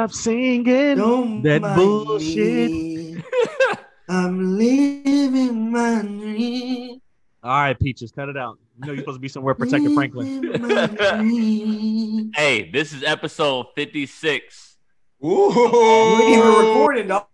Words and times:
Stop 0.00 0.08
nuts. 0.10 0.20
singing 0.20 0.96
Don't 0.96 1.42
that 1.42 1.60
bullshit. 1.76 2.70
me. 2.70 3.22
I'm 4.08 4.56
living 4.56 5.70
my 5.70 6.00
dream. 6.00 7.02
All 7.42 7.50
right, 7.50 7.78
Peaches, 7.78 8.10
cut 8.10 8.30
it 8.30 8.36
out. 8.38 8.58
You 8.80 8.86
know 8.86 8.92
you're 8.94 9.02
supposed 9.02 9.16
to 9.16 9.20
be 9.20 9.28
somewhere 9.28 9.54
protecting 9.54 9.94
Franklin. 9.94 10.40
Living 10.40 10.68
my 10.68 10.86
dream. 10.86 12.32
Hey, 12.36 12.70
this 12.70 12.94
is 12.94 13.02
episode 13.02 13.66
56. 13.74 14.78
Ooh, 15.22 15.28
you 15.28 16.18
ain't 16.22 16.38
even 16.38 16.48
recording, 16.48 17.08
dog. 17.08 17.26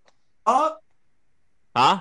Huh? 0.44 2.00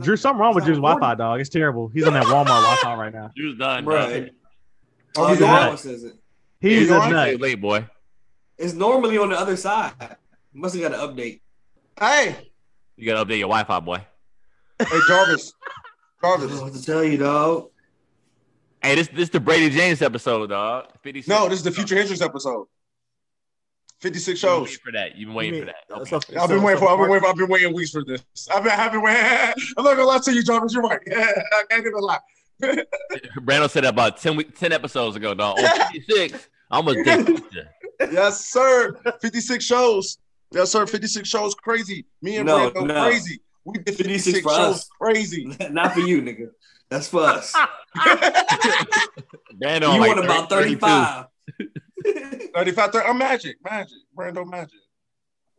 Drew, 0.00 0.16
something 0.16 0.40
wrong 0.40 0.54
with 0.54 0.64
Drew's 0.64 0.78
Wi-Fi, 0.78 1.16
dog. 1.16 1.38
It's 1.40 1.50
terrible. 1.50 1.88
He's 1.88 2.06
on 2.06 2.14
that 2.14 2.24
Walmart 2.24 2.46
Wi-Fi 2.46 2.94
right 2.94 3.12
now. 3.12 3.30
Drew's 3.36 3.58
done. 3.58 3.84
Right. 3.84 4.32
Oh, 5.18 5.28
he's 5.28 5.40
a 5.42 5.46
other 5.46 5.60
nut. 5.60 5.68
one 5.68 5.76
says 5.76 6.04
it. 6.04 6.14
He's 6.60 6.88
You 6.88 6.94
a 6.94 7.10
nut. 7.10 7.40
Late 7.40 7.60
boy. 7.60 7.86
It's 8.62 8.74
normally 8.74 9.18
on 9.18 9.30
the 9.30 9.38
other 9.38 9.56
side. 9.56 9.92
Must 10.52 10.74
have 10.76 10.92
got 10.92 10.94
an 11.00 11.00
update. 11.16 11.40
Hey, 11.98 12.48
You 12.96 13.06
gotta 13.06 13.24
update 13.26 13.38
your 13.40 13.48
Wi-Fi, 13.48 13.80
boy. 13.80 14.06
hey, 14.78 14.98
Jarvis. 15.08 15.52
I 16.22 16.28
don't 16.28 16.38
Jarvis. 16.40 16.56
know 16.56 16.62
what 16.64 16.72
to 16.74 16.82
tell 16.84 17.02
you, 17.02 17.16
dog. 17.18 17.70
Hey, 18.80 18.94
this 18.94 19.08
this 19.08 19.28
the 19.30 19.40
Brady 19.40 19.68
James 19.70 20.00
episode, 20.00 20.46
dog. 20.48 20.86
56. 21.02 21.26
No, 21.28 21.48
this 21.48 21.58
is 21.58 21.64
the 21.64 21.72
Future 21.72 21.96
Hendrix 21.96 22.20
episode. 22.20 22.66
56 24.00 24.28
You've 24.28 24.34
been 24.34 24.36
shows. 24.50 24.62
waiting 24.62 24.78
for 24.84 24.92
that. 24.92 25.16
You've 25.16 25.26
been 25.28 25.34
waiting 25.34 25.60
for 25.60 25.66
that. 25.66 25.76
Okay. 25.90 26.10
So- 26.10 26.16
I've 26.40 26.48
been 26.48 26.58
so- 26.60 26.64
waiting 26.64 26.80
for. 26.80 26.88
I've 26.88 26.98
been 26.98 27.08
waiting. 27.10 27.20
For, 27.24 27.28
I've 27.30 27.36
been 27.36 27.48
waiting 27.48 27.74
weeks 27.74 27.90
for 27.90 28.04
this. 28.04 28.22
I've 28.54 28.62
been. 28.62 28.72
I've 28.72 28.92
been 28.92 29.02
waiting. 29.02 29.22
I'm 29.76 29.84
not 29.84 29.96
gonna 29.96 30.04
lie 30.04 30.18
to 30.18 30.32
you, 30.32 30.42
Jarvis. 30.44 30.72
You're 30.72 30.82
right. 30.82 31.00
I 31.16 31.64
can't 31.68 31.84
even 31.86 32.00
lie. 32.00 32.18
Brando 33.40 33.68
said 33.68 33.82
that 33.84 33.90
about 33.90 34.18
10 34.18 34.36
week, 34.36 34.56
10 34.56 34.70
episodes 34.72 35.16
ago, 35.16 35.34
dog. 35.34 35.58
On 35.58 35.64
56, 35.92 36.48
I'm 36.70 36.86
a 36.86 37.02
dick. 37.02 37.26
Yes, 38.10 38.46
sir. 38.46 38.94
56 39.20 39.64
shows. 39.64 40.18
Yes, 40.52 40.70
sir. 40.70 40.86
56 40.86 41.28
shows. 41.28 41.54
Crazy. 41.54 42.04
Me 42.20 42.36
and 42.36 42.46
No, 42.46 42.70
Brando, 42.70 42.86
no. 42.86 43.02
crazy. 43.08 43.40
We 43.64 43.78
did 43.78 43.96
56 43.96 44.24
56 44.24 44.40
for 44.42 44.50
shows. 44.54 44.74
us. 44.76 44.88
Crazy. 45.00 45.56
Not 45.70 45.92
for 45.94 46.00
you, 46.00 46.20
nigga. 46.22 46.48
That's 46.90 47.08
for 47.08 47.20
us. 47.22 47.54
Brando, 47.96 49.94
you 49.94 50.00
like 50.00 50.16
want 50.16 50.24
about 50.24 50.48
35. 50.50 51.26
35, 52.54 52.92
30. 52.92 53.08
I'm 53.08 53.18
magic. 53.18 53.56
Magic. 53.64 53.98
Brando 54.16 54.46
magic. 54.48 54.80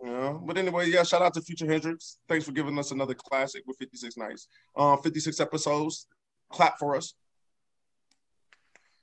You 0.03 0.09
know? 0.11 0.44
But 0.45 0.58
anyway, 0.58 0.89
yeah, 0.89 1.03
shout 1.03 1.21
out 1.21 1.33
to 1.36 1.41
Future 1.41 1.66
Hendrix. 1.66 2.17
Thanks 2.27 2.45
for 2.45 2.52
giving 2.52 2.77
us 2.77 2.91
another 2.91 3.14
classic 3.16 3.64
with 3.66 3.77
56 3.77 4.17
nights. 4.17 4.47
Um, 4.75 5.02
56 5.02 5.39
episodes. 5.39 6.08
Clap 6.52 6.77
for 6.77 6.95
us. 6.95 7.14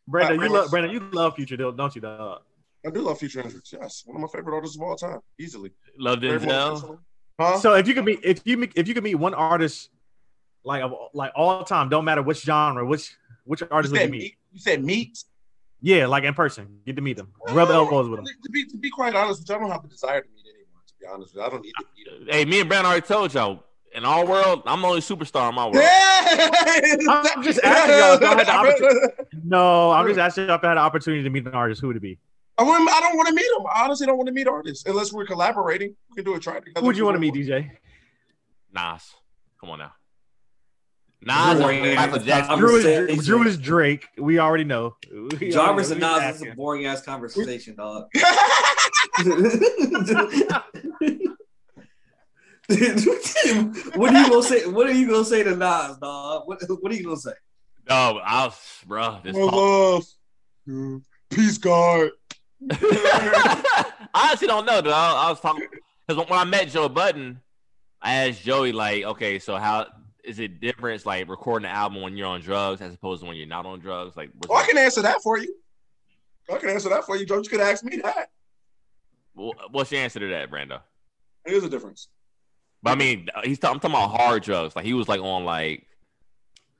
Brandon, 0.07 0.41
you 0.41 0.49
love 0.49 0.65
right. 0.65 0.71
Brandon, 0.71 0.91
you 0.93 1.01
love 1.13 1.35
Future, 1.37 1.57
don't 1.57 1.95
you, 1.95 2.01
dog? 2.01 2.43
I 2.87 2.91
do 2.91 3.01
love 3.03 3.19
Future 3.19 3.43
Hendrix. 3.43 3.73
Yes. 3.73 4.03
One 4.07 4.17
of 4.17 4.23
my 4.23 4.29
favorite 4.39 4.55
artists 4.55 4.77
of 4.77 4.83
all 4.83 4.97
time. 4.97 5.21
Easily. 5.39 5.71
Love 5.99 6.21
Very 6.21 6.39
Denzel. 6.39 6.99
Huh? 7.39 7.59
So 7.59 7.75
if 7.75 7.87
you 7.89 7.95
could 7.95 8.05
meet 8.05 8.21
if 8.23 8.41
you 8.45 8.57
meet- 8.57 8.73
if 8.77 8.87
you 8.89 8.95
could 8.95 9.05
meet 9.05 9.15
one 9.15 9.35
artist 9.35 9.91
like 10.65 10.83
of 10.83 10.93
like 11.15 11.33
all 11.35 11.65
time, 11.65 11.89
don't 11.89 12.05
matter 12.05 12.23
which 12.23 12.41
genre, 12.43 12.85
which 12.85 13.17
which 13.45 13.61
you, 13.63 13.69
artist 13.71 13.93
would 13.93 14.01
you 14.01 14.05
said 14.07 14.11
meet? 14.11 14.35
you 14.53 14.61
said 14.61 14.85
meat? 14.85 15.25
Yeah, 15.83 16.07
like 16.07 16.25
in 16.25 16.35
person, 16.35 16.81
get 16.85 16.97
to 16.97 17.03
meet 17.03 17.17
them, 17.17 17.33
rub 17.49 17.71
elbows 17.71 18.09
with 18.11 18.19
them. 18.19 18.27
To 18.27 18.51
be, 18.51 18.67
to 18.67 18.77
be 18.77 18.91
quite 18.91 19.15
honest 19.15 19.41
with 19.41 19.49
you, 19.49 19.55
I 19.55 19.59
don't 19.61 19.71
have 19.71 19.83
a 19.85 19.89
desire 19.89 20.21
to 20.21 20.29
meet 20.29 20.45
anyone, 20.47 20.83
to 20.87 20.95
be 21.01 21.07
honest 21.07 21.35
with 21.35 21.41
you. 21.41 21.47
I 21.47 21.49
don't 21.49 21.63
need 21.63 21.73
to 21.79 21.87
meet 21.97 22.27
them. 22.27 22.35
Hey, 22.35 22.45
me 22.45 22.61
and 22.61 22.71
Brando 22.71 22.85
already 22.85 23.07
told 23.07 23.33
y'all. 23.33 23.65
In 23.93 24.05
our 24.05 24.25
world, 24.25 24.63
I'm 24.67 24.83
the 24.83 24.87
only 24.87 25.01
superstar 25.01 25.49
in 25.49 25.55
my 25.57 25.65
world. 25.65 25.79
I'm 27.09 27.43
just 27.43 27.59
asking 27.65 27.97
y'all 27.99 28.15
if 28.15 28.21
y'all 28.21 28.37
had 28.37 28.47
the 28.47 28.53
opportunity. 28.55 29.07
No, 29.43 29.91
I'm 29.91 30.07
just 30.07 30.19
asking 30.19 30.47
y'all 30.47 30.57
if 30.57 30.65
I 30.65 30.69
had 30.69 30.77
an 30.77 30.83
opportunity 30.85 31.23
to 31.25 31.31
meet 31.31 31.47
an 31.47 31.55
artist, 31.55 31.81
who 31.81 31.89
would 31.89 31.97
it 31.97 32.01
be? 32.03 32.19
I, 32.61 32.63
wouldn't, 32.63 32.91
I 32.91 33.01
don't 33.01 33.17
want 33.17 33.29
to 33.29 33.35
meet 33.35 33.49
them. 33.57 33.67
I 33.73 33.85
honestly 33.85 34.07
don't 34.07 34.19
want 34.19 34.27
to 34.27 34.35
meet 34.35 34.47
artists 34.47 34.85
unless 34.87 35.15
we're 35.15 35.25
collaborating. 35.25 35.97
We 36.11 36.17
can 36.17 36.25
do 36.25 36.35
a 36.35 36.41
try 36.41 36.59
together. 36.59 36.81
Who 36.81 36.87
would 36.87 36.97
you 36.97 37.07
want 37.07 37.15
to 37.15 37.19
meet, 37.19 37.33
DJ? 37.33 37.71
Nas. 38.71 39.15
Come 39.59 39.71
on 39.71 39.79
now. 39.79 39.93
Nas 41.23 41.59
Drew, 41.59 41.67
or 41.67 41.95
Michael 41.95 42.19
Jackson. 42.19 42.53
I'm 42.53 42.59
Drew 42.59 42.77
is, 42.77 43.27
Drew 43.27 43.47
is 43.47 43.57
Drake. 43.57 44.07
We 44.19 44.39
already 44.39 44.65
know. 44.65 44.97
We 45.11 45.51
Jarvis 45.51 45.91
already 45.91 46.05
and. 46.05 46.23
Nas 46.23 46.41
We 46.43 46.49
is 46.49 46.53
a 46.53 46.55
boring 46.55 46.85
ass 46.85 47.03
conversation, 47.03 47.77
dog. 47.77 48.05
what 53.97 54.15
are 54.15 54.21
you 54.21 54.29
gonna 54.29 54.43
say? 54.43 54.67
What 54.67 54.87
are 54.87 54.93
you 54.93 55.09
gonna 55.09 55.25
say 55.25 55.43
to 55.43 55.57
Nas, 55.57 55.97
dog? 55.99 56.43
What, 56.47 56.63
what 56.69 56.93
are 56.93 56.95
you 56.95 57.05
gonna 57.05 57.17
say? 57.17 57.33
No, 57.89 58.21
I 58.23 58.45
was, 58.45 58.85
bro. 58.87 59.19
This 59.25 59.35
My 59.35 59.43
love. 59.43 60.05
Peace, 61.31 61.59
God. 61.59 62.11
I 62.73 63.93
honestly 64.15 64.47
don't 64.49 64.67
know, 64.67 64.81
though. 64.81 64.91
I, 64.93 65.27
I 65.27 65.31
was 65.31 65.41
talking 65.41 65.67
because 66.07 66.29
when 66.29 66.39
I 66.39 66.45
met 66.45 66.69
Joe 66.69 66.89
Budden, 66.89 67.41
I 68.03 68.29
asked 68.29 68.43
Joey 68.43 68.73
like, 68.73 69.05
okay, 69.05 69.39
so 69.39 69.57
how 69.57 69.87
is 70.25 70.39
it 70.39 70.61
different? 70.61 71.05
Like 71.07 71.29
recording 71.29 71.67
an 71.69 71.75
album 71.75 72.03
when 72.03 72.17
you're 72.17 72.27
on 72.27 72.41
drugs 72.41 72.81
as 72.81 72.95
opposed 72.95 73.23
to 73.23 73.29
when 73.29 73.37
you're 73.37 73.47
not 73.47 73.67
on 73.67 73.79
drugs. 73.81 74.17
Like, 74.17 74.31
Oh, 74.49 74.57
I 74.57 74.65
can 74.67 74.79
answer 74.79 75.03
that 75.03 75.23
for 75.23 75.39
you. 75.39 75.55
I 76.53 76.59
can 76.59 76.69
answer 76.71 76.89
that 76.89 77.05
for 77.05 77.17
you, 77.17 77.25
Joe. 77.27 77.37
You 77.43 77.49
could 77.49 77.61
ask 77.61 77.85
me 77.85 77.99
that. 77.99 78.31
wh- 79.35 79.73
what's 79.73 79.93
your 79.93 80.01
answer 80.03 80.19
to 80.21 80.29
that, 80.29 80.51
Brando? 80.51 80.81
Here's 81.47 81.65
a 81.65 81.69
difference. 81.69 82.09
But 82.83 82.91
I 82.93 82.95
mean, 82.97 83.29
he's 83.45 83.59
ta- 83.59 83.71
I'm 83.71 83.79
talking 83.79 83.95
about 83.97 84.11
hard 84.11 84.43
drugs. 84.43 84.75
Like 84.75 84.85
he 84.85 84.95
was 84.95 85.07
like 85.09 85.21
on 85.21 85.45
like 85.45 85.87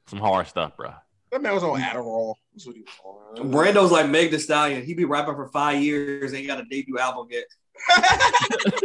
some 0.07 0.19
hard 0.19 0.47
stuff, 0.49 0.77
bro. 0.77 0.93
That 1.33 1.43
man 1.43 1.55
was 1.55 1.63
on 1.63 1.81
Adderall. 1.81 2.35
That's 2.53 2.67
what 2.67 2.75
he 2.77 2.83
was 2.83 3.39
on. 3.39 3.51
Brando's 3.51 3.93
like 3.93 4.09
Meg 4.09 4.31
The 4.33 4.39
Stallion. 4.39 4.85
He 4.85 4.95
be 4.95 5.05
rapping 5.05 5.35
for 5.37 5.49
five 5.49 5.81
years, 5.83 6.35
ain't 6.35 6.47
got 6.47 6.59
a 6.61 6.65
debut 6.65 6.99
album 6.99 7.29
yet. 7.31 7.45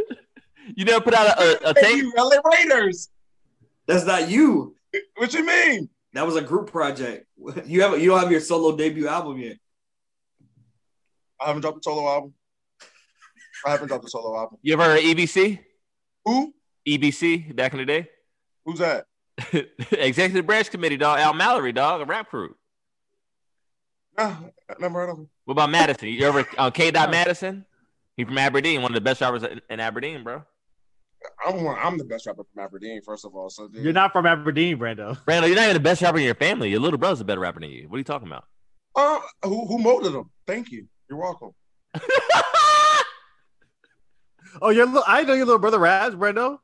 You 0.75 0.83
never 0.83 0.99
put 1.03 1.13
out 1.13 1.27
a, 1.39 1.67
a, 1.67 1.71
a 1.71 1.73
Hey, 1.75 1.81
tape. 1.93 1.97
you 1.97 2.13
LA 2.17 2.37
Raiders. 2.43 3.09
That's 3.85 4.03
not 4.03 4.29
you. 4.29 4.75
What 5.17 5.31
you 5.33 5.45
mean? 5.45 5.89
That 6.13 6.25
was 6.25 6.35
a 6.37 6.41
group 6.41 6.71
project. 6.71 7.27
You 7.67 7.81
have 7.83 7.99
you 8.01 8.09
don't 8.09 8.19
have 8.19 8.31
your 8.31 8.39
solo 8.39 8.75
debut 8.75 9.07
album 9.07 9.37
yet. 9.37 9.57
I 11.39 11.45
haven't 11.47 11.61
dropped 11.61 11.77
a 11.77 11.83
solo 11.83 12.07
album. 12.11 12.33
I 13.65 13.69
haven't 13.71 13.89
dropped 13.89 14.05
a 14.05 14.09
solo 14.09 14.35
album. 14.35 14.57
You 14.63 14.73
ever 14.73 14.85
heard 14.85 14.97
of 14.99 15.03
EBC? 15.03 15.59
Who? 16.25 16.53
EBC 16.87 17.55
back 17.55 17.73
in 17.73 17.79
the 17.79 17.85
day. 17.85 18.07
Who's 18.65 18.79
that? 18.79 19.05
Executive 19.91 20.45
Branch 20.45 20.69
Committee, 20.69 20.97
dog. 20.97 21.19
Al 21.19 21.33
Mallory, 21.33 21.71
dog, 21.71 22.01
a 22.01 22.05
rap 22.05 22.29
crew. 22.29 22.55
Nah, 24.17 24.35
I 24.69 24.73
never 24.79 24.99
heard 24.99 25.09
of 25.09 25.17
him. 25.17 25.29
What 25.43 25.53
about 25.53 25.69
Madison? 25.69 26.07
You 26.09 26.25
ever 26.25 26.47
uh, 26.57 26.71
K. 26.71 26.91
Dot 26.91 27.11
Madison? 27.11 27.65
He 28.15 28.23
from 28.23 28.37
Aberdeen, 28.37 28.81
one 28.81 28.91
of 28.91 28.95
the 28.95 29.01
best 29.01 29.19
rappers 29.19 29.43
in, 29.43 29.59
in 29.69 29.79
Aberdeen, 29.81 30.23
bro. 30.23 30.43
I'm 31.45 31.63
one, 31.63 31.77
I'm 31.81 31.97
the 31.97 32.05
best 32.05 32.25
rapper 32.27 32.43
from 32.53 32.63
Aberdeen, 32.63 33.01
first 33.01 33.25
of 33.25 33.35
all. 33.35 33.49
So 33.49 33.67
dude, 33.67 33.83
You're 33.83 33.93
not 33.93 34.13
from 34.13 34.25
Aberdeen, 34.25 34.77
Brando. 34.77 35.17
Brando, 35.25 35.47
you're 35.47 35.55
not 35.55 35.63
even 35.63 35.73
the 35.73 35.79
best 35.81 36.01
rapper 36.01 36.17
in 36.19 36.23
your 36.23 36.35
family. 36.35 36.69
Your 36.69 36.79
little 36.79 36.99
brother's 36.99 37.19
a 37.19 37.25
better 37.25 37.41
rapper 37.41 37.59
than 37.59 37.71
you. 37.71 37.89
What 37.89 37.95
are 37.95 37.99
you 37.99 38.03
talking 38.05 38.27
about? 38.27 38.45
Uh, 38.95 39.19
who 39.43 39.67
who 39.67 39.77
molded 39.79 40.13
him? 40.13 40.29
Thank 40.47 40.71
you. 40.71 40.87
You're 41.09 41.19
welcome. 41.19 41.51
Oh, 44.61 44.69
your 44.69 44.85
little, 44.85 45.03
I 45.05 45.23
know 45.23 45.33
your 45.33 45.45
little 45.45 45.59
brother 45.59 45.79
raps, 45.79 46.15
Brando. 46.15 46.59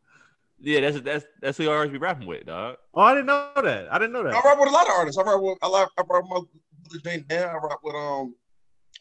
Yeah, 0.62 0.80
that's 0.82 1.02
that's 1.02 1.26
that's 1.42 1.58
who 1.58 1.64
you 1.66 1.72
always 1.72 1.92
be 1.92 1.98
rapping 1.98 2.28
with, 2.28 2.46
dog. 2.46 2.78
Oh, 2.94 3.02
I 3.02 3.14
didn't 3.14 3.28
know 3.28 3.50
that. 3.56 3.88
I 3.92 3.98
didn't 4.00 4.14
know 4.14 4.24
that. 4.24 4.34
I 4.34 4.42
that. 4.42 4.46
rap 4.46 4.60
with 4.60 4.70
a 4.70 4.72
lot 4.72 4.88
of 4.88 4.94
artists. 4.94 5.18
I 5.18 5.24
rap 5.24 5.40
with 5.42 5.58
I 5.62 5.68
rap, 5.80 5.90
I 5.98 6.02
rap 6.02 6.24
with 6.24 6.30
my 6.30 6.42
Brother 6.90 7.02
Jane 7.04 7.26
Dan. 7.28 7.50
I 7.50 7.54
rap 7.54 7.80
with 7.84 7.96
um 7.96 8.36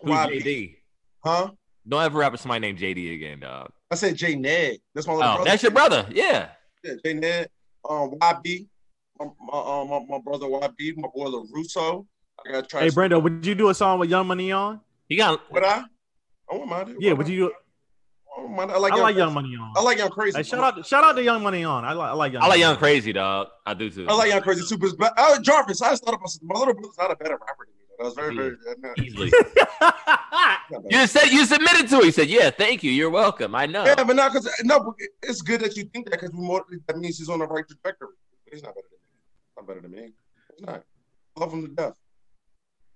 Who's 0.02 0.12
YB. 0.12 0.42
JD? 0.44 0.76
Huh? 1.24 1.50
Don't 1.88 2.02
ever 2.02 2.18
rap 2.18 2.32
with 2.32 2.40
somebody 2.40 2.60
named 2.60 2.78
JD 2.78 3.14
again, 3.14 3.40
dog. 3.40 3.70
I 3.90 3.94
said 3.94 4.16
J 4.16 4.36
Ned. 4.36 4.78
That's 4.94 5.06
my 5.06 5.14
little 5.14 5.28
Oh, 5.28 5.34
brother. 5.36 5.50
that's 5.50 5.62
your 5.62 5.72
brother. 5.72 6.06
Yeah. 6.10 6.48
Yeah, 6.84 6.94
J 7.04 7.14
Ned. 7.14 7.48
Um 7.88 8.12
YB. 8.20 8.66
My, 9.18 9.26
my, 9.38 9.58
um, 9.58 9.88
my, 9.90 10.00
my 10.16 10.18
brother 10.18 10.46
YB, 10.46 10.96
my 10.96 11.08
boy 11.14 11.26
LaRusso. 11.26 12.06
I 12.46 12.52
gotta 12.52 12.66
try 12.66 12.80
Hey, 12.82 12.88
Brando, 12.88 13.22
would 13.22 13.44
you 13.44 13.54
do 13.54 13.68
a 13.68 13.74
song 13.74 13.98
with 13.98 14.08
Young 14.08 14.26
Money 14.26 14.50
on? 14.52 14.80
He 15.08 15.16
got 15.16 15.40
Would 15.52 15.64
I? 15.64 15.82
I 16.50 16.52
wouldn't 16.52 16.70
mind 16.70 16.88
it. 16.90 16.96
Yeah, 17.00 17.12
would 17.12 17.28
you 17.28 17.48
do? 17.48 17.52
I, 18.40 18.42
wouldn't 18.42 18.56
mind 18.56 18.70
it. 18.70 18.74
I 18.74 18.78
like, 18.78 18.92
I 18.92 18.96
young, 18.96 19.02
like 19.04 19.16
Young 19.16 19.34
Money 19.34 19.56
on. 19.56 19.72
I 19.76 19.82
like 19.82 19.98
Young 19.98 20.10
Crazy. 20.10 20.36
Hey, 20.38 20.42
shout 20.42 20.60
out, 20.78 20.86
shout 20.86 21.04
out 21.04 21.12
to 21.12 21.22
Young 21.22 21.42
Money 21.42 21.64
on. 21.64 21.84
I 21.84 21.92
like, 21.92 22.10
I 22.10 22.12
like 22.14 22.32
Young. 22.32 22.42
I 22.42 22.46
like 22.46 22.60
Young 22.60 22.72
On. 22.72 22.78
Crazy, 22.78 23.12
dog. 23.12 23.48
I 23.66 23.74
do 23.74 23.90
too. 23.90 24.06
I 24.08 24.14
like 24.14 24.30
Young 24.30 24.40
Crazy 24.42 24.62
too. 24.66 24.78
But 24.98 25.12
oh, 25.16 25.38
Jarvis, 25.40 25.82
I 25.82 25.90
just 25.90 26.04
thought 26.04 26.14
about 26.14 26.30
my 26.42 26.58
little 26.58 26.74
brother's 26.74 26.96
not 26.98 27.10
a 27.10 27.16
better 27.16 27.38
rapper 27.38 27.66
than 27.66 27.74
me. 27.74 27.80
That 27.98 28.04
was 28.04 28.14
very, 28.14 28.34
very. 28.34 28.56
not- 28.78 28.98
easily. 28.98 29.30
You 30.88 31.06
said 31.08 31.26
you 31.30 31.44
submitted 31.44 31.88
to 31.88 31.96
it. 31.98 32.04
He 32.04 32.10
said, 32.12 32.28
"Yeah, 32.28 32.50
thank 32.50 32.82
you. 32.84 32.90
You're 32.92 33.10
welcome. 33.10 33.54
I 33.56 33.66
know." 33.66 33.84
Yeah, 33.84 34.04
but 34.04 34.14
not 34.14 34.32
because 34.32 34.48
no, 34.62 34.78
but 34.80 34.94
it's 35.22 35.42
good 35.42 35.60
that 35.62 35.76
you 35.76 35.84
think 35.84 36.08
that 36.08 36.20
because 36.20 36.32
we 36.32 36.40
more 36.40 36.64
that 36.86 36.96
means 36.96 37.18
he's 37.18 37.28
on 37.28 37.40
the 37.40 37.46
right 37.46 37.64
trajectory. 37.66 38.08
But 38.44 38.54
he's 38.54 38.62
not 38.62 38.74
better 38.74 38.86
than 38.88 39.00
me. 39.00 39.10
Not 39.56 39.66
better 39.66 39.80
than 39.80 39.90
me. 39.90 40.12
He's 40.56 40.66
not. 40.66 40.84
Love 41.36 41.52
him 41.52 41.62
to 41.62 41.68
death. 41.72 41.94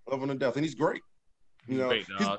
Love 0.09 0.23
him 0.23 0.29
to 0.29 0.35
death, 0.37 0.57
and 0.57 0.65
he's 0.65 0.75
great. 0.75 1.03
You 1.67 1.79
know, 1.79 1.89
Great, 1.89 2.07
he's- 2.07 2.21
dog. 2.21 2.39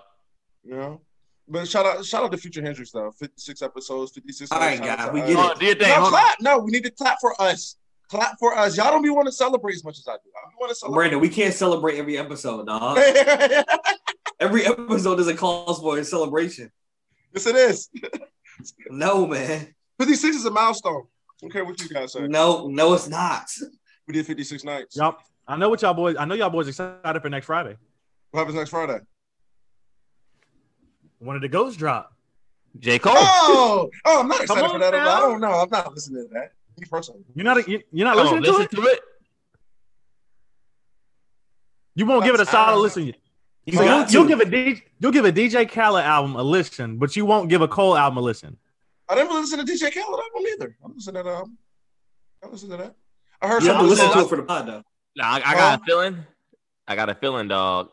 you 0.64 0.76
know, 0.76 1.02
But 1.48 1.68
shout 1.68 1.86
out, 1.86 2.04
shout 2.06 2.24
out 2.24 2.32
to 2.32 2.38
Future 2.38 2.62
Hendrix 2.62 2.92
though. 2.92 3.12
Fifty 3.12 3.40
six 3.40 3.62
episodes, 3.62 4.12
fifty 4.14 4.34
six. 4.34 4.52
All 4.52 4.60
right, 4.60 4.80
guys, 4.82 5.12
we 5.12 5.20
get 5.22 5.36
Oh, 5.38 5.50
it. 5.52 5.60
do 5.60 5.66
your 5.68 5.76
thing. 5.76 5.90
No, 5.90 6.10
clap. 6.10 6.38
No, 6.42 6.58
we 6.60 6.72
need 6.72 6.84
to 6.86 6.92
clap 6.92 7.18
for 7.22 7.40
us. 7.42 7.76
Clap 8.10 8.38
for 8.40 8.56
us. 8.58 8.78
Y'all 8.78 8.92
don't 8.92 9.02
be 9.04 9.10
want 9.10 9.28
to 9.28 9.32
celebrate 9.32 9.76
as 9.76 9.84
much 9.84 9.98
as 10.00 10.08
I 10.08 10.14
do. 10.14 10.30
I 10.36 10.50
want 10.60 10.70
to 10.70 10.76
celebrate. 10.76 10.96
Brandon, 11.10 11.20
we 11.20 11.30
can't 11.30 11.54
celebrate 11.54 11.98
every 11.98 12.18
episode, 12.18 12.66
dog. 12.68 12.98
Every 14.40 14.66
episode 14.66 15.20
is 15.22 15.28
a 15.28 15.34
cause 15.34 15.80
for 15.80 15.98
a 15.98 16.04
celebration. 16.04 16.70
yes, 17.34 17.46
it 17.48 17.56
is. 17.56 17.90
No, 18.90 19.28
man. 19.28 19.74
56 20.00 20.38
is 20.38 20.46
a 20.46 20.52
milestone. 20.52 21.04
Okay, 21.44 21.62
what 21.62 21.82
you 21.82 21.90
guys 21.90 22.14
say? 22.14 22.26
No, 22.28 22.68
no, 22.68 22.94
it's 22.94 23.08
not. 23.10 23.50
We 24.08 24.14
did 24.14 24.26
56 24.26 24.64
nights. 24.64 24.96
Y'all, 24.96 25.18
I 25.48 25.58
know 25.58 25.68
what 25.70 25.82
y'all 25.82 25.94
boys. 25.94 26.16
I 26.18 26.24
know 26.26 26.36
y'all 26.36 26.50
boys 26.50 26.68
excited 26.70 27.22
for 27.22 27.30
next 27.30 27.48
Friday. 27.48 27.76
What 28.32 28.40
happens 28.40 28.56
next 28.58 28.70
Friday? 28.70 29.00
When 31.26 31.36
did 31.36 31.44
the 31.44 31.50
ghost 31.52 31.80
drop? 31.80 32.14
J. 32.80 33.00
Cole. 33.00 33.14
Oh, 33.18 33.90
oh, 34.06 34.20
I'm 34.20 34.28
not 34.28 34.42
excited 34.42 34.70
for 34.70 34.80
that. 34.80 34.92
now. 34.92 35.16
I 35.16 35.20
don't 35.22 35.42
know. 35.42 35.52
I'm 35.52 35.70
not 35.70 35.94
listening 35.94 36.28
to 36.28 36.34
that. 36.34 36.52
Me 36.80 36.86
personally. 36.90 37.22
You're 37.34 37.46
not. 37.46 37.68
You, 37.68 37.82
you're 37.92 38.06
not 38.06 38.16
Come 38.16 38.26
listening 38.26 38.38
on, 38.40 38.44
to 38.44 38.52
listen 38.52 38.80
it. 38.80 38.82
to 38.82 38.88
it. 38.88 39.00
You 41.96 42.06
won't 42.06 42.26
give 42.26 42.36
it 42.36 42.42
a 42.42 42.46
solid 42.46 42.82
listen. 42.82 43.06
You 43.06 43.14
So 43.74 43.82
you'll, 43.82 43.86
got 43.86 44.12
you'll 44.14 44.24
to. 44.24 44.30
give 44.30 44.40
a 44.42 44.46
D, 44.46 44.84
you'll 45.00 45.12
give 45.14 45.26
a 45.26 45.32
DJ 45.32 45.70
Khaled 45.70 46.04
album 46.04 46.36
a 46.36 46.44
listen, 46.44 46.98
but 46.98 47.16
you 47.16 47.26
won't 47.26 47.50
give 47.50 47.62
a 47.62 47.68
Cole 47.68 47.98
album 47.98 48.18
a 48.18 48.22
listen. 48.22 48.58
I 49.08 49.16
didn't 49.16 49.34
listen 49.34 49.66
to 49.66 49.72
DJ 49.72 49.94
Khaled 49.94 50.20
album 50.20 50.48
either. 50.54 50.78
I 50.84 50.88
listened 50.90 51.16
to 51.16 51.24
that 51.24 51.30
album. 51.30 51.58
I 52.44 52.48
listened 52.48 52.72
to 52.72 52.78
that. 52.78 52.96
I 53.42 53.48
heard 53.48 53.64
You 53.64 53.70
have 53.70 53.80
to 53.80 53.86
listen 53.88 54.12
to 54.12 54.20
it 54.20 54.30
for 54.30 54.36
the 54.36 54.44
pod, 54.44 54.68
though. 54.68 54.84
Nah, 55.16 55.26
I, 55.26 55.42
I 55.46 55.54
got 55.56 55.80
oh. 55.80 55.82
a 55.82 55.86
feeling. 55.86 56.26
I 56.88 56.96
got 56.96 57.10
a 57.10 57.16
feeling, 57.16 57.48
dog. 57.48 57.90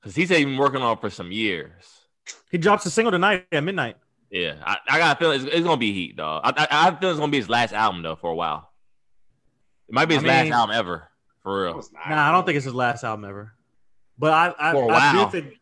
Because 0.00 0.14
he 0.14 0.24
said 0.26 0.38
he's 0.38 0.46
been 0.46 0.56
working 0.56 0.80
on 0.82 0.96
it 0.96 1.00
for 1.00 1.10
some 1.10 1.30
years. 1.30 1.72
He 2.50 2.58
drops 2.58 2.84
a 2.86 2.90
single 2.90 3.10
tonight 3.12 3.46
at 3.52 3.64
midnight. 3.64 3.96
Yeah, 4.30 4.54
I, 4.64 4.76
I 4.88 4.98
got 4.98 5.16
a 5.16 5.18
feeling 5.18 5.40
it's, 5.44 5.54
it's 5.54 5.64
gonna 5.64 5.76
be 5.76 5.92
heat, 5.92 6.16
dog. 6.16 6.42
I, 6.44 6.52
I, 6.64 6.68
I 6.70 6.82
have 6.84 6.94
a 6.94 6.96
feeling 6.98 7.12
it's 7.14 7.20
gonna 7.20 7.32
be 7.32 7.38
his 7.38 7.48
last 7.48 7.72
album 7.74 8.02
though 8.02 8.16
for 8.16 8.30
a 8.30 8.34
while. 8.34 8.70
It 9.88 9.94
might 9.94 10.06
be 10.06 10.14
his 10.14 10.24
I 10.24 10.28
last 10.28 10.44
mean- 10.44 10.52
album 10.54 10.74
ever, 10.76 11.08
for 11.42 11.64
real. 11.64 11.74
Nah, 12.08 12.28
I 12.28 12.32
don't 12.32 12.46
think 12.46 12.56
it's 12.56 12.64
his 12.64 12.74
last 12.74 13.04
album 13.04 13.24
ever. 13.28 13.52
But 14.18 14.32
I, 14.32 14.54
I, 14.58 14.72
For 14.72 14.84
a 14.84 14.86
I 14.94 15.14
while. 15.14 15.24
do 15.26 15.30
think, 15.42 15.54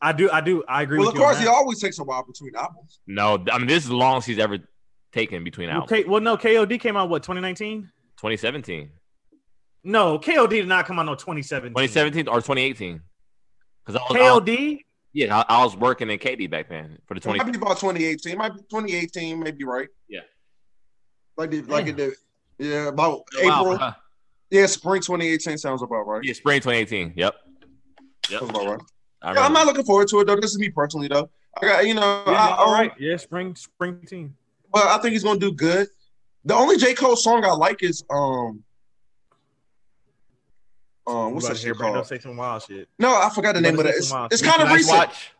I 0.00 0.12
do, 0.12 0.30
I 0.30 0.40
do, 0.40 0.64
I 0.68 0.82
agree 0.82 0.98
Well, 0.98 1.08
with 1.08 1.14
of 1.14 1.18
you. 1.20 1.24
on 1.26 1.32
course, 1.32 1.40
he 1.42 1.46
always 1.48 1.78
takes 1.80 1.98
a 1.98 2.04
while 2.04 2.24
between 2.24 2.54
albums. 2.56 3.00
No, 3.06 3.42
I 3.50 3.58
mean 3.58 3.66
this 3.68 3.84
is 3.84 3.88
the 3.90 3.96
longest 3.96 4.26
he's 4.28 4.38
ever 4.38 4.58
taken 5.12 5.44
between 5.44 5.68
Well, 5.68 5.82
albums. 5.82 6.02
K, 6.02 6.08
well, 6.08 6.20
no, 6.20 6.36
KOD 6.36 6.78
came 6.80 6.96
out 6.96 7.08
what 7.08 7.22
2019. 7.22 7.82
2017, 8.16 8.90
No, 9.84 10.18
KOD 10.18 10.50
did 10.50 10.68
not 10.68 10.86
come 10.86 10.98
out 10.98 11.06
no 11.06 11.14
2017. 11.14 11.70
2017 11.72 12.28
or 12.28 12.36
2018. 12.40 13.00
Because 13.86 14.00
I 14.00 14.04
I 14.14 14.32
was- 14.32 14.42
KOD. 14.42 14.80
Yeah, 15.12 15.36
I, 15.48 15.60
I 15.60 15.64
was 15.64 15.76
working 15.76 16.10
in 16.10 16.18
KD 16.18 16.50
back 16.50 16.68
then 16.68 16.98
for 17.06 17.14
the 17.14 17.18
It 17.18 17.22
20. 17.22 17.38
might 17.38 17.52
be 17.52 17.56
about 17.58 17.78
2018. 17.78 18.32
It 18.32 18.38
might 18.38 18.54
be 18.54 18.60
2018, 18.60 19.38
maybe 19.40 19.64
right. 19.64 19.88
Yeah. 20.08 20.20
Like 21.36 21.50
the, 21.50 21.62
like 21.62 21.86
it 21.86 21.96
did. 21.96 22.14
Yeah, 22.58 22.88
about 22.88 23.22
Wow. 23.42 23.60
April. 23.60 23.78
Uh, 23.82 23.92
Yeah, 24.50 24.66
spring 24.66 25.00
2018 25.02 25.58
sounds 25.58 25.82
about 25.82 26.02
right. 26.06 26.22
Yeah, 26.24 26.32
spring 26.34 26.60
2018. 26.60 27.14
Yep. 27.16 27.34
Yep. 28.30 28.40
Sounds 28.40 28.50
about 28.50 28.66
right. 28.66 28.80
I 29.22 29.32
Yeah, 29.34 29.44
I'm 29.46 29.52
not 29.52 29.66
looking 29.66 29.84
forward 29.84 30.08
to 30.08 30.20
it 30.20 30.26
though. 30.26 30.36
This 30.36 30.52
is 30.52 30.58
me 30.58 30.68
personally 30.70 31.08
though. 31.08 31.30
I 31.60 31.66
got 31.66 31.86
you 31.86 31.94
know, 31.94 32.22
Yeah, 32.26 32.32
I, 32.32 32.56
all 32.56 32.74
um. 32.74 32.92
Yeah, 32.98 33.16
spring, 33.16 33.54
spring 33.56 34.00
team. 34.06 34.36
But 34.72 34.86
I 34.86 34.98
think 34.98 35.12
he's 35.12 35.24
gonna 35.24 35.40
do 35.40 35.52
good. 35.52 35.88
The 36.44 36.54
only 36.54 36.76
J 36.76 36.94
Cole 36.94 37.16
song 37.16 37.44
I 37.44 37.52
like 37.52 37.82
is 37.82 38.04
um, 38.10 38.62
um, 41.08 41.34
what's 41.34 41.46
about 41.46 41.54
that 41.54 41.60
to 41.60 41.66
hear 41.66 41.74
shit 41.74 41.82
Brando 41.82 41.92
called? 41.94 42.06
say 42.06 42.18
some 42.18 42.36
wild 42.36 42.62
shit. 42.62 42.88
No, 42.98 43.08
I 43.20 43.30
forgot 43.34 43.54
the 43.54 43.60
You 43.60 43.66
name 43.66 43.78
of 43.78 43.86
it. 43.86 43.94
It's, 43.96 44.12
it's 44.30 44.42
kind 44.42 44.60
of 44.62 44.68
Nice 44.68 44.78
recent. 44.78 44.98
watch. 44.98 45.32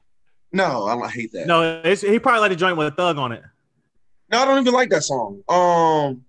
No, 0.53 0.87
I 0.87 0.95
don't 0.97 1.11
hate 1.11 1.33
that. 1.33 1.47
No, 1.47 1.81
it's, 1.85 2.01
he 2.03 2.19
probably 2.19 2.41
like 2.41 2.51
to 2.51 2.57
join 2.57 2.77
with 2.77 2.87
a 2.89 2.91
thug 2.97 3.19
on 3.19 3.33
it. 3.33 3.43
No, 4.31 4.39
I 4.41 4.45
don't 4.47 4.61
even 4.61 4.73
like 4.75 4.91
that 4.91 5.03
song. 5.05 5.43
Um, 5.49 6.25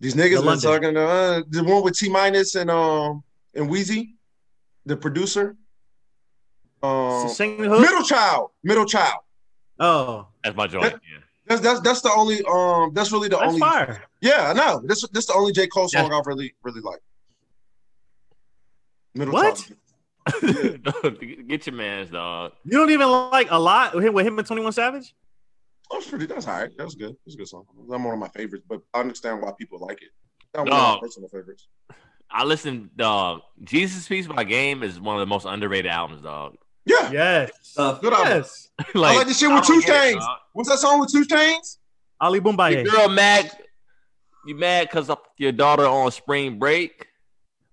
these 0.00 0.14
niggas 0.14 0.36
The 0.36 0.36
been 0.36 0.44
London. 0.46 0.94
talking. 0.94 0.96
Uh, 0.96 1.42
the 1.48 1.64
one 1.64 1.82
with 1.82 1.96
T 1.96 2.08
minus 2.08 2.54
and 2.56 2.70
um 2.70 3.22
and 3.54 3.68
Wheezy, 3.70 4.14
the 4.84 4.96
producer. 4.96 5.56
Um, 6.82 7.28
Sing 7.28 7.60
the 7.62 7.68
hook. 7.68 7.80
middle 7.80 8.02
child, 8.02 8.50
middle 8.62 8.84
child. 8.84 9.20
Oh, 9.80 10.26
That's 10.42 10.56
my 10.56 10.66
joint. 10.66 10.84
Yeah. 10.84 11.18
That's 11.46 11.60
that's 11.60 11.80
that's 11.80 12.00
the 12.02 12.10
only 12.12 12.42
um 12.44 12.92
that's 12.94 13.12
really 13.12 13.28
the 13.28 13.36
that's 13.36 13.48
only 13.48 13.60
fire. 13.60 14.02
yeah 14.22 14.50
I 14.50 14.52
know 14.54 14.80
this 14.84 15.06
this 15.08 15.26
the 15.26 15.34
only 15.34 15.52
J 15.52 15.66
Cole 15.66 15.88
song 15.88 16.10
Yeah. 16.10 16.16
I 16.18 16.22
really 16.24 16.54
really 16.62 16.80
like. 16.80 17.00
Middle 19.14 19.34
What? 19.34 19.70
Get 21.48 21.66
your 21.66 21.74
man's 21.74 22.10
dog. 22.10 22.52
You 22.64 22.78
don't 22.78 22.90
even 22.90 23.08
like 23.08 23.48
a 23.50 23.58
lot 23.58 23.94
with 23.94 24.04
him, 24.04 24.14
with 24.14 24.26
him 24.26 24.38
and 24.38 24.46
Twenty 24.46 24.62
One 24.62 24.72
Savage. 24.72 25.14
That 25.90 25.96
was 25.98 26.06
pretty. 26.06 26.26
That's 26.26 26.46
all 26.48 26.58
right. 26.60 26.70
That 26.78 26.84
was 26.84 26.94
good. 26.94 27.10
It 27.10 27.18
was 27.26 27.34
a 27.34 27.38
good 27.38 27.48
song. 27.48 27.66
That's 27.88 28.02
one 28.02 28.12
of 28.14 28.18
my 28.18 28.28
favorites, 28.28 28.64
but 28.68 28.80
I 28.94 29.00
understand 29.00 29.42
why 29.42 29.52
people 29.58 29.78
like 29.80 30.00
it. 30.02 30.08
Not 30.54 30.64
one 30.68 30.72
of 30.72 30.94
my 30.94 30.98
personal 31.00 31.28
favorites. 31.28 31.68
I 32.30 32.44
listen, 32.44 32.90
dog. 32.96 33.42
Jesus 33.64 34.08
Piece 34.08 34.26
by 34.26 34.44
Game 34.44 34.82
is 34.82 34.98
one 34.98 35.14
of 35.16 35.20
the 35.20 35.26
most 35.26 35.44
underrated 35.44 35.90
albums, 35.90 36.22
dog. 36.22 36.56
Yeah, 36.86 37.10
Yes. 37.12 37.74
Uh, 37.76 37.92
good 37.98 38.12
album. 38.12 38.28
yes. 38.28 38.70
I 38.94 38.98
like 38.98 39.26
the 39.28 39.34
shit 39.34 39.50
I 39.50 39.54
with 39.56 39.66
Two 39.66 39.80
get 39.82 39.88
it, 39.88 40.12
Chains. 40.12 40.24
What's 40.52 40.68
that 40.70 40.78
song 40.78 41.00
with 41.00 41.12
2 41.12 41.24
Chainz? 41.26 41.78
Ali 42.20 42.40
Your 42.42 42.52
Bomaye. 42.52 42.90
girl 42.90 43.08
mad. 43.08 43.50
You 44.46 44.54
mad 44.54 44.88
because 44.90 45.10
your 45.38 45.52
daughter 45.52 45.86
on 45.86 46.10
spring 46.10 46.58
break? 46.58 47.06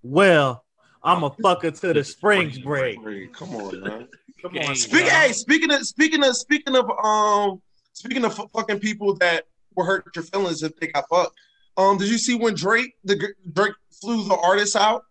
Well, 0.04 0.64
I'm 1.03 1.24
a 1.24 1.31
fucker 1.31 1.77
to 1.81 1.94
the 1.94 2.03
springs 2.03 2.59
break. 2.59 2.98
Come 3.33 3.56
on, 3.56 3.81
man. 3.81 4.07
Come 4.42 4.57
on. 4.57 4.75
Speak, 4.75 5.07
hey, 5.07 5.31
speaking 5.33 5.71
of 5.71 5.86
speaking 5.86 6.24
of 6.24 6.36
speaking 6.36 6.75
of 6.75 6.89
um 7.03 7.62
speaking 7.94 8.25
of 8.25 8.39
fucking 8.53 8.80
people 8.80 9.15
that 9.18 9.45
will 9.75 9.86
hurt 9.86 10.06
your 10.15 10.24
feelings 10.24 10.63
if 10.63 10.75
they 10.77 10.88
got 10.88 11.06
fucked. 11.09 11.36
Um, 11.77 11.98
did 11.98 12.09
you 12.09 12.18
see 12.18 12.36
when 12.36 12.56
Drake 12.56 12.95
the 13.03 13.33
Drake 13.53 13.74
flew 14.01 14.27
the 14.27 14.36
artist 14.36 14.75
out 14.75 15.03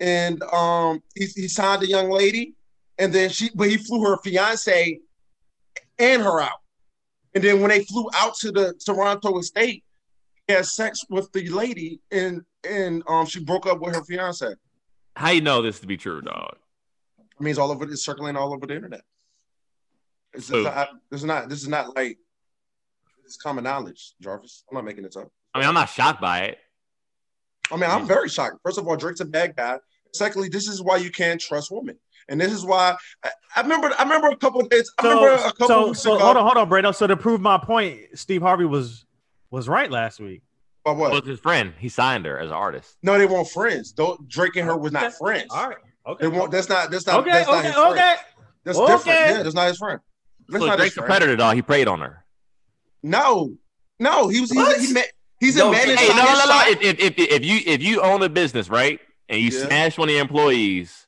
and 0.00 0.42
um 0.44 1.02
he, 1.14 1.26
he 1.26 1.48
signed 1.48 1.82
a 1.82 1.88
young 1.88 2.10
lady 2.10 2.54
and 2.98 3.12
then 3.12 3.30
she 3.30 3.50
but 3.54 3.68
he 3.68 3.76
flew 3.78 4.02
her 4.04 4.18
fiance 4.18 5.00
and 5.98 6.22
her 6.22 6.40
out. 6.40 6.60
And 7.34 7.42
then 7.42 7.60
when 7.60 7.70
they 7.70 7.84
flew 7.84 8.08
out 8.14 8.34
to 8.36 8.52
the 8.52 8.74
Toronto 8.84 9.38
estate, 9.38 9.82
he 10.46 10.54
had 10.54 10.66
sex 10.66 11.00
with 11.08 11.32
the 11.32 11.48
lady 11.48 12.00
and 12.10 12.42
and 12.68 13.02
um 13.08 13.26
she 13.26 13.40
broke 13.42 13.66
up 13.66 13.80
with 13.80 13.94
her 13.94 14.04
fiance. 14.04 14.54
How 15.16 15.30
you 15.30 15.40
know 15.40 15.62
this 15.62 15.80
to 15.80 15.86
be 15.86 15.96
true, 15.96 16.20
dog? 16.22 16.56
It 17.18 17.42
means 17.42 17.58
all 17.58 17.70
over 17.70 17.84
it's 17.84 18.04
circling 18.04 18.36
all 18.36 18.52
over 18.52 18.66
the 18.66 18.74
internet. 18.74 19.02
It's, 20.32 20.48
Who? 20.48 20.64
not, 20.64 20.88
this 21.10 21.20
is 21.20 21.24
not 21.24 21.48
this 21.48 21.62
is 21.62 21.68
not 21.68 21.94
like 21.96 22.18
it's 23.24 23.36
common 23.36 23.64
knowledge, 23.64 24.12
Jarvis. 24.20 24.64
I'm 24.70 24.74
not 24.74 24.84
making 24.84 25.04
this 25.04 25.16
up. 25.16 25.30
I 25.54 25.60
mean, 25.60 25.68
I'm 25.68 25.74
not 25.74 25.88
shocked 25.88 26.20
by 26.20 26.40
it. 26.40 26.58
I 27.72 27.76
mean, 27.76 27.88
I'm 27.88 28.06
very 28.06 28.28
shocked. 28.28 28.56
First 28.62 28.78
of 28.78 28.86
all, 28.86 28.96
Drake's 28.96 29.20
a 29.20 29.24
bad 29.24 29.56
guy. 29.56 29.78
Secondly, 30.12 30.48
this 30.48 30.68
is 30.68 30.82
why 30.82 30.96
you 30.98 31.10
can't 31.10 31.40
trust 31.40 31.70
women. 31.70 31.98
And 32.28 32.40
this 32.40 32.52
is 32.52 32.64
why 32.64 32.96
I, 33.22 33.30
I 33.56 33.60
remember 33.62 33.90
I 33.98 34.02
remember 34.02 34.28
a 34.28 34.36
couple 34.36 34.60
of 34.60 34.68
days. 34.68 34.90
I 34.98 35.08
remember 35.08 35.38
So, 35.38 35.44
a 35.44 35.52
couple 35.52 35.66
so, 35.68 35.86
weeks 35.88 36.00
so 36.00 36.14
ago. 36.16 36.24
hold 36.24 36.36
on, 36.36 36.42
hold 36.44 36.56
on, 36.56 36.68
Brando. 36.70 36.94
So 36.94 37.06
to 37.06 37.16
prove 37.16 37.40
my 37.40 37.58
point, 37.58 38.00
Steve 38.14 38.42
Harvey 38.42 38.64
was 38.64 39.04
was 39.50 39.68
right 39.68 39.90
last 39.90 40.20
week. 40.20 40.42
About 40.84 40.96
what? 40.98 41.10
Well, 41.10 41.18
it's 41.18 41.28
his 41.28 41.40
friend. 41.40 41.72
He 41.78 41.88
signed 41.88 42.26
her 42.26 42.38
as 42.38 42.48
an 42.48 42.54
artist. 42.56 42.96
no, 43.02 43.16
they 43.18 43.26
weren't 43.26 43.48
friends. 43.48 43.92
Don't 43.92 44.28
Drake 44.28 44.56
and 44.56 44.66
her 44.66 44.76
was 44.76 44.92
not 44.92 45.04
Okay. 45.04 45.14
friends. 45.18 45.46
All 45.50 45.68
right. 45.68 45.78
Okay. 46.06 46.28
They 46.28 46.28
won't, 46.38 46.50
that's 46.50 46.68
not 46.68 46.90
that's 46.90 47.06
not 47.06 47.20
okay. 47.20 47.30
that's 47.30 47.48
not 47.48 47.58
Okay. 47.58 47.66
his 47.68 47.74
friend. 47.76 47.92
Okay. 47.94 48.14
That's 48.64 48.78
Okay. 48.78 48.92
different. 48.92 49.20
Yeah, 49.20 49.42
that's 49.42 49.54
not 49.54 49.68
his 49.68 49.78
friend. 49.78 50.00
That's 50.48 50.60
So 50.62 50.66
not 50.66 50.78
his 50.78 50.82
Drake's 50.84 50.96
a 50.96 51.00
friend. 51.00 51.08
predator, 51.08 51.36
dog. 51.36 51.54
He 51.56 51.62
preyed 51.62 51.88
on 51.88 52.00
her. 52.00 52.24
No, 53.02 53.54
no, 53.98 54.28
he 54.28 54.40
was 54.42 54.50
he's 54.50 54.56
What? 54.58 54.76
a, 54.76 54.80
he 54.86 54.92
ma- 54.92 55.00
he's 55.40 55.56
No, 55.56 55.68
a 55.68 55.72
man 55.72 55.80
hey, 55.88 55.96
Hey, 55.96 56.08
inside 56.10 56.16
no, 56.16 56.22
no, 56.24 56.30
his 56.30 56.38
no, 56.38 56.44
no. 56.44 56.50
side. 56.50 56.68
If, 56.68 56.82
if, 56.82 57.00
if, 57.18 57.28
if 57.32 57.44
you 57.44 57.60
if 57.66 57.82
you 57.82 58.00
own 58.02 58.22
a 58.22 58.28
business, 58.28 58.68
right, 58.68 59.00
and 59.30 59.40
you 59.40 59.48
Yeah. 59.50 59.66
smash 59.66 59.96
one 59.96 60.08
of 60.10 60.12
your 60.14 60.22
employees, 60.22 61.06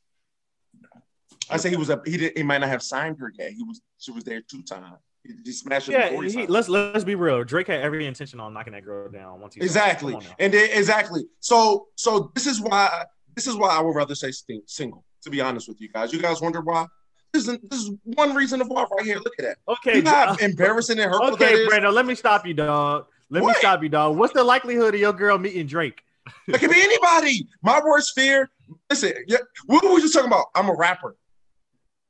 I 1.51 1.59
say 1.59 1.69
he 1.71 1.77
was 1.77 1.91
a 1.91 2.01
he 2.07 2.17
did 2.17 2.33
he 2.37 2.43
might 2.43 2.59
not 2.59 2.71
have 2.71 2.83
signed 2.83 3.19
her 3.19 3.31
yet. 3.39 3.53
He 3.53 3.63
was 3.63 3.81
she 3.99 4.11
was 4.11 4.25
there 4.25 4.41
two 4.41 4.63
times. 4.63 4.97
He, 5.27 5.35
he 5.45 5.53
smashed 5.53 5.87
her 5.87 5.93
Yeah. 5.93 6.11
before 6.11 6.25
he 6.25 6.47
let's 6.47 6.69
let's 6.69 7.05
be 7.05 7.15
real. 7.15 7.45
Drake 7.45 7.67
had 7.69 7.81
every 7.81 8.07
intention 8.07 8.41
on 8.41 8.53
knocking 8.55 8.73
that 8.73 8.85
girl 8.85 9.11
down 9.11 9.41
once 9.41 9.55
he 9.55 9.61
exactly 9.61 10.15
on 10.15 10.23
and 10.39 10.53
then 10.53 10.69
exactly. 10.73 11.25
So 11.41 11.89
so 11.97 12.31
this 12.35 12.47
is 12.47 12.61
why 12.61 13.05
this 13.35 13.47
is 13.47 13.57
why 13.57 13.69
I 13.69 13.81
would 13.81 13.95
rather 13.95 14.15
say 14.15 14.31
sting, 14.31 14.63
single. 14.67 15.05
To 15.23 15.31
be 15.31 15.41
honest 15.41 15.69
with 15.69 15.81
you 15.81 15.89
guys, 15.89 16.13
you 16.13 16.21
guys 16.21 16.41
wonder 16.41 16.61
why. 16.61 16.87
This 17.33 17.49
is 17.49 17.59
this 17.69 17.81
is 17.81 17.91
one 18.05 18.35
reason 18.35 18.61
of 18.61 18.69
why 18.69 18.87
right 18.97 19.05
here. 19.05 19.17
Look 19.17 19.35
at 19.39 19.45
that. 19.45 19.59
Okay. 19.69 19.97
You 19.97 20.03
know 20.03 20.11
how 20.11 20.33
uh, 20.33 20.37
embarrassing 20.41 20.99
and 20.99 21.11
hurtful 21.11 21.35
okay, 21.35 21.55
is. 21.55 21.69
Brando. 21.69 21.93
Let 21.93 22.07
me 22.07 22.15
stop 22.15 22.47
you, 22.47 22.55
dog. 22.55 23.07
Let 23.29 23.45
me 23.45 23.53
stop 23.55 23.83
you, 23.83 23.89
dog. 23.89 24.17
What's 24.17 24.33
the 24.33 24.45
likelihood 24.45 24.95
of 24.95 25.01
your 25.01 25.13
girl 25.13 25.37
meeting 25.37 25.67
Drake? 25.67 26.03
It 26.49 26.59
could 26.59 26.71
be 26.71 26.81
anybody. 26.81 27.47
My 27.63 27.81
worst 27.85 28.13
fear. 28.15 28.51
Listen, 28.91 29.13
yeah, 29.27 29.39
what 29.67 29.85
were 29.85 29.95
we 29.95 30.01
just 30.01 30.15
talking 30.15 30.29
about? 30.29 30.47
I'm 30.55 30.69
a 30.69 30.75
rapper. 30.75 31.17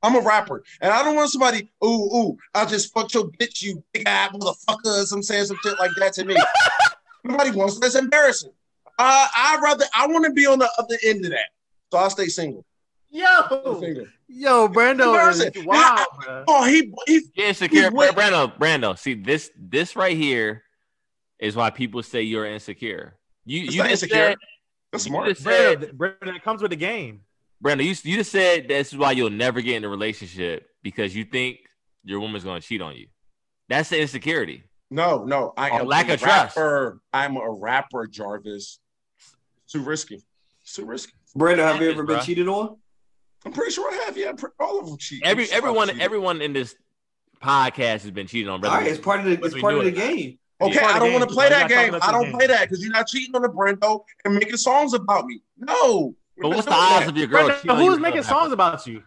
I'm 0.03 0.15
a 0.15 0.21
rapper, 0.21 0.63
and 0.81 0.93
I 0.93 1.03
don't 1.03 1.17
want 1.17 1.31
somebody. 1.31 1.71
Ooh, 1.85 1.89
ooh! 2.15 2.39
I 2.55 2.65
just 2.67 2.93
fucked 2.93 3.15
your 3.15 3.29
bitch, 3.29 3.63
you 3.63 3.83
big 3.93 4.05
ass 4.07 4.31
motherfucker. 4.33 5.13
I'm 5.13 5.23
saying 5.23 5.47
some 5.47 5.59
shit 5.63 5.79
like 5.79 5.91
that 5.99 6.13
to 6.15 6.25
me. 6.25 6.37
Nobody 7.25 7.51
wants 7.51 7.79
that's 7.81 7.95
embarrassing. 7.97 8.53
Uh, 8.99 9.27
I 9.35 9.59
rather 9.63 9.85
I 9.95 10.07
want 10.07 10.25
to 10.27 10.33
be 10.33 10.47
on 10.47 10.59
the 10.59 10.71
other 10.79 10.97
end 11.05 11.25
of 11.25 11.31
that, 11.33 11.49
so 11.91 11.99
I'll 11.99 12.11
stay 12.11 12.27
single. 12.27 12.65
Yo, 13.11 13.79
Finger. 13.81 14.13
yo, 14.29 14.69
Brando 14.69 15.31
is 15.31 15.65
wow. 15.65 16.05
bruh. 16.21 16.45
Oh, 16.47 16.65
he 16.65 16.93
he. 17.07 17.23
You're 17.35 17.47
insecure, 17.47 17.91
He's. 17.91 17.91
Brando. 17.93 18.59
Brando, 18.59 18.99
see 18.99 19.15
this 19.15 19.51
this 19.59 19.97
right 19.97 20.17
here 20.17 20.63
is 21.39 21.57
why 21.57 21.71
people 21.71 22.03
say 22.03 22.23
you're 22.23 22.47
insecure. 22.47 23.17
You 23.45 23.65
It's 23.65 23.75
you 23.75 23.83
not 23.83 23.91
just 23.91 24.03
insecure. 24.03 24.29
said 24.31 24.37
That's 24.93 25.07
you 25.07 25.11
smart. 25.11 25.29
Brando, 25.39 25.93
Brando, 25.93 26.37
it 26.37 26.43
comes 26.43 26.63
with 26.63 26.71
the 26.71 26.77
game. 26.77 27.21
Brando, 27.65 27.83
you, 27.85 27.95
you 28.11 28.17
just 28.19 28.31
said 28.31 28.69
this 28.69 28.93
is 28.93 28.99
why 28.99 29.13
you'll 29.13 29.31
never 29.31 29.61
get 29.61 29.77
in 29.77 29.85
a 29.85 29.89
relationship 29.89 30.69
because 30.83 31.15
you 31.17 31.25
think 31.25 31.59
your 32.05 32.21
woman's 32.21 32.45
gonna 32.45 32.61
cheat 32.61 32.83
on 32.83 32.95
you. 32.97 33.07
That's 33.69 33.89
the 33.89 34.01
insecurity. 34.01 34.63
No, 34.91 35.25
no. 35.25 35.53
I 35.57 35.71
Or 35.71 35.81
am 35.81 35.87
lack 35.87 36.09
a 36.09 36.15
of 36.15 36.21
trust. 36.21 36.57
rapper. 36.57 37.01
I'm 37.13 37.37
a 37.37 37.51
rapper, 37.51 38.07
Jarvis. 38.07 38.79
It's 39.65 39.73
too 39.73 39.81
risky. 39.83 40.23
It's 40.63 40.75
too 40.75 40.85
risky. 40.85 41.13
Brandon, 41.35 41.67
have 41.67 41.83
you 41.83 41.91
ever 41.91 42.05
been 42.05 42.21
cheated 42.21 42.47
on? 42.47 42.77
I'm 43.45 43.53
pretty 43.53 43.73
sure 43.73 43.91
I 43.93 44.05
have. 44.05 44.17
Yeah, 44.17 44.33
pre- 44.33 44.51
all 44.61 44.79
of 44.81 44.87
them 44.87 44.97
cheat. 44.99 45.23
Every 45.25 45.45
I'm 45.45 45.49
sure 45.49 45.57
I've 45.57 45.65
everyone 45.65 45.89
cheated. 45.89 46.03
everyone 46.03 46.43
in 46.43 46.53
this 46.53 46.75
podcast 47.43 48.03
has 48.03 48.11
been 48.11 48.27
cheated 48.27 48.49
on, 48.49 48.55
All 48.55 48.59
brother. 48.61 48.77
right, 48.79 48.87
it's 48.87 49.01
part 49.01 49.21
of 49.21 49.27
the 49.27 49.33
it's 49.45 49.61
part 49.61 49.75
of 49.75 49.83
the 49.83 49.89
it 49.89 49.95
game. 49.95 50.39
Okay, 50.61 50.79
I 50.79 50.99
don't 50.99 51.13
want 51.13 51.29
to 51.29 51.35
play 51.35 51.49
that 51.49 51.69
game. 51.69 51.95
I 52.01 52.13
don't 52.13 52.31
play 52.33 52.47
that 52.47 52.63
because 52.63 52.83
you're 52.83 52.93
not 52.93 53.07
cheating 53.09 53.35
on 53.35 53.43
the 53.43 53.49
Brendo 53.49 54.05
and 54.25 54.35
making 54.35 54.57
songs 54.57 54.95
about 54.95 55.27
me. 55.27 55.41
No. 55.59 56.15
But 56.41 56.49
what's 56.51 56.65
the 56.65 56.71
not 56.71 56.93
odds 57.03 57.09
of 57.09 57.17
your 57.17 57.27
girl? 57.27 57.49
Brando, 57.49 57.63
cheating 57.63 57.77
who's 57.77 57.99
making 57.99 58.23
songs 58.23 58.51
rapper? 58.51 58.55
about 58.55 58.87
you? 58.87 59.03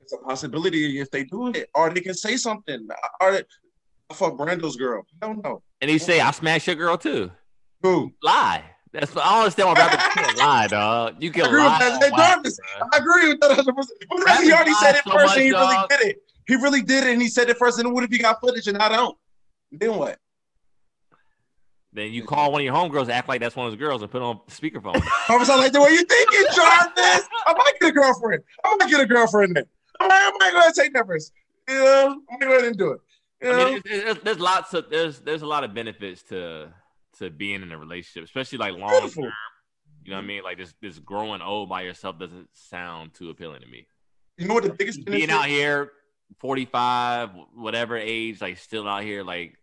It's 0.00 0.12
a 0.12 0.18
possibility 0.18 0.98
if 1.00 1.10
they 1.10 1.24
do 1.24 1.48
it, 1.48 1.68
or 1.74 1.90
they 1.90 2.00
can 2.00 2.14
say 2.14 2.36
something. 2.36 2.88
Or 3.20 3.32
they, 3.32 3.42
I 4.10 4.14
fuck 4.14 4.34
Brando's 4.34 4.76
girl. 4.76 5.02
I 5.22 5.26
don't 5.26 5.44
know. 5.44 5.62
And 5.80 5.90
he 5.90 5.98
say, 5.98 6.20
"I 6.20 6.30
smash 6.32 6.66
your 6.66 6.76
girl 6.76 6.96
too." 6.96 7.30
Who? 7.82 8.12
Lie. 8.22 8.64
That's 8.92 9.14
what 9.14 9.24
I 9.24 9.30
don't 9.30 9.38
understand 9.42 9.68
why 9.68 9.74
rappers 9.74 10.06
can't 10.14 10.38
lie, 10.38 10.66
dog. 10.66 11.16
You 11.20 11.30
I 11.30 11.32
can 11.32 11.44
agree 11.46 11.62
with 11.62 11.66
lie. 11.68 11.78
that. 11.78 11.92
on 11.92 12.00
Hey, 12.02 12.10
wax, 12.10 12.32
Jarvis, 12.32 12.60
bruh. 12.60 12.88
I 12.92 12.96
agree 12.98 13.28
with 13.28 13.40
that 13.40 13.48
100. 13.50 13.76
percent 13.76 13.98
But 14.08 14.42
he 14.42 14.52
already 14.52 14.74
said 14.74 14.92
lie 14.92 14.98
it 14.98 15.04
so 15.04 15.10
first, 15.12 15.26
much, 15.26 15.36
and 15.36 15.44
he 15.44 15.52
really 15.52 15.76
did 15.88 16.00
it. 16.08 16.16
He 16.48 16.54
really 16.56 16.82
did 16.82 17.04
it, 17.06 17.12
and 17.12 17.22
he 17.22 17.28
said 17.28 17.48
it 17.50 17.56
first. 17.56 17.78
And 17.78 17.92
what 17.94 18.02
if 18.02 18.10
he 18.10 18.18
got 18.18 18.40
footage 18.40 18.66
and 18.66 18.78
I 18.78 18.88
don't? 18.88 19.16
Then 19.70 19.94
what? 19.96 20.18
Then 21.92 22.12
you 22.12 22.24
call 22.24 22.52
one 22.52 22.60
of 22.60 22.64
your 22.64 22.74
homegirls, 22.74 23.08
act 23.08 23.28
like 23.28 23.40
that's 23.40 23.56
one 23.56 23.66
of 23.66 23.72
those 23.72 23.78
girls, 23.78 24.02
and 24.02 24.10
put 24.10 24.22
on 24.22 24.38
speakerphone. 24.48 25.02
I 25.28 25.36
was 25.36 25.48
like 25.48 25.72
the 25.72 25.80
way 25.80 25.90
you 25.90 26.04
thinking, 26.04 26.44
Jarvis. 26.54 27.28
I 27.46 27.52
might 27.52 27.72
get 27.80 27.90
a 27.90 27.92
girlfriend. 27.92 28.42
I 28.64 28.76
might 28.76 28.90
get 28.90 29.00
a 29.00 29.06
girlfriend 29.06 29.56
then. 29.56 29.64
I 29.98 30.06
might, 30.06 30.14
I 30.14 30.30
might 30.38 30.52
go 30.52 30.58
ahead 30.58 30.72
and 30.76 30.94
take 30.94 31.08
risk. 31.08 31.32
You 31.68 31.74
know, 31.74 32.22
I 32.30 32.32
might 32.32 32.40
go 32.40 32.52
ahead 32.52 32.64
and 32.64 32.78
do 32.78 32.92
it. 32.92 33.00
You 33.42 33.50
I 33.50 33.70
mean, 33.70 33.82
there's, 33.84 34.18
there's, 34.18 34.38
lots 34.38 34.74
of 34.74 34.90
there's 34.90 35.20
there's 35.20 35.42
a 35.42 35.46
lot 35.46 35.64
of 35.64 35.74
benefits 35.74 36.22
to 36.24 36.72
to 37.18 37.30
being 37.30 37.62
in 37.62 37.72
a 37.72 37.78
relationship, 37.78 38.24
especially 38.24 38.58
like 38.58 38.74
long 38.76 38.90
Beautiful. 38.90 39.24
term. 39.24 39.32
You 40.04 40.10
know 40.10 40.16
what 40.16 40.24
I 40.24 40.26
mean? 40.26 40.42
Like 40.44 40.58
this 40.58 40.74
this 40.80 40.98
growing 40.98 41.42
old 41.42 41.68
by 41.68 41.82
yourself 41.82 42.18
doesn't 42.18 42.48
sound 42.52 43.14
too 43.14 43.30
appealing 43.30 43.62
to 43.62 43.66
me. 43.66 43.86
You 44.36 44.46
know 44.46 44.54
what 44.54 44.62
the 44.62 44.72
biggest 44.72 45.04
benefit? 45.04 45.26
Being 45.26 45.30
out 45.30 45.46
here, 45.46 45.90
forty 46.38 46.66
five, 46.66 47.30
whatever 47.54 47.96
age, 47.96 48.40
like 48.40 48.58
still 48.58 48.86
out 48.86 49.02
here, 49.02 49.24
like 49.24 49.56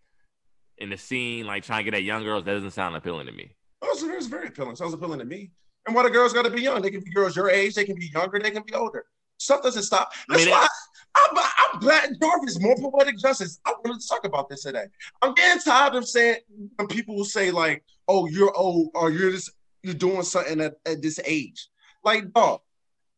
in 0.78 0.90
the 0.90 0.98
scene, 0.98 1.46
like 1.46 1.64
trying 1.64 1.80
to 1.80 1.92
get 1.92 1.98
at 1.98 2.04
young 2.04 2.24
girls, 2.24 2.44
that 2.46 2.54
doesn't 2.54 2.72
sound 2.72 2.96
appealing 2.96 3.28
to 3.28 3.32
me. 3.32 3.52
Oh, 3.82 3.96
so 3.96 4.08
that's 4.08 4.28
very 4.28 4.48
appealing. 4.48 4.76
Sounds 4.76 4.94
appealing 4.94 5.20
to 5.20 5.26
me. 5.26 5.52
And 5.86 5.96
why 5.96 6.04
the 6.04 6.10
girls 6.10 6.34
got 6.34 6.44
to 6.44 6.50
be 6.50 6.62
young? 6.62 6.82
They 6.82 6.92
can 6.92 7.02
be 7.02 7.12
girls 7.12 7.36
your 7.36 7.50
age. 7.50 7.76
They 7.76 7.86
can 7.86 7.96
be 7.96 8.08
younger. 8.08 8.40
They 8.40 8.52
can 8.52 8.64
be 8.64 8.74
older. 8.74 9.06
Stuff 9.40 9.64
doesn't 9.64 9.84
stop. 9.84 10.12
I 10.30 10.34
That's 10.34 10.46
mean, 10.46 10.52
why 10.52 10.68
I'm, 11.16 11.38
I'm 11.38 11.80
glad 11.80 12.10
Jarvis 12.20 12.60
more 12.60 12.76
poetic 12.76 13.18
justice. 13.18 13.60
I 13.66 13.74
wanted 13.84 14.02
to 14.02 14.08
talk 14.08 14.26
about 14.26 14.50
this 14.50 14.64
today. 14.64 14.86
I'm 15.22 15.34
getting 15.34 15.62
tired 15.62 15.96
of 15.96 16.08
saying 16.08 16.38
when 16.76 16.88
people 16.88 17.16
will 17.16 17.26
say 17.26 17.52
like, 17.52 17.84
"Oh, 18.08 18.28
you're 18.28 18.56
old," 18.56 18.90
or 18.96 19.12
"You're 19.12 19.32
this, 19.32 19.50
you're 19.84 19.94
doing 19.94 20.24
something 20.24 20.60
at, 20.60 20.74
at 20.86 21.02
this 21.02 21.20
age." 21.24 21.70
Like, 22.04 22.34
dog, 22.34 22.62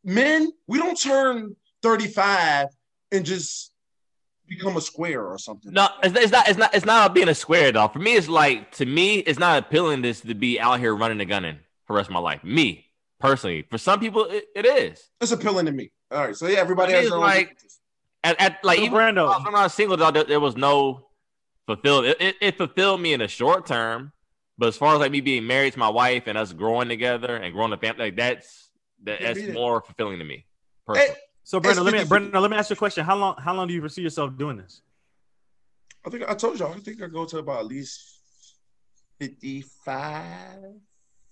men, 0.04 0.52
we 0.68 0.78
don't 0.78 1.00
turn 1.00 1.56
35 1.82 2.68
and 3.12 3.26
just 3.26 3.72
become 4.50 4.76
a 4.78 4.82
square 4.82 5.26
or 5.26 5.38
something. 5.38 5.72
No, 5.72 5.88
it's, 6.04 6.18
it's 6.18 6.32
not. 6.32 6.48
It's 6.50 6.58
not. 6.58 6.74
It's 6.74 6.86
not 6.86 7.06
about 7.06 7.16
being 7.16 7.30
a 7.30 7.36
square 7.36 7.72
though. 7.72 7.88
For 7.88 8.00
me, 8.00 8.16
it's 8.16 8.28
like 8.28 8.72
to 8.74 8.86
me, 8.86 9.20
it's 9.20 9.40
not 9.40 9.60
appealing 9.64 10.02
this 10.02 10.22
to 10.22 10.34
be 10.34 10.60
out 10.60 10.80
here 10.80 10.96
running 10.96 11.20
and 11.22 11.30
gunning 11.30 11.60
for 11.86 11.94
the 11.94 11.98
rest 11.98 12.10
of 12.10 12.14
my 12.14 12.20
life. 12.20 12.44
Me 12.44 12.86
personally, 13.20 13.66
for 13.70 13.78
some 13.78 14.00
people, 14.00 14.26
it, 14.26 14.46
it 14.56 14.66
is. 14.66 15.10
It's 15.22 15.32
appealing 15.32 15.66
to 15.68 15.72
me. 15.72 15.92
All 16.12 16.26
right, 16.26 16.36
so 16.36 16.48
yeah, 16.48 16.60
everybody 16.60 16.94
has 16.94 17.06
is 17.06 17.10
their 17.12 17.20
like- 17.20 17.58
At, 18.24 18.40
at 18.42 18.64
like 18.64 18.78
So, 18.80 18.86
even 18.86 18.98
Brando. 18.98 19.46
when 19.46 19.56
I 19.56 19.64
was 19.64 19.74
single, 19.74 19.96
though, 19.98 20.10
there, 20.12 20.24
there 20.24 20.40
was 20.40 20.58
no 20.58 21.08
fulfilled. 21.68 22.06
It, 22.06 22.18
it, 22.20 22.36
it 22.42 22.58
fulfilled 22.58 23.00
me 23.02 23.14
in 23.14 23.20
the 23.20 23.28
short 23.28 23.66
term, 23.68 24.12
but 24.58 24.68
as 24.70 24.78
far 24.78 24.94
as 24.96 25.00
like 25.00 25.12
me 25.12 25.22
being 25.22 25.46
married 25.46 25.74
to 25.74 25.80
my 25.80 25.90
wife 25.90 26.24
and 26.28 26.38
us 26.38 26.52
growing 26.52 26.90
together 26.90 27.36
and 27.36 27.54
growing 27.54 27.72
a 27.74 27.78
family, 27.78 28.06
like 28.06 28.16
that's 28.18 28.70
that, 29.04 29.20
that's 29.22 29.48
more 29.54 29.82
fulfilling 29.82 30.18
to 30.20 30.26
me. 30.26 30.46
Personally. 30.88 31.10
Hey, 31.12 31.16
So, 31.44 31.60
Brando, 31.60 31.84
let 31.84 31.94
me 31.94 32.00
50-50. 32.00 32.40
Let 32.40 32.52
me 32.52 32.58
ask 32.58 32.70
you 32.70 32.76
a 32.76 32.78
question. 32.78 33.06
How 33.06 33.16
long 33.16 33.36
how 33.38 33.54
long 33.54 33.68
do 33.68 33.74
you 33.74 33.82
foresee 33.82 34.02
yourself 34.02 34.38
doing 34.38 34.58
this? 34.58 34.82
I 36.06 36.10
think 36.10 36.24
I 36.28 36.34
told 36.34 36.60
y'all. 36.60 36.74
I 36.74 36.80
think 36.80 37.02
I 37.02 37.08
go 37.08 37.26
to 37.26 37.40
about 37.40 37.60
at 37.60 37.66
least 37.66 38.20
55. 39.20 40.58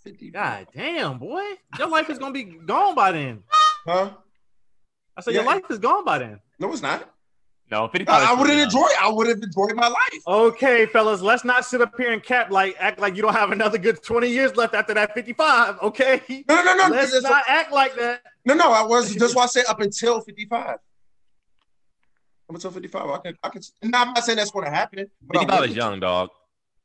50. 0.03 0.31
God 0.31 0.67
damn, 0.73 1.17
boy. 1.17 1.43
Your 1.77 1.89
life 1.89 2.09
is 2.09 2.17
gonna 2.17 2.31
be 2.33 2.43
gone 2.43 2.95
by 2.95 3.11
then. 3.11 3.43
Huh? 3.85 4.11
I 5.15 5.21
said 5.21 5.33
your 5.33 5.43
life 5.43 5.63
is 5.69 5.79
gone 5.79 6.05
by 6.05 6.19
then. 6.19 6.39
No, 6.59 6.71
it's 6.71 6.81
not. 6.81 7.09
No, 7.69 7.87
fifty 7.89 8.05
five. 8.05 8.27
I, 8.27 8.31
I 8.31 8.33
wouldn't 8.39 8.59
enjoy. 8.59 8.85
I 9.01 9.09
would 9.09 9.27
have 9.27 9.41
enjoyed 9.41 9.75
my 9.75 9.87
life. 9.87 9.97
Okay, 10.27 10.85
fellas, 10.87 11.21
let's 11.21 11.43
not 11.43 11.65
sit 11.65 11.81
up 11.81 11.93
here 11.97 12.11
and 12.13 12.23
cap 12.23 12.49
like 12.49 12.75
act 12.79 12.99
like 12.99 13.15
you 13.15 13.21
don't 13.21 13.33
have 13.33 13.51
another 13.51 13.77
good 13.77 14.01
20 14.01 14.27
years 14.29 14.55
left 14.55 14.73
after 14.73 14.93
that 14.93 15.13
55. 15.13 15.79
Okay. 15.81 16.21
No, 16.47 16.55
no, 16.55 16.63
no, 16.63 16.87
no. 16.87 16.95
Let's 16.95 17.11
That's- 17.11 17.23
not 17.23 17.43
act 17.47 17.71
like 17.73 17.95
that. 17.95 18.21
no, 18.45 18.53
no. 18.53 18.71
I 18.71 18.83
was. 18.83 19.13
That's 19.15 19.35
why 19.35 19.43
I 19.43 19.47
said 19.47 19.65
up 19.67 19.81
until 19.81 20.21
55. 20.21 20.67
Up 20.69 20.79
until 22.49 22.71
55. 22.71 23.09
I 23.09 23.17
can. 23.17 23.37
I 23.43 23.49
can. 23.49 23.61
No, 23.83 23.99
I'm 23.99 24.13
not 24.13 24.23
saying 24.23 24.37
that's 24.37 24.51
going 24.51 24.65
to 24.65 24.71
happen. 24.71 25.05
Fifty 25.33 25.47
five 25.47 25.65
is 25.69 25.75
young, 25.75 25.99
dog. 25.99 26.29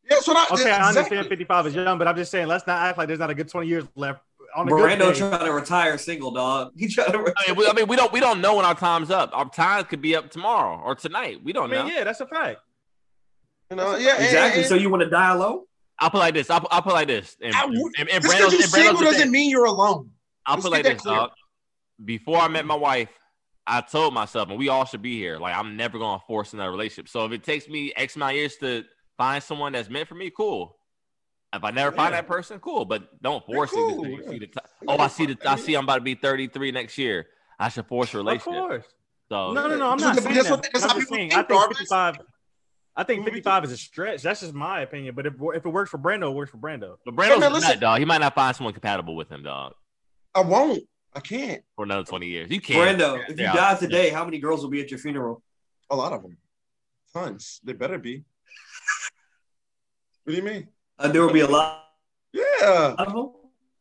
Yeah, 0.04 0.16
that's 0.16 0.26
what 0.26 0.36
I. 0.50 0.54
Okay, 0.54 0.70
I 0.70 0.88
understand 0.88 1.28
55 1.28 1.66
is 1.68 1.74
young, 1.76 1.96
but 1.96 2.08
I'm 2.08 2.16
just 2.16 2.32
saying 2.32 2.48
let's 2.48 2.66
not 2.66 2.80
act 2.82 2.98
like 2.98 3.06
there's 3.06 3.20
not 3.20 3.30
a 3.30 3.34
good 3.34 3.48
20 3.48 3.68
years 3.68 3.84
left 3.94 4.20
on 4.54 4.66
a 4.68 4.70
good 4.70 5.14
trying 5.16 5.44
to 5.44 5.52
retire 5.52 5.96
single, 5.98 6.30
dog. 6.30 6.72
He 6.76 6.88
trying 6.88 7.12
to. 7.12 7.18
Retire. 7.18 7.34
I 7.38 7.48
mean, 7.50 7.56
we, 7.58 7.66
I 7.68 7.72
mean, 7.72 7.86
we 7.88 7.96
don't 7.96 8.12
we 8.12 8.20
don't 8.20 8.40
know 8.40 8.56
when 8.56 8.64
our 8.64 8.74
time's 8.74 9.10
up. 9.10 9.30
Our 9.32 9.48
time 9.48 9.84
could 9.84 10.00
be 10.02 10.14
up 10.16 10.30
tomorrow 10.30 10.80
or 10.84 10.94
tonight. 10.94 11.40
We 11.42 11.52
don't 11.52 11.70
mean, 11.70 11.86
know. 11.86 11.92
yeah, 11.92 12.04
that's 12.04 12.20
a 12.20 12.26
fact. 12.26 12.60
You 13.70 13.76
know, 13.76 13.96
yeah, 13.96 14.22
Exactly. 14.22 14.60
and- 14.62 14.68
So 14.68 14.74
you 14.74 14.90
want 14.90 15.02
to 15.02 15.08
die 15.10 15.32
low? 15.32 15.64
I'll 15.98 16.10
put 16.10 16.18
like 16.18 16.34
this. 16.34 16.50
I'll, 16.50 16.66
I'll 16.70 16.82
put 16.82 16.94
like 16.94 17.06
this. 17.06 17.36
And, 17.40 17.54
I 17.54 17.64
and, 17.64 17.74
and 17.98 18.08
just 18.08 18.26
Brando's- 18.26 18.52
you're 18.52 18.62
and 18.62 18.70
single 18.70 19.00
doesn't 19.02 19.22
thing. 19.22 19.30
mean 19.30 19.50
you're 19.50 19.66
alone. 19.66 20.10
I'll 20.46 20.56
Let's 20.56 20.64
put 20.64 20.72
like 20.72 20.82
this, 20.84 21.00
clear. 21.02 21.14
dog. 21.16 21.30
Before 22.04 22.38
I 22.38 22.48
met 22.48 22.66
my 22.66 22.74
wife, 22.74 23.08
I 23.66 23.80
told 23.80 24.12
myself, 24.12 24.48
and 24.50 24.58
we 24.58 24.68
all 24.68 24.84
should 24.84 25.02
be 25.02 25.16
here. 25.16 25.38
Like 25.38 25.54
I'm 25.56 25.76
never 25.76 25.98
gonna 25.98 26.20
force 26.26 26.52
another 26.52 26.72
relationship. 26.72 27.08
So 27.08 27.24
if 27.26 27.32
it 27.32 27.44
takes 27.44 27.68
me 27.68 27.92
X 27.96 28.16
amount 28.16 28.32
of 28.32 28.36
years 28.38 28.56
to 28.56 28.82
find 29.16 29.40
someone 29.42 29.72
that's 29.72 29.88
meant 29.88 30.08
for 30.08 30.16
me, 30.16 30.30
cool. 30.36 30.76
If 31.54 31.64
I 31.64 31.70
never 31.70 31.94
find 31.94 32.14
that 32.14 32.26
person, 32.26 32.58
cool. 32.60 32.84
But 32.86 33.20
don't 33.22 33.44
force 33.44 33.72
it. 33.72 33.76
cool, 33.76 34.04
until 34.04 34.10
you 34.10 34.28
see 34.30 34.38
the 34.38 34.46
ti- 34.46 34.60
oh, 34.88 34.98
I 34.98 35.08
see 35.08 35.26
the. 35.26 35.36
I 35.46 35.56
see. 35.56 35.74
I'm 35.74 35.84
about 35.84 35.96
to 35.96 36.00
be 36.00 36.14
33 36.14 36.72
next 36.72 36.96
year. 36.96 37.26
I 37.58 37.68
should 37.68 37.86
force 37.86 38.14
a 38.14 38.18
Of 38.18 38.24
relationship. 38.26 38.60
course. 38.60 38.84
So 39.28 39.52
No, 39.52 39.68
no, 39.68 39.76
no. 39.76 39.90
I'm 39.90 39.98
not 39.98 40.14
what- 40.14 40.22
saying 40.24 40.34
that's 40.36 40.48
that. 40.48 40.54
what- 40.54 40.68
that's 40.72 40.84
I'm 40.84 40.96
just 40.98 41.08
saying, 41.10 41.30
think, 41.30 41.38
I 41.38 41.42
think 41.42 41.68
55. 41.76 42.18
I 42.94 43.04
think 43.04 43.24
55 43.24 43.64
is 43.64 43.72
a 43.72 43.76
stretch. 43.76 44.22
That's 44.22 44.40
just 44.40 44.52
my 44.52 44.80
opinion. 44.82 45.14
But 45.14 45.26
if, 45.26 45.34
if 45.40 45.64
it 45.64 45.68
works 45.68 45.90
for 45.90 45.98
Brando, 45.98 46.30
it 46.30 46.34
works 46.34 46.50
for 46.50 46.58
Brando. 46.58 46.96
But 47.06 47.14
Brando's 47.16 47.40
man, 47.40 47.50
a 47.50 47.54
listen. 47.54 47.70
nut, 47.70 47.80
dog. 47.80 47.98
He 48.00 48.04
might 48.04 48.20
not 48.20 48.34
find 48.34 48.54
someone 48.54 48.74
compatible 48.74 49.16
with 49.16 49.30
him, 49.30 49.42
dog, 49.42 49.74
I 50.34 50.40
won't. 50.40 50.82
I 51.14 51.20
can't. 51.20 51.62
for 51.76 51.84
another 51.84 52.04
20 52.04 52.26
years. 52.26 52.50
You 52.50 52.60
can't. 52.60 52.98
Brando, 52.98 53.22
if 53.28 53.38
you 53.38 53.44
Yeah. 53.44 53.52
die 53.54 53.74
today, 53.78 54.08
how 54.10 54.24
many 54.24 54.38
girls 54.38 54.62
will 54.62 54.70
be 54.70 54.80
at 54.80 54.90
your 54.90 54.98
funeral? 54.98 55.42
A 55.90 55.96
lot 55.96 56.12
of 56.14 56.22
them. 56.22 56.36
Tons. 57.14 57.60
They 57.64 57.74
better 57.74 57.98
be. 57.98 58.24
What 60.24 60.30
do 60.32 60.36
you 60.36 60.42
mean? 60.42 60.68
Uh, 60.98 61.08
there 61.08 61.22
will 61.22 61.32
be 61.32 61.40
a 61.40 61.46
lot 61.48 61.84
Yeah. 62.32 62.94
of 62.98 63.12
them. 63.12 63.32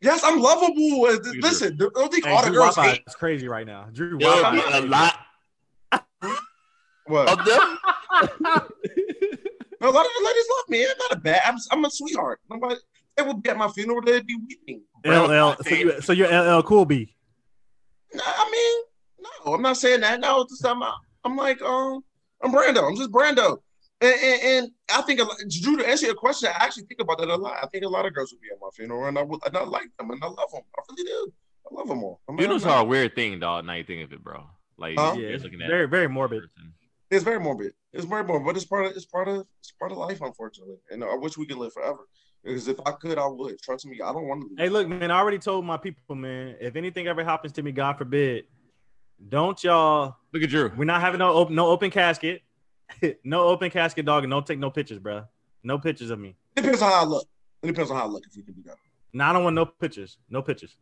Yes, 0.01 0.21
I'm 0.23 0.39
lovable. 0.39 1.05
Uh, 1.05 1.17
Drew. 1.17 1.41
Listen, 1.41 1.77
don't 1.77 2.11
think 2.11 2.25
Hey, 2.25 2.31
all 2.31 2.41
the 2.41 2.47
Drew 2.49 2.57
girls 2.59 2.75
Wi-Fi 2.75 2.93
hate. 2.95 3.03
is 3.07 3.15
crazy 3.15 3.47
right 3.47 3.67
now. 3.67 3.87
Drew 3.93 4.17
Yeah, 4.19 4.41
Wi-Fi 4.41 4.77
is 4.77 4.83
a 4.83 4.87
lot 4.87 5.15
What? 7.05 7.39
of 7.39 7.45
them. 7.45 7.77
A 9.83 9.89
lot 9.89 10.05
of 10.05 10.11
the 10.15 10.25
ladies 10.27 10.45
love 10.57 10.69
me. 10.69 10.83
I'm 10.83 10.89
not 10.99 11.11
a 11.13 11.15
bad. 11.19 11.41
I'm, 11.43 11.55
I'm 11.71 11.85
a 11.85 11.89
sweetheart. 11.89 12.39
Nobody. 12.51 12.75
They 13.17 13.23
would 13.23 13.41
be 13.41 13.49
at 13.49 13.57
my 13.57 13.67
funeral. 13.69 13.99
They'd 14.03 14.27
be 14.27 14.37
weeping. 14.47 14.83
LL. 15.03 15.55
So, 15.63 15.69
you, 15.73 16.01
so 16.01 16.13
you're 16.13 16.27
LL 16.29 16.61
Cool 16.61 16.85
B. 16.85 17.15
No, 18.13 18.21
I 18.23 18.49
mean, 18.51 18.83
no, 19.45 19.53
I'm 19.55 19.61
not 19.63 19.77
saying 19.77 20.01
that. 20.01 20.19
No, 20.19 20.41
it's 20.41 20.51
just, 20.53 20.65
I'm, 20.67 20.83
I'm 21.23 21.35
like, 21.35 21.63
um, 21.63 22.03
I'm 22.43 22.51
Brando. 22.51 22.87
I'm 22.87 22.95
just 22.95 23.11
Brando. 23.11 23.57
And, 24.01 24.15
and, 24.23 24.41
and 24.43 24.71
I 24.91 25.01
think, 25.03 25.21
Drew, 25.61 25.77
to 25.77 25.87
answer 25.87 26.07
your 26.07 26.15
question, 26.15 26.49
I 26.49 26.65
actually 26.65 26.83
think 26.85 27.01
about 27.01 27.19
that 27.19 27.27
a 27.29 27.35
lot. 27.35 27.57
I 27.61 27.67
think 27.67 27.85
a 27.85 27.87
lot 27.87 28.05
of 28.05 28.13
girls 28.13 28.31
would 28.33 28.41
be 28.41 28.47
at 28.51 28.57
my 28.59 28.69
funeral, 28.73 29.05
and 29.05 29.17
I 29.17 29.21
would, 29.21 29.39
and 29.45 29.55
I 29.55 29.63
like 29.63 29.89
them, 29.99 30.09
and 30.09 30.23
I 30.23 30.27
love 30.27 30.51
them. 30.51 30.61
I 30.75 30.81
really 30.89 31.03
do. 31.03 31.31
I 31.71 31.75
love 31.75 31.87
them 31.87 32.03
all. 32.03 32.19
I 32.27 32.31
mean, 32.31 32.39
Funerals 32.39 32.65
I'm 32.65 32.71
are 32.71 32.81
a 32.81 32.83
weird 32.83 33.13
thing, 33.13 33.39
dog. 33.39 33.65
Now 33.65 33.73
you 33.73 33.83
think 33.83 34.03
of 34.03 34.11
it, 34.11 34.23
bro. 34.23 34.43
Like, 34.77 34.97
Huh? 34.97 35.15
Yeah, 35.17 35.27
it's 35.27 35.43
looking 35.43 35.61
at 35.61 35.69
very, 35.69 35.87
very 35.87 36.07
morbid. 36.09 36.41
person. 36.41 36.73
It's 37.11 37.23
very 37.23 37.39
morbid. 37.39 37.73
It's 37.93 38.05
very 38.05 38.23
morbid, 38.23 38.45
but 38.47 38.55
it's 38.55 38.65
part 38.65 38.85
of 38.85 38.93
it's 38.93 39.05
part 39.05 39.27
of 39.27 39.45
it's 39.59 39.71
part 39.73 39.91
of 39.91 39.97
life, 39.99 40.21
unfortunately. 40.21 40.77
And 40.89 41.03
I 41.03 41.15
wish 41.15 41.37
we 41.37 41.45
could 41.45 41.57
live 41.57 41.73
forever. 41.73 42.07
Because 42.43 42.67
if 42.67 42.79
I 42.87 42.91
could, 42.93 43.19
I 43.19 43.27
would. 43.27 43.61
Trust 43.61 43.85
me, 43.85 43.99
I 44.01 44.11
don't 44.11 44.27
want 44.27 44.41
to. 44.41 44.63
Hey, 44.63 44.69
look, 44.69 44.87
man. 44.87 45.11
I 45.11 45.19
already 45.19 45.37
told 45.37 45.63
my 45.63 45.77
people, 45.77 46.15
man. 46.15 46.55
If 46.59 46.75
anything 46.75 47.05
ever 47.07 47.23
happens 47.23 47.53
to 47.53 47.61
me, 47.61 47.71
God 47.71 47.97
forbid, 47.99 48.45
Don't 49.29 49.63
y'all? 49.63 50.15
Look 50.33 50.41
at 50.41 50.49
Drew. 50.49 50.71
We're 50.75 50.85
not 50.85 51.01
having 51.01 51.19
no 51.19 51.31
open, 51.33 51.53
no 51.53 51.67
open 51.67 51.91
casket, 51.91 52.41
no 53.23 53.43
open 53.47 53.69
casket, 53.71 54.05
dog, 54.05 54.23
and 54.23 54.31
don't 54.31 54.45
take 54.45 54.59
no 54.59 54.69
pictures, 54.69 54.99
bro. 54.99 55.23
No 55.63 55.77
pictures 55.77 56.09
of 56.09 56.19
me. 56.19 56.35
Depends 56.55 56.81
on 56.81 56.91
how 56.91 57.01
I 57.01 57.05
look. 57.05 57.27
It 57.63 57.67
depends 57.67 57.91
on 57.91 57.97
how 57.97 58.03
I 58.05 58.07
look 58.07 58.23
if 58.27 58.35
you 58.35 58.43
can 58.43 58.53
do 58.55 58.63
that. 58.65 58.75
No, 59.13 59.25
I 59.25 59.33
don't 59.33 59.43
want 59.43 59.55
no 59.55 59.65
pictures. 59.65 60.17
No 60.29 60.41
pictures. 60.41 60.75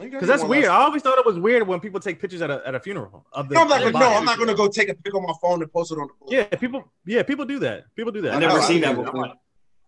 Because 0.00 0.26
that's 0.26 0.42
weird. 0.42 0.64
last- 0.64 0.72
I 0.72 0.84
always 0.84 1.02
thought 1.02 1.18
it 1.18 1.26
was 1.26 1.38
weird 1.38 1.66
when 1.68 1.78
people 1.78 2.00
take 2.00 2.20
pictures 2.20 2.42
at 2.42 2.50
a, 2.50 2.62
at 2.66 2.74
a 2.74 2.80
funeral 2.80 3.26
of 3.32 3.48
the. 3.48 3.54
No, 3.54 3.60
I'm 3.62 3.68
not 3.68 3.80
gonna. 3.80 3.92
No. 3.98 4.12
I'm 4.16 4.24
not 4.24 4.38
gonna 4.38 4.54
go 4.54 4.66
take 4.66 4.88
a 4.88 4.94
pic 4.94 5.14
on 5.14 5.22
my 5.22 5.34
phone 5.40 5.62
and 5.62 5.72
post 5.72 5.92
it 5.92 5.98
on 5.98 6.08
the. 6.08 6.14
board. 6.18 6.32
Yeah, 6.32 6.44
people. 6.58 6.90
Yeah, 7.06 7.22
people 7.22 7.44
do 7.44 7.60
that. 7.60 7.84
People 7.94 8.10
do 8.10 8.20
that. 8.22 8.34
I 8.34 8.38
never 8.38 8.60
seen 8.62 8.80
that 8.80 8.96
that. 8.96 9.04
before. 9.04 9.32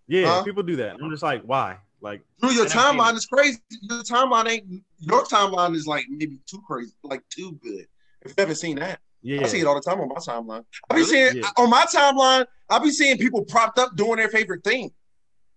Yeah, 0.06 0.26
Huh? 0.26 0.42
people 0.44 0.62
do 0.62 0.76
that. 0.76 0.96
I'm 1.02 1.10
just 1.10 1.24
like, 1.24 1.42
why? 1.42 1.78
Like, 2.00 2.22
Drew, 2.40 2.50
your 2.50 2.66
I 2.66 2.68
never 2.68 2.68
seen 2.68 2.78
timeline 3.00 3.12
it. 3.12 3.16
is 3.16 3.26
crazy. 3.26 3.58
Your 3.80 4.02
timeline 4.04 4.48
ain't. 4.48 4.82
Your 5.00 5.24
timeline 5.24 5.74
is 5.74 5.88
like 5.88 6.04
maybe 6.08 6.38
too 6.46 6.62
crazy, 6.64 6.92
like 7.02 7.22
too 7.28 7.58
good. 7.60 7.86
If 8.22 8.28
you 8.28 8.34
haven't 8.38 8.56
seen 8.56 8.76
that, 8.76 9.00
yeah, 9.26 9.42
I 9.42 9.46
see 9.48 9.60
it 9.60 9.66
all 9.66 9.74
the 9.74 9.80
time 9.80 10.00
on 10.00 10.08
my 10.08 10.14
timeline. 10.16 10.64
I 10.90 10.94
be 10.94 11.00
Really? 11.02 11.10
seeing 11.10 11.36
Yeah. 11.42 11.50
on 11.58 11.68
my 11.70 11.84
timeline. 11.92 12.46
I 12.70 12.78
be 12.78 12.90
seeing 12.90 13.18
people 13.18 13.44
propped 13.44 13.78
up 13.78 13.96
doing 13.96 14.16
their 14.16 14.28
favorite 14.28 14.62
thing 14.64 14.92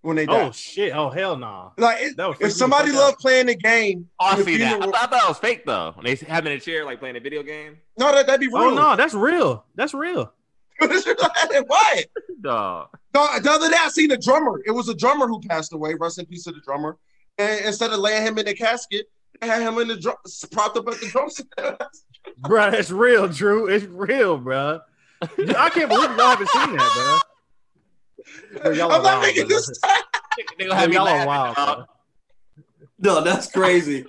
when 0.01 0.15
they 0.15 0.25
die. 0.25 0.47
Oh 0.47 0.51
shit! 0.51 0.93
Oh 0.95 1.09
hell 1.09 1.37
no! 1.37 1.73
like 1.77 2.01
it- 2.01 2.17
that 2.17 2.27
would 2.27 2.37
freak 2.37 2.45
me 2.45 2.47
if 2.51 2.53
somebody 2.53 2.91
loved 2.91 3.15
out. 3.15 3.19
playing 3.19 3.45
the 3.47 3.55
game, 3.55 4.07
Oh, 4.19 4.25
I 4.27 4.35
the 4.37 4.43
see 4.43 4.57
that. 4.57 4.81
I 4.81 4.85
thought, 4.85 4.95
I 4.95 5.07
thought 5.07 5.23
it 5.23 5.27
was 5.29 5.37
fake 5.39 5.65
though. 5.65 5.91
When 5.95 6.05
they 6.05 6.15
have 6.27 6.45
him 6.45 6.51
in 6.51 6.57
a 6.57 6.61
chair 6.61 6.85
like 6.85 6.99
playing 6.99 7.15
a 7.17 7.19
video 7.19 7.43
game. 7.43 7.77
no, 7.97 8.11
that 8.13 8.25
that'd 8.27 8.39
be 8.41 8.47
oh, 8.53 8.59
real. 8.69 8.71
Oh 8.71 8.75
no, 8.75 8.95
that's 8.95 9.13
real. 9.13 9.65
That's 9.75 9.93
real. 9.93 10.33
Why? 10.79 12.05
Dog. 12.41 12.87
No, 13.13 13.39
the 13.39 13.51
other 13.51 13.69
day 13.69 13.75
I 13.79 13.89
seen 13.89 14.11
a 14.11 14.17
drummer. 14.17 14.61
It 14.65 14.71
was 14.71 14.87
a 14.87 14.95
drummer 14.95 15.27
who 15.27 15.41
passed 15.41 15.73
away. 15.73 15.93
Rest 15.95 16.19
in 16.19 16.25
peace 16.25 16.43
to 16.45 16.51
the 16.51 16.61
drummer. 16.61 16.97
And 17.37 17.65
instead 17.65 17.91
of 17.91 17.99
laying 17.99 18.25
him 18.25 18.37
in 18.37 18.45
the 18.45 18.53
casket, 18.53 19.07
they 19.41 19.47
had 19.47 19.61
him 19.61 19.77
in 19.77 19.87
the 19.89 19.97
drum, 19.97 20.15
propped 20.51 20.77
up 20.77 20.87
at 20.87 20.99
the 20.99 21.07
drum 21.07 21.29
set. 21.29 21.47
Bro, 22.37 22.67
it's 22.69 22.91
real, 22.91 23.27
Drew. 23.27 23.67
It's 23.67 23.85
real, 23.85 24.37
bro. 24.37 24.79
I 25.21 25.69
can't 25.69 25.89
believe 25.89 26.09
y'all 26.17 26.29
haven't 26.29 26.49
seen 26.49 26.75
that, 26.77 27.19
bro. 28.53 28.61
Bro, 28.61 28.71
y'all 28.71 28.91
I'm 28.91 29.03
not 29.03 29.03
wild, 29.03 29.21
making 29.23 29.47
bro. 29.47 29.55
this. 29.57 29.79
They 30.57 30.65
gonna 30.65 30.75
have 30.79 30.89
me 30.89 30.95
y'all 30.95 31.07
are 31.07 31.25
wild, 31.27 31.55
bro. 31.55 31.83
No, 33.01 33.21
that's 33.21 33.49
crazy. 33.51 34.05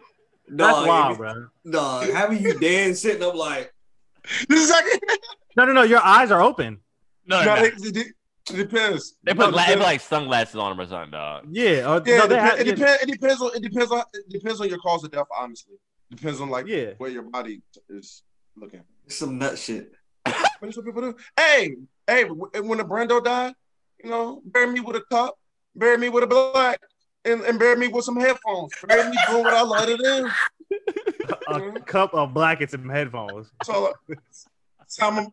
That's 0.48 0.72
Dog, 0.78 0.86
wild, 0.88 1.16
bro. 1.18 1.46
Dog, 1.70 2.10
having 2.10 2.42
you 2.42 2.58
dead 2.58 2.96
sitting 2.96 3.22
up 3.22 3.34
like 3.36 3.72
This 4.48 4.64
is 4.64 4.70
like 4.70 4.84
No, 5.56 5.64
no, 5.64 5.72
no. 5.72 5.82
Your 5.82 6.00
eyes 6.04 6.30
are 6.32 6.40
open. 6.42 6.80
No, 7.26 7.44
no, 7.44 7.54
no, 7.54 7.62
it, 7.62 7.74
it, 7.84 7.96
it 7.96 8.14
depends. 8.56 9.14
They 9.22 9.32
No, 9.32 9.46
put, 9.46 9.54
la- 9.54 9.58
they 9.62 9.74
depends. 9.74 9.74
put 9.76 9.82
like 9.84 10.00
sunglasses 10.00 10.56
on 10.56 10.76
them 10.76 10.84
or 10.84 10.88
something, 10.88 11.12
dog. 11.12 11.44
Yeah. 11.50 11.70
Or, 11.92 12.02
yeah, 12.04 12.16
no, 12.18 12.24
it, 12.24 12.28
they 12.28 12.34
depends, 12.34 12.50
have, 12.50 12.60
it 12.60 12.64
depends. 12.64 13.02
It 13.02 13.06
depends 13.12 13.40
on 13.42 13.50
it 13.54 13.62
depends 13.62 13.92
on 13.92 14.02
it 14.12 14.28
depends 14.30 14.60
on 14.60 14.68
your 14.68 14.78
cause 14.78 15.04
of 15.04 15.12
death. 15.12 15.26
Honestly, 15.38 15.74
depends 16.10 16.40
on 16.40 16.50
like 16.50 16.66
Yeah. 16.66 16.92
where 16.98 17.10
your 17.10 17.22
body 17.22 17.62
is 17.88 18.22
looking. 18.56 18.82
It's 19.06 19.16
some 19.16 19.38
nut 19.38 19.58
shit. 19.58 19.92
What 20.58 20.74
some 20.74 20.84
people 20.84 21.00
do? 21.00 21.16
Hey, 21.36 21.76
hey, 22.06 22.24
when 22.24 22.78
the 22.78 22.84
Brando 22.84 23.24
died, 23.24 23.54
you 24.02 24.10
know, 24.10 24.42
bury 24.44 24.70
me 24.70 24.80
with 24.80 24.96
a 24.96 25.02
cup, 25.10 25.38
bury 25.74 25.96
me 25.96 26.08
with 26.08 26.24
a 26.24 26.26
black, 26.26 26.78
and, 27.24 27.40
and 27.42 27.58
bury 27.58 27.76
me 27.76 27.88
with 27.88 28.04
some 28.04 28.16
headphones. 28.16 28.72
Bury 28.86 29.10
me 29.10 29.16
doing 29.28 29.44
what 29.44 29.54
I 29.54 29.62
love 29.62 29.86
to 29.86 29.96
do. 29.96 30.30
a 31.48 31.54
mm-hmm. 31.54 31.76
cup 31.78 32.14
of 32.14 32.34
blackets 32.34 32.74
and 32.74 32.82
some 32.82 32.90
headphones. 32.90 33.50
So, 33.64 33.92
uh, 34.10 34.14
so 34.86 35.06
I'm, 35.06 35.28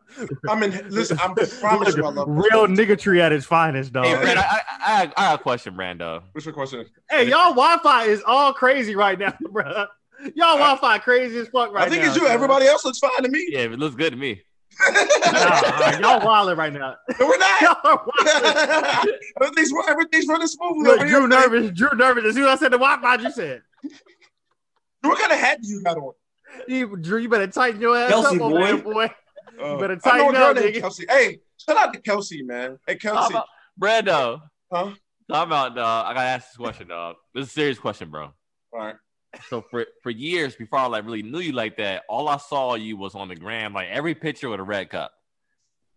I'm 0.48 0.62
in. 0.62 0.88
Listen, 0.88 1.18
I'm 1.20 1.32
I 1.40 1.44
promise 1.60 1.96
you, 1.96 2.04
I 2.04 2.10
love 2.10 2.28
Real 2.28 2.66
niggatry 2.66 3.20
at 3.20 3.32
its 3.32 3.44
finest, 3.44 3.92
dog. 3.92 4.06
Hey, 4.06 4.34
I, 4.34 4.40
I, 4.40 4.60
I, 4.70 5.02
I 5.02 5.06
got 5.06 5.40
a 5.40 5.42
question, 5.42 5.74
Brando. 5.74 6.22
What's 6.32 6.44
your 6.44 6.54
question? 6.54 6.86
Hey, 7.10 7.28
y'all 7.28 7.54
Wi-Fi 7.54 8.04
is 8.04 8.22
all 8.26 8.52
crazy 8.52 8.94
right 8.94 9.18
now, 9.18 9.34
bro. 9.50 9.86
Y'all 10.34 10.56
Wi-Fi 10.58 10.98
crazy 10.98 11.38
as 11.38 11.48
fuck 11.48 11.72
right 11.72 11.80
now. 11.80 11.86
I 11.86 11.88
think 11.88 12.04
it's 12.04 12.16
you. 12.16 12.22
dog. 12.22 12.30
Everybody 12.30 12.66
else 12.66 12.84
looks 12.84 12.98
fine 12.98 13.22
to 13.22 13.28
me. 13.28 13.46
Yeah, 13.50 13.60
it 13.60 13.78
looks 13.78 13.94
good 13.94 14.10
to 14.10 14.16
me. 14.16 14.42
Nah, 14.80 14.92
nah, 15.32 15.98
y'all 15.98 16.24
wilding 16.24 16.56
right 16.56 16.72
now. 16.72 16.94
No, 17.20 17.26
we're 17.26 17.38
not. 17.38 17.60
Y'all 17.60 17.76
are 17.84 18.06
wilding. 18.06 19.12
everything's 19.42 19.72
everything's 19.88 20.26
running 20.28 20.46
smoothly. 20.46 20.82
Look, 20.84 20.96
over 21.00 21.06
here. 21.06 21.18
Drew 21.18 21.28
nervous. 21.28 21.70
Drew 21.72 21.88
nervous. 21.96 22.24
As 22.26 22.34
soon 22.34 22.44
as 22.44 22.50
I 22.50 22.56
said 22.56 22.72
the 22.72 22.78
Wi-Fi, 22.78 23.22
you 23.22 23.30
said, 23.32 23.62
What 25.02 25.18
kind 25.18 25.32
of 25.32 25.38
hat 25.38 25.60
do 25.62 25.68
you 25.68 25.82
got 25.82 25.96
on? 25.98 26.12
you, 26.66 26.96
"Drew, 26.96 27.18
you 27.20 27.28
better 27.28 27.46
tighten 27.46 27.80
your 27.80 27.96
ass 27.96 28.10
Kelsey, 28.10 28.36
up, 28.36 28.42
over 28.42 28.58
there, 28.58 28.76
boy. 28.78 28.92
boy." 28.92 29.14
Uh, 29.62 29.76
better 29.78 29.96
tighten 29.96 30.28
a 30.28 30.32
girl 30.32 30.42
up, 30.50 30.56
nigga. 30.56 30.80
Kelsey. 30.80 31.04
Hey, 31.08 31.40
shout 31.56 31.76
out 31.76 31.92
to 31.92 32.00
Kelsey, 32.00 32.42
man. 32.42 32.78
Hey, 32.86 32.96
Kelsey. 32.96 33.34
about, 33.34 33.46
Brando, 33.80 34.40
Huh? 34.72 34.92
talk 35.30 35.46
about, 35.46 35.74
dog. 35.74 36.06
I 36.06 36.14
gotta 36.14 36.28
ask 36.28 36.48
this 36.48 36.56
question, 36.56 36.88
dog. 36.88 37.16
This 37.34 37.44
is 37.44 37.50
a 37.50 37.52
serious 37.52 37.78
question, 37.78 38.10
bro. 38.10 38.24
All 38.72 38.78
right. 38.78 38.94
So 39.48 39.62
for 39.70 39.86
for 40.02 40.10
years 40.10 40.56
before 40.56 40.78
I 40.78 40.86
like 40.86 41.04
really 41.04 41.22
knew 41.22 41.40
you 41.40 41.52
like 41.52 41.76
that, 41.76 42.04
all 42.08 42.28
I 42.28 42.38
saw 42.38 42.74
you 42.74 42.96
was 42.96 43.14
on 43.14 43.28
the 43.28 43.36
gram, 43.36 43.72
like 43.74 43.88
every 43.88 44.14
picture 44.14 44.48
with 44.48 44.60
a 44.60 44.64
red 44.64 44.88
cup, 44.90 45.12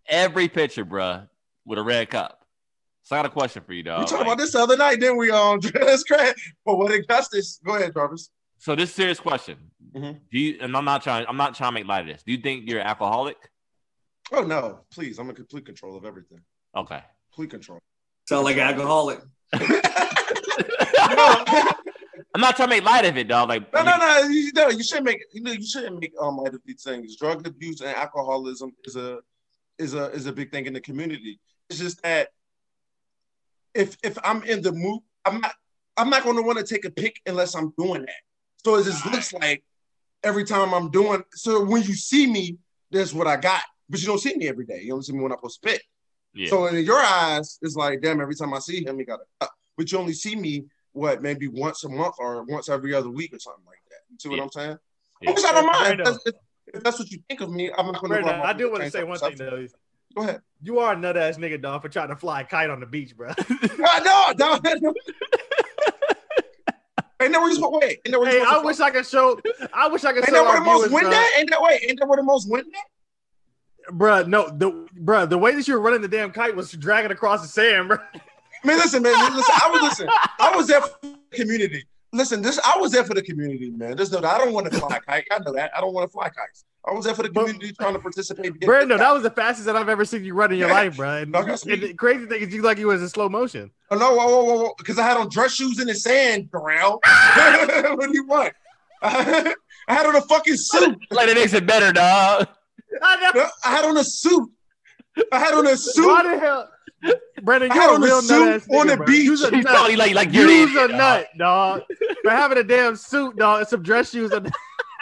every 0.07 0.47
picture, 0.49 0.85
bruh, 0.85 1.27
with 1.65 1.79
a 1.79 1.83
red 1.83 2.09
cup. 2.09 2.39
So 3.03 3.15
I 3.15 3.19
got 3.19 3.25
a 3.27 3.29
question 3.29 3.63
for 3.65 3.73
you, 3.73 3.81
dog. 3.83 3.99
we 4.01 4.05
talked 4.05 4.19
Like, 4.19 4.27
about 4.27 4.37
this 4.37 4.51
the 4.51 4.59
other 4.59 4.77
night, 4.77 4.99
didn't 4.99 5.17
we? 5.17 5.31
Um, 5.31 5.59
that's 5.73 6.03
great. 6.03 6.35
But 6.65 6.77
what 6.77 6.93
injustice? 6.93 7.59
Go 7.65 7.75
ahead, 7.75 7.93
Jarvis. 7.93 8.29
So 8.59 8.75
this 8.75 8.93
serious 8.93 9.19
question. 9.19 9.57
Mhm. 9.95 10.19
Do 10.31 10.37
you? 10.39 10.57
And 10.61 10.75
I'm 10.77 10.85
not 10.85 11.01
trying. 11.01 11.25
I'm 11.27 11.37
not 11.37 11.55
trying 11.55 11.69
to 11.71 11.73
make 11.73 11.87
light 11.87 12.01
of 12.01 12.07
this. 12.07 12.23
Do 12.23 12.31
you 12.33 12.37
think 12.39 12.69
you're 12.69 12.79
an 12.81 12.87
alcoholic? 12.87 13.37
Oh 14.33 14.43
no, 14.43 14.81
please! 14.93 15.17
I'm 15.19 15.29
in 15.29 15.35
complete 15.35 15.65
control 15.65 15.95
of 15.97 16.05
everything. 16.05 16.39
Okay. 16.75 17.01
Complete 17.33 17.49
control. 17.49 17.79
Sound 18.27 18.43
like 18.45 18.55
an 18.57 18.61
alcoholic. 18.63 19.19
I'm 22.33 22.41
not 22.41 22.55
trying 22.55 22.69
to 22.69 22.75
make 22.75 22.83
light 22.83 23.05
of 23.05 23.17
it, 23.17 23.27
dog. 23.27 23.49
Like 23.49 23.73
No, 23.73 23.83
no, 23.83 23.97
no. 23.97 24.27
You, 24.29 24.51
no, 24.55 24.69
you 24.69 24.83
shouldn't 24.83 25.05
make. 25.05 25.19
You 25.33 25.41
know, 25.41 25.51
you 25.51 25.65
shouldn't 25.65 25.99
make 25.99 26.13
um 26.19 26.37
light 26.37 26.53
of 26.53 26.61
these 26.65 26.83
things. 26.83 27.15
Drug 27.17 27.45
abuse 27.45 27.81
and 27.81 27.95
alcoholism 27.95 28.71
is 28.85 28.95
a 28.95 29.19
is 29.77 29.93
a 29.93 30.05
is 30.11 30.27
a 30.27 30.31
big 30.31 30.51
thing 30.51 30.65
in 30.65 30.73
the 30.73 30.81
community. 30.81 31.39
It's 31.69 31.79
just 31.79 32.01
that 32.03 32.29
if 33.73 33.97
if 34.03 34.17
I'm 34.23 34.43
in 34.43 34.61
the 34.61 34.71
mood, 34.71 35.01
I'm 35.25 35.41
not 35.41 35.53
I'm 35.97 36.09
not 36.09 36.23
going 36.23 36.37
to 36.37 36.41
want 36.41 36.57
to 36.57 36.63
take 36.63 36.85
a 36.85 36.91
pic 36.91 37.21
unless 37.25 37.55
I'm 37.55 37.73
doing 37.77 38.01
that. 38.01 38.21
So 38.63 38.75
it 38.75 38.85
just 38.85 39.05
looks 39.05 39.33
like 39.33 39.63
every 40.23 40.45
time 40.45 40.73
I'm 40.73 40.89
doing. 40.89 41.23
So 41.33 41.63
when 41.63 41.83
you 41.83 41.93
see 41.93 42.27
me, 42.27 42.57
that's 42.91 43.13
what 43.13 43.27
I 43.27 43.37
got. 43.37 43.61
But 43.89 43.99
you 43.99 44.07
don't 44.07 44.19
see 44.19 44.35
me 44.35 44.47
every 44.47 44.65
day. 44.65 44.81
You 44.83 44.93
only 44.93 45.03
see 45.03 45.13
me 45.13 45.21
when 45.21 45.31
I 45.31 45.35
post 45.35 45.61
pic. 45.61 45.83
Yeah. 46.33 46.49
So 46.49 46.67
in 46.67 46.85
your 46.85 46.99
eyes, 46.99 47.59
it's 47.61 47.75
like, 47.75 48.01
damn, 48.01 48.21
every 48.21 48.35
time 48.35 48.53
I 48.53 48.59
see 48.59 48.85
him, 48.85 48.99
he 48.99 49.05
got 49.05 49.19
a 49.19 49.45
cup. 49.45 49.53
But 49.77 49.91
you 49.91 49.97
only 49.97 50.13
see 50.13 50.35
me, 50.35 50.65
what, 50.93 51.21
maybe 51.21 51.47
once 51.47 51.83
a 51.83 51.89
month 51.89 52.15
or 52.19 52.43
once 52.43 52.69
every 52.69 52.93
other 52.93 53.09
week 53.09 53.33
or 53.33 53.39
something 53.39 53.63
like 53.65 53.79
that. 53.89 53.97
You 54.11 54.17
see 54.19 54.29
what 54.29 54.37
Yeah. 54.37 54.43
I'm 54.43 54.51
saying? 54.51 54.77
Yeah. 55.21 55.31
Which 55.31 55.43
I 55.45 55.51
don't 55.51 55.65
mind. 55.65 55.99
Brando. 55.99 56.17
If, 56.25 56.35
if 56.73 56.83
that's 56.83 56.99
what 56.99 57.09
you 57.11 57.19
think 57.27 57.41
of 57.41 57.51
me, 57.51 57.71
I'm 57.77 57.85
not 57.91 58.01
going 58.01 58.13
to. 58.13 58.21
Brandon, 58.21 58.41
I 58.45 58.53
do 58.53 58.71
want 58.71 58.83
to 58.83 58.91
say 58.91 59.03
one 59.03 59.19
thing 59.19 59.35
though. 59.37 59.65
Go 60.15 60.23
ahead. 60.23 60.41
You 60.61 60.79
are 60.79 60.93
a 60.93 60.97
nut 60.97 61.15
ass 61.15 61.37
nigga, 61.37 61.61
dog, 61.61 61.81
for 61.81 61.89
trying 61.89 62.09
to 62.09 62.15
fly 62.17 62.41
a 62.41 62.43
kite 62.43 62.69
on 62.69 62.79
the 62.81 62.85
beach, 62.85 63.15
bro. 63.15 63.31
No, 63.77 64.33
no, 64.37 64.59
no. 64.59 64.93
Ain't 67.21 67.33
that 67.33 67.39
where 67.39 67.49
you 67.49 67.55
supposed 67.55 67.79
wait? 67.81 67.99
Ain't 68.03 68.11
that 68.11 68.19
where 68.19 68.31
you 68.33 68.39
hey, 68.39 68.45
I 68.47 68.59
to 68.59 68.65
wish 68.65 68.77
fly? 68.77 68.87
I 68.87 68.91
could 68.91 69.05
show. 69.05 69.39
I 69.73 69.87
wish 69.87 70.03
I 70.03 70.11
could 70.11 70.23
Ain't 70.23 70.29
show 70.29 70.33
that 70.33 70.43
where 70.43 70.53
our 70.53 70.59
the 70.59 70.65
most 70.65 70.87
viewers, 70.87 70.91
wind 70.91 71.07
bro. 71.11 71.13
at? 71.19 71.29
Ain't 71.37 71.49
that 71.51 71.61
wait? 71.61 71.81
Ain't 71.87 71.99
that 71.99 72.07
where 72.07 72.17
the 72.17 72.23
most 72.23 72.49
wind 72.49 72.65
at? 72.73 73.93
Bruh, 73.95 74.27
no, 74.27 74.49
the 74.49 74.87
bruh, 74.99 75.29
the 75.29 75.37
way 75.37 75.53
that 75.53 75.67
you 75.67 75.75
were 75.75 75.81
running 75.81 76.01
the 76.01 76.07
damn 76.07 76.31
kite 76.31 76.55
was 76.55 76.71
dragging 76.71 77.11
across 77.11 77.41
the 77.43 77.47
sand, 77.47 77.89
bro. 77.89 77.97
Man, 78.63 78.77
listen, 78.77 79.03
man, 79.03 79.13
listen. 79.35 79.55
I 79.61 79.69
was 79.71 79.81
listen. 79.81 80.09
I 80.39 80.55
was 80.55 80.67
there 80.67 80.81
for 80.81 80.97
the 81.01 81.37
community. 81.37 81.85
Listen, 82.13 82.41
this 82.41 82.59
I 82.59 82.77
was 82.77 82.91
there 82.91 83.03
for 83.03 83.13
the 83.13 83.21
community, 83.21 83.71
man. 83.71 83.95
Just 83.97 84.11
know 84.11 84.19
that 84.19 84.35
I 84.35 84.37
don't 84.37 84.53
want 84.53 84.71
to 84.71 84.79
fly 84.79 84.99
kite. 84.99 85.25
I 85.31 85.39
know 85.39 85.53
that. 85.53 85.71
I 85.75 85.81
don't 85.81 85.93
want 85.93 86.07
to 86.09 86.11
fly 86.11 86.29
kites. 86.29 86.65
I 86.85 86.93
was 86.93 87.05
there 87.05 87.13
for 87.13 87.23
the 87.23 87.29
community 87.29 87.71
trying 87.73 87.93
to 87.93 87.99
participate. 87.99 88.59
get 88.59 88.67
Brando, 88.67 88.97
that 88.97 89.13
was 89.13 89.21
the 89.23 89.29
fastest 89.29 89.67
that 89.67 89.75
I've 89.75 89.87
ever 89.87 90.03
seen 90.03 90.25
you 90.25 90.33
run 90.33 90.51
in 90.51 90.57
your 90.57 90.69
life, 90.69 90.97
bro. 90.97 91.17
And, 91.17 91.33
that's 91.33 91.63
and 91.63 91.81
the 91.81 91.93
crazy 91.93 92.25
thing 92.25 92.41
is, 92.41 92.53
you 92.53 92.63
like 92.63 92.79
you 92.79 92.87
was 92.87 93.01
in 93.01 93.09
slow 93.09 93.29
motion. 93.29 93.69
Oh, 93.91 93.97
no, 93.97 94.15
whoa, 94.15 94.27
whoa, 94.27 94.43
whoa, 94.43 94.63
whoa, 94.63 94.73
because 94.77 94.97
I 94.97 95.03
had 95.03 95.17
on 95.17 95.29
dress 95.29 95.53
shoes 95.53 95.79
in 95.79 95.87
the 95.87 95.93
sand, 95.93 96.51
Darrell. 96.51 96.99
what 97.03 98.11
do 98.11 98.13
you 98.13 98.25
want? 98.25 98.53
I 99.03 99.55
had 99.87 100.05
on 100.05 100.15
a 100.15 100.21
fucking 100.21 100.57
suit. 100.57 100.97
like 101.11 101.29
it 101.29 101.35
makes 101.35 101.53
it 101.53 101.65
better, 101.65 101.91
dog. 101.91 102.47
I. 103.01 103.49
I 103.63 103.71
had 103.71 103.85
on 103.85 103.97
a 103.97 104.03
suit. 104.03 104.49
I 105.31 105.39
had 105.39 105.53
on 105.53 105.67
a 105.67 105.75
suit. 105.77 106.05
Why 106.07 106.23
the 106.23 106.39
hell, 106.39 106.69
Brandon? 107.43 107.71
I 107.71 107.75
You're 107.75 107.81
had 107.83 107.91
a 107.91 107.93
on 107.95 108.01
a 108.03 108.05
real 108.05 108.21
suit 108.21 108.39
nut 108.45 108.53
ass 108.55 108.67
on 108.73 108.87
the 108.87 108.97
bro. 108.97 109.05
beach. 109.05 109.23
You's 109.23 109.43
a 109.43 109.49
He's 109.55 109.63
nut. 109.65 109.73
probably 109.73 109.95
like 109.95 110.13
like 110.13 110.31
you're 110.33 110.49
You's 110.49 110.75
a 110.75 110.87
nut, 110.89 111.27
dog. 111.37 111.81
For 112.23 112.29
having 112.31 112.57
a 112.57 112.63
damn 112.63 112.95
suit, 112.95 113.35
dog, 113.37 113.59
and 113.61 113.67
some 113.67 113.83
dress 113.83 114.11
shoes. 114.11 114.31
On 114.31 114.43
the, 114.43 114.51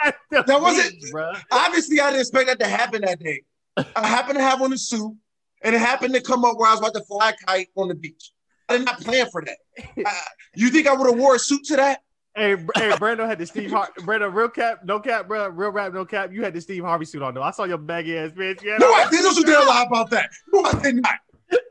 That 0.30 0.60
wasn't- 0.60 0.94
bro. 1.12 1.32
Obviously, 1.52 2.00
I 2.00 2.06
didn't 2.10 2.20
expect 2.20 2.48
that 2.48 2.58
to 2.60 2.66
happen 2.66 3.02
that 3.02 3.20
day. 3.20 3.42
I 3.76 4.06
happened 4.06 4.38
to 4.38 4.42
have 4.42 4.60
on 4.62 4.72
a 4.72 4.78
suit, 4.78 5.14
and 5.62 5.74
it 5.74 5.78
happened 5.78 6.14
to 6.14 6.20
come 6.20 6.44
up 6.44 6.56
where 6.58 6.68
I 6.68 6.72
was 6.72 6.80
about 6.80 6.94
to 6.94 7.04
fly 7.04 7.30
a 7.30 7.46
kite 7.46 7.68
on 7.76 7.88
the 7.88 7.94
beach. 7.94 8.32
I 8.68 8.76
did 8.78 8.86
not 8.86 9.00
plan 9.00 9.26
for 9.30 9.42
that. 9.44 9.58
Uh, 10.06 10.10
you 10.54 10.68
think 10.68 10.86
I 10.86 10.92
would 10.94 11.08
have 11.08 11.18
wore 11.18 11.36
a 11.36 11.38
suit 11.38 11.64
to 11.64 11.76
that? 11.76 12.00
Hey, 12.36 12.54
Br- 12.54 12.70
hey, 12.76 12.90
Brando 12.90 13.26
had 13.26 13.38
the 13.38 13.46
Steve 13.46 13.70
Har- 13.72 13.90
Brando, 14.00 14.32
real 14.32 14.48
cap, 14.48 14.80
no 14.84 15.00
cap, 15.00 15.26
bro, 15.26 15.48
real 15.48 15.70
rap, 15.70 15.92
no 15.92 16.04
cap. 16.04 16.32
You 16.32 16.42
had 16.44 16.54
the 16.54 16.60
Steve 16.60 16.84
Harvey 16.84 17.04
suit 17.04 17.22
on 17.22 17.34
though. 17.34 17.42
I 17.42 17.50
saw 17.50 17.64
your 17.64 17.78
baggy 17.78 18.16
ass 18.16 18.30
bitch. 18.30 18.62
Yeah, 18.62 18.76
No, 18.78 18.86
I 18.92 19.08
did 19.10 19.22
not 19.24 19.44
dare 19.44 19.64
lie 19.64 19.84
about 19.86 20.10
that. 20.10 20.30
No, 20.52 20.64
I 20.64 20.72
did 20.80 20.96
not. 21.02 21.14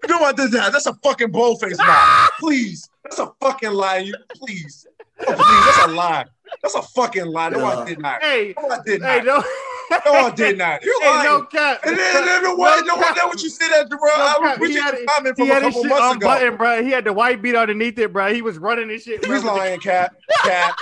No, 0.10 0.20
I 0.20 0.34
did 0.34 0.52
not. 0.52 0.74
That's 0.74 0.86
a 0.88 0.94
fucking 0.96 1.32
boldface 1.32 1.78
lie. 1.80 2.28
Please. 2.40 2.90
That's 3.04 3.20
a 3.20 3.32
fucking 3.40 3.72
lie. 3.72 4.00
You 4.00 4.14
please. 4.36 4.86
Oh, 5.22 5.26
please. 5.26 5.66
That's 5.66 5.86
a 5.88 5.92
lie. 5.96 6.26
That's 6.62 6.76
a 6.76 6.82
fucking 6.82 7.26
lie. 7.28 7.50
No, 7.50 7.66
I 7.66 7.86
did 7.86 8.00
not. 8.00 8.22
Hey, 8.22 8.54
No, 8.62 8.70
I 8.70 8.80
did 8.86 9.02
not. 9.02 9.10
hey, 9.12 9.18
not. 9.22 9.26
no, 9.26 9.44
No, 9.92 10.12
I 10.12 10.30
did 10.32 10.58
not. 10.58 10.84
You're 10.84 11.02
Hey, 11.02 11.08
lying. 11.10 11.24
no 11.26 11.44
cap. 11.44 11.80
and 11.86 11.98
then, 11.98 12.18
and 12.18 12.28
then 12.46 12.58
what? 12.58 12.86
No, 12.86 12.94
No 12.96 13.00
what? 13.02 13.16
That 13.16 13.26
what 13.28 13.42
you 13.42 13.50
said, 13.50 13.70
that, 13.70 13.90
bro? 13.90 14.00
I 14.04 14.38
cap. 14.42 14.42
was 14.42 14.70
He 14.70 14.76
reaching 14.76 14.84
had 14.84 14.94
a 14.96 15.06
comment 15.06 15.36
from 15.38 15.50
a 15.52 15.60
couple 15.62 15.82
shit 15.82 15.90
months 15.90 16.16
ago. 16.16 16.28
unbuttoned, 16.30 16.58
bro. 16.58 16.84
He 16.84 16.90
had 16.92 17.04
the 17.06 17.14
white 17.14 17.42
beat 17.42 17.56
underneath 17.56 17.98
it, 18.00 18.14
bro. 18.14 18.34
He 18.34 18.42
was 18.42 18.58
running 18.58 18.90
his 18.90 19.04
shit. 19.04 19.26
He 19.26 19.32
was 19.32 19.42
bro. 19.44 19.56
lying, 19.56 19.80
Cap. 19.80 20.14
Cap. 20.44 20.76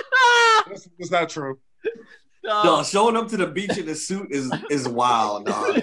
That's, 0.68 0.88
that's 0.98 1.10
not 1.10 1.28
true. 1.28 1.58
Dog, 2.44 2.86
showing 2.86 3.16
up 3.16 3.28
to 3.28 3.36
the 3.36 3.46
beach 3.46 3.76
in 3.78 3.88
a 3.88 3.94
suit 3.94 4.28
is 4.30 4.50
is 4.70 4.88
wild, 4.88 5.44
dog. 5.46 5.76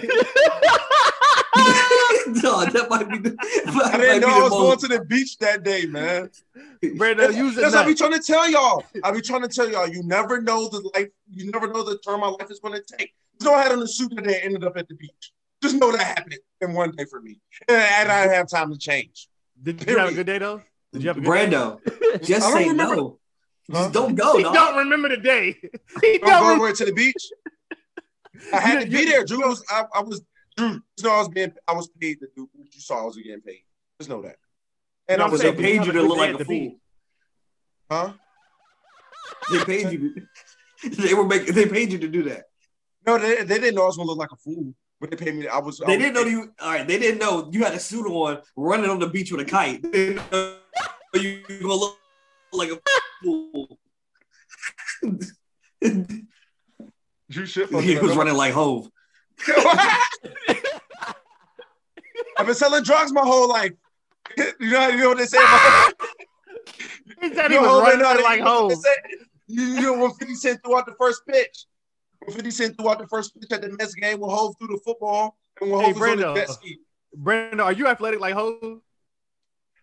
dog, 2.42 2.72
that 2.72 2.88
might 2.90 3.08
be 3.10 3.18
the. 3.18 3.30
That 3.30 3.90
I 3.94 3.98
didn't 3.98 4.20
be 4.20 4.26
know 4.26 4.32
the 4.32 4.34
I 4.34 4.42
was 4.42 4.50
going 4.50 4.78
to 4.78 4.88
the 4.98 5.04
beach 5.04 5.38
that 5.38 5.62
day, 5.62 5.86
man. 5.86 6.30
Brandon, 6.96 7.34
use 7.34 7.56
it. 7.56 7.60
That's 7.60 7.74
what 7.74 7.82
I 7.82 7.84
nut. 7.84 7.88
be 7.88 7.94
trying 7.94 8.12
to 8.12 8.20
tell 8.20 8.48
y'all. 8.50 8.84
I 9.04 9.10
be 9.12 9.20
trying 9.20 9.42
to 9.42 9.48
tell 9.48 9.70
y'all. 9.70 9.88
You 9.88 10.02
never 10.02 10.40
know 10.40 10.68
the 10.68 10.90
life. 10.94 11.08
You 11.30 11.50
never 11.50 11.66
know 11.68 11.82
the 11.82 11.98
turn 11.98 12.20
my 12.20 12.28
life 12.28 12.50
is 12.50 12.60
going 12.60 12.74
to 12.74 12.96
take. 12.96 13.12
You 13.40 13.46
know, 13.46 13.54
I 13.54 13.62
had 13.62 13.72
on 13.72 13.82
a 13.82 13.86
suit 13.86 14.14
that 14.14 14.24
day, 14.24 14.40
ended 14.42 14.64
up 14.64 14.76
at 14.76 14.88
the 14.88 14.94
beach. 14.94 15.32
Just 15.62 15.76
know 15.76 15.90
that 15.92 16.00
happened 16.02 16.36
in 16.60 16.72
one 16.74 16.92
day 16.92 17.04
for 17.10 17.20
me, 17.20 17.40
and, 17.68 17.76
and 17.78 18.12
I 18.12 18.22
didn't 18.24 18.34
have 18.36 18.48
time 18.48 18.70
to 18.72 18.78
change. 18.78 19.28
Did 19.62 19.86
you 19.88 19.98
have 19.98 20.10
a 20.10 20.14
good 20.14 20.26
day 20.26 20.38
though? 20.38 20.62
Did 20.92 21.02
you 21.02 21.08
have 21.08 21.16
a 21.16 21.20
good 21.20 21.50
day? 21.50 21.56
Brando, 21.56 22.22
just 22.24 22.52
say 22.52 22.68
remember. 22.68 22.96
no. 22.96 23.18
Huh? 23.72 23.78
Just 23.82 23.92
don't 23.94 24.14
go, 24.14 24.36
He 24.36 24.42
dog. 24.44 24.54
don't 24.54 24.76
remember 24.76 25.08
the 25.08 25.16
day. 25.16 25.56
He 26.02 26.14
I'm 26.14 26.20
don't 26.20 26.42
going 26.42 26.56
remember. 26.60 26.72
to 26.76 26.84
the 26.84 26.92
beach. 26.92 27.30
I 28.52 28.60
had 28.60 28.80
to 28.84 28.90
be 28.90 29.06
there. 29.06 29.24
Drew 29.24 29.46
was. 29.48 29.64
I, 29.70 29.84
I 29.94 30.02
was. 30.02 30.22
Drew. 30.56 30.68
You 30.68 31.04
know, 31.04 31.10
I 31.10 31.18
was 31.18 31.28
being. 31.28 31.52
I 31.68 31.72
was 31.72 31.88
paid 31.88 32.20
to 32.20 32.28
do 32.34 32.48
what 32.52 32.74
you 32.74 32.80
saw. 32.80 33.02
I 33.02 33.04
was 33.04 33.16
getting 33.16 33.40
paid. 33.40 33.62
Just 33.98 34.10
know 34.10 34.22
that. 34.22 34.36
And 35.08 35.18
No, 35.18 35.24
I 35.24 35.26
I'm 35.26 35.32
was. 35.32 35.40
They 35.40 35.52
paid 35.52 35.84
you 35.84 35.92
to 35.92 36.02
look 36.02 36.18
like 36.18 36.40
a 36.40 36.44
fool. 36.44 36.76
Huh? 37.90 38.12
They 39.50 39.64
paid 39.64 39.92
you. 39.92 40.14
They 40.84 41.14
were 41.14 41.24
making. 41.24 41.54
They 41.54 41.66
paid 41.66 41.90
you 41.90 41.98
to 41.98 42.06
do 42.06 42.22
that. 42.24 42.44
No, 43.06 43.16
they, 43.16 43.42
they 43.44 43.58
didn't 43.58 43.76
know 43.76 43.84
I 43.84 43.86
was 43.86 43.96
gonna 43.96 44.08
look 44.08 44.18
like 44.18 44.30
a 44.30 44.36
fool, 44.36 44.74
but 45.00 45.10
they 45.10 45.16
paid 45.16 45.34
me. 45.34 45.48
I 45.48 45.58
was. 45.58 45.80
I 45.80 45.86
They 45.86 45.96
was 45.96 46.04
didn't 46.04 46.14
know 46.14 46.30
you. 46.30 46.52
All 46.60 46.70
right, 46.70 46.86
they 46.86 46.98
didn't 46.98 47.18
know 47.18 47.48
you 47.50 47.64
had 47.64 47.72
a 47.72 47.80
suit 47.80 48.06
on, 48.06 48.42
running 48.56 48.90
on 48.90 48.98
the 48.98 49.06
beach 49.08 49.32
with 49.32 49.40
a 49.40 49.44
kite. 49.46 49.82
They 49.82 49.90
didn't 49.90 50.30
know 50.30 50.58
you 51.14 51.40
were 51.48 51.56
gonna 51.60 51.74
look 51.74 51.98
like 52.52 52.70
a 52.72 52.78
fool. 53.24 53.78
Drew 57.30 57.46
shit. 57.46 57.70
he 57.82 57.98
was 57.98 58.16
running 58.16 58.34
like 58.34 58.52
Hove. 58.52 58.90
I've 62.38 62.46
been 62.46 62.54
selling 62.54 62.82
drugs 62.82 63.12
my 63.12 63.22
whole 63.22 63.48
life. 63.48 63.72
You 64.36 64.70
know, 64.70 64.88
you 64.88 64.96
know 64.98 65.08
what 65.10 65.18
they 65.18 65.26
say 65.26 65.38
about 65.38 65.92
He 67.20 67.34
said 67.34 67.50
he 67.50 67.54
you 67.56 67.62
know, 67.62 67.78
was 67.78 67.82
running 67.82 68.16
they 68.16 68.22
like 68.22 68.40
they- 68.70 69.20
you. 69.48 69.62
You, 69.62 69.80
know 69.82 69.98
when 69.98 70.10
50 70.12 70.34
Cent 70.34 70.60
threw 70.64 70.76
out 70.76 70.86
the 70.86 70.94
first 70.98 71.22
pitch. 71.26 71.66
When 72.24 72.34
50 72.34 72.50
Cent 72.50 72.76
threw 72.76 72.90
out 72.90 72.98
the 72.98 73.06
first 73.06 73.32
pitch 73.40 73.50
at 73.52 73.62
the 73.62 73.68
Mets 73.78 73.94
game 73.94 74.18
when 74.20 74.28
Hove 74.30 74.54
threw 74.58 74.66
the 74.68 74.80
football 74.84 75.36
and 75.60 75.70
when 75.70 75.80
Hey, 75.80 75.86
Hove 75.92 76.00
was 76.00 76.10
on 76.10 76.16
the 76.18 76.24
Brando. 76.24 76.34
jet 76.34 76.50
ski. 76.50 76.78
Brandon, 77.14 77.60
are 77.60 77.72
you 77.72 77.86
athletic 77.86 78.20
like 78.20 78.34
Hov? 78.34 78.80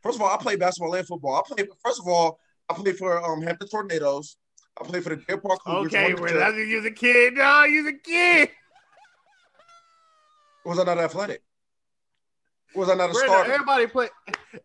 First 0.01 0.17
of 0.17 0.21
all, 0.21 0.29
I 0.29 0.37
play 0.37 0.57
basketball 0.57 0.93
and 0.93 1.07
football. 1.07 1.35
I 1.37 1.53
play 1.55 1.67
first 1.83 2.01
of 2.01 2.07
all, 2.07 2.39
I 2.69 2.73
play 2.73 2.91
for 2.91 3.23
um 3.23 3.41
Hampton 3.41 3.69
Tornadoes. 3.69 4.35
I 4.79 4.83
play 4.85 4.99
for 4.99 5.09
the 5.09 5.15
Deer 5.17 5.37
Park 5.37 5.59
Cougars. 5.65 5.93
Okay, 5.93 6.13
well, 6.13 6.33
that's 6.33 6.55
you 6.57 6.75
was 6.77 6.85
a 6.85 6.91
kid. 6.91 7.35
No, 7.35 7.63
you 7.63 7.83
was 7.83 7.93
a 7.93 7.97
kid. 7.97 8.49
Was 10.65 10.79
I 10.79 10.83
not 10.83 10.97
athletic? 10.97 11.41
Was 12.75 12.89
I 12.89 12.95
not 12.95 13.11
a 13.11 13.13
starter? 13.13 13.51
everybody 13.51 13.87
play. 13.87 14.09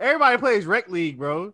Everybody 0.00 0.38
plays 0.38 0.64
rec 0.66 0.88
league, 0.88 1.18
bro. 1.18 1.52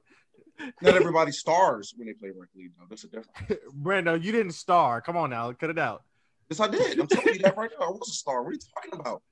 Not 0.81 0.95
everybody 0.95 1.33
stars 1.33 1.95
when 1.97 2.07
they 2.07 2.13
play 2.13 2.31
rec 2.37 2.49
league, 2.55 2.73
though. 2.79 2.85
That's 2.89 3.05
a 3.05 3.09
difference. 3.09 3.61
Brandon, 3.75 4.23
you 4.23 4.31
didn't 4.33 4.53
star. 4.53 5.01
Come 5.01 5.17
on 5.17 5.31
now, 5.31 5.51
cut 5.53 5.71
it 5.71 5.79
out. 5.79 6.05
Yes, 6.49 6.61
I 6.61 6.69
did. 6.69 6.99
I'm 7.01 7.07
telling 7.09 7.35
you 7.35 7.41
that 7.41 7.57
right 7.57 7.71
now. 7.79 7.87
I 7.87 7.91
was 7.91 8.09
a 8.09 8.13
star. 8.13 8.43
What 8.43 8.51
are 8.51 8.53
you 8.53 8.59
talking 8.75 9.01
about? 9.01 9.23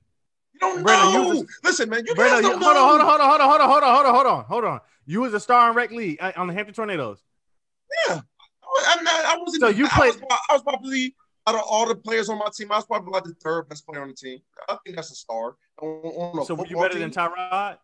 You 0.53 0.59
don't 0.59 0.83
Brandon, 0.83 1.13
know. 1.13 1.31
you 1.31 1.39
was 1.39 1.45
Listen, 1.63 1.89
man, 1.89 2.03
you 2.05 2.13
Brandon, 2.15 2.41
guys 2.41 2.51
don't 2.51 2.61
hold 2.61 2.75
on, 2.77 2.89
hold 2.89 3.01
on, 3.01 3.07
hold 3.07 3.21
on, 3.21 3.29
hold 3.29 3.41
on, 3.41 3.49
hold 3.49 3.61
on, 3.61 3.69
hold 3.69 3.83
on, 3.83 3.93
hold 3.93 4.05
on, 4.05 4.15
hold 4.15 4.25
on, 4.27 4.45
hold 4.45 4.65
on. 4.65 4.79
You 5.05 5.21
was 5.21 5.33
a 5.33 5.39
star 5.39 5.69
in 5.69 5.75
rec 5.75 5.91
league 5.91 6.17
uh, 6.21 6.31
on 6.35 6.47
the 6.47 6.53
Hampton 6.53 6.73
Tornadoes. 6.75 7.23
Yeah, 8.07 8.19
I'm 8.87 9.03
not. 9.03 9.25
I 9.25 9.37
wasn't. 9.37 9.61
So 9.61 9.67
you 9.69 9.85
I 9.85 9.89
played- 9.89 10.15
was, 10.21 10.39
I 10.49 10.53
was 10.53 10.63
probably 10.63 11.15
out 11.47 11.55
of 11.55 11.61
all 11.67 11.87
the 11.87 11.95
players 11.95 12.29
on 12.29 12.37
my 12.39 12.47
team. 12.55 12.71
I 12.71 12.77
was 12.77 12.85
probably 12.85 13.11
like 13.11 13.23
the 13.23 13.33
third 13.43 13.67
best 13.69 13.85
player 13.85 14.01
on 14.01 14.09
the 14.09 14.13
team. 14.15 14.39
I 14.69 14.77
think 14.83 14.95
that's 14.95 15.11
a 15.11 15.15
star. 15.15 15.55
On, 15.81 15.87
on 15.87 16.39
a 16.39 16.45
So 16.45 16.53
were 16.55 16.61
you 16.63 16.67
football 16.69 16.81
better 16.83 16.93
team. 16.99 17.01
than 17.01 17.11
Tyrod? 17.11 17.77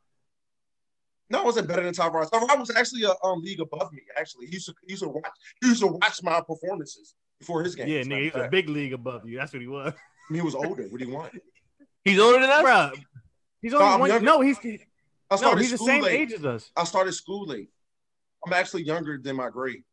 No, 1.32 1.41
I 1.41 1.43
wasn't 1.43 1.67
better 1.67 1.84
than 1.84 1.93
Tyrod. 1.93 2.30
Tyrod 2.32 2.60
was 2.60 2.76
actually 2.76 3.04
a 3.04 3.13
um, 3.24 3.41
league 3.41 3.60
above 3.60 3.91
me. 3.93 4.02
Actually, 4.17 4.48
he 4.48 4.54
used 4.54 4.65
to 4.67 4.74
he 4.86 4.93
used 4.93 5.04
to 5.04 5.10
watch 5.10 5.24
he 5.62 5.67
used 5.67 5.82
to 5.82 5.88
watch 5.88 6.24
my 6.24 6.41
performances 6.41 7.15
before 7.39 7.63
his 7.63 7.76
game. 7.76 7.88
Yeah, 7.88 8.02
nigga, 8.02 8.24
he 8.24 8.30
was 8.30 8.45
a 8.45 8.50
big 8.50 8.67
league 8.69 8.93
above 8.93 9.28
you. 9.28 9.38
That's 9.38 9.54
what 9.54 9.62
he 9.62 9.67
was, 9.67 9.93
He 10.32 10.41
was 10.41 10.56
older. 10.56 10.84
What 10.84 11.00
do 11.00 11.06
you 11.06 11.13
want? 11.13 11.34
He's 12.04 12.19
older 12.19 12.39
than 12.39 12.50
us. 12.50 12.62
bro. 12.62 12.91
He's 13.62 13.74
only 13.74 13.86
I'm 13.86 14.00
one. 14.00 14.10
younger. 14.10 14.26
No, 14.26 14.41
he's 14.41 14.58
I 15.30 15.39
no, 15.41 15.56
he's 15.56 15.72
the 15.72 15.78
same 15.78 16.02
late. 16.04 16.19
age 16.22 16.34
as 16.34 16.45
us. 16.45 16.72
I 16.76 16.86
started 16.86 17.12
school 17.12 17.45
late. 17.45 17.69
I'm 18.45 18.54
actually 18.54 18.84
younger 18.84 19.19
than 19.22 19.36
my 19.36 19.50
grade. 19.50 19.84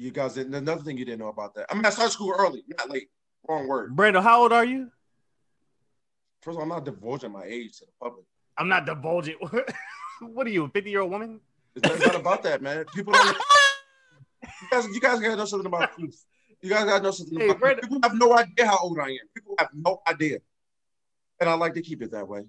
You 0.00 0.10
guys 0.10 0.32
didn't. 0.32 0.54
Another 0.54 0.82
thing 0.82 0.96
you 0.96 1.04
didn't 1.04 1.18
know 1.20 1.28
about 1.28 1.54
that. 1.56 1.66
I 1.70 1.74
mean, 1.74 1.84
I 1.84 1.90
started 1.90 2.12
school 2.12 2.34
early, 2.36 2.64
not 2.78 2.88
late. 2.88 3.10
Wrong 3.46 3.68
word. 3.68 3.94
Brandon, 3.94 4.22
how 4.22 4.40
old 4.42 4.50
are 4.52 4.64
you? 4.64 4.90
First 6.40 6.54
of 6.54 6.56
all, 6.56 6.62
I'm 6.62 6.68
not 6.70 6.86
divulging 6.86 7.30
my 7.32 7.44
age 7.44 7.76
to 7.78 7.84
the 7.84 7.92
public. 8.00 8.24
I'm 8.56 8.66
not 8.66 8.86
divulging. 8.86 9.36
what 10.22 10.46
are 10.46 10.50
you, 10.50 10.64
a 10.64 10.68
50 10.70 10.90
year 10.90 11.00
old 11.02 11.10
woman? 11.10 11.38
It's 11.76 11.84
not, 11.86 11.96
it's 11.96 12.06
not 12.06 12.14
about 12.14 12.42
that, 12.44 12.62
man. 12.62 12.86
People 12.94 13.12
don't. 13.12 13.36
You 14.42 14.68
guys, 14.70 14.86
you 14.86 15.00
guys 15.02 15.20
gotta 15.20 15.36
know 15.36 15.44
something 15.44 15.66
about 15.66 15.94
truth. 15.94 16.24
You 16.62 16.70
guys 16.70 16.86
gotta 16.86 17.02
know 17.02 17.10
something 17.10 17.38
Hey, 17.38 17.48
about 17.50 17.60
Brandon- 17.60 17.82
People 17.82 18.00
have 18.02 18.14
no 18.14 18.34
idea 18.38 18.66
how 18.66 18.78
old 18.78 18.98
I 18.98 19.08
am. 19.10 19.18
People 19.34 19.54
have 19.58 19.68
no 19.74 20.00
idea, 20.08 20.38
and 21.40 21.50
I 21.50 21.52
like 21.54 21.74
to 21.74 21.82
keep 21.82 22.00
it 22.00 22.10
that 22.12 22.26
way. 22.26 22.44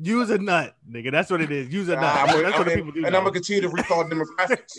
Use 0.00 0.30
a 0.30 0.38
nut, 0.38 0.74
nigga. 0.90 1.10
That's 1.12 1.30
what 1.30 1.42
it 1.42 1.50
is. 1.50 1.68
Use 1.68 1.90
a 1.90 1.96
nut. 1.96 2.04
I'm 2.04 2.42
That's 2.42 2.56
what 2.56 2.64
the 2.64 2.72
and, 2.72 2.80
people 2.80 2.92
do. 2.92 3.04
and 3.04 3.12
know. 3.12 3.18
I'm 3.18 3.24
gonna 3.24 3.34
continue 3.34 3.60
to 3.60 3.68
rethought 3.68 4.10
demographics. 4.38 4.78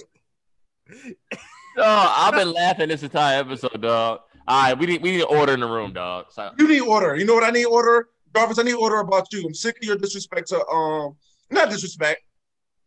No, 1.78 1.84
I've 1.86 2.34
been 2.34 2.52
laughing 2.52 2.90
this 2.90 3.04
entire 3.04 3.40
episode, 3.40 3.82
dog. 3.82 4.20
All 4.48 4.64
right, 4.64 4.78
we 4.78 4.86
need 4.86 5.02
we 5.02 5.12
need 5.12 5.24
order 5.24 5.54
in 5.54 5.62
the 5.62 5.68
room, 5.68 5.94
dog. 5.94 6.26
So, 6.30 6.52
You 6.60 6.68
need 6.68 6.82
order. 6.82 7.16
You 7.16 7.26
know 7.26 7.34
what 7.34 7.44
I 7.44 7.50
need 7.50 7.66
order, 7.66 8.10
Jarvis? 8.36 8.60
I 8.60 8.64
need 8.64 8.74
order 8.74 8.98
about 9.00 9.32
you. 9.32 9.46
I'm 9.46 9.54
sick 9.54 9.78
of 9.78 9.84
your 9.84 9.96
disrespect 9.96 10.50
to 10.50 10.66
um, 10.68 11.16
not 11.50 11.70
disrespect. 11.70 12.22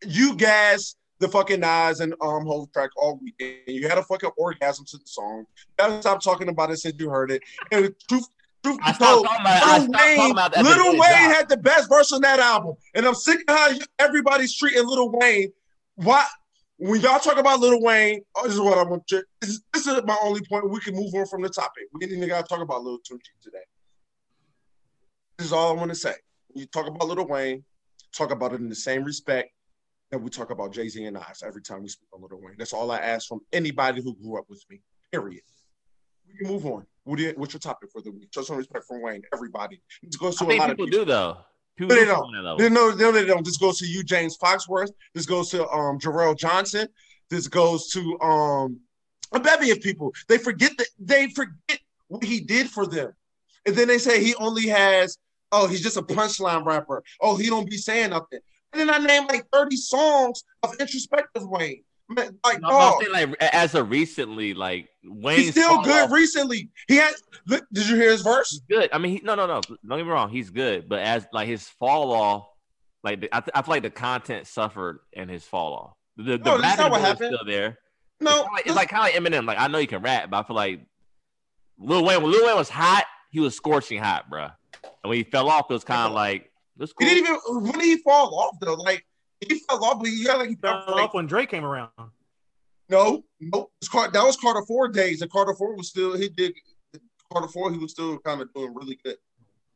You 0.05 0.35
gas 0.35 0.95
the 1.19 1.27
fucking 1.27 1.63
eyes 1.63 1.99
and 1.99 2.13
um 2.21 2.45
whole 2.45 2.67
track 2.73 2.91
all 2.95 3.19
weekend. 3.21 3.61
You 3.67 3.87
had 3.87 3.97
a 3.97 4.03
fucking 4.03 4.29
orgasm 4.37 4.85
to 4.85 4.97
the 4.97 5.05
song. 5.05 5.39
You 5.39 5.65
gotta 5.77 6.01
stop 6.01 6.21
talking 6.23 6.49
about 6.49 6.71
it 6.71 6.77
since 6.77 6.95
you 6.99 7.09
heard 7.09 7.31
it. 7.31 7.41
And 7.71 7.93
truth, 8.07 8.27
truth 8.63 8.77
I 8.83 8.93
told, 8.93 9.25
talking 9.25 9.41
about. 9.41 9.63
I 9.63 9.79
Little 9.79 10.43
Wayne. 10.53 10.63
Little 10.63 10.91
Wayne 10.93 11.31
had 11.31 11.49
the 11.49 11.57
best 11.57 11.89
verse 11.89 12.13
on 12.13 12.21
that 12.21 12.39
album, 12.39 12.75
and 12.93 13.05
I'm 13.05 13.15
sick 13.15 13.39
of 13.47 13.57
how 13.57 13.71
everybody's 13.99 14.55
treating 14.55 14.85
Little 14.85 15.11
Wayne. 15.11 15.51
Why? 15.95 16.23
When 16.79 17.01
y'all 17.01 17.19
talk 17.19 17.37
about 17.37 17.59
Little 17.59 17.81
Wayne, 17.81 18.21
oh, 18.35 18.43
this 18.43 18.53
is 18.53 18.61
what 18.61 18.77
I 18.77 18.83
want 18.83 19.07
to. 19.07 19.23
This 19.41 19.49
is, 19.49 19.63
this 19.73 19.87
is 19.87 19.99
my 20.05 20.17
only 20.21 20.41
point. 20.47 20.69
We 20.69 20.79
can 20.79 20.93
move 20.93 21.13
on 21.15 21.25
from 21.25 21.41
the 21.41 21.49
topic. 21.49 21.85
We 21.91 21.99
didn't 21.99 22.17
even 22.17 22.29
got 22.29 22.47
to 22.47 22.47
talk 22.47 22.61
about 22.61 22.83
Little 22.83 22.99
Tunechi 22.99 23.41
today. 23.41 23.57
This 25.37 25.47
is 25.47 25.53
all 25.53 25.71
I 25.71 25.73
want 25.73 25.89
to 25.89 25.95
say. 25.95 26.13
When 26.49 26.61
you 26.61 26.67
talk 26.67 26.87
about 26.87 27.07
Little 27.07 27.27
Wayne, 27.27 27.63
talk 28.13 28.31
about 28.31 28.53
it 28.53 28.61
in 28.61 28.69
the 28.69 28.75
same 28.75 29.03
respect 29.03 29.49
that 30.11 30.19
we 30.19 30.29
talk 30.29 30.51
about 30.51 30.71
Jay 30.71 30.87
Z 30.87 31.03
and 31.03 31.15
Nas 31.15 31.43
every 31.43 31.63
time 31.63 31.81
we 31.81 31.89
speak 31.89 32.09
on 32.13 32.21
Little 32.21 32.39
Wayne. 32.41 32.55
That's 32.59 32.73
all 32.73 32.91
I 32.91 32.97
ask 32.97 33.27
from 33.27 33.39
anybody 33.51 34.01
who 34.03 34.15
grew 34.15 34.37
up 34.37 34.45
with 34.47 34.63
me. 34.69 34.79
Period. 35.11 35.41
We 36.27 36.37
can 36.37 36.47
move 36.47 36.65
on. 36.67 36.85
What 37.05 37.19
you, 37.19 37.33
what's 37.37 37.53
your 37.53 37.59
topic 37.59 37.89
for 37.91 38.01
the 38.01 38.11
week? 38.11 38.29
Show 38.33 38.43
some 38.43 38.57
respect 38.57 38.85
for 38.87 39.01
Wayne. 39.01 39.23
Everybody. 39.33 39.81
This 40.03 40.15
goes 40.15 40.37
to 40.37 40.45
I 40.45 40.53
a 40.53 40.57
lot 40.57 40.69
of 40.69 40.77
people 40.77 40.85
people. 40.85 40.99
do 40.99 41.05
though. 41.05 41.37
No, 41.79 41.87
they 41.87 41.99
do 42.01 42.05
don't. 42.05 42.57
They 42.57 42.69
no, 42.69 42.91
no, 42.91 43.11
they 43.11 43.25
don't. 43.25 43.45
This 43.45 43.57
goes 43.57 43.79
to 43.79 43.85
you, 43.85 44.03
James 44.03 44.37
Foxworth. 44.37 44.91
This 45.13 45.25
goes 45.25 45.49
to 45.51 45.67
um 45.69 45.99
Jarrell 45.99 46.37
Johnson. 46.37 46.87
This 47.29 47.47
goes 47.47 47.89
to 47.89 48.19
um 48.21 48.79
a 49.31 49.39
bevy 49.39 49.71
of 49.71 49.81
people. 49.81 50.13
They 50.27 50.37
forget 50.37 50.71
that 50.77 50.87
they 50.99 51.29
forget 51.29 51.79
what 52.07 52.23
he 52.23 52.39
did 52.39 52.69
for 52.69 52.85
them, 52.85 53.13
and 53.65 53.75
then 53.75 53.87
they 53.87 53.97
say 53.97 54.23
he 54.23 54.35
only 54.35 54.67
has. 54.67 55.17
Oh, 55.51 55.67
he's 55.67 55.81
just 55.81 55.97
a 55.97 56.01
punchline 56.01 56.65
rapper. 56.65 57.03
Oh, 57.21 57.37
he 57.37 57.47
don't 57.47 57.69
be 57.69 57.77
saying 57.77 58.09
nothing. 58.09 58.39
And 58.73 58.81
then 58.81 58.89
I 58.89 58.97
named 58.97 59.29
like 59.29 59.47
thirty 59.51 59.77
songs 59.77 60.43
of 60.63 60.75
introspective 60.79 61.47
Wayne. 61.47 61.83
Like, 62.09 62.61
No, 62.61 62.97
saying 63.01 63.11
like 63.29 63.35
as 63.53 63.75
of 63.75 63.89
recently, 63.89 64.53
like 64.53 64.87
Wayne. 65.03 65.39
he's 65.39 65.51
still 65.51 65.81
good. 65.81 66.09
Recently, 66.11 66.69
he 66.87 66.95
had. 66.95 67.13
Look, 67.47 67.65
did 67.73 67.87
you 67.89 67.95
hear 67.97 68.11
his 68.11 68.21
verse? 68.21 68.49
He's 68.51 68.61
good. 68.61 68.89
I 68.93 68.97
mean, 68.97 69.11
he, 69.13 69.21
no, 69.23 69.35
no, 69.35 69.45
no. 69.45 69.59
Don't 69.61 69.97
get 69.97 70.05
me 70.05 70.11
wrong. 70.11 70.29
He's 70.29 70.49
good, 70.49 70.87
but 70.87 70.99
as 70.99 71.27
like 71.33 71.47
his 71.47 71.67
fall 71.67 72.11
off, 72.13 72.47
like 73.03 73.21
the, 73.21 73.35
I, 73.35 73.39
th- 73.41 73.51
I 73.53 73.61
feel 73.61 73.73
like 73.73 73.83
the 73.83 73.89
content 73.89 74.47
suffered 74.47 74.99
in 75.13 75.27
his 75.29 75.43
fall 75.43 75.73
off. 75.73 75.93
The, 76.17 76.37
the 76.37 76.45
No, 76.45 76.57
that's 76.61 76.77
not 76.79 76.91
what 76.91 77.01
happened. 77.01 77.35
still 77.35 77.45
there. 77.45 77.77
No, 78.19 78.39
it's, 78.41 78.49
like, 78.53 78.65
it's 78.67 78.75
like 78.75 78.89
kind 78.89 79.07
of 79.15 79.23
like 79.23 79.31
Eminem. 79.33 79.45
Like 79.45 79.59
I 79.59 79.67
know 79.67 79.77
you 79.77 79.87
can 79.87 80.01
rap, 80.01 80.29
but 80.29 80.37
I 80.37 80.47
feel 80.47 80.55
like 80.55 80.79
Lil 81.77 82.03
Wayne. 82.05 82.21
When 82.21 82.31
Lil 82.31 82.45
Wayne 82.45 82.55
was 82.55 82.69
hot, 82.69 83.05
he 83.31 83.39
was 83.39 83.55
scorching 83.55 83.99
hot, 84.01 84.29
bro. 84.29 84.45
And 84.83 85.09
when 85.09 85.17
he 85.17 85.23
fell 85.23 85.49
off, 85.49 85.65
it 85.69 85.73
was 85.73 85.83
kind 85.83 86.07
of 86.07 86.13
like 86.13 86.51
this. 86.77 86.93
he 86.99 87.05
didn't 87.05 87.25
even. 87.25 87.35
When 87.63 87.73
did 87.73 87.81
he 87.83 87.97
fall 87.97 88.33
off 88.39 88.55
though? 88.61 88.73
Like 88.75 89.05
he 89.41 89.59
fell 89.69 89.83
off, 89.83 89.99
but 89.99 90.09
he 90.09 90.23
got 90.23 90.39
like 90.39 90.49
he 90.49 90.55
fell 90.55 90.83
for, 90.85 90.91
like 90.91 91.05
off 91.05 91.13
when 91.13 91.27
Drake 91.27 91.49
came 91.49 91.65
around. 91.65 91.89
No, 92.89 93.23
no, 93.39 93.69
it's 93.81 93.89
Car- 93.89 94.09
that 94.11 94.23
was 94.23 94.37
Carter 94.37 94.63
Four 94.65 94.87
days, 94.87 95.21
and 95.21 95.31
Carter 95.31 95.53
Four 95.53 95.75
was 95.75 95.89
still 95.89 96.15
he 96.17 96.29
did 96.29 96.53
Carter 97.31 97.47
Four, 97.47 97.71
he 97.71 97.77
was 97.77 97.91
still 97.91 98.17
kind 98.19 98.41
of 98.41 98.53
doing 98.53 98.73
really 98.73 98.97
good. 99.03 99.17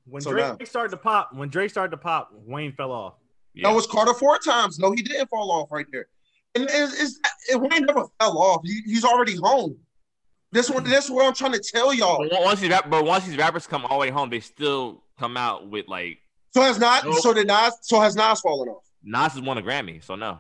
When 0.06 0.22
So 0.22 0.32
Drake 0.32 0.60
now- 0.60 0.66
started 0.66 0.90
to 0.92 0.98
pop, 0.98 1.34
when 1.34 1.50
Drake 1.50 1.70
started 1.70 1.92
to 1.92 1.98
pop, 1.98 2.32
Wayne 2.34 2.72
fell 2.72 2.92
off. 2.92 3.16
Yeah. 3.54 3.70
That 3.70 3.76
was 3.76 3.86
Carter 3.86 4.14
four 4.14 4.38
times. 4.40 4.80
No, 4.80 4.92
he 4.92 5.02
didn't 5.04 5.28
fall 5.30 5.52
off 5.52 5.72
right 5.72 5.86
there. 5.92 6.08
And 6.56 6.64
it's, 6.70 7.02
it's, 7.02 7.20
it 7.50 7.58
Wayne 7.60 7.86
never 7.86 8.06
fell 8.20 8.38
off. 8.38 8.62
He, 8.64 8.82
he's 8.86 9.04
already 9.04 9.36
home. 9.36 9.78
This 10.54 10.70
one, 10.70 10.84
that's 10.84 11.10
what 11.10 11.26
I'm 11.26 11.34
trying 11.34 11.54
to 11.54 11.60
tell 11.60 11.94
y'all. 11.94 12.26
But 12.30 12.44
once 12.44 12.60
these 12.60 12.70
rap, 12.70 12.90
but 12.90 13.06
once 13.06 13.26
these 13.26 13.38
rappers 13.38 13.68
come 13.68 13.86
all 13.86 14.00
the 14.00 14.02
way 14.02 14.10
home, 14.10 14.30
they 14.30 14.40
still 14.42 15.04
come 15.20 15.38
out 15.38 15.70
with 15.70 15.88
like 15.88 16.20
So 16.54 16.62
has 16.62 16.80
not. 16.80 17.06
Nope. 17.06 17.16
So 17.20 17.34
did 17.34 17.48
Nas. 17.48 17.74
So 17.82 18.00
has 18.02 18.16
Nas 18.16 18.42
fallen 18.42 18.70
off? 18.70 18.84
Nas 19.04 19.34
has 19.34 19.42
won 19.42 19.58
a 19.58 19.62
Grammy, 19.62 20.04
so 20.04 20.16
no. 20.16 20.40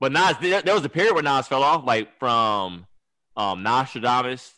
But 0.00 0.12
Nas, 0.12 0.34
there, 0.40 0.62
there 0.62 0.74
was 0.74 0.84
a 0.84 0.88
period 0.88 1.14
where 1.14 1.22
Nas 1.22 1.46
fell 1.46 1.62
off, 1.62 1.84
like 1.86 2.18
from 2.18 2.86
um 3.36 3.62
Nostradamus 3.62 4.52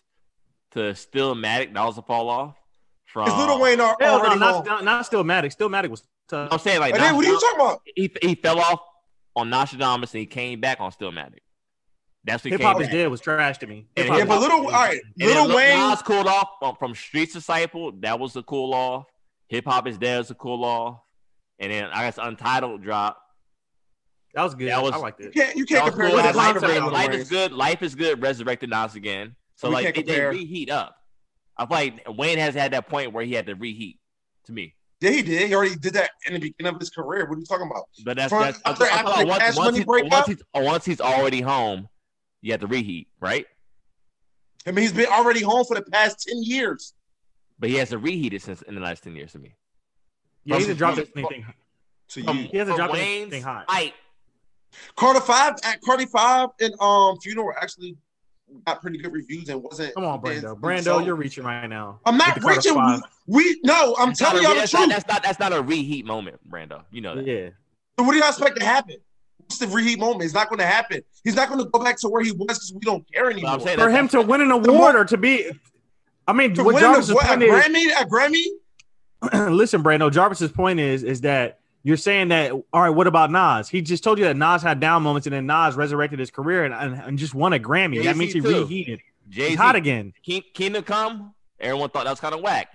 to 0.73 0.79
Stillmatic. 0.95 1.75
That 1.75 1.85
was 1.85 1.99
a 1.99 2.03
fall 2.03 2.29
off. 2.29 2.57
From 3.07 3.29
Is 3.29 3.35
Little 3.37 3.61
Wayne 3.61 3.79
al- 3.81 3.97
Hell 4.01 4.19
no, 4.23 4.35
not, 4.35 4.55
home? 4.55 4.65
not, 4.65 4.85
not 4.85 5.05
Stillmatic. 5.09 5.53
Still 5.53 5.69
Matic 5.69 5.91
was 5.91 6.03
tough. 6.29 6.49
I'm 6.51 6.59
saying 6.59 6.81
like 6.81 6.95
And 6.95 7.03
then 7.03 7.15
what 7.15 7.25
are 7.25 7.29
you 7.29 7.39
talking 7.41 7.61
about? 7.61 7.81
he 7.95 8.11
he 8.23 8.35
fell 8.35 8.59
off 8.59 8.81
on 9.37 9.51
Nostradamus 9.51 10.13
and 10.15 10.21
he 10.21 10.27
came 10.27 10.61
back 10.61 10.81
on 10.81 10.91
Stillmatic. 10.91 11.39
That's 12.25 12.43
what 12.43 12.53
he 12.53 12.57
Hip 12.57 12.63
hop 12.63 12.81
is 12.81 12.89
dead 12.89 13.09
was 13.11 13.21
trash 13.21 13.59
to 13.59 13.67
me. 13.67 13.87
And 13.97 14.05
Hip-hop 14.07 14.19
Yeah, 14.19 14.25
but 14.25 14.41
Little. 14.41 14.61
All 14.65 14.71
right, 14.73 14.99
And 15.21 15.29
Little 15.29 15.55
Wayne. 15.55 15.77
Nas 15.79 16.01
cooled 16.01 16.27
off 16.27 16.49
from, 16.59 16.75
from 16.77 16.95
Streets 16.95 17.35
Disciple. 17.35 17.93
That 18.01 18.19
was 18.19 18.35
a 18.35 18.43
cool 18.43 18.73
off. 18.73 19.05
Hip 19.49 19.67
hop 19.67 19.87
is 19.87 19.99
dead 19.99 20.19
was 20.19 20.31
a 20.31 20.35
cool 20.35 20.65
off. 20.65 21.01
And 21.59 21.73
then 21.73 21.85
I 21.93 22.05
guess 22.05 22.19
Untitled 22.19 22.83
drop. 22.83 23.21
That 24.35 24.43
was 24.43 24.55
good. 24.55 24.69
that 24.69 24.83
was- 24.83 24.93
I 24.93 24.97
liked 24.97 25.21
You 25.21 25.31
can't. 25.31 25.57
You 25.57 25.65
can't 25.65 25.85
was 25.85 25.93
compare 25.93 26.09
cool. 26.09 26.17
Life, 26.19 26.35
life, 26.35 26.57
is- 26.57 26.63
life 26.63 27.13
is 27.15 27.29
good. 27.29 27.53
Life 27.53 27.83
is 27.83 27.95
good. 27.95 28.21
Resurrected 28.21 28.71
Nas 28.71 28.97
again. 28.97 29.37
So 29.57 29.69
We 29.69 29.75
like 29.75 29.95
can't 29.95 30.07
they, 30.07 30.15
they 30.15 30.21
reheat 30.25 30.71
up. 30.71 30.97
I 31.57 31.67
feel 31.67 31.77
like 31.77 32.19
Wayne 32.19 32.39
has 32.39 32.55
had 32.55 32.73
that 32.73 32.89
point 32.89 33.13
where 33.13 33.25
he 33.25 33.33
had 33.35 33.47
to 33.47 33.55
reheat. 33.55 34.01
To 34.47 34.53
me, 34.53 34.75
Yeah, 35.01 35.11
he 35.11 35.23
did. 35.23 35.49
He 35.49 35.55
already 35.55 35.77
did 35.77 35.95
that 35.95 36.11
in 36.27 36.35
the 36.35 36.41
beginning 36.41 36.75
of 36.75 36.81
his 36.81 36.91
career. 36.91 37.27
What 37.27 37.37
are 37.37 37.39
you 37.39 37.47
talking 37.47 37.67
about? 37.71 37.85
but 38.05 38.17
that's 38.17 38.31
From- 38.31 38.43
that's 38.43 38.61
I- 38.65 38.71
after- 38.73 38.85
after 38.87 39.27
once, 39.27 39.39
Cash 39.39 39.57
once 39.57 39.67
Money 39.67 39.79
he's, 39.79 39.87
breakup? 39.87 40.11
once, 40.13 40.27
he's, 40.27 40.43
once 40.55 40.85
he's 40.85 41.01
already 41.01 41.41
home, 41.41 41.89
you 42.43 42.51
have 42.53 42.61
to 42.61 42.67
reheat, 42.67 43.09
right? 43.21 43.47
I 44.67 44.73
mean, 44.73 44.83
he's 44.83 44.93
been 44.93 45.07
already 45.07 45.43
home 45.43 45.65
for 45.65 45.77
the 45.77 45.83
past 45.83 46.27
ten 46.27 46.43
years. 46.43 46.93
But 47.59 47.71
he 47.71 47.77
has 47.77 47.91
to 47.91 47.99
reheat 47.99 48.35
it 48.35 48.43
since 48.43 48.61
in 48.63 48.75
the 48.75 48.81
last 48.81 49.05
ten 49.05 49.15
years 49.15 49.33
to 49.33 49.39
me. 49.39 49.55
Yeah, 50.45 50.57
he 50.57 50.61
hasn't 50.63 50.79
dropped 50.79 50.97
from- 50.99 51.07
anything. 51.17 51.47
To 52.09 52.23
From, 52.23 52.39
you, 52.39 52.49
He 52.53 52.59
hasn't 52.59 52.77
dropped 52.77 52.93
Wayne's 52.93 53.23
anything 53.23 53.43
hot. 53.43 53.65
height, 53.69 53.95
Carter 54.97 55.21
Five 55.21 55.55
at 55.65 55.81
Carter 55.81 56.07
Five 56.07 56.51
and 56.61 56.75
um 56.81 57.19
Funeral 57.19 57.53
actually 57.61 57.97
got 58.67 58.83
pretty 58.83 58.99
good 58.99 59.13
reviews 59.13 59.49
and 59.49 59.63
wasn't. 59.63 59.95
Come 59.95 60.05
on, 60.05 60.21
Brando. 60.21 60.53
and 60.53 60.63
Brando, 60.63 60.83
so- 60.85 60.99
you're 61.01 61.15
reaching 61.15 61.45
right 61.45 61.67
now. 61.67 62.01
I'm 62.05 62.17
not 62.19 62.29
With 62.29 62.35
the 62.37 62.41
Carter 62.43 62.59
reaching. 62.59 62.75
Five. 62.75 63.01
We 63.27 63.59
no. 63.65 63.97
I'm 63.99 64.09
That's 64.09 64.19
telling 64.19 64.43
y'all 64.43 64.53
the 64.55 64.61
that's 64.61 64.71
truth. 64.71 64.81
Not, 64.83 64.89
that's 64.91 65.09
not 65.09 65.23
that's 65.23 65.39
not 65.41 65.53
a 65.55 65.63
reheat 65.63 66.05
moment, 66.05 66.39
Brando. 66.49 66.83
You 66.91 67.01
know 67.01 67.17
that. 67.17 67.27
Yeah. 67.27 67.49
So 67.99 68.05
what 68.05 68.13
do 68.13 68.19
you 68.19 68.25
expect 68.29 68.59
to 68.61 68.65
happen? 68.67 68.97
What's 69.39 69.59
the 69.59 69.67
reheat 69.69 69.99
moment? 69.99 70.23
It's 70.25 70.35
not 70.35 70.49
going 70.49 70.59
to 70.59 70.67
happen. 70.67 71.03
He's 71.23 71.37
not 71.37 71.49
going 71.49 71.61
to 71.65 71.71
go 71.71 71.79
back 71.83 71.99
to 72.01 72.09
where 72.09 72.23
he 72.23 72.33
was 72.33 72.47
because 72.49 72.73
we 72.75 72.81
don't 72.81 73.05
care 73.13 73.31
anymore. 73.31 73.53
I'm 73.53 73.61
saying 73.61 73.79
For 73.79 73.91
him 73.91 74.09
to 74.09 74.21
win 74.23 74.41
an 74.41 74.49
more- 74.49 74.69
award 74.69 74.97
or 74.97 75.05
to 75.05 75.17
be, 75.17 75.51
I 76.27 76.33
mean, 76.33 76.55
to 76.55 76.65
what 76.65 76.75
win 76.75 76.83
Jarvis's 76.83 77.11
a, 77.11 77.15
a 77.15 77.19
Grammy, 77.19 77.87
a 77.93 78.05
Grammy. 78.07 78.43
listen, 79.51 79.83
Brando. 79.83 80.11
Jarvis's 80.11 80.53
point 80.53 80.81
is, 80.81 81.03
is 81.03 81.23
that 81.23 81.61
you're 81.83 81.97
saying 81.97 82.29
that. 82.29 82.51
All 82.53 82.83
right, 82.83 82.91
what 82.91 83.07
about 83.07 83.31
Nas? 83.31 83.69
He 83.69 83.83
just 83.83 84.03
told 84.05 84.19
you 84.19 84.25
that 84.25 84.37
Nas 84.37 84.63
had 84.63 84.81
down 84.81 85.03
moments, 85.03 85.27
and 85.27 85.35
then 85.35 85.47
Nas 85.47 85.75
resurrected 85.77 86.19
his 86.19 86.31
career 86.31 86.65
and, 86.65 86.75
and, 86.75 86.95
and 87.01 87.19
just 87.19 87.35
won 87.35 87.53
a 87.53 87.59
Grammy. 87.59 87.97
that 87.97 88.05
Jay-Z 88.05 88.19
means 88.19 88.33
he 88.33 88.41
too. 88.41 88.61
reheated. 88.61 89.01
Jay 89.29 89.51
He's 89.51 89.59
hot 89.59 89.77
again. 89.77 90.13
Kingdom 90.23 90.83
Come. 90.85 91.35
Everyone 91.61 91.91
thought 91.91 92.05
that 92.05 92.11
was 92.11 92.21
kind 92.21 92.35
of 92.35 92.41
whack. 92.41 92.69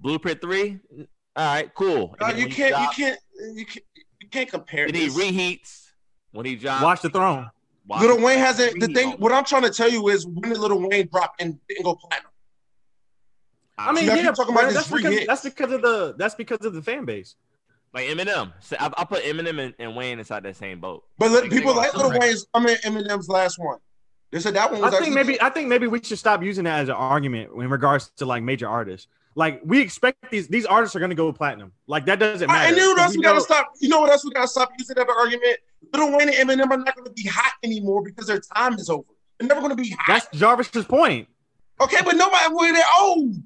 Blueprint 0.00 0.40
three. 0.40 0.78
All 0.98 1.06
right, 1.54 1.74
cool. 1.74 2.14
No, 2.20 2.28
you 2.28 2.46
can't. 2.48 2.80
You 2.80 2.88
can't. 2.94 3.20
You 3.54 3.66
can't. 3.66 3.84
You 4.20 4.28
can't 4.28 4.50
compare. 4.50 4.86
Then 4.86 4.94
he 4.94 5.06
This. 5.06 5.16
reheats 5.16 5.90
when 6.32 6.46
he 6.46 6.56
dropped. 6.56 6.82
Watch 6.82 7.02
the 7.02 7.10
throne. 7.10 7.50
Watch 7.86 8.02
Little. 8.02 8.20
Wayne 8.20 8.38
hasn't. 8.38 8.80
The 8.80 8.88
thing. 8.88 9.12
What 9.12 9.32
I'm 9.32 9.44
trying 9.44 9.62
to 9.62 9.70
tell 9.70 9.88
you 9.88 10.08
is 10.08 10.26
when 10.26 10.50
did 10.50 10.58
Little 10.58 10.88
Wayne 10.88 11.08
drop 11.10 11.34
and 11.40 11.58
didn't 11.68 11.84
go 11.84 11.94
platinum? 11.94 12.30
I 13.78 13.92
mean, 13.92 14.06
yeah, 14.06 14.16
to 14.16 14.32
talk 14.32 14.48
about 14.48 14.72
that's 14.72 14.90
because 14.90 15.14
hits. 15.14 15.26
that's 15.26 15.42
because 15.42 15.72
of 15.72 15.82
the 15.82 16.14
that's 16.18 16.34
because 16.34 16.64
of 16.64 16.72
the 16.74 16.82
fan 16.82 17.04
base. 17.04 17.36
like 17.94 18.06
Eminem. 18.08 18.52
So 18.60 18.76
I, 18.78 18.92
I 18.96 19.04
put 19.04 19.22
Eminem 19.24 19.60
and, 19.60 19.74
and 19.78 19.96
Wayne 19.96 20.18
inside 20.18 20.42
that 20.42 20.56
same 20.56 20.80
boat. 20.80 21.04
But 21.18 21.30
let, 21.30 21.44
Like, 21.44 21.52
people 21.52 21.74
like 21.74 21.92
gonna- 21.92 22.08
Little 22.08 22.20
Wayne's. 22.20 22.46
I 22.54 22.60
mean 22.60 22.76
Eminem's 22.78 23.28
last 23.28 23.58
one. 23.58 23.78
They 24.30 24.40
said 24.40 24.54
that 24.54 24.70
one 24.70 24.84
I 24.84 24.90
think 24.90 25.14
maybe 25.14 25.34
good. 25.34 25.42
I 25.42 25.48
think 25.48 25.68
maybe 25.68 25.86
we 25.86 26.02
should 26.02 26.18
stop 26.18 26.42
using 26.42 26.64
that 26.64 26.80
as 26.80 26.88
an 26.88 26.96
argument 26.96 27.50
in 27.54 27.70
regards 27.70 28.10
to 28.16 28.26
like 28.26 28.42
major 28.42 28.68
artists. 28.68 29.06
Like 29.34 29.60
we 29.64 29.80
expect 29.80 30.30
these 30.30 30.48
these 30.48 30.66
artists 30.66 30.96
are 30.96 30.98
going 30.98 31.10
to 31.10 31.16
go 31.16 31.32
platinum. 31.32 31.72
Like 31.86 32.04
that 32.06 32.18
doesn't 32.18 32.46
matter. 32.48 32.74
I 32.74 32.76
knew 32.76 32.88
what 32.88 32.98
else 32.98 33.12
We 33.12 33.18
we 33.18 33.22
gotta 33.22 33.40
stop. 33.40 33.72
You 33.80 33.88
know 33.88 34.00
what 34.00 34.10
else 34.10 34.24
we 34.24 34.32
gotta 34.32 34.48
stop 34.48 34.70
using 34.78 34.96
that 34.96 35.08
argument? 35.08 35.58
Little 35.92 36.10
Wayne 36.10 36.28
and 36.28 36.50
Eminem 36.50 36.70
are 36.70 36.76
not 36.76 36.96
gonna 36.96 37.10
be 37.10 37.26
hot 37.26 37.52
anymore 37.62 38.02
because 38.02 38.26
their 38.26 38.40
time 38.40 38.74
is 38.74 38.90
over. 38.90 39.06
They're 39.38 39.48
never 39.48 39.60
gonna 39.60 39.76
be 39.76 39.90
hot. 39.90 40.04
That's 40.08 40.28
Jarvis's 40.36 40.84
point. 40.84 41.28
Okay, 41.80 41.98
but 42.04 42.16
nobody 42.16 42.52
well, 42.52 42.72
they're 42.72 42.82
old. 43.00 43.36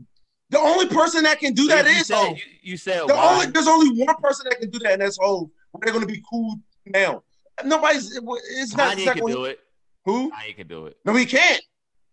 The 0.53 0.59
only 0.61 0.87
person 0.87 1.25
that 1.25 1.41
can 1.41 1.55
do 1.55 1.67
that 1.69 1.87
you 1.87 1.93
is 1.93 2.07
said, 2.07 2.17
old. 2.25 2.37
you, 2.37 2.45
you 2.63 2.77
said 2.77 3.01
The 3.09 3.15
why? 3.15 3.35
only 3.35 3.47
there's 3.47 3.67
only 3.67 4.05
one 4.05 4.15
person 4.17 4.47
that 4.51 4.61
can 4.61 4.71
do 4.71 4.79
that, 4.81 4.93
and 4.93 5.03
that's 5.03 5.19
old. 5.19 5.51
They're 5.81 5.93
gonna 5.93 6.07
be 6.07 6.23
cool 6.31 6.61
now. 6.87 7.23
Nobody's. 7.65 8.15
It's 8.17 8.77
not. 8.77 8.97
Kanye 8.97 9.07
it's 9.07 9.13
can 9.21 9.27
do 9.27 9.45
it. 9.47 9.61
Who? 10.05 10.31
Kanye 10.31 10.55
can 10.55 10.67
do 10.69 10.87
it. 10.87 10.97
No, 11.05 11.15
he 11.15 11.25
can't. 11.27 11.63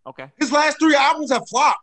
Okay. 0.08 0.28
His 0.40 0.52
last 0.52 0.80
three 0.80 0.96
albums 0.96 1.32
have 1.32 1.48
flopped. 1.50 1.80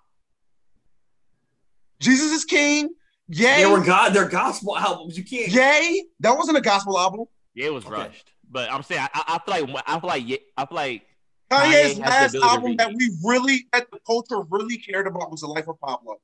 Jesus 2.01 2.33
is 2.33 2.45
King. 2.45 2.89
Yay. 3.29 3.57
They 3.57 3.67
were 3.67 3.81
God. 3.85 4.15
They're 4.15 4.29
gospel 4.29 4.77
albums. 4.77 5.19
You 5.19 5.25
can't. 5.25 5.49
Yay. 5.53 6.05
That 6.21 6.37
wasn't 6.37 6.57
a 6.59 6.61
gospel 6.61 6.99
album. 6.99 7.27
Yeah, 7.55 7.67
it 7.67 7.75
was 7.75 7.85
Okay. 7.85 7.95
rushed. 7.95 8.33
But 8.51 8.71
I'm 8.73 8.83
saying 8.83 9.01
I, 9.03 9.09
I 9.15 9.35
I 9.35 9.39
feel 9.59 9.67
like 9.75 9.85
I 9.87 10.01
feel 10.01 10.09
like 10.09 10.23
yeah, 10.27 10.37
I 10.57 10.67
feel 10.67 10.77
like 10.77 11.07
Kanye's 11.51 11.99
Kanye 11.99 12.01
last 12.01 12.35
album 12.37 12.77
that 12.77 12.93
we 12.95 13.11
really, 13.25 13.67
that 13.73 13.91
the 13.91 13.99
culture 14.07 14.41
really 14.49 14.79
cared 14.79 15.07
about 15.07 15.31
was 15.31 15.41
The 15.43 15.49
Life 15.49 15.69
of 15.69 15.79
Pablo. 15.81 16.17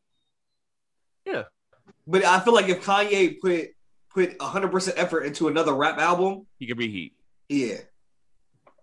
But 2.06 2.24
I 2.24 2.40
feel 2.40 2.54
like 2.54 2.68
if 2.68 2.84
Kanye 2.84 3.38
put 3.40 3.68
put 4.12 4.38
100 4.40 4.68
percent 4.70 4.98
effort 4.98 5.20
into 5.22 5.48
another 5.48 5.74
rap 5.74 5.98
album, 5.98 6.46
he 6.58 6.66
can 6.66 6.76
reheat. 6.76 7.14
yeah, 7.48 7.76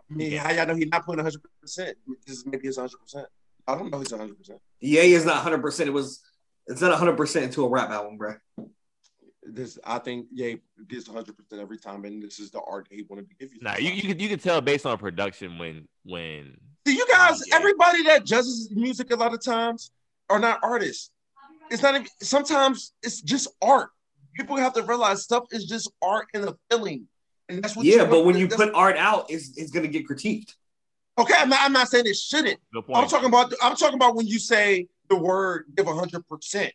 I 0.10 0.14
mean, 0.14 0.32
Yeah. 0.32 0.44
how 0.44 0.52
y'all 0.52 0.68
know 0.68 0.76
he's 0.76 0.88
not 0.88 1.06
putting 1.06 1.24
100%? 1.24 1.42
This 1.64 1.98
is 2.28 2.46
maybe 2.46 2.68
it's 2.68 2.78
100%. 2.78 3.26
I 3.68 3.76
don't 3.76 3.92
know 3.92 4.00
he's 4.00 4.08
100%. 4.12 4.60
Ye 4.80 5.14
is 5.14 5.26
not 5.26 5.36
100. 5.36 5.62
percent 5.62 5.90
It 5.90 5.94
was. 5.94 6.22
It's 6.68 6.82
not 6.82 6.92
100 6.92 7.18
percent 7.18 7.46
into 7.46 7.66
a 7.66 7.70
rap 7.70 7.90
album, 7.90 8.18
bro. 8.18 8.36
This, 9.44 9.80
I 9.84 9.98
think, 9.98 10.28
yeah, 10.32 10.54
gives 10.88 11.08
100% 11.08 11.34
every 11.60 11.78
time, 11.78 12.06
and 12.06 12.22
this 12.22 12.40
is 12.40 12.52
the 12.52 12.62
art 12.62 12.88
he 12.92 13.04
wanted 13.10 13.28
to 13.30 13.36
give 13.36 13.52
you. 13.54 13.60
Nah, 13.62 13.78
you 13.78 13.92
you 13.92 14.02
can 14.04 14.20
you 14.20 14.30
can 14.30 14.38
tell 14.40 14.62
based 14.62 14.86
on 14.86 14.98
production 14.98 15.58
when 15.58 15.88
when 16.04 16.58
See, 16.88 16.96
you 16.96 17.06
guys, 17.08 17.42
Yeah. 17.48 17.56
everybody 17.58 18.04
that 18.04 18.26
judges 18.26 18.70
music 18.72 19.12
a 19.12 19.16
lot 19.16 19.34
of 19.34 19.44
times 19.44 19.92
are 20.30 20.40
not 20.40 20.60
artists. 20.64 21.10
It's 21.72 21.82
not 21.82 21.96
even, 21.96 22.08
sometimes 22.22 22.94
it's 23.04 23.22
just 23.22 23.48
art. 23.62 23.90
People 24.36 24.58
have 24.58 24.74
to 24.74 24.84
realize 24.84 25.24
stuff 25.24 25.46
is 25.52 25.66
just 25.66 25.92
art 26.02 26.28
and 26.34 26.46
a 26.46 26.56
feeling. 26.70 27.08
And 27.50 27.64
that's 27.64 27.76
what 27.76 27.86
Yeah, 27.86 28.06
but 28.06 28.26
when 28.26 28.38
you 28.38 28.48
put 28.48 28.74
art 28.74 28.98
out, 28.98 29.30
it's 29.30 29.58
it's 29.58 29.72
gonna 29.72 29.88
get 29.88 30.08
critiqued. 30.08 30.54
okay, 31.18 31.34
I'm 31.38 31.50
not, 31.50 31.60
I'm 31.62 31.74
not 31.74 31.88
saying 31.88 32.06
it 32.06 32.16
shouldn't. 32.16 32.60
good 32.74 32.86
point. 32.86 32.98
I'm 33.00 33.10
talking 33.10 33.28
about 33.28 33.54
I'm 33.62 33.76
talking 33.76 33.96
about 33.96 34.16
when 34.16 34.28
you 34.28 34.40
say 34.40 34.88
the 35.10 35.16
word 35.18 35.66
give 35.76 35.88
hundred 35.88 36.28
percent. 36.28 36.72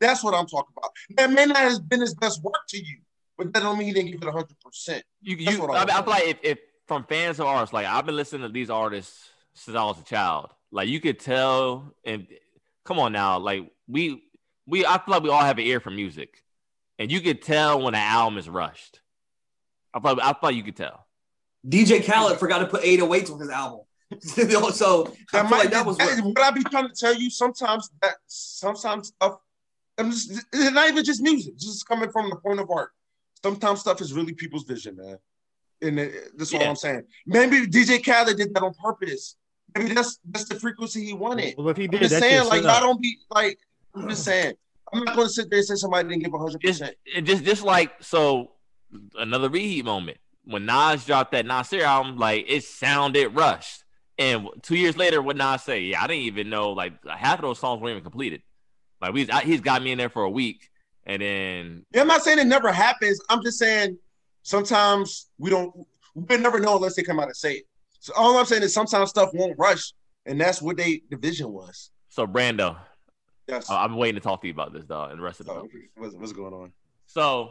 That's 0.00 0.24
what 0.24 0.34
I'm 0.34 0.46
talking 0.46 0.74
about. 0.76 0.90
That 1.16 1.30
may 1.30 1.46
not 1.46 1.58
have 1.58 1.88
been 1.88 2.00
his 2.00 2.14
best 2.14 2.42
work 2.42 2.66
to 2.68 2.78
you, 2.78 2.98
but 3.36 3.52
that 3.52 3.60
don't 3.60 3.78
mean 3.78 3.88
he 3.88 3.94
didn't 3.94 4.12
give 4.12 4.22
it 4.22 4.32
hundred 4.32 4.58
percent. 4.64 5.04
you 5.20 5.36
you 5.36 5.62
I, 5.66 5.82
I 5.82 5.84
mean, 5.84 5.90
I 5.90 6.02
feel 6.02 6.10
like 6.10 6.28
if, 6.28 6.38
if 6.42 6.58
from 6.88 7.04
fans 7.04 7.38
of 7.38 7.46
artists, 7.46 7.72
like 7.72 7.86
I've 7.86 8.06
been 8.06 8.16
listening 8.16 8.42
to 8.42 8.48
these 8.48 8.70
artists 8.70 9.30
since 9.54 9.76
I 9.76 9.84
was 9.84 10.00
a 10.00 10.04
child. 10.04 10.50
Like 10.72 10.88
you 10.88 11.00
could 11.00 11.20
tell, 11.20 11.94
and 12.04 12.26
come 12.84 12.98
on 12.98 13.12
now, 13.12 13.38
like 13.38 13.70
we 13.86 14.22
we 14.66 14.84
I 14.86 14.92
feel 14.98 15.14
like 15.14 15.22
we 15.22 15.30
all 15.30 15.42
have 15.42 15.58
an 15.58 15.64
ear 15.64 15.80
for 15.80 15.90
music, 15.90 16.42
and 16.98 17.10
you 17.10 17.20
could 17.20 17.42
tell 17.42 17.82
when 17.82 17.94
an 17.94 18.00
album 18.00 18.38
is 18.38 18.48
rushed. 18.48 19.00
I 19.92 20.00
thought 20.00 20.18
like, 20.18 20.26
I 20.26 20.30
feel 20.32 20.38
like 20.42 20.56
you 20.56 20.62
could 20.64 20.76
tell. 20.76 21.06
DJ 21.66 22.04
Khaled 22.04 22.38
forgot 22.38 22.58
to 22.58 22.66
put 22.66 22.82
808s 22.82 23.32
on 23.32 23.40
his 23.40 23.48
album. 23.48 23.80
so 24.20 25.06
I 25.06 25.10
That 25.32 25.42
feel 25.42 25.42
might 25.44 25.50
like 25.50 25.70
that 25.70 25.86
was 25.86 25.96
that- 25.98 26.20
what, 26.24 26.36
what 26.36 26.40
I 26.40 26.50
be 26.50 26.62
trying 26.64 26.88
to 26.88 26.94
tell 26.94 27.14
you. 27.14 27.30
Sometimes 27.30 27.90
that 28.02 28.16
sometimes 28.26 29.08
stuff. 29.08 29.38
I'm 29.96 30.10
just 30.10 30.30
it's 30.52 30.72
not 30.72 30.88
even 30.88 31.04
just 31.04 31.22
music. 31.22 31.56
Just 31.56 31.86
coming 31.86 32.10
from 32.10 32.28
the 32.30 32.36
point 32.36 32.60
of 32.60 32.70
art. 32.70 32.90
Sometimes 33.42 33.80
stuff 33.80 34.00
is 34.00 34.12
really 34.12 34.32
people's 34.34 34.64
vision, 34.64 34.96
man. 34.96 35.18
And 35.82 35.98
it, 36.00 36.36
that's 36.36 36.52
all 36.54 36.62
I'm 36.62 36.76
saying. 36.76 37.02
Maybe 37.26 37.66
DJ 37.66 38.04
Khaled 38.04 38.36
did 38.36 38.54
that 38.54 38.62
on 38.62 38.74
purpose. 38.74 39.36
Maybe 39.76 39.92
that's 39.94 40.18
that's 40.28 40.48
the 40.48 40.54
frequency 40.56 41.04
he 41.04 41.12
wanted. 41.12 41.54
Well, 41.56 41.68
if 41.68 41.76
he 41.76 41.86
did, 41.86 41.96
I'm 41.96 42.02
did, 42.02 42.08
just 42.10 42.20
saying, 42.20 42.48
like, 42.48 42.62
shut 42.62 42.72
y'all 42.72 42.80
don't 42.80 43.00
be 43.00 43.18
like. 43.30 43.58
I'm 43.94 44.08
just 44.08 44.24
saying. 44.24 44.54
I'm 44.92 45.02
not 45.04 45.16
going 45.16 45.28
to 45.28 45.32
sit 45.32 45.50
there 45.50 45.58
and 45.58 45.66
say 45.66 45.74
somebody 45.74 46.08
didn't 46.08 46.22
give 46.22 46.32
100. 46.32 46.60
Just, 46.60 46.80
percent 46.80 46.96
just 47.24 47.44
just 47.44 47.62
like 47.64 47.92
so 48.00 48.52
another 49.18 49.48
reheat 49.48 49.84
moment 49.84 50.18
when 50.44 50.66
Nas 50.66 51.04
dropped 51.04 51.32
that 51.32 51.46
Nasir 51.46 51.84
album, 51.84 52.16
like 52.16 52.44
it 52.48 52.64
sounded 52.64 53.34
rushed. 53.34 53.82
And 54.18 54.48
two 54.62 54.76
years 54.76 54.96
later, 54.96 55.20
what 55.20 55.36
Nas 55.36 55.62
say? 55.62 55.80
Yeah, 55.80 56.02
I 56.02 56.06
didn't 56.06 56.24
even 56.24 56.48
know. 56.50 56.70
Like 56.70 56.92
half 57.06 57.38
of 57.38 57.42
those 57.42 57.58
songs 57.58 57.80
weren't 57.80 57.92
even 57.92 58.02
completed. 58.02 58.42
Like 59.00 59.12
we, 59.12 59.28
I, 59.30 59.40
he's 59.40 59.60
got 59.60 59.82
me 59.82 59.92
in 59.92 59.98
there 59.98 60.08
for 60.08 60.22
a 60.22 60.30
week, 60.30 60.68
and 61.04 61.20
then 61.20 61.84
Yeah, 61.92 62.02
I'm 62.02 62.06
not 62.06 62.22
saying 62.22 62.38
it 62.38 62.46
never 62.46 62.72
happens. 62.72 63.20
I'm 63.28 63.42
just 63.42 63.58
saying 63.58 63.98
sometimes 64.42 65.28
we 65.38 65.50
don't. 65.50 65.74
We 66.14 66.36
never 66.36 66.60
know 66.60 66.76
unless 66.76 66.94
they 66.94 67.02
come 67.02 67.18
out 67.18 67.26
and 67.26 67.36
say 67.36 67.54
it. 67.54 67.64
So 67.98 68.12
all 68.16 68.38
I'm 68.38 68.46
saying 68.46 68.62
is 68.62 68.72
sometimes 68.72 69.10
stuff 69.10 69.30
won't 69.34 69.58
rush, 69.58 69.92
and 70.26 70.40
that's 70.40 70.62
what 70.62 70.76
they 70.76 71.02
division 71.10 71.50
was. 71.50 71.90
so 72.08 72.26
Brando, 72.26 72.76
Yes. 73.48 73.70
Uh, 73.70 73.74
I- 73.74 73.84
I'm 73.84 73.96
waiting 73.96 74.16
to 74.16 74.20
talk 74.20 74.40
to 74.42 74.46
you 74.46 74.52
about 74.52 74.72
this, 74.72 74.84
dog, 74.84 75.10
and 75.10 75.18
the 75.18 75.24
rest 75.24 75.40
of 75.40 75.46
the. 75.46 75.52
Oh, 75.52 75.68
what's, 75.96 76.14
what's 76.14 76.32
going 76.32 76.54
on? 76.54 76.72
So, 77.06 77.50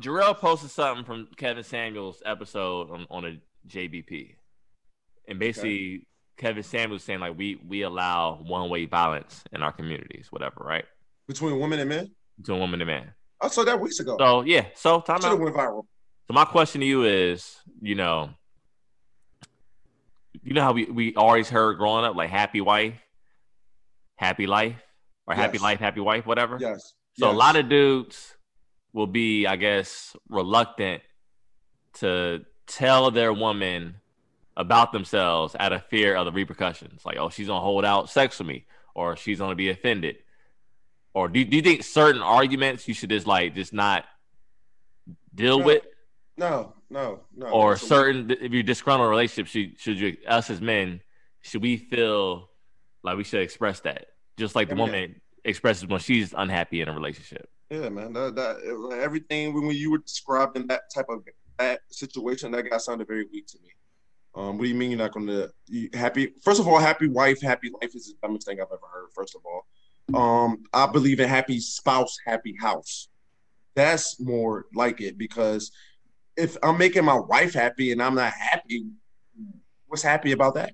Jarrell 0.00 0.36
posted 0.36 0.70
something 0.70 1.04
from 1.04 1.28
Kevin 1.36 1.62
Samuels' 1.64 2.22
episode 2.24 2.90
on, 2.90 3.06
on 3.10 3.24
a 3.24 3.40
JBP, 3.68 4.34
and 5.28 5.38
basically 5.38 6.06
Kevin 6.36 6.62
Samuels 6.62 7.02
saying 7.02 7.20
like 7.20 7.36
we 7.36 7.60
we 7.66 7.82
allow 7.82 8.34
one 8.42 8.68
way 8.68 8.84
violence 8.86 9.42
in 9.52 9.62
our 9.62 9.72
communities, 9.72 10.26
whatever, 10.30 10.56
right? 10.60 10.84
Between 11.26 11.58
women 11.58 11.78
and 11.80 11.88
men. 11.88 12.10
Between 12.38 12.60
women 12.60 12.80
and 12.80 12.88
man. 12.88 13.14
I 13.40 13.48
saw 13.48 13.64
that 13.64 13.80
weeks 13.80 14.00
ago. 14.00 14.16
So 14.18 14.42
yeah, 14.42 14.66
so 14.74 15.00
time 15.00 15.24
out. 15.24 15.38
went 15.38 15.54
viral. 15.54 15.84
So 16.26 16.34
my 16.34 16.44
question 16.44 16.80
to 16.80 16.86
you 16.86 17.04
is, 17.04 17.56
you 17.80 17.94
know, 17.94 18.30
you 20.42 20.54
know 20.54 20.62
how 20.62 20.72
we, 20.72 20.84
we 20.86 21.14
always 21.14 21.48
heard 21.48 21.78
growing 21.78 22.04
up 22.04 22.16
like 22.16 22.30
happy 22.30 22.60
wife, 22.60 22.94
happy 24.16 24.46
life, 24.46 24.76
or 25.26 25.34
happy 25.34 25.58
life, 25.58 25.80
happy 25.80 26.00
wife, 26.00 26.26
whatever. 26.26 26.58
Yes. 26.60 26.94
So 27.18 27.26
Yes. 27.26 27.34
a 27.34 27.36
lot 27.36 27.56
of 27.56 27.68
dudes 27.68 28.36
will 28.92 29.06
be, 29.06 29.46
I 29.46 29.56
guess, 29.56 30.14
reluctant 30.28 31.02
to 31.94 32.44
tell 32.66 33.10
their 33.10 33.32
woman 33.32 33.96
about 34.56 34.92
themselves 34.92 35.54
out 35.58 35.72
of 35.72 35.84
fear 35.86 36.14
of 36.14 36.24
the 36.26 36.32
repercussions. 36.32 37.04
Like, 37.04 37.16
oh, 37.18 37.28
she's 37.30 37.46
gonna 37.48 37.60
hold 37.60 37.84
out 37.84 38.08
sex 38.10 38.38
with 38.38 38.48
me, 38.48 38.66
or 38.94 39.16
she's 39.16 39.38
gonna 39.38 39.54
be 39.54 39.70
offended. 39.70 40.16
Or 41.14 41.28
do, 41.28 41.42
do 41.44 41.56
you 41.56 41.62
think 41.62 41.82
certain 41.82 42.22
arguments 42.22 42.86
you 42.88 42.94
should 42.94 43.10
just 43.10 43.26
like 43.26 43.54
just 43.54 43.72
not 43.72 44.04
deal 45.34 45.58
No. 45.58 45.64
with? 45.66 45.82
No, 46.38 46.74
no, 46.90 47.20
no. 47.34 47.46
or 47.48 47.76
certain 47.78 48.30
if 48.30 48.52
you're 48.52 48.62
disgruntled 48.62 49.08
relationship 49.08 49.46
should 49.46 49.80
should 49.80 49.98
you 49.98 50.16
us 50.28 50.50
as 50.50 50.60
men 50.60 51.00
should 51.40 51.62
we 51.62 51.78
feel 51.78 52.50
like 53.02 53.16
we 53.16 53.24
should 53.24 53.40
express 53.40 53.80
that 53.80 54.08
just 54.36 54.54
like 54.54 54.68
the 54.68 54.74
mean- 54.74 54.84
woman 54.86 55.20
expresses 55.44 55.86
when 55.86 56.00
she's 56.00 56.34
unhappy 56.36 56.80
in 56.80 56.88
a 56.88 56.92
relationship 56.92 57.48
Yeah, 57.70 57.88
man. 57.88 58.12
That, 58.12 58.34
that 58.34 58.98
everything 59.00 59.54
when 59.54 59.70
you 59.76 59.92
were 59.92 59.98
describing 59.98 60.66
that 60.66 60.82
type 60.92 61.06
of 61.08 61.22
that 61.58 61.80
situation, 61.90 62.50
that 62.52 62.68
guy 62.68 62.76
sounded 62.78 63.06
very 63.06 63.26
weak 63.32 63.46
to 63.48 63.58
me. 63.62 63.70
Um, 64.34 64.58
what 64.58 64.64
do 64.64 64.68
you 64.68 64.74
mean 64.74 64.90
you're 64.90 64.98
not 64.98 65.12
going 65.12 65.26
to 65.28 65.50
happy? 65.94 66.32
First 66.42 66.60
of 66.60 66.68
all, 66.68 66.78
happy 66.78 67.08
wife, 67.08 67.40
happy 67.40 67.70
life 67.80 67.94
is 67.94 68.08
the 68.08 68.14
dumbest 68.20 68.46
thing 68.46 68.60
I've 68.60 68.66
ever 68.66 68.86
heard. 68.92 69.08
First 69.14 69.34
of 69.34 69.42
all, 69.46 69.66
um, 70.20 70.64
I 70.74 70.86
believe 70.86 71.20
in 71.20 71.28
happy 71.28 71.58
spouse, 71.58 72.18
happy 72.26 72.54
house. 72.60 73.08
That's 73.74 74.20
more 74.20 74.66
like 74.74 75.00
it 75.00 75.16
because 75.16 75.70
if 76.36 76.56
I'm 76.62 76.76
making 76.76 77.04
my 77.04 77.18
wife 77.18 77.54
happy 77.54 77.92
and 77.92 78.02
I'm 78.02 78.14
not 78.14 78.32
happy, 78.32 78.84
what's 79.86 80.02
happy 80.02 80.32
about 80.32 80.54
that? 80.54 80.72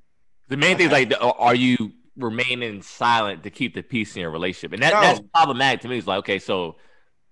the 0.48 0.56
main 0.58 0.76
thing 0.76 0.86
is 0.86 0.92
like 0.92 1.12
are 1.20 1.54
you 1.54 1.92
remaining 2.16 2.82
silent 2.82 3.42
to 3.42 3.50
keep 3.50 3.74
the 3.74 3.82
peace 3.82 4.14
in 4.16 4.20
your 4.22 4.30
relationship 4.30 4.72
and 4.74 4.82
that, 4.82 4.92
No. 4.92 5.00
that's 5.00 5.20
problematic 5.34 5.80
to 5.80 5.88
me 5.88 5.96
it's 5.98 6.06
like 6.06 6.18
okay 6.18 6.38
so 6.38 6.76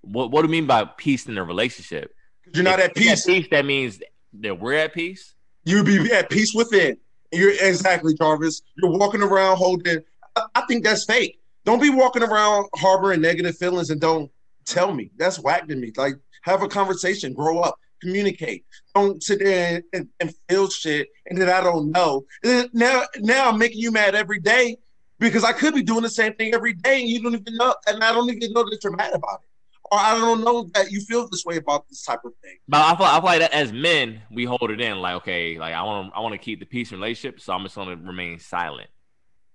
what, 0.02 0.30
what 0.30 0.40
do 0.42 0.48
you 0.48 0.52
mean 0.52 0.66
by 0.66 0.84
peace 0.96 1.26
in 1.26 1.36
a 1.36 1.44
relationship? 1.44 2.14
You're 2.54 2.64
not 2.64 2.78
If 2.78 2.86
at 2.86 2.94
peace. 2.96 3.26
peace 3.26 3.46
that 3.50 3.66
means 3.66 4.00
that 4.40 4.58
we're 4.58 4.72
at 4.74 4.94
peace 4.94 5.34
You'd 5.64 5.84
be 5.84 6.10
at 6.12 6.30
peace 6.30 6.54
within. 6.54 6.96
You're 7.32 7.50
exactly, 7.50 8.14
Jarvis. 8.14 8.62
You're 8.78 8.90
walking 8.96 9.20
around 9.22 9.58
holding. 9.58 9.98
I, 10.34 10.42
I 10.54 10.62
think 10.66 10.84
that's 10.84 11.04
fake. 11.04 11.38
Don't 11.66 11.80
be 11.82 11.90
walking 11.90 12.22
around 12.22 12.66
harboring 12.76 13.20
negative 13.20 13.56
feelings 13.58 13.90
and 13.90 14.00
don't 14.00 14.30
tell 14.64 14.92
me. 14.94 15.10
That's 15.18 15.38
whack 15.38 15.68
to 15.68 15.76
me. 15.76 15.92
Like, 15.96 16.14
have 16.42 16.62
a 16.62 16.68
conversation, 16.68 17.34
grow 17.34 17.58
up, 17.60 17.78
communicate. 18.00 18.64
Don't 18.94 19.22
sit 19.22 19.38
there 19.40 19.82
and, 19.92 20.08
and 20.20 20.34
feel 20.48 20.68
shit 20.68 21.08
and 21.26 21.40
then 21.40 21.48
I 21.48 21.60
don't 21.60 21.90
know. 21.90 22.24
And 22.44 22.68
now, 22.72 23.04
now 23.18 23.48
I'm 23.48 23.58
making 23.58 23.80
you 23.80 23.92
mad 23.92 24.14
every 24.14 24.40
day 24.40 24.78
because 25.18 25.44
I 25.44 25.52
could 25.52 25.74
be 25.74 25.82
doing 25.82 26.02
the 26.02 26.10
same 26.10 26.34
thing 26.34 26.54
every 26.54 26.72
day 26.72 27.00
and 27.00 27.08
you 27.08 27.22
don't 27.22 27.34
even 27.34 27.56
know, 27.56 27.74
and 27.86 28.02
I 28.02 28.12
don't 28.12 28.28
even 28.30 28.52
know 28.52 28.64
that 28.64 28.78
you're 28.82 28.96
mad 28.96 29.12
about 29.12 29.40
it. 29.42 29.46
Or 29.92 29.98
I 29.98 30.16
don't 30.18 30.44
know 30.44 30.70
that 30.74 30.92
you 30.92 31.00
feel 31.00 31.28
this 31.28 31.44
way 31.44 31.56
about 31.56 31.88
this 31.88 32.04
type 32.04 32.20
of 32.24 32.32
thing. 32.42 32.56
But 32.68 32.80
I 32.80 32.96
feel, 32.96 33.06
I 33.06 33.16
feel 33.16 33.24
like 33.24 33.40
that 33.40 33.52
as 33.52 33.72
men, 33.72 34.22
we 34.30 34.44
hold 34.44 34.70
it 34.70 34.80
in 34.80 34.98
like, 34.98 35.16
okay, 35.16 35.58
like 35.58 35.74
I 35.74 35.82
want 35.82 36.12
to, 36.12 36.16
I 36.16 36.20
want 36.20 36.32
to 36.32 36.38
keep 36.38 36.60
the 36.60 36.66
peace 36.66 36.92
in 36.92 36.98
relationship, 36.98 37.40
so 37.40 37.52
I'm 37.52 37.64
just 37.64 37.74
gonna 37.74 37.96
remain 37.96 38.38
silent 38.38 38.88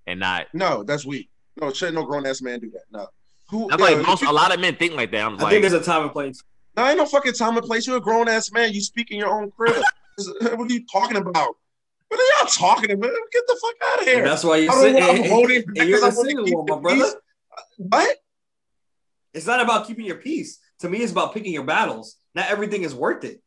and 0.06 0.20
not. 0.20 0.48
No, 0.54 0.84
that's 0.84 1.06
weak. 1.06 1.30
No, 1.60 1.72
shouldn't 1.72 1.96
no 1.96 2.04
grown 2.04 2.26
ass 2.26 2.42
man 2.42 2.60
do 2.60 2.70
that. 2.72 2.84
No. 2.92 3.08
Who? 3.50 3.72
I 3.72 3.78
feel 3.78 3.86
like 3.86 3.98
uh, 3.98 4.10
most, 4.10 4.24
a 4.24 4.32
lot 4.32 4.54
of 4.54 4.60
men 4.60 4.76
think 4.76 4.94
like 4.94 5.12
that. 5.12 5.22
I'm 5.26 5.40
I 5.40 5.44
like, 5.44 5.52
think 5.52 5.62
there's 5.62 5.74
a 5.74 5.82
time 5.82 6.04
and 6.04 6.12
place. 6.12 6.44
No, 6.76 6.88
ain't 6.88 6.98
no 6.98 7.06
fucking 7.06 7.34
time 7.34 7.58
and 7.58 7.66
place. 7.66 7.88
You're 7.88 7.98
a 7.98 8.02
grown 8.02 8.28
ass 8.28 8.52
man. 8.52 8.74
You 8.74 8.82
speak 8.82 9.12
in 9.12 9.18
your 9.18 9.30
own 9.30 9.52
crib. 9.52 9.76
what 10.18 10.60
are 10.60 10.74
you 10.74 10.86
talking 10.92 11.18
about? 11.18 11.56
What 12.08 12.20
are 12.20 12.44
y'all 12.44 12.48
talking 12.48 12.92
about? 12.92 13.12
Get 13.32 13.44
the 13.48 13.60
fuck 13.62 13.92
out 13.92 14.00
of 14.02 14.06
here. 14.08 14.18
And 14.20 14.28
that's 14.28 14.44
why 14.44 14.58
you're 14.58 14.74
sitting. 14.74 15.02
I'm 15.02 15.16
and- 15.18 15.26
holding 15.26 15.64
and 15.64 15.76
back 15.76 15.88
you're 15.88 16.02
the 16.02 16.12
single 16.12 16.46
one, 16.46 16.66
my 16.68 16.82
brother. 16.82 17.04
peace. 17.04 17.16
What? 17.78 18.18
It's 19.34 19.46
not 19.46 19.62
about 19.62 19.88
keeping 19.88 20.06
your 20.06 20.18
peace. 20.18 20.60
To 20.80 20.90
me, 20.90 21.00
it's 21.00 21.12
about 21.12 21.34
picking 21.34 21.54
your 21.54 21.64
battles. 21.64 22.16
Not 22.34 22.50
everything 22.50 22.84
is 22.84 22.94
worth 22.94 23.24
it. 23.24 23.42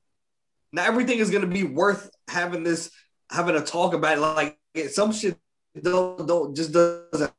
Not 0.72 0.86
everything 0.86 1.18
is 1.18 1.30
going 1.30 1.42
to 1.42 1.48
be 1.48 1.62
worth 1.62 2.10
having 2.28 2.62
this, 2.62 2.90
having 3.30 3.56
a 3.56 3.60
talk 3.60 3.94
about. 3.94 4.18
It. 4.18 4.20
Like 4.20 4.58
some 4.90 5.12
shit 5.12 5.38
don't 5.82 6.26
don't 6.26 6.54
just 6.54 6.72
doesn't 6.72 7.32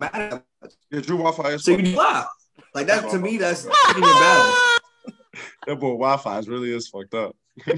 matter. 0.00 0.42
Yeah, 0.90 1.00
Drew 1.00 1.18
Wi-Fi 1.18 1.56
So 1.58 1.72
you 1.72 1.96
laugh. 1.96 2.28
Like 2.74 2.86
that 2.86 3.08
to 3.10 3.18
me, 3.18 3.38
that's 3.38 3.66
picking 3.86 4.02
your 4.02 4.12
battles. 4.12 4.77
That 5.66 5.76
boy 5.76 5.90
Wi-Fi 5.90 6.38
is 6.38 6.48
really 6.48 6.74
is 6.74 6.88
fucked 6.88 7.14
up. 7.14 7.36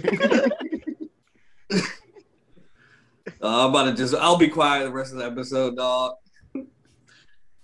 Uh, 3.43 3.65
I'm 3.65 3.71
about 3.71 3.85
to 3.85 3.95
just. 3.95 4.15
I'll 4.15 4.37
be 4.37 4.49
quiet 4.49 4.85
the 4.85 4.93
rest 4.93 5.13
of 5.13 5.19
the 5.19 5.25
episode, 5.25 5.77
dog. 5.77 6.15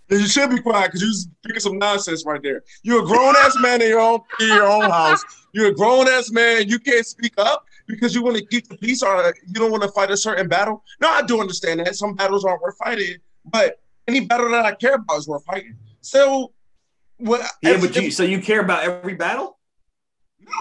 You 0.09 0.27
should 0.27 0.51
be 0.51 0.61
quiet 0.61 0.93
because 0.93 1.03
you're 1.03 1.13
speaking 1.13 1.61
some 1.61 1.79
nonsense 1.79 2.25
right 2.25 2.41
there. 2.43 2.63
You're 2.83 3.03
a 3.03 3.07
grown 3.07 3.35
ass 3.37 3.57
man 3.61 3.83
in 3.83 3.89
your 3.89 4.01
own 4.01 4.21
in 4.41 4.47
your 4.47 4.67
own 4.67 4.89
house. 4.89 5.23
You're 5.53 5.69
a 5.69 5.75
grown 5.75 6.09
ass 6.09 6.31
man. 6.31 6.69
You 6.69 6.79
can't 6.79 7.05
speak 7.05 7.35
up 7.37 7.65
because 7.89 8.15
you 8.15 8.23
want 8.23 8.37
to 8.37 8.47
keep 8.47 8.69
the 8.69 8.77
peace 8.77 9.03
or 9.03 9.35
you 9.47 9.55
don't 9.55 9.71
want 9.71 9.83
to 9.83 9.91
fight 9.91 10.11
a 10.11 10.17
certain 10.17 10.49
battle. 10.49 10.85
No, 11.01 11.09
I 11.09 11.23
do 11.23 11.41
understand 11.41 11.81
that 11.81 11.97
some 11.97 12.15
battles 12.15 12.45
aren't 12.45 12.63
worth 12.63 12.77
fighting, 12.79 13.17
but 13.45 13.81
any 14.07 14.21
battle 14.21 14.49
that 14.51 14.65
I 14.65 14.75
care 14.75 14.95
about 14.95 15.19
is 15.19 15.27
worth 15.27 15.45
fighting. 15.45 15.77
So, 16.01 16.53
what? 17.17 17.41
Yeah, 17.63 17.73
if, 17.73 17.81
but 17.81 17.97
you. 17.97 18.03
if, 18.03 18.15
So 18.15 18.23
you 18.23 18.41
care 18.41 18.61
about 18.61 18.85
every 18.85 19.15
battle? 19.15 19.56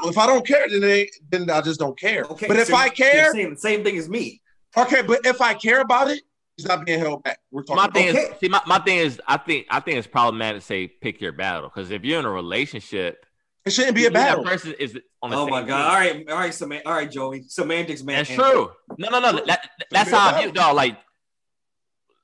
If 0.06 0.18
I 0.18 0.26
don't 0.28 0.46
care, 0.46 0.68
then 0.70 0.82
they, 0.82 1.10
then 1.32 1.50
I 1.50 1.62
just 1.62 1.80
don't 1.80 1.98
care. 2.00 2.24
Okay. 2.24 2.48
but 2.48 2.58
if 2.58 2.68
so 2.68 2.76
I 2.76 2.90
care, 2.90 3.32
saying 3.32 3.52
the 3.52 3.58
same 3.58 3.84
thing 3.84 3.98
as 3.98 4.10
me. 4.10 4.42
okay. 4.78 5.02
But 5.02 5.26
if 5.26 5.42
I 5.42 5.54
care 5.54 5.82
about 5.82 6.10
it, 6.10 6.22
it's 6.58 6.68
not 6.68 6.86
being 6.86 7.00
held 7.00 7.22
back. 7.24 7.40
We're 7.52 7.64
talking. 7.64 7.84
my 7.84 7.88
thing 7.90 8.10
Okay. 8.16 8.32
is, 8.34 8.40
see, 8.40 8.48
my, 8.48 8.62
my 8.66 8.80
thing 8.80 8.98
is, 9.00 9.22
I 9.28 9.38
think, 9.38 9.68
I 9.70 9.80
think 9.82 9.98
it's 9.98 10.08
problematic 10.08 10.62
to 10.62 10.66
say 10.66 10.88
pick 10.88 11.20
your 11.20 11.34
battle 11.34 11.70
because 11.70 11.92
if 11.92 12.04
you're 12.06 12.20
in 12.20 12.26
a 12.26 12.32
relationship, 12.32 13.26
it 13.66 13.72
shouldn't 13.72 13.96
be 13.96 14.06
a 14.06 14.10
know 14.10 14.20
that 14.20 14.28
battle. 14.38 14.44
person 14.44 14.74
is 14.80 14.98
on 15.24 15.32
the 15.32 15.36
Oh 15.38 15.46
same 15.46 15.50
my 15.50 15.60
team. 15.62 15.68
god! 15.70 15.88
All 15.90 15.94
right, 16.00 16.30
all 16.30 16.38
right, 16.38 16.54
Sem- 16.54 16.72
all 16.86 16.94
right, 16.94 17.10
Joey. 17.12 17.44
Semantics, 17.48 18.04
man. 18.04 18.18
That's 18.24 18.30
true. 18.30 18.72
No, 18.98 19.10
no, 19.10 19.20
no. 19.20 19.44
That, 19.46 19.68
that's 19.92 20.12
how 20.12 20.30
I 20.36 20.42
view 20.42 20.52
dog. 20.52 20.76
Like, 20.76 20.98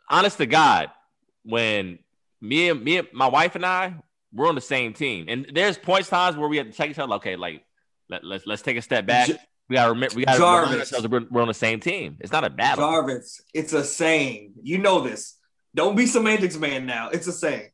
honest 0.09 0.37
to 0.37 0.45
God, 0.45 0.91
when 1.43 1.99
me 2.41 2.69
and 2.69 2.83
me 2.83 2.97
and 2.99 3.07
my 3.11 3.27
wife 3.27 3.55
and 3.55 3.65
I, 3.65 3.95
we're 4.33 4.47
on 4.47 4.55
the 4.55 4.61
same 4.61 4.93
team, 4.93 5.25
and 5.27 5.49
there's 5.53 5.77
points 5.77 6.09
times 6.09 6.37
where 6.37 6.47
we 6.47 6.57
have 6.57 6.67
to 6.67 6.73
check 6.73 6.89
each 6.89 6.99
other. 6.99 7.13
Okay, 7.15 7.35
like 7.35 7.63
let, 8.09 8.23
let's 8.23 8.45
let's 8.45 8.61
take 8.61 8.77
a 8.77 8.81
step 8.81 9.05
back. 9.05 9.29
We 9.69 9.75
gotta 9.75 9.91
remember. 9.91 10.15
We 10.15 10.25
gotta 10.25 10.37
Jarvis. 10.37 10.69
remind 10.69 10.81
ourselves 10.81 11.07
we're, 11.07 11.27
we're 11.29 11.41
on 11.41 11.47
the 11.47 11.53
same 11.53 11.79
team. 11.79 12.17
It's 12.19 12.31
not 12.31 12.43
a 12.43 12.49
battle. 12.49 12.89
Jarvis, 12.89 13.41
it's 13.53 13.73
a 13.73 13.83
saying. 13.83 14.53
You 14.61 14.77
know 14.77 15.01
this. 15.01 15.37
Don't 15.73 15.95
be 15.95 16.05
semantics, 16.05 16.57
man. 16.57 16.85
Now 16.85 17.09
it's 17.09 17.27
a 17.27 17.31
saying. 17.31 17.69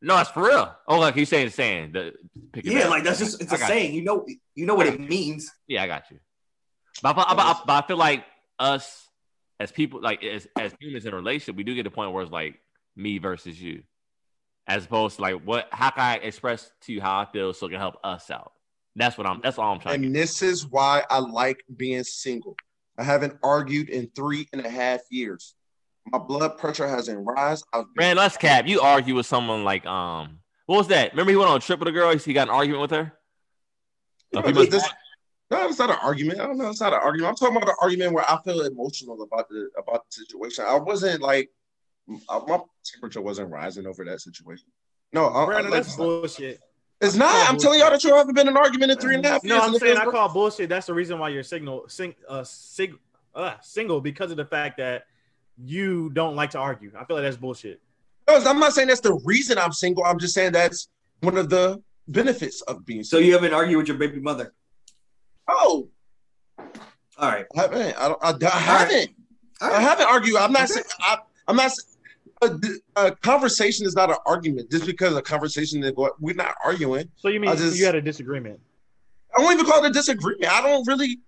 No, 0.00 0.18
it's 0.18 0.30
for 0.30 0.44
real. 0.44 0.74
Oh, 0.88 0.98
like 0.98 1.16
you 1.16 1.24
saying, 1.24 1.46
the 1.46 1.52
saying 1.52 1.92
the 1.92 2.12
pick 2.52 2.64
Yeah, 2.64 2.88
like 2.88 3.04
that's 3.04 3.20
just 3.20 3.40
it's 3.40 3.52
I 3.52 3.56
a 3.56 3.58
saying. 3.58 3.94
You 3.94 4.02
know, 4.02 4.26
you 4.54 4.66
know 4.66 4.74
what 4.74 4.86
it 4.86 5.00
means. 5.00 5.50
Yeah, 5.68 5.82
I 5.82 5.86
got 5.86 6.10
you. 6.10 6.18
But, 7.02 7.14
but, 7.14 7.28
but, 7.36 7.62
but 7.66 7.84
I 7.84 7.86
feel 7.86 7.96
like 7.96 8.24
us 8.58 9.08
as 9.60 9.70
people, 9.70 10.00
like 10.00 10.24
as, 10.24 10.46
as 10.58 10.74
humans 10.80 11.06
in 11.06 11.12
a 11.12 11.16
relationship, 11.16 11.56
we 11.56 11.62
do 11.62 11.74
get 11.74 11.84
to 11.84 11.90
the 11.90 11.94
point 11.94 12.12
where 12.12 12.22
it's 12.22 12.32
like 12.32 12.56
me 12.96 13.18
versus 13.18 13.60
you, 13.60 13.84
as 14.66 14.84
opposed 14.84 15.16
to 15.16 15.22
like 15.22 15.42
what? 15.42 15.68
How 15.72 15.90
can 15.90 16.02
I 16.02 16.14
express 16.16 16.70
to 16.82 16.92
you 16.92 17.00
how 17.00 17.20
I 17.20 17.24
feel 17.26 17.52
so 17.52 17.66
it 17.66 17.70
can 17.70 17.80
help 17.80 17.96
us 18.04 18.30
out? 18.30 18.52
That's 18.96 19.16
what 19.16 19.26
I'm. 19.26 19.40
That's 19.42 19.58
all 19.58 19.72
I'm 19.72 19.80
trying. 19.80 20.00
to 20.00 20.06
And 20.06 20.14
this 20.14 20.42
is 20.42 20.66
why 20.66 21.04
I 21.10 21.18
like 21.18 21.64
being 21.76 22.04
single. 22.04 22.56
I 22.98 23.04
haven't 23.04 23.38
argued 23.42 23.88
in 23.88 24.10
three 24.14 24.48
and 24.52 24.64
a 24.64 24.68
half 24.68 25.00
years. 25.10 25.54
My 26.06 26.18
blood 26.18 26.58
pressure 26.58 26.86
hasn't 26.86 27.24
rise. 27.24 27.62
I've 27.72 27.84
Man, 27.96 28.16
let's 28.16 28.36
cap. 28.36 28.66
You 28.66 28.80
argue 28.80 29.14
with 29.14 29.26
someone 29.26 29.64
like 29.64 29.86
um, 29.86 30.40
what 30.66 30.78
was 30.78 30.88
that? 30.88 31.12
Remember 31.12 31.30
he 31.30 31.36
went 31.36 31.50
on 31.50 31.56
a 31.56 31.60
trip 31.60 31.78
with 31.78 31.88
a 31.88 31.92
girl. 31.92 32.16
He 32.16 32.32
got 32.32 32.48
an 32.48 32.54
argument 32.54 32.82
with 32.82 32.90
her. 32.90 33.12
Few 34.32 34.52
this, 34.52 34.68
this. 34.68 34.88
No, 35.50 35.68
it's 35.68 35.78
not 35.78 35.90
an 35.90 35.98
argument. 36.02 36.40
I 36.40 36.46
don't 36.46 36.56
know. 36.56 36.70
It's 36.70 36.80
not 36.80 36.94
an 36.94 37.00
argument. 37.02 37.28
I'm 37.28 37.36
talking 37.36 37.56
about 37.56 37.68
an 37.68 37.76
argument 37.80 38.14
where 38.14 38.28
I 38.28 38.40
feel 38.42 38.62
emotional 38.62 39.20
about 39.22 39.48
the 39.48 39.68
about 39.78 40.06
the 40.06 40.12
situation. 40.12 40.64
I 40.66 40.76
wasn't 40.76 41.20
like 41.20 41.50
my 42.06 42.60
temperature 42.84 43.20
wasn't 43.20 43.50
rising 43.50 43.86
over 43.86 44.04
that 44.04 44.20
situation. 44.20 44.66
No, 45.12 45.28
I, 45.28 45.44
Brandon, 45.44 45.72
I, 45.72 45.76
that's 45.76 45.96
bullshit. 45.96 46.60
it's 47.00 47.14
not. 47.14 47.48
I'm 47.48 47.58
telling 47.58 47.80
y'all 47.80 47.90
that 47.90 48.02
you 48.02 48.14
haven't 48.14 48.34
been 48.34 48.48
in 48.48 48.56
an 48.56 48.56
argument 48.56 48.92
in 48.92 48.98
three 48.98 49.14
and 49.14 49.24
a 49.24 49.28
half 49.28 49.44
years. 49.44 49.56
No, 49.56 49.60
I'm 49.60 49.74
saying 49.78 49.98
I 49.98 50.04
call 50.04 50.28
bullshit. 50.32 50.68
That's 50.68 50.86
the 50.86 50.94
reason 50.94 51.18
why 51.18 51.28
you're 51.28 51.42
signal 51.42 51.84
sing 51.88 52.14
uh, 52.28 52.44
sig, 52.44 52.94
uh 53.34 53.54
single 53.60 54.00
because 54.00 54.30
of 54.30 54.36
the 54.36 54.44
fact 54.44 54.78
that 54.78 55.06
you 55.58 56.10
don't 56.10 56.34
like 56.34 56.50
to 56.50 56.58
argue. 56.58 56.90
I 56.98 57.04
feel 57.04 57.16
like 57.16 57.24
that's 57.24 57.36
bullshit. 57.36 57.80
No, 58.28 58.36
I'm 58.36 58.58
not 58.58 58.72
saying 58.72 58.88
that's 58.88 59.00
the 59.00 59.14
reason 59.24 59.58
I'm 59.58 59.72
single. 59.72 60.04
I'm 60.04 60.18
just 60.18 60.34
saying 60.34 60.52
that's 60.52 60.88
one 61.20 61.36
of 61.36 61.48
the 61.50 61.82
benefits 62.08 62.62
of 62.62 62.84
being 62.84 63.04
Single. 63.04 63.22
So 63.22 63.26
you 63.26 63.32
haven't 63.32 63.52
argued 63.52 63.78
with 63.78 63.88
your 63.88 63.96
baby 63.96 64.20
mother. 64.20 64.52
oh, 65.48 65.88
All 66.58 67.30
right. 67.30 67.46
I 67.56 67.60
haven't. 67.60 67.96
I, 67.98 68.08
don't, 68.08 68.22
I, 68.22 68.46
I 68.46 68.58
haven't. 68.58 69.10
All 69.60 69.72
I 69.72 69.80
haven't 69.80 70.06
argued. 70.06 70.36
I'm 70.36 70.52
not 70.52 70.68
saying. 70.68 70.84
I, 71.00 71.18
I'm 71.48 71.56
not. 71.56 71.72
A, 72.42 72.58
a 72.96 73.10
conversation 73.16 73.86
is 73.86 73.94
not 73.94 74.10
an 74.10 74.16
argument. 74.26 74.70
Just 74.70 74.86
because 74.86 75.16
a 75.16 75.22
conversation 75.22 75.80
that 75.82 75.94
go, 75.94 76.10
we're 76.20 76.34
not 76.34 76.54
arguing. 76.64 77.08
So 77.16 77.28
you 77.28 77.38
mean 77.40 77.56
just- 77.56 77.78
you 77.78 77.86
had 77.86 77.94
a 77.94 78.02
disagreement? 78.02 78.60
I 79.36 79.40
don't 79.40 79.52
even 79.52 79.64
call 79.64 79.82
it 79.84 79.88
a 79.88 79.92
disagreement. 79.92 80.50
I 80.52 80.60
don't 80.60 80.86
really. 80.86 81.18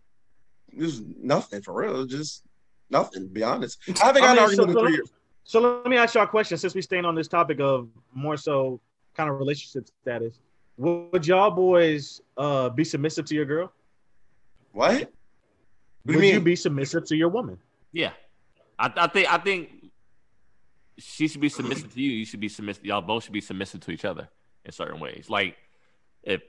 There's 0.73 1.01
nothing 1.01 1.63
for 1.63 1.73
real. 1.73 2.05
Just 2.05 2.43
nothing. 2.91 3.23
To 3.23 3.29
be 3.29 3.43
honest, 3.43 3.79
I 4.03 4.07
haven't 4.07 4.23
got 4.23 4.31
I 4.31 4.33
an 4.33 4.39
argument 4.41 4.73
so- 4.73 4.79
in 4.79 4.85
three 4.85 4.93
years. 4.95 5.13
So 5.47 5.61
let 5.61 5.87
me 5.87 5.97
ask 5.99 6.15
y'all 6.15 6.25
a 6.25 6.27
question 6.27 6.57
since 6.59 6.75
we're 6.75 6.81
staying 6.83 7.05
on 7.05 7.15
this 7.15 7.29
topic 7.29 7.61
of 7.61 7.89
more 8.15 8.37
so 8.37 8.81
kind 9.15 9.29
of 9.31 9.39
relationship 9.39 9.87
status. 10.03 10.39
Would 10.79 11.27
y'all 11.27 11.51
boys 11.51 12.21
uh 12.37 12.71
be 12.71 12.83
submissive 12.83 13.25
to 13.27 13.35
your 13.35 13.45
girl? 13.45 13.73
What? 14.73 14.93
What 14.93 15.01
do 15.01 16.13
you 16.13 16.17
Would 16.17 16.21
mean? 16.21 16.35
you 16.35 16.41
be 16.41 16.57
submissive 16.57 17.05
to 17.07 17.17
your 17.17 17.29
woman? 17.29 17.59
Yeah, 17.93 18.11
I, 18.79 18.93
I 18.97 19.07
think 19.07 19.33
I 19.33 19.39
think 19.39 19.84
she 20.99 21.29
should 21.29 21.41
be 21.41 21.49
submissive 21.49 21.93
to 21.93 22.01
you. 22.01 22.11
You 22.11 22.25
should 22.25 22.41
be 22.41 22.49
submissive. 22.49 22.85
Y'all 22.85 23.01
both 23.01 23.25
should 23.25 23.33
be 23.33 23.41
submissive 23.41 23.81
to 23.81 23.91
each 23.91 24.05
other 24.05 24.29
in 24.65 24.73
certain 24.73 25.01
ways. 25.01 25.27
Like 25.29 25.57
if 26.23 26.43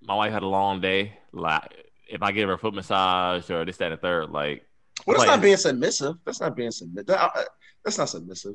my 0.00 0.14
wife 0.14 0.32
had 0.32 0.42
a 0.42 0.48
long 0.48 0.80
day, 0.80 1.18
like 1.32 1.86
if 2.08 2.22
I 2.22 2.32
give 2.32 2.48
her 2.48 2.54
a 2.54 2.58
foot 2.58 2.74
massage 2.74 3.50
or 3.50 3.64
this, 3.64 3.76
that, 3.78 3.86
and 3.86 3.94
the 3.94 4.00
third, 4.00 4.30
like 4.30 4.66
well, 5.06 5.16
that's 5.16 5.26
like- 5.26 5.36
not 5.36 5.42
being 5.42 5.56
submissive. 5.56 6.16
That's 6.24 6.40
not 6.40 6.56
being 6.56 6.70
submissive. 6.70 7.06
That- 7.06 7.22
uh, 7.22 7.42
that's 7.84 7.98
not 7.98 8.08
submissive. 8.08 8.54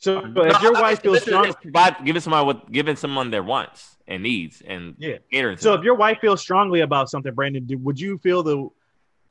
So 0.00 0.22
if 0.24 0.62
your 0.62 0.74
wife 0.74 1.02
feels 1.02 1.22
strong, 1.22 1.46
it's 1.46 2.00
giving 2.04 2.20
someone 2.20 2.46
what 2.46 2.70
giving 2.70 2.94
someone 2.94 3.32
their 3.32 3.42
wants 3.42 3.96
and 4.06 4.22
needs 4.22 4.62
and 4.64 4.94
yeah. 4.96 5.16
catering. 5.32 5.56
So 5.56 5.72
them. 5.72 5.80
if 5.80 5.84
your 5.84 5.96
wife 5.96 6.18
feels 6.20 6.40
strongly 6.40 6.82
about 6.82 7.10
something, 7.10 7.34
Brandon, 7.34 7.66
do, 7.66 7.76
would 7.78 7.98
you 7.98 8.18
feel 8.18 8.44
the 8.44 8.68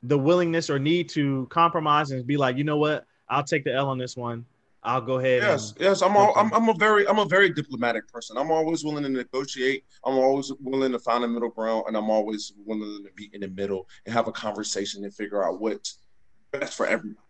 the 0.02 0.18
willingness 0.18 0.68
or 0.68 0.78
need 0.78 1.08
to 1.10 1.46
compromise 1.50 2.10
and 2.10 2.26
be 2.26 2.36
like, 2.36 2.56
you 2.56 2.64
know 2.64 2.76
what, 2.76 3.06
I'll 3.30 3.42
take 3.42 3.64
the 3.64 3.72
L 3.72 3.88
on 3.88 3.96
this 3.96 4.16
one. 4.16 4.44
I'll 4.88 5.02
go 5.02 5.18
ahead. 5.18 5.42
Yes, 5.42 5.72
and, 5.72 5.80
yes. 5.82 6.00
I'm, 6.00 6.16
all, 6.16 6.32
I'm 6.34 6.50
I'm 6.54 6.70
a 6.70 6.74
very 6.74 7.06
I'm 7.06 7.18
a 7.18 7.26
very 7.26 7.50
diplomatic 7.50 8.08
person. 8.08 8.38
I'm 8.38 8.50
always 8.50 8.84
willing 8.84 9.02
to 9.02 9.10
negotiate. 9.10 9.84
I'm 10.02 10.14
always 10.14 10.50
willing 10.60 10.92
to 10.92 10.98
find 10.98 11.24
a 11.24 11.28
middle 11.28 11.50
ground, 11.50 11.84
and 11.88 11.96
I'm 11.96 12.08
always 12.08 12.54
willing 12.64 13.04
to 13.04 13.10
be 13.14 13.28
in 13.34 13.42
the 13.42 13.48
middle 13.48 13.86
and 14.06 14.14
have 14.14 14.28
a 14.28 14.32
conversation 14.32 15.04
and 15.04 15.12
figure 15.12 15.46
out 15.46 15.60
what's 15.60 15.98
best 16.52 16.74
for 16.74 16.86
everybody. 16.86 17.20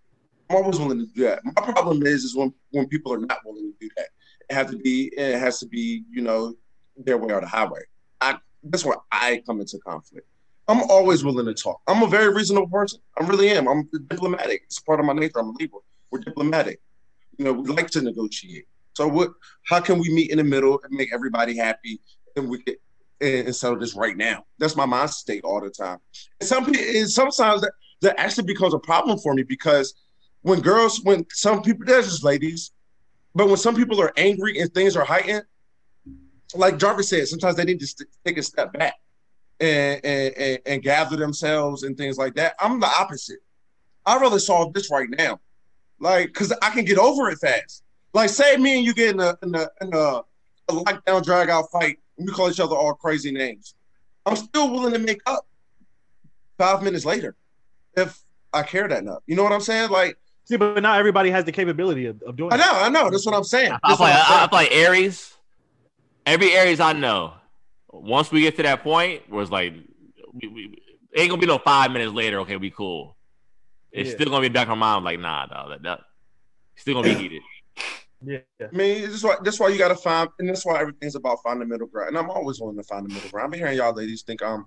I'm 0.48 0.56
always 0.56 0.78
willing 0.78 1.00
to 1.00 1.06
do 1.06 1.22
that. 1.24 1.40
My 1.44 1.72
problem 1.72 2.06
is 2.06 2.22
is 2.22 2.36
when 2.36 2.54
when 2.70 2.86
people 2.86 3.12
are 3.12 3.18
not 3.18 3.40
willing 3.44 3.72
to 3.72 3.76
do 3.80 3.90
that. 3.96 4.06
It 4.48 4.54
has 4.54 4.70
to 4.70 4.78
be 4.78 5.12
it 5.16 5.40
has 5.40 5.58
to 5.58 5.66
be 5.66 6.04
you 6.08 6.22
know 6.22 6.54
their 6.96 7.18
way 7.18 7.34
or 7.34 7.40
the 7.40 7.48
highway. 7.48 7.80
I 8.20 8.38
that's 8.62 8.84
where 8.84 8.98
I 9.10 9.42
come 9.44 9.60
into 9.60 9.78
conflict. 9.78 10.28
I'm 10.68 10.82
always 10.82 11.24
willing 11.24 11.46
to 11.46 11.54
talk. 11.54 11.80
I'm 11.88 12.04
a 12.04 12.06
very 12.06 12.32
reasonable 12.32 12.68
person. 12.68 13.00
I 13.20 13.26
really 13.26 13.50
am. 13.50 13.66
I'm 13.66 13.88
diplomatic. 14.06 14.62
It's 14.66 14.78
part 14.78 15.00
of 15.00 15.06
my 15.06 15.12
nature. 15.12 15.40
I'm 15.40 15.48
a 15.48 15.52
Libra. 15.58 15.80
We're 16.12 16.20
diplomatic. 16.20 16.80
You 17.38 17.44
know, 17.44 17.52
we 17.52 17.68
like 17.68 17.88
to 17.90 18.02
negotiate. 18.02 18.66
So 18.94 19.08
what? 19.08 19.30
How 19.66 19.80
can 19.80 19.98
we 19.98 20.12
meet 20.12 20.30
in 20.30 20.38
the 20.38 20.44
middle 20.44 20.80
and 20.82 20.92
make 20.92 21.12
everybody 21.14 21.56
happy, 21.56 22.00
and 22.36 22.48
we 22.48 22.62
can 22.62 22.74
and, 23.20 23.46
and 23.46 23.56
settle 23.56 23.78
this 23.78 23.94
right 23.94 24.16
now? 24.16 24.44
That's 24.58 24.76
my 24.76 24.86
mind 24.86 25.10
state 25.10 25.44
all 25.44 25.60
the 25.60 25.70
time. 25.70 25.98
And 26.40 26.48
some 26.48 26.66
and 26.66 27.08
sometimes 27.08 27.62
that, 27.62 27.72
that 28.02 28.18
actually 28.18 28.46
becomes 28.46 28.74
a 28.74 28.78
problem 28.78 29.18
for 29.18 29.34
me 29.34 29.44
because 29.44 29.94
when 30.42 30.60
girls, 30.60 31.00
when 31.04 31.26
some 31.30 31.62
people, 31.62 31.86
there's 31.86 32.06
just 32.06 32.24
ladies, 32.24 32.72
but 33.34 33.46
when 33.46 33.56
some 33.56 33.76
people 33.76 34.00
are 34.00 34.12
angry 34.16 34.58
and 34.60 34.72
things 34.72 34.96
are 34.96 35.04
heightened, 35.04 35.44
like 36.54 36.78
Jarvis 36.78 37.10
said, 37.10 37.28
sometimes 37.28 37.56
they 37.56 37.64
need 37.64 37.80
to 37.80 38.06
take 38.24 38.38
a 38.38 38.42
step 38.42 38.72
back 38.72 38.94
and, 39.60 40.04
and, 40.04 40.58
and 40.64 40.82
gather 40.82 41.16
themselves 41.16 41.82
and 41.82 41.96
things 41.96 42.16
like 42.16 42.34
that. 42.34 42.54
I'm 42.60 42.80
the 42.80 42.86
opposite. 42.86 43.40
I'd 44.06 44.20
rather 44.20 44.38
solve 44.38 44.72
this 44.72 44.90
right 44.90 45.08
now, 45.10 45.40
like 46.00 46.28
because 46.28 46.52
I 46.62 46.70
can 46.70 46.84
get 46.84 46.98
over 46.98 47.30
it 47.30 47.38
fast. 47.38 47.82
Like, 48.14 48.30
say 48.30 48.56
me 48.56 48.76
and 48.76 48.84
you 48.84 48.94
get 48.94 49.14
in 49.14 49.20
a 49.20 49.36
in 49.42 49.54
a, 49.54 49.68
in 49.80 49.94
a, 49.94 50.22
a 50.68 50.72
lockdown 50.72 51.22
drag 51.24 51.50
out 51.50 51.66
fight, 51.70 51.98
and 52.16 52.26
we 52.26 52.32
call 52.32 52.50
each 52.50 52.60
other 52.60 52.74
all 52.74 52.94
crazy 52.94 53.30
names. 53.30 53.74
I'm 54.26 54.36
still 54.36 54.70
willing 54.70 54.92
to 54.92 54.98
make 54.98 55.20
up 55.26 55.46
five 56.56 56.82
minutes 56.82 57.04
later 57.04 57.36
if 57.96 58.22
I 58.52 58.62
care 58.62 58.88
that 58.88 59.02
enough. 59.02 59.22
You 59.26 59.36
know 59.36 59.42
what 59.42 59.52
I'm 59.52 59.60
saying? 59.60 59.90
Like, 59.90 60.16
See, 60.44 60.56
but 60.56 60.82
not 60.82 60.98
everybody 60.98 61.30
has 61.30 61.44
the 61.44 61.52
capability 61.52 62.06
of, 62.06 62.22
of 62.22 62.36
doing 62.36 62.52
I 62.52 62.56
that. 62.56 62.66
know, 62.66 62.80
I 62.80 62.88
know. 62.88 63.10
That's 63.10 63.26
what 63.26 63.34
I'm 63.34 63.44
saying. 63.44 63.72
I 63.72 63.78
That's 63.86 63.98
play, 63.98 64.10
I'm 64.10 64.40
I, 64.40 64.44
I 64.44 64.46
play 64.46 64.68
Aries. 64.70 65.34
Every 66.24 66.52
Aries 66.52 66.80
I 66.80 66.94
know. 66.94 67.34
Once 67.90 68.30
we 68.32 68.40
get 68.40 68.56
to 68.56 68.62
that 68.62 68.82
point, 68.82 69.28
where 69.28 69.42
it's 69.42 69.50
like, 69.50 69.74
we, 70.32 70.48
we 70.48 70.80
ain't 71.14 71.28
gonna 71.28 71.40
be 71.40 71.46
no 71.46 71.58
five 71.58 71.90
minutes 71.90 72.12
later. 72.14 72.40
Okay, 72.40 72.56
we 72.56 72.70
cool. 72.70 73.17
It's 73.92 74.10
Yeah. 74.10 74.14
still 74.16 74.26
gonna 74.30 74.42
be 74.42 74.48
back 74.48 74.68
in 74.68 74.78
my 74.78 74.94
mind. 74.94 75.04
Like, 75.04 75.20
nah, 75.20 75.46
dog, 75.46 75.70
that, 75.70 75.82
that 75.82 76.00
still 76.76 76.94
gonna 76.94 77.08
be 77.08 77.14
heated. 77.14 77.42
Yeah. 78.20 78.38
I 78.60 78.76
mean, 78.76 79.02
that's 79.02 79.22
why 79.22 79.36
that's 79.42 79.60
why 79.60 79.68
you 79.68 79.78
gotta 79.78 79.94
find, 79.94 80.28
and 80.38 80.48
that's 80.48 80.66
why 80.66 80.80
everything's 80.80 81.14
about 81.14 81.38
finding 81.42 81.60
the 81.68 81.72
middle 81.72 81.86
ground. 81.86 82.08
And 82.08 82.18
I'm 82.18 82.30
always 82.30 82.60
willing 82.60 82.76
to 82.76 82.82
find 82.82 83.04
the 83.04 83.10
middle 83.10 83.30
ground. 83.30 83.46
I've 83.46 83.50
been 83.52 83.60
hearing 83.60 83.76
y'all 83.78 83.94
ladies 83.94 84.22
think 84.22 84.42
I'm, 84.42 84.66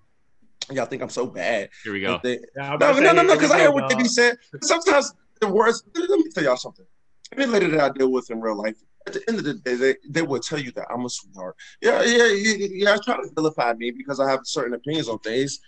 y'all 0.72 0.86
think 0.86 1.02
I'm 1.02 1.10
so 1.10 1.28
bad. 1.28 1.70
Here 1.84 1.92
we 1.94 2.02
go. 2.02 2.20
They- 2.24 2.40
Yeah, 2.56 2.74
I'm 2.74 2.80
no, 2.80 2.92
no, 3.00 3.12
no, 3.12 3.24
no, 3.24 3.36
because 3.36 3.52
I 3.52 3.60
hear 3.60 3.72
what 3.72 3.90
they 3.90 3.96
be 3.96 4.06
saying. 4.06 4.36
Sometimes 4.64 5.14
the 5.42 5.50
worst. 5.50 5.84
Let 5.94 6.10
me 6.10 6.30
tell 6.34 6.44
y'all 6.44 6.56
something. 6.58 6.86
Every 7.34 7.46
lady 7.46 7.68
that 7.68 7.80
I 7.80 7.90
deal 7.90 8.12
with 8.12 8.30
in 8.32 8.40
real 8.42 8.56
life, 8.56 8.78
at 9.08 9.14
the 9.14 9.24
end 9.28 9.40
of 9.40 9.46
the 9.46 9.54
day, 9.56 9.76
they, 9.76 9.96
they 10.10 10.22
will 10.22 10.40
tell 10.40 10.60
you 10.60 10.72
that 10.74 10.86
I'm 10.94 11.04
a 11.06 11.10
sweetheart. 11.10 11.56
Yeah, 11.82 12.04
yeah, 12.04 12.28
yeah, 12.28 12.68
yeah. 12.72 12.94
I 12.94 12.98
try 13.04 13.16
to 13.18 13.30
vilify 13.36 13.74
me 13.74 13.92
because 13.92 14.20
I 14.20 14.30
have 14.30 14.42
certain 14.44 14.74
opinions 14.74 15.10
on 15.10 15.20
things. 15.20 15.60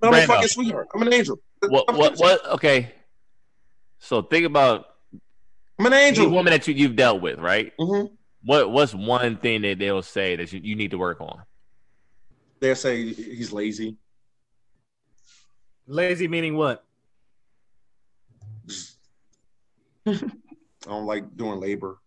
But 0.00 0.08
I'm 0.08 0.14
a 0.14 0.26
fucking 0.26 0.48
sweetheart. 0.48 0.88
I'm 0.94 1.02
an 1.02 1.12
angel. 1.12 1.38
What? 1.68 1.94
What? 1.94 2.16
What? 2.18 2.46
Okay. 2.52 2.92
So 3.98 4.22
think 4.22 4.46
about 4.46 4.86
I'm 5.78 5.86
an 5.86 5.92
any 5.92 6.08
angel. 6.08 6.30
woman 6.30 6.52
that 6.52 6.66
you, 6.66 6.74
you've 6.74 6.96
dealt 6.96 7.20
with, 7.20 7.38
right? 7.38 7.72
hmm 7.78 8.04
What? 8.42 8.70
What's 8.70 8.94
one 8.94 9.36
thing 9.36 9.62
that 9.62 9.78
they'll 9.78 10.02
say 10.02 10.36
that 10.36 10.52
you, 10.52 10.60
you 10.62 10.74
need 10.74 10.90
to 10.92 10.98
work 10.98 11.20
on? 11.20 11.42
They'll 12.60 12.74
say 12.76 13.12
he's 13.12 13.52
lazy. 13.52 13.96
Lazy 15.86 16.28
meaning 16.28 16.56
what? 16.56 16.84
I 20.06 20.18
don't 20.86 21.06
like 21.06 21.36
doing 21.36 21.60
labor. 21.60 21.98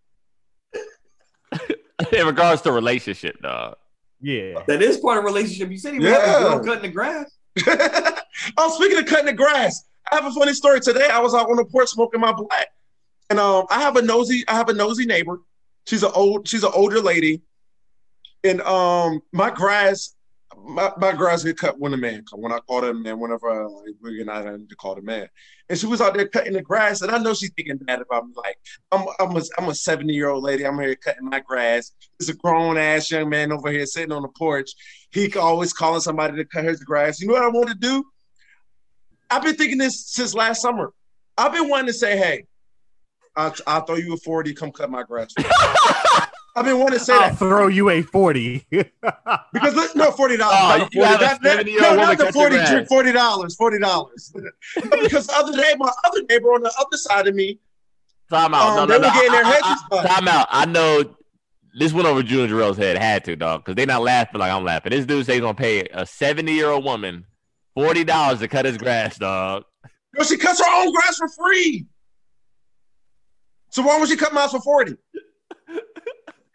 in 2.12 2.26
regards 2.26 2.62
to 2.64 2.72
relationship, 2.72 3.40
dog. 3.42 3.76
Yeah. 4.22 4.64
That 4.68 4.82
is 4.82 4.98
part 4.98 5.18
of 5.20 5.24
relationship. 5.26 5.70
You 5.72 5.78
said 5.78 5.94
he 5.94 6.00
was 6.00 6.10
Yeah. 6.10 6.60
cutting 6.64 6.82
the 6.84 6.90
grass. 6.90 7.32
oh, 8.58 8.76
speaking 8.76 8.98
of 8.98 9.06
cutting 9.06 9.28
the 9.28 9.34
grass, 9.34 9.84
I 10.12 10.16
have 10.16 10.26
a 10.26 10.32
funny 10.32 10.54
story 10.54 10.80
today. 10.80 11.08
I 11.08 11.20
was 11.20 11.34
out 11.34 11.50
on 11.50 11.58
the 11.58 11.66
porch 11.66 11.90
smoking 11.90 12.20
my 12.20 12.32
black, 12.32 12.68
and 13.30 13.40
um, 13.40 13.66
I 13.70 13.82
have 13.82 13.96
a 13.96 14.02
nosy, 14.02 14.44
I 14.48 14.56
have 14.56 14.70
a 14.70 14.74
nosy 14.74 15.06
neighbor. 15.06 15.40
She's 15.86 16.04
an 16.04 16.12
old, 16.14 16.48
she's 16.48 16.64
an 16.64 16.72
older 16.74 17.00
lady, 17.00 17.42
and 18.44 18.62
um, 18.62 19.22
my 19.32 19.50
grass, 19.50 20.16
my, 20.58 20.92
my 20.98 21.12
grass 21.12 21.44
get 21.44 21.58
cut 21.58 21.80
when 21.80 21.94
a 21.94 21.98
man 21.98 22.24
come. 22.30 22.42
When 22.42 22.52
I 22.52 22.60
call 22.60 22.84
a 22.84 22.94
man, 22.94 23.20
whenever 23.20 23.50
I, 23.50 23.66
like, 23.66 23.96
we're 24.02 24.26
having 24.26 24.68
to 24.68 24.76
call 24.76 24.96
the 24.96 25.02
man, 25.02 25.28
and 25.70 25.78
she 25.78 25.86
was 25.86 26.02
out 26.02 26.14
there 26.14 26.28
cutting 26.28 26.54
the 26.54 26.62
grass, 26.62 27.02
and 27.02 27.12
I 27.12 27.18
know 27.18 27.34
she's 27.34 27.52
thinking 27.52 27.78
bad 27.78 28.02
about 28.02 28.28
me. 28.28 28.34
Like 28.36 28.58
I'm, 28.92 29.06
I'm 29.20 29.36
a, 29.36 29.42
I'm 29.58 29.70
a 29.70 29.76
70 29.76 30.14
year 30.14 30.30
old 30.30 30.44
lady. 30.44 30.66
I'm 30.66 30.80
here 30.80 30.96
cutting 30.96 31.30
my 31.30 31.40
grass. 31.40 31.92
There's 32.20 32.30
a 32.30 32.36
grown 32.36 32.78
ass 32.78 33.12
young 33.12 33.30
man 33.30 33.52
over 33.52 33.72
here 33.72 33.86
sitting 33.86 34.12
on 34.12 34.22
the 34.22 34.30
porch. 34.30 34.72
He 35.12 35.34
always 35.36 35.74
calling 35.74 36.02
somebody 36.02 36.38
to 36.38 36.46
cut 36.46 36.64
his 36.66 36.84
grass. 36.84 37.20
You 37.20 37.28
know 37.28 37.34
what 37.34 37.44
I 37.44 37.50
want 37.50 37.70
to 37.70 37.76
do? 37.76 38.04
I've 39.30 39.44
been 39.44 39.56
thinking 39.56 39.78
this 39.78 40.08
since 40.08 40.34
last 40.34 40.62
summer. 40.62 40.94
I've 41.38 41.54
been 41.54 41.70
wanting 41.70 41.88
to 41.88 41.94
say, 41.94 42.18
hey, 42.18 42.46
I'll, 43.36 43.56
I'll 43.66 43.86
throw 43.86 43.96
you 43.96 44.14
a 44.14 44.18
40, 44.18 44.54
come 44.54 44.72
cut 44.72 44.92
my 44.92 45.04
grass. 45.04 45.34
I've 46.56 46.66
been 46.66 46.78
wanting 46.78 47.00
to 47.00 47.04
say 47.06 47.14
I'll 47.14 47.20
that 47.32 47.38
throw 47.40 47.68
you 47.68 47.90
a 47.90 48.02
40. 48.04 48.66
because 48.70 49.74
look, 49.76 49.96
no 49.96 50.12
forty 50.12 50.38
dollars. 50.38 50.58
Oh, 50.62 50.78
not 50.78 50.92
the 50.92 50.98
you 50.98 51.04
have 51.04 51.22
a 51.22 51.26
40. 51.26 51.26
Not- 51.26 51.42
not- 51.44 51.66
70-year-old 51.66 51.82
no, 51.82 51.90
woman 51.90 52.06
not 52.10 52.18
the 52.20 52.24
cut 52.26 52.34
forty. 52.34 52.56
grass. 52.58 52.70
Drink 52.70 52.88
forty 52.88 53.12
dollars. 53.12 53.56
Forty 53.56 53.80
dollars. 53.80 54.34
because 55.02 55.28
the 55.28 55.34
other 55.36 55.58
day, 55.58 55.74
my 55.78 55.92
other 56.06 56.22
neighbor 56.30 56.50
on 56.50 56.62
the 56.62 56.72
other 56.80 56.98
side 56.98 57.28
of 57.28 57.34
me, 57.36 57.60
Time 58.30 58.54
out. 58.54 58.78
Um, 58.78 58.88
no, 58.90 58.98
they 58.98 59.02
no, 59.02 59.08
no. 59.08 59.08
were 59.08 59.14
getting 59.22 59.32
I- 59.32 59.50
I- 59.50 59.52
hedges 59.52 59.84
I- 59.92 60.08
Time 60.08 60.28
out. 60.28 60.48
I 60.52 60.66
know 60.66 61.16
this 61.78 61.92
went 61.92 62.08
over 62.08 62.22
June 62.22 62.48
Jarrell's 62.50 62.78
head. 62.78 62.98
Had 62.98 63.26
to, 63.26 63.36
dog, 63.36 63.66
because 63.66 63.76
they 63.76 63.86
not 63.88 64.04
laughing 64.04 64.40
like 64.40 64.52
I'm 64.52 64.64
laughing. 64.64 64.92
This 64.92 65.06
dude 65.08 65.26
says 65.26 65.34
he's 65.36 65.42
gonna 65.42 65.56
pay 65.56 65.88
a 65.92 66.06
70 66.06 66.52
year 66.54 66.70
old 66.70 66.84
woman 66.84 67.26
Forty 67.74 68.04
dollars 68.04 68.38
to 68.40 68.48
cut 68.48 68.66
his 68.66 68.78
grass, 68.78 69.18
dog. 69.18 69.64
No, 70.16 70.24
she 70.24 70.38
cuts 70.38 70.64
her 70.64 70.72
own 70.84 70.94
grass 70.94 71.18
for 71.18 71.28
free. 71.30 71.88
So 73.72 73.82
why 73.82 74.00
would 74.00 74.08
she 74.08 74.16
cut 74.16 74.32
mine 74.32 74.50
for 74.50 74.62
40? 74.62 74.96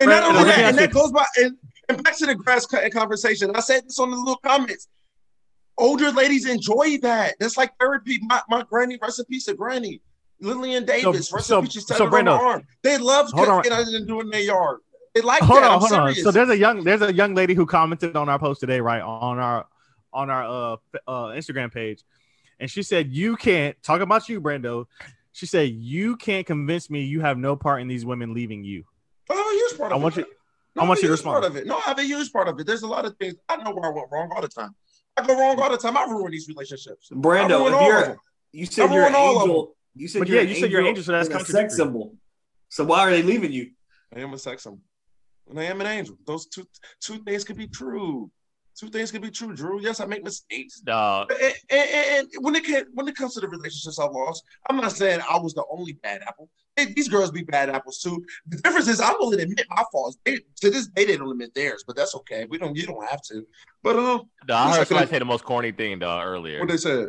And 0.00 0.10
not 0.10 0.24
only 0.24 0.44
that, 0.44 0.58
and 0.60 0.78
that 0.78 0.92
goes 0.92 1.10
by 1.10 1.24
and, 1.36 1.56
and 1.88 2.02
back 2.02 2.16
to 2.18 2.26
the 2.26 2.34
grass 2.34 2.66
cutting 2.66 2.90
conversation. 2.92 3.50
I 3.54 3.60
said 3.60 3.86
this 3.86 3.98
on 3.98 4.10
the 4.10 4.16
little 4.16 4.36
comments. 4.36 4.88
Older 5.76 6.10
ladies 6.10 6.46
enjoy 6.46 6.98
that. 7.02 7.36
That's 7.38 7.56
like 7.56 7.72
therapy. 7.78 8.18
My, 8.22 8.40
my 8.48 8.62
granny, 8.62 8.98
rest 9.00 9.18
in 9.18 9.24
peace 9.26 9.44
to 9.46 9.54
granny. 9.54 10.00
Lillian 10.40 10.84
Davis, 10.84 11.32
rest 11.32 11.46
so- 11.46 11.58
in 11.58 11.64
peace. 11.64 11.74
She's 11.74 11.86
so, 11.86 11.96
so, 11.96 12.06
on 12.06 12.28
arm. 12.28 12.66
They 12.82 12.98
love 12.98 13.30
cooking 13.32 13.72
and 13.72 14.06
doing 14.06 14.30
their 14.30 14.42
yard. 14.42 14.80
They 15.14 15.20
like 15.22 15.42
hold 15.42 15.62
that. 15.62 15.70
on, 15.70 15.74
I'm 15.74 15.80
hold 15.80 15.92
on. 15.92 16.14
So 16.14 16.30
there's 16.30 16.50
a 16.50 16.56
young 16.56 16.84
there's 16.84 17.02
a 17.02 17.12
young 17.12 17.34
lady 17.34 17.54
who 17.54 17.66
commented 17.66 18.14
on 18.14 18.28
our 18.28 18.38
post 18.38 18.60
today, 18.60 18.80
right 18.80 19.02
on 19.02 19.38
our 19.38 19.66
on 20.12 20.30
our 20.30 20.44
uh, 20.44 20.76
uh 21.08 21.26
Instagram 21.28 21.72
page, 21.72 22.02
and 22.60 22.70
she 22.70 22.82
said 22.82 23.08
you 23.08 23.36
can't 23.36 23.80
talk 23.82 24.00
about 24.00 24.28
you, 24.28 24.40
Brando. 24.40 24.86
She 25.32 25.46
said 25.46 25.70
you 25.70 26.16
can't 26.16 26.46
convince 26.46 26.90
me 26.90 27.02
you 27.02 27.20
have 27.20 27.38
no 27.38 27.56
part 27.56 27.80
in 27.80 27.88
these 27.88 28.04
women 28.04 28.34
leaving 28.34 28.64
you. 28.64 28.84
I 29.80 29.84
have 29.84 29.92
a 29.92 29.92
huge 29.92 29.92
part 29.92 29.92
I 29.92 29.96
want 29.96 30.16
it. 30.18 30.26
you- 30.26 30.32
No, 30.76 30.82
I 30.82 30.86
want 30.88 31.02
you 31.02 31.08
to 31.08 31.14
huge 31.14 31.22
part 31.24 31.42
respond. 31.42 31.56
of 31.56 31.62
it. 31.62 31.66
No, 31.66 31.76
I 31.76 31.80
have 31.80 31.98
a 31.98 32.04
huge 32.04 32.32
part 32.32 32.48
of 32.48 32.58
it. 32.60 32.66
There's 32.66 32.82
a 32.82 32.86
lot 32.86 33.04
of 33.04 33.16
things. 33.16 33.34
I 33.48 33.56
know 33.56 33.70
where 33.72 33.90
I 33.90 33.94
went 33.94 34.08
wrong 34.12 34.30
all 34.34 34.42
the 34.42 34.48
time. 34.48 34.74
I 35.16 35.26
go 35.26 35.34
wrong 35.38 35.58
all 35.60 35.70
the 35.70 35.76
time. 35.78 35.96
I 35.96 36.04
ruin 36.04 36.30
these 36.30 36.48
relationships. 36.48 37.08
I 37.10 37.16
Brando, 37.16 37.66
if 37.72 37.80
you're 37.82 38.18
you 38.52 38.66
said 38.66 38.90
you're 38.92 39.02
an 39.06 39.12
ruined 39.12 39.16
all 39.16 39.36
of 39.36 39.42
angel. 39.42 39.76
You 39.94 40.08
said 40.08 40.18
But 40.20 40.28
you're 40.28 40.36
yeah, 40.38 40.42
an 40.44 40.48
you 40.48 40.54
said 40.54 40.70
you're 40.70 40.80
an 40.80 40.86
angel, 40.86 41.02
so 41.04 41.12
that's 41.12 41.28
and 41.28 41.40
a 41.40 41.44
sex 41.44 41.76
symbol. 41.76 42.14
So 42.68 42.84
why 42.84 43.00
are 43.00 43.10
they 43.10 43.22
leaving 43.22 43.50
you? 43.52 43.70
I 44.14 44.20
am 44.20 44.32
a 44.32 44.38
sex 44.38 44.62
symbol. 44.62 44.80
And 45.50 45.58
I 45.58 45.64
am 45.64 45.80
an 45.80 45.86
angel. 45.86 46.16
Those 46.26 46.46
two 46.46 46.66
two 47.00 47.18
things 47.24 47.42
could 47.44 47.56
be 47.56 47.66
true. 47.66 48.30
Two 48.78 48.88
things 48.88 49.10
can 49.10 49.20
be 49.20 49.30
true, 49.30 49.54
Drew. 49.54 49.80
Yes, 49.80 49.98
I 50.00 50.06
make 50.06 50.22
mistakes. 50.22 50.80
Dog. 50.80 51.32
And, 51.32 51.54
and- 51.70 52.28
and 52.34 52.44
when 52.44 52.54
it 52.54 52.64
can, 52.64 52.84
when 52.94 53.08
it 53.08 53.16
comes 53.16 53.34
to 53.34 53.40
the 53.40 53.48
relationships 53.48 53.98
I 53.98 54.04
lost, 54.04 54.44
I'm 54.68 54.76
not 54.76 54.92
saying 54.92 55.20
I 55.28 55.38
was 55.38 55.52
the 55.54 55.64
only 55.70 55.94
bad 55.94 56.22
apple. 56.26 56.48
These 56.76 57.08
girls 57.08 57.32
be 57.32 57.42
bad 57.42 57.70
apples 57.70 57.98
too. 57.98 58.24
The 58.46 58.58
difference 58.58 58.86
is 58.86 59.00
I'm 59.00 59.14
willing 59.18 59.38
to 59.38 59.42
admit 59.44 59.66
my 59.68 59.82
faults. 59.90 60.16
They, 60.24 60.38
to 60.60 60.70
this 60.70 60.86
day, 60.86 61.06
they 61.06 61.16
don't 61.16 61.30
admit 61.30 61.52
theirs, 61.54 61.82
but 61.84 61.96
that's 61.96 62.14
okay. 62.14 62.46
We 62.48 62.56
don't. 62.58 62.76
You 62.76 62.86
don't 62.86 63.04
have 63.08 63.20
to. 63.22 63.44
But 63.82 63.96
um, 63.96 64.22
I 64.48 64.52
I 64.54 64.76
heard 64.76 64.86
somebody 64.86 65.10
say 65.10 65.18
the 65.18 65.24
most 65.24 65.42
corny 65.44 65.72
thing, 65.72 65.98
dog, 65.98 66.24
earlier. 66.24 66.60
what 66.60 66.68
they 66.68 66.76
said. 66.76 67.08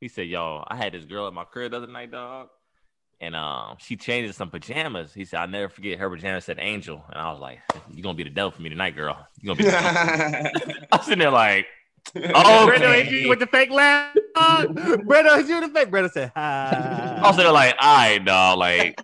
He 0.00 0.08
said, 0.08 0.28
"Yo, 0.28 0.64
I 0.66 0.76
had 0.76 0.94
this 0.94 1.04
girl 1.04 1.26
at 1.26 1.34
my 1.34 1.44
crib 1.44 1.72
the 1.72 1.76
other 1.78 1.86
night, 1.86 2.10
dog, 2.10 2.48
and 3.20 3.34
um, 3.34 3.76
she 3.78 3.96
changed 3.96 4.34
some 4.34 4.50
pajamas. 4.50 5.14
He 5.14 5.24
said, 5.24 5.40
I'll 5.40 5.48
never 5.48 5.68
forget 5.68 5.98
her 5.98 6.10
pajamas 6.10 6.44
said 6.44 6.58
angel, 6.60 7.04
and 7.08 7.18
I 7.18 7.30
was 7.30 7.40
like, 7.40 7.60
"You're 7.92 8.02
gonna 8.02 8.14
be 8.14 8.24
the 8.24 8.30
devil 8.30 8.50
for 8.50 8.62
me 8.62 8.68
tonight, 8.68 8.94
girl. 8.96 9.16
You're 9.40 9.54
gonna 9.54 9.64
be." 9.64 9.70
The 9.70 10.52
devil. 10.64 10.74
I 10.92 10.96
was 10.96 11.04
sitting 11.06 11.18
there 11.20 11.30
like, 11.30 11.66
oh, 12.14 12.68
Brando 12.70 13.02
hit 13.02 13.12
you 13.12 13.28
with 13.28 13.40
the 13.40 13.46
fake 13.46 13.70
laugh. 13.70 14.14
Brando 14.36 15.36
hit 15.38 15.46
you 15.48 15.60
with 15.60 15.72
the 15.72 15.80
fake. 15.80 15.90
Brando 15.90 16.10
said, 16.10 16.32
"Hi." 16.34 16.68
I 16.70 17.20
was 17.20 17.20
"Hi." 17.20 17.30
sitting 17.30 17.44
there 17.44 17.52
like, 17.52 17.74
all 17.80 17.96
right, 17.96 18.24
dog, 18.24 18.58
like, 18.58 19.00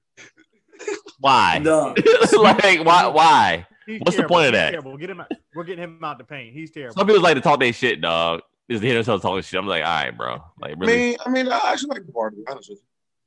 why? 1.20 1.58
No. 1.62 1.94
like, 2.32 2.84
why? 2.84 3.06
Why? 3.06 3.66
He's 3.86 4.00
What's 4.00 4.16
the 4.16 4.24
point 4.24 4.48
of 4.48 4.52
He's 4.54 4.60
that? 4.60 4.70
terrible. 4.70 4.96
Get 4.96 5.10
him 5.10 5.20
out. 5.20 5.30
We're 5.54 5.64
getting 5.64 5.84
him 5.84 6.04
out 6.04 6.18
the 6.18 6.24
paint. 6.24 6.54
He's 6.54 6.70
terrible. 6.70 6.94
Some 6.94 7.06
people 7.06 7.22
like 7.22 7.34
to 7.34 7.40
talk 7.40 7.58
their 7.60 7.72
shit, 7.72 8.00
dog. 8.00 8.42
Just 8.70 8.82
to 8.82 8.86
hear 8.86 8.94
themselves 8.94 9.22
talking 9.22 9.42
shit. 9.42 9.58
I'm 9.58 9.66
like, 9.66 9.82
all 9.82 9.88
right, 9.88 10.16
bro. 10.16 10.42
Like, 10.60 10.76
I 10.76 10.78
really? 10.78 10.96
mean, 10.96 11.16
I 11.26 11.28
mean, 11.28 11.48
I 11.48 11.72
actually 11.72 11.88
like 11.88 12.06
the 12.06 12.12
bar. 12.12 12.32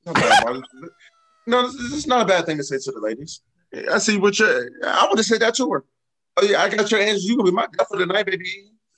To 0.06 0.14
be 0.14 0.22
honest 0.22 0.44
with 0.74 0.82
you, 0.82 0.82
Not 0.82 0.82
bad, 0.82 0.82
bar. 0.82 0.90
no, 1.48 1.62
this, 1.68 1.76
this 1.78 1.92
is 1.94 2.08
not 2.08 2.22
a 2.22 2.26
bad 2.26 2.46
thing 2.46 2.58
to 2.58 2.64
say 2.64 2.78
to 2.78 2.92
the 2.92 3.00
ladies. 3.00 3.42
I 3.92 3.98
see 3.98 4.18
what 4.18 4.38
you. 4.40 4.46
I 4.86 5.08
would 5.10 5.18
have 5.18 5.26
said 5.26 5.42
that 5.42 5.56
to 5.56 5.70
her. 5.72 5.84
Oh 6.38 6.44
yeah, 6.44 6.62
I 6.62 6.70
got 6.70 6.90
your 6.92 7.00
answers. 7.00 7.26
You 7.26 7.38
gonna 7.38 7.50
be 7.52 7.56
my 7.56 7.68
guy 7.76 7.86
for 7.90 7.98
the 7.98 8.06
night, 8.06 8.26
baby. 8.26 8.46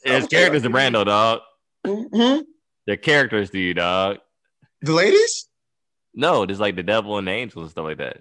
It's 0.03 0.27
characters 0.27 0.63
to 0.63 0.69
Brando, 0.69 1.05
dog. 1.05 1.41
hmm 1.85 2.39
They're 2.85 2.97
characters 2.97 3.49
to 3.51 3.59
you, 3.59 3.73
dog. 3.73 4.17
The 4.81 4.91
ladies, 4.93 5.47
No, 6.13 6.45
just 6.45 6.59
like 6.61 6.75
the 6.75 6.83
devil 6.83 7.17
and 7.17 7.27
the 7.27 7.31
angels 7.31 7.63
and 7.63 7.71
stuff 7.71 7.85
like 7.85 7.97
that. 7.97 8.17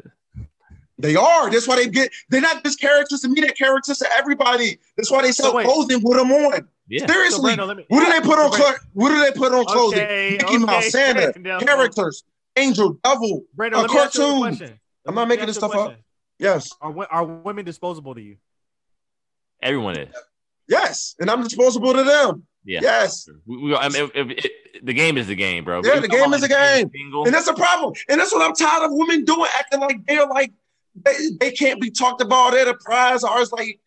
they 0.99 1.17
are. 1.17 1.51
That's 1.51 1.67
why 1.69 1.77
they 1.77 1.89
get. 1.89 2.11
They're 2.31 2.41
not 2.41 2.65
just 2.65 2.81
characters 2.81 3.21
to 3.23 3.29
me. 3.29 3.41
They're 3.41 3.51
characters 3.51 3.99
to 3.99 4.07
everybody. 4.17 4.79
That's 4.97 5.11
why 5.11 5.23
they 5.23 5.33
sell 5.33 5.53
So 5.53 5.63
clothing 5.63 6.01
with 6.03 6.17
them 6.17 6.31
on. 6.33 6.69
Yeah. 6.89 7.07
So 7.07 7.13
Seriously, 7.13 7.53
Brando, 7.57 7.77
me. 7.77 7.85
what 7.89 8.05
do 8.05 8.13
they 8.13 8.21
put 8.21 8.39
on? 8.39 8.53
So, 8.53 8.59
Cl- 8.59 8.77
what 8.93 9.09
do 9.11 9.21
they 9.21 9.33
put 9.33 9.53
on 9.53 9.65
clothing? 9.65 10.01
Okay, 10.01 10.31
Mickey 10.41 10.45
okay. 10.57 10.59
Mouse, 10.65 10.91
Santa, 10.91 11.33
Now, 11.41 11.59
characters, 11.59 12.25
angel, 12.57 12.99
devil. 13.03 13.45
Brando, 13.57 13.75
a 13.75 13.81
let 13.83 13.91
me 13.91 13.99
ask 13.99 14.15
you 14.17 14.23
a 14.23 14.27
cartoon. 14.27 14.41
question. 14.41 14.81
I'm 15.07 15.15
not 15.15 15.29
me 15.29 15.37
making 15.37 15.47
this 15.47 15.57
you 15.57 15.67
a 15.67 15.69
stuff 15.69 15.75
up. 15.75 15.97
Yes, 16.39 16.73
Are, 16.81 17.07
are 17.11 17.25
women 17.25 17.65
disposable 17.65 18.15
to 18.15 18.21
you? 18.21 18.37
Everyone 19.63 19.99
is. 19.99 20.15
yes, 20.69 21.15
and 21.19 21.31
I'm 21.31 21.43
disposable 21.43 21.93
to 21.95 22.03
them. 22.03 22.47
Yeah. 22.65 22.81
Yes. 22.83 23.29
We, 23.47 23.59
we, 23.59 23.77
I 23.77 23.89
mean, 23.89 24.05
if, 24.05 24.11
if, 24.15 24.45
it, 24.45 24.53
the 24.87 24.95
game 24.95 25.19
is 25.19 25.27
the 25.27 25.35
game, 25.35 25.65
bro. 25.65 25.83
Yeah, 25.85 26.01
the 26.01 26.09
game 26.09 26.33
is 26.33 26.43
a 26.43 26.49
like 26.49 26.51
game. 26.51 26.91
Single. 26.91 27.25
And 27.27 27.35
that's 27.35 27.47
the 27.47 27.55
problem. 27.55 27.93
And 28.09 28.19
that's 28.19 28.33
what 28.33 28.43
I'm 28.43 28.55
tired 28.55 28.87
of 28.87 28.91
women 28.93 29.25
doing, 29.25 29.49
acting 29.55 29.81
like 29.81 30.05
they're 30.07 30.27
like 30.27 30.53
they, 30.95 31.15
they 31.41 31.51
can't 31.51 31.81
be 31.81 31.91
talked 31.91 32.23
about. 32.23 32.53
They're 32.53 32.65
the 32.65 32.75
prize, 32.75 33.23
or 33.23 33.41
it's 33.41 33.53
like 33.53 33.81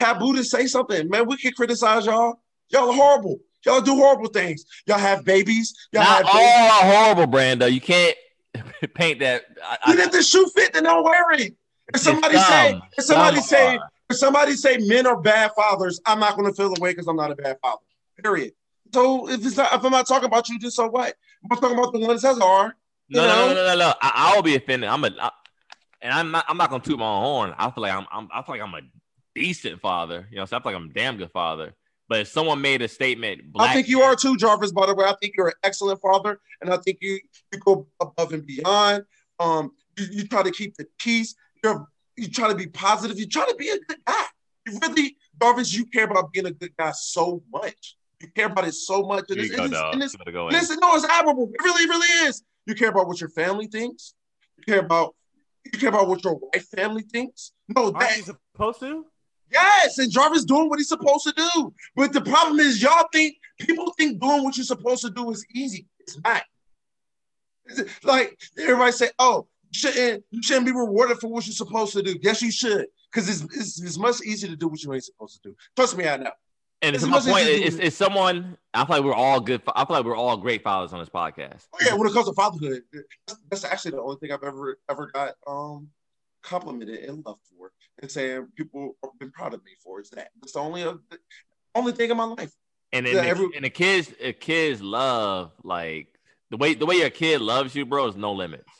taboo 0.00 0.34
to 0.36 0.44
say 0.44 0.66
something. 0.66 1.08
Man, 1.08 1.26
we 1.26 1.36
can 1.36 1.52
criticize 1.52 2.06
y'all. 2.06 2.40
Y'all 2.70 2.90
are 2.90 2.94
horrible. 2.94 3.38
Y'all 3.64 3.80
do 3.80 3.94
horrible 3.96 4.28
things. 4.28 4.64
Y'all 4.86 4.98
have 4.98 5.24
babies. 5.24 5.74
Y'all 5.92 6.02
Not 6.02 6.16
have 6.18 6.26
all 6.26 6.32
babies. 6.40 6.72
are 6.72 7.14
horrible, 7.14 7.32
Brando. 7.32 7.72
You 7.72 7.80
can't 7.80 8.16
paint 8.94 9.20
that. 9.20 9.44
I, 9.62 9.78
I, 9.84 9.96
if 9.96 10.12
the 10.12 10.22
shoe 10.22 10.46
fit, 10.54 10.72
then 10.72 10.84
don't 10.84 11.04
wear 11.04 11.32
it. 11.32 11.54
If 11.94 12.00
somebody 12.00 12.36
Some. 12.36 12.44
say, 12.44 12.80
if 12.98 13.04
somebody 13.04 13.36
Some 13.36 13.44
say, 13.44 13.76
are. 13.76 13.90
if 14.10 14.16
somebody 14.16 14.52
say 14.52 14.78
men 14.78 15.06
are 15.06 15.20
bad 15.20 15.52
fathers, 15.56 16.00
I'm 16.06 16.20
not 16.20 16.36
going 16.36 16.48
to 16.48 16.54
feel 16.54 16.72
the 16.74 16.80
way 16.80 16.92
because 16.92 17.06
I'm 17.06 17.16
not 17.16 17.30
a 17.30 17.36
bad 17.36 17.58
father. 17.60 17.82
Period. 18.22 18.52
So 18.92 19.28
if 19.28 19.44
it's 19.44 19.56
not, 19.56 19.72
if 19.72 19.84
I'm 19.84 19.90
not 19.90 20.06
talking 20.06 20.26
about 20.26 20.48
you, 20.48 20.58
just 20.58 20.76
so 20.76 20.88
what? 20.88 21.14
I'm 21.50 21.58
talking 21.58 21.76
about 21.78 21.92
the 21.92 21.98
ones 22.00 22.22
that 22.22 22.40
are. 22.40 22.76
no, 23.10 23.26
no, 23.26 23.48
no, 23.48 23.54
no, 23.54 23.66
no, 23.66 23.76
no. 23.76 23.94
I, 24.00 24.30
I 24.32 24.36
will 24.36 24.42
be 24.42 24.54
offended. 24.56 24.88
I'm 24.88 25.04
a, 25.04 25.10
I, 25.20 25.30
and 26.00 26.12
I'm 26.12 26.30
not. 26.30 26.44
I'm 26.48 26.56
not 26.56 26.70
gonna 26.70 26.82
toot 26.82 26.98
my 26.98 27.06
own 27.06 27.22
horn. 27.22 27.54
I 27.58 27.70
feel 27.70 27.82
like 27.82 27.92
I'm. 27.92 28.06
I'm 28.12 28.28
I 28.32 28.42
feel 28.42 28.54
like 28.54 28.62
I'm 28.62 28.74
a 28.74 28.80
decent 29.34 29.80
father. 29.80 30.28
You 30.30 30.36
know, 30.38 30.44
so 30.44 30.56
I 30.56 30.60
feel 30.62 30.72
like 30.72 30.80
I'm 30.80 30.90
a 30.90 30.92
damn 30.92 31.16
good 31.16 31.32
father. 31.32 31.74
But 32.08 32.20
if 32.20 32.28
someone 32.28 32.60
made 32.60 32.82
a 32.82 32.88
statement, 32.88 33.52
black 33.52 33.70
I 33.70 33.74
think 33.74 33.88
you 33.88 34.02
are 34.02 34.14
too, 34.14 34.36
Jarvis. 34.36 34.72
By 34.72 34.86
the 34.86 34.94
way, 34.94 35.06
I 35.06 35.14
think 35.20 35.34
you're 35.36 35.48
an 35.48 35.54
excellent 35.62 36.00
father, 36.00 36.40
and 36.60 36.70
I 36.70 36.76
think 36.78 36.98
you 37.00 37.18
you 37.52 37.58
go 37.60 37.86
above 38.00 38.32
and 38.32 38.46
beyond. 38.46 39.04
Um, 39.40 39.72
you, 39.98 40.06
you 40.10 40.28
try 40.28 40.42
to 40.42 40.50
keep 40.50 40.76
the 40.76 40.86
peace. 40.98 41.34
You're 41.62 41.86
you 42.16 42.28
try 42.28 42.48
to 42.48 42.54
be 42.54 42.66
positive. 42.66 43.18
You 43.18 43.26
try 43.26 43.46
to 43.46 43.54
be 43.56 43.70
a 43.70 43.78
good 43.78 43.98
guy. 44.06 44.24
You 44.66 44.78
really, 44.80 45.16
Jarvis, 45.40 45.74
you 45.74 45.86
care 45.86 46.04
about 46.04 46.32
being 46.32 46.46
a 46.46 46.50
good 46.50 46.76
guy 46.76 46.92
so 46.92 47.42
much. 47.52 47.96
You 48.20 48.28
care 48.28 48.46
about 48.46 48.66
it 48.66 48.74
so 48.74 49.02
much. 49.02 49.24
And 49.28 49.38
Here 49.38 49.44
it's, 49.44 49.52
you 49.52 49.56
go, 49.56 49.64
and 49.64 49.72
it's, 50.02 50.14
and 50.14 50.22
it's, 50.26 50.32
go 50.32 50.48
in. 50.48 50.54
listen, 50.54 50.78
no, 50.80 50.94
it's 50.94 51.04
admirable. 51.04 51.50
It 51.52 51.62
really, 51.62 51.86
really 51.86 52.28
is. 52.28 52.42
You 52.66 52.74
care 52.74 52.88
about 52.88 53.06
what 53.06 53.20
your 53.20 53.30
family 53.30 53.66
thinks. 53.66 54.14
You 54.58 54.64
care 54.64 54.80
about 54.80 55.14
you 55.72 55.78
care 55.78 55.88
about 55.88 56.08
what 56.08 56.22
your 56.22 56.38
wife 56.38 56.66
family 56.68 57.02
thinks. 57.02 57.52
No, 57.68 57.86
Aren't 57.86 57.98
that 57.98 58.36
supposed 58.54 58.80
to? 58.80 59.06
Yes, 59.50 59.98
and 59.98 60.10
Jarvis 60.10 60.44
doing 60.44 60.68
what 60.68 60.78
he's 60.78 60.88
supposed 60.88 61.24
to 61.24 61.32
do. 61.32 61.72
But 61.94 62.12
the 62.12 62.20
problem 62.20 62.58
is, 62.60 62.82
y'all 62.82 63.06
think 63.12 63.36
people 63.60 63.92
think 63.98 64.20
doing 64.20 64.42
what 64.42 64.56
you're 64.56 64.64
supposed 64.64 65.02
to 65.02 65.10
do 65.10 65.30
is 65.30 65.44
easy. 65.54 65.86
It's 66.00 66.18
not. 66.24 66.42
It's 67.66 68.04
Like 68.04 68.38
everybody 68.58 68.92
say, 68.92 69.10
"Oh, 69.18 69.46
you 69.70 69.78
shouldn't 69.78 70.24
you 70.30 70.42
shouldn't 70.42 70.66
be 70.66 70.72
rewarded 70.72 71.18
for 71.18 71.28
what 71.28 71.46
you're 71.46 71.54
supposed 71.54 71.92
to 71.94 72.02
do." 72.02 72.16
Yes, 72.20 72.42
you 72.42 72.50
should, 72.50 72.86
because 73.12 73.28
it's, 73.28 73.42
it's 73.56 73.80
it's 73.80 73.98
much 73.98 74.20
easier 74.22 74.50
to 74.50 74.56
do 74.56 74.68
what 74.68 74.82
you 74.82 74.92
ain't 74.92 75.04
supposed 75.04 75.42
to 75.42 75.50
do. 75.50 75.56
Trust 75.76 75.96
me, 75.96 76.08
I 76.08 76.16
know. 76.16 76.30
And 76.82 76.94
It's 76.94 77.06
my 77.06 77.18
point, 77.18 77.46
it's, 77.48 77.76
it's 77.76 77.96
someone. 77.96 78.58
I 78.74 78.84
feel 78.84 78.96
like 78.96 79.04
we're 79.04 79.14
all 79.14 79.40
good. 79.40 79.62
I 79.74 79.86
feel 79.86 79.96
like 79.96 80.04
we're 80.04 80.16
all 80.16 80.36
great 80.36 80.62
fathers 80.62 80.92
on 80.92 80.98
this 80.98 81.08
podcast. 81.08 81.62
Oh, 81.72 81.78
yeah, 81.82 81.94
when 81.94 82.06
it 82.06 82.12
comes 82.12 82.26
to 82.26 82.34
fatherhood, 82.34 82.82
that's, 83.26 83.40
that's 83.50 83.64
actually 83.64 83.92
the 83.92 84.02
only 84.02 84.16
thing 84.16 84.32
I've 84.32 84.42
ever 84.42 84.78
ever 84.90 85.06
got 85.06 85.34
um 85.46 85.88
complimented 86.44 87.00
and 87.00 87.24
loved 87.24 87.40
for, 87.48 87.72
and 88.00 88.10
saying 88.10 88.48
people 88.54 88.96
have 89.02 89.18
been 89.18 89.32
proud 89.32 89.54
of 89.54 89.64
me 89.64 89.72
for. 89.82 90.00
Is 90.00 90.10
that 90.10 90.28
it's 90.42 90.52
the 90.52 90.60
only 90.60 90.84
uh, 90.84 90.94
only 91.74 91.92
thing 91.92 92.10
in 92.10 92.16
my 92.16 92.24
life. 92.24 92.52
And 92.92 93.06
then 93.06 93.16
Yeah, 93.16 93.22
the, 93.22 93.28
every- 93.28 93.56
and 93.56 93.64
the 93.64 93.70
kids, 93.70 94.12
the 94.20 94.32
kids 94.32 94.80
love 94.80 95.52
like 95.64 96.08
the 96.50 96.56
way 96.56 96.74
the 96.74 96.86
way 96.86 96.96
your 96.96 97.10
kid 97.10 97.40
loves 97.40 97.74
you, 97.74 97.84
bro, 97.84 98.06
is 98.06 98.16
no 98.16 98.32
limits, 98.32 98.70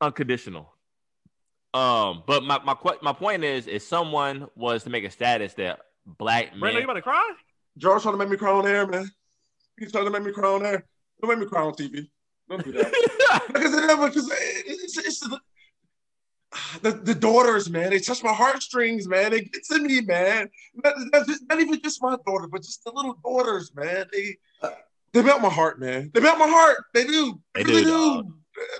unconditional. 0.00 0.72
Um, 1.72 2.22
but 2.26 2.44
my 2.44 2.60
my 2.64 2.76
my 3.02 3.12
point 3.12 3.44
is, 3.44 3.66
if 3.66 3.82
someone 3.82 4.48
was 4.54 4.84
to 4.84 4.90
make 4.90 5.04
a 5.04 5.10
status 5.10 5.54
that 5.54 5.80
black 6.06 6.52
Brando, 6.52 6.68
you 6.68 6.74
men, 6.74 6.82
about 6.84 6.94
to 6.94 7.02
cry? 7.02 7.34
George 7.78 8.02
trying 8.02 8.14
to 8.14 8.18
make 8.18 8.28
me 8.28 8.36
cry 8.36 8.52
on 8.52 8.66
air, 8.66 8.86
man. 8.86 9.10
He's 9.78 9.92
trying 9.92 10.04
to 10.04 10.10
make 10.10 10.22
me 10.22 10.32
cry 10.32 10.48
on 10.48 10.66
air. 10.66 10.84
Don't 11.20 11.30
make 11.30 11.38
me 11.38 11.46
cry 11.46 11.62
on 11.62 11.72
TV. 11.72 12.08
Don't 12.48 12.64
do 12.64 12.72
that. 12.72 13.42
because 13.52 13.72
it 13.72 13.86
never, 13.86 14.08
because 14.08 14.28
it's, 14.66 14.98
it's 14.98 15.20
the, 15.20 15.40
the, 16.82 16.92
the 16.92 17.14
daughters, 17.14 17.70
man. 17.70 17.90
They 17.90 17.98
touch 17.98 18.22
my 18.22 18.32
heartstrings, 18.32 19.08
man. 19.08 19.32
They 19.32 19.42
get 19.42 19.64
to 19.64 19.78
me, 19.78 20.00
man. 20.00 20.50
Not, 20.74 20.94
not, 21.12 21.26
just- 21.26 21.44
not 21.48 21.60
even 21.60 21.80
just 21.80 22.02
my 22.02 22.16
daughter, 22.26 22.48
but 22.48 22.62
just 22.62 22.84
the 22.84 22.92
little 22.92 23.16
daughters, 23.24 23.72
man. 23.74 24.06
They 24.12 24.36
they 25.12 25.22
melt 25.22 25.42
my 25.42 25.48
heart, 25.48 25.80
man. 25.80 26.10
They 26.14 26.20
melt 26.20 26.38
my 26.38 26.46
heart. 26.48 26.84
They 26.94 27.04
do. 27.04 27.40
They 27.54 27.64
really 27.64 27.82
do, 27.82 27.88
do. 27.88 28.14
dog. 28.22 28.32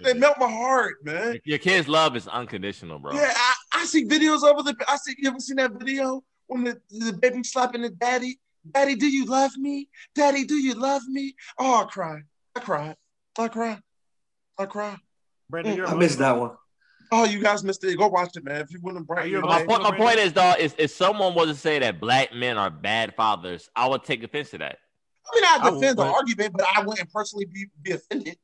They 0.03 0.15
melt 0.15 0.37
my 0.39 0.51
heart, 0.51 1.05
man. 1.05 1.41
your 1.45 1.59
kids' 1.59 1.89
love 1.89 2.15
is 2.15 2.29
unconditional, 2.29 2.99
bro. 2.99 3.15
Yeah, 3.15 3.33
I, 3.35 3.55
I 3.73 3.85
see 3.85 4.05
videos 4.05 4.45
of 4.45 4.65
the. 4.65 4.77
I 4.87 4.97
see. 4.97 5.15
You 5.19 5.31
ever 5.31 5.41
seen 5.41 5.57
that 5.57 5.73
video 5.73 6.23
when 6.47 6.65
the, 6.65 6.81
the 6.91 7.13
baby 7.15 7.43
slapping 7.43 7.83
the 7.83 7.91
daddy 7.91 8.39
Daddy, 8.73 8.95
do 8.95 9.07
you 9.07 9.25
love 9.25 9.57
me? 9.57 9.89
Daddy, 10.15 10.45
do 10.45 10.55
you 10.55 10.75
love 10.75 11.03
me? 11.09 11.35
Oh, 11.59 11.83
I 11.83 11.85
cried. 11.85 12.23
I 12.55 12.61
cried. 12.61 12.97
I 13.39 13.49
cried. 13.49 13.81
I 14.59 14.67
cried. 14.67 14.99
Brandon, 15.49 15.73
mm. 15.73 15.77
you're 15.77 15.87
a 15.87 15.91
I 15.91 15.95
missed 15.95 16.19
that 16.19 16.39
one. 16.39 16.53
Oh, 17.13 17.25
you 17.25 17.41
guys 17.41 17.65
missed 17.65 17.83
it. 17.85 17.97
Go 17.99 18.09
watch 18.09 18.37
it, 18.37 18.45
man. 18.45 18.61
If 18.61 18.73
you 18.73 18.81
want 18.81 18.97
to 18.97 19.01
Are 19.01 19.05
brighten 19.05 19.31
you 19.31 19.39
your 19.39 19.47
My 19.47 19.65
point, 19.65 19.83
my 19.83 19.97
point 19.97 20.19
is, 20.19 20.33
dog, 20.33 20.61
is 20.61 20.75
if 20.79 20.91
someone 20.91 21.35
was 21.35 21.49
to 21.49 21.55
say 21.55 21.79
that 21.81 22.01
black 22.01 22.33
men 22.35 22.57
are 22.57 22.71
bad 22.71 23.15
fathers, 23.15 23.69
I 23.75 23.89
would 23.89 24.05
take 24.05 24.23
offense 24.23 24.51
to 24.51 24.59
that. 24.59 24.79
I 25.27 25.35
mean, 25.35 25.45
I 25.45 25.59
I 25.69 25.71
defend 25.71 25.99
the 25.99 26.05
argument, 26.05 26.55
but 26.57 26.67
I 26.75 26.83
wouldn't 26.83 27.13
personally 27.13 27.47
be, 27.47 27.67
be 27.83 27.93
offended. 27.93 28.37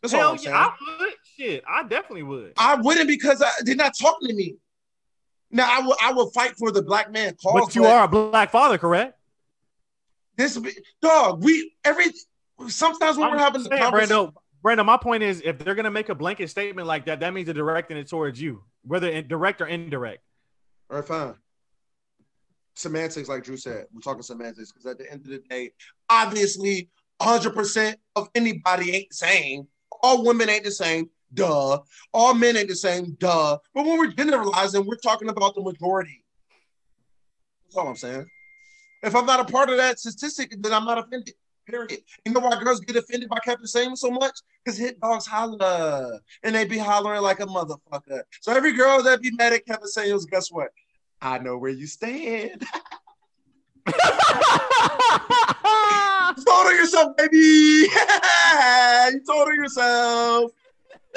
That's 0.00 0.14
all 0.14 0.20
Hell 0.20 0.30
I'm 0.32 0.38
yeah, 0.42 0.56
I 0.56 1.00
would. 1.00 1.12
Shit, 1.36 1.64
I 1.68 1.82
definitely 1.82 2.24
would. 2.24 2.54
I 2.56 2.74
wouldn't 2.76 3.08
because 3.08 3.40
I, 3.42 3.50
they're 3.62 3.76
not 3.76 3.92
talking 3.98 4.28
to 4.28 4.34
me. 4.34 4.56
Now 5.50 5.68
I 5.70 5.80
will 5.82 5.96
I 6.02 6.12
will 6.12 6.30
fight 6.30 6.56
for 6.56 6.72
the 6.72 6.82
black 6.82 7.12
man 7.12 7.36
cause. 7.42 7.66
But 7.66 7.74
you 7.74 7.84
are 7.84 8.04
a 8.04 8.08
black 8.08 8.50
father, 8.50 8.78
correct? 8.78 9.16
this 10.36 10.58
dog. 11.00 11.44
We 11.44 11.74
every 11.84 12.06
sometimes 12.68 13.16
when 13.16 13.28
I'm 13.28 13.32
we're 13.34 13.38
having 13.38 13.62
the 13.62 13.68
saying, 13.68 13.82
conversation, 13.82 14.16
Brando, 14.16 14.32
Brando, 14.62 14.84
my 14.84 14.96
point 14.96 15.22
is, 15.22 15.42
if 15.44 15.58
they're 15.58 15.74
gonna 15.74 15.90
make 15.90 16.08
a 16.08 16.14
blanket 16.14 16.48
statement 16.48 16.86
like 16.86 17.06
that, 17.06 17.20
that 17.20 17.34
means 17.34 17.46
they're 17.46 17.54
directing 17.54 17.96
it 17.96 18.08
towards 18.08 18.40
you, 18.40 18.62
whether 18.84 19.20
direct 19.22 19.60
or 19.60 19.66
indirect. 19.66 20.22
all 20.90 20.98
right, 20.98 21.06
fine. 21.06 21.34
Semantics, 22.74 23.28
like 23.28 23.44
Drew 23.44 23.56
said, 23.56 23.86
we're 23.92 24.00
talking 24.00 24.22
semantics 24.22 24.72
because 24.72 24.86
at 24.86 24.98
the 24.98 25.10
end 25.10 25.22
of 25.22 25.28
the 25.28 25.38
day, 25.50 25.72
obviously, 26.08 26.88
100% 27.20 27.94
of 28.16 28.30
anybody 28.34 28.94
ain't 28.94 29.08
the 29.10 29.14
same. 29.14 29.66
All 30.02 30.24
women 30.24 30.48
ain't 30.48 30.64
the 30.64 30.70
same, 30.70 31.10
duh. 31.34 31.78
All 32.12 32.34
men 32.34 32.56
ain't 32.56 32.68
the 32.68 32.76
same, 32.76 33.16
duh. 33.18 33.58
But 33.74 33.84
when 33.84 33.98
we're 33.98 34.12
generalizing, 34.12 34.86
we're 34.86 34.96
talking 34.96 35.28
about 35.28 35.54
the 35.54 35.62
majority. 35.62 36.24
That's 37.64 37.76
all 37.76 37.88
I'm 37.88 37.96
saying. 37.96 38.26
If 39.02 39.14
I'm 39.14 39.26
not 39.26 39.40
a 39.40 39.44
part 39.44 39.68
of 39.68 39.76
that 39.76 39.98
statistic, 39.98 40.54
then 40.58 40.72
I'm 40.72 40.84
not 40.84 40.98
offended. 40.98 41.34
Period. 41.66 42.00
You 42.24 42.32
know 42.32 42.40
why 42.40 42.60
girls 42.62 42.80
get 42.80 42.96
offended 42.96 43.28
by 43.28 43.38
Kevin 43.38 43.66
Samuel 43.66 43.96
so 43.96 44.10
much? 44.10 44.38
Because 44.64 44.78
hit 44.78 45.00
dogs 45.00 45.26
holler. 45.26 46.18
And 46.42 46.54
they 46.54 46.64
be 46.64 46.78
hollering 46.78 47.22
like 47.22 47.40
a 47.40 47.46
motherfucker. 47.46 48.22
So 48.40 48.52
every 48.52 48.72
girl 48.72 49.02
that 49.02 49.22
be 49.22 49.30
mad 49.32 49.52
at 49.52 49.64
Kevin 49.66 49.86
Samuels, 49.86 50.26
guess 50.26 50.50
what? 50.50 50.70
I 51.20 51.38
know 51.38 51.56
where 51.56 51.70
you 51.70 51.86
stand. 51.86 52.64
you 53.86 53.92
told 56.44 56.66
her 56.66 56.74
yourself, 56.74 57.16
baby. 57.16 57.38
you 57.38 57.88
told 59.26 59.48
her 59.48 59.54
yourself. 59.54 60.50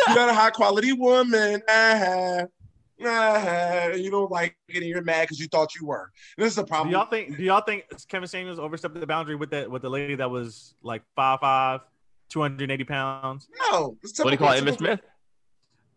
You 0.07 0.15
got 0.15 0.29
a 0.29 0.33
high 0.33 0.51
quality 0.51 0.93
woman. 0.93 1.61
You 2.97 4.09
don't 4.11 4.31
like 4.31 4.55
it 4.69 4.77
and 4.77 4.85
you're 4.85 5.01
mad 5.01 5.23
because 5.23 5.39
you 5.39 5.47
thought 5.47 5.75
you 5.75 5.85
were. 5.87 6.11
This 6.37 6.47
is 6.49 6.55
the 6.55 6.63
Do 6.63 6.67
problem. 6.67 6.91
y'all 6.91 7.05
think? 7.05 7.37
Do 7.37 7.43
y'all 7.43 7.61
think 7.61 7.85
Kevin 8.07 8.27
Samuels 8.27 8.59
overstepped 8.59 8.99
the 8.99 9.07
boundary 9.07 9.35
with 9.35 9.49
that 9.51 9.69
with 9.69 9.81
the 9.81 9.89
lady 9.89 10.15
that 10.15 10.29
was 10.29 10.75
like 10.81 11.03
five 11.15 11.39
five, 11.39 11.81
two 12.29 12.41
hundred 12.41 12.71
eighty 12.71 12.83
pounds? 12.83 13.47
no. 13.71 13.97
It's 14.03 14.17
what 14.19 14.25
do 14.25 14.31
you 14.31 14.37
call 14.37 14.51
it, 14.53 14.57
Emmitt 14.63 14.77
typical- 14.77 14.77
Smith? 14.77 14.99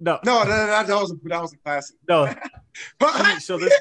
No, 0.01 0.21
No, 0.25 0.45
that, 0.45 0.67
that, 0.67 0.87
that 0.87 0.95
was 1.01 1.11
a, 1.11 1.17
that 1.25 1.43
was 1.43 1.53
a 1.53 1.57
classic. 1.57 1.97
no. 2.09 2.33
But 3.01 3.41
so 3.41 3.59
this 3.59 3.73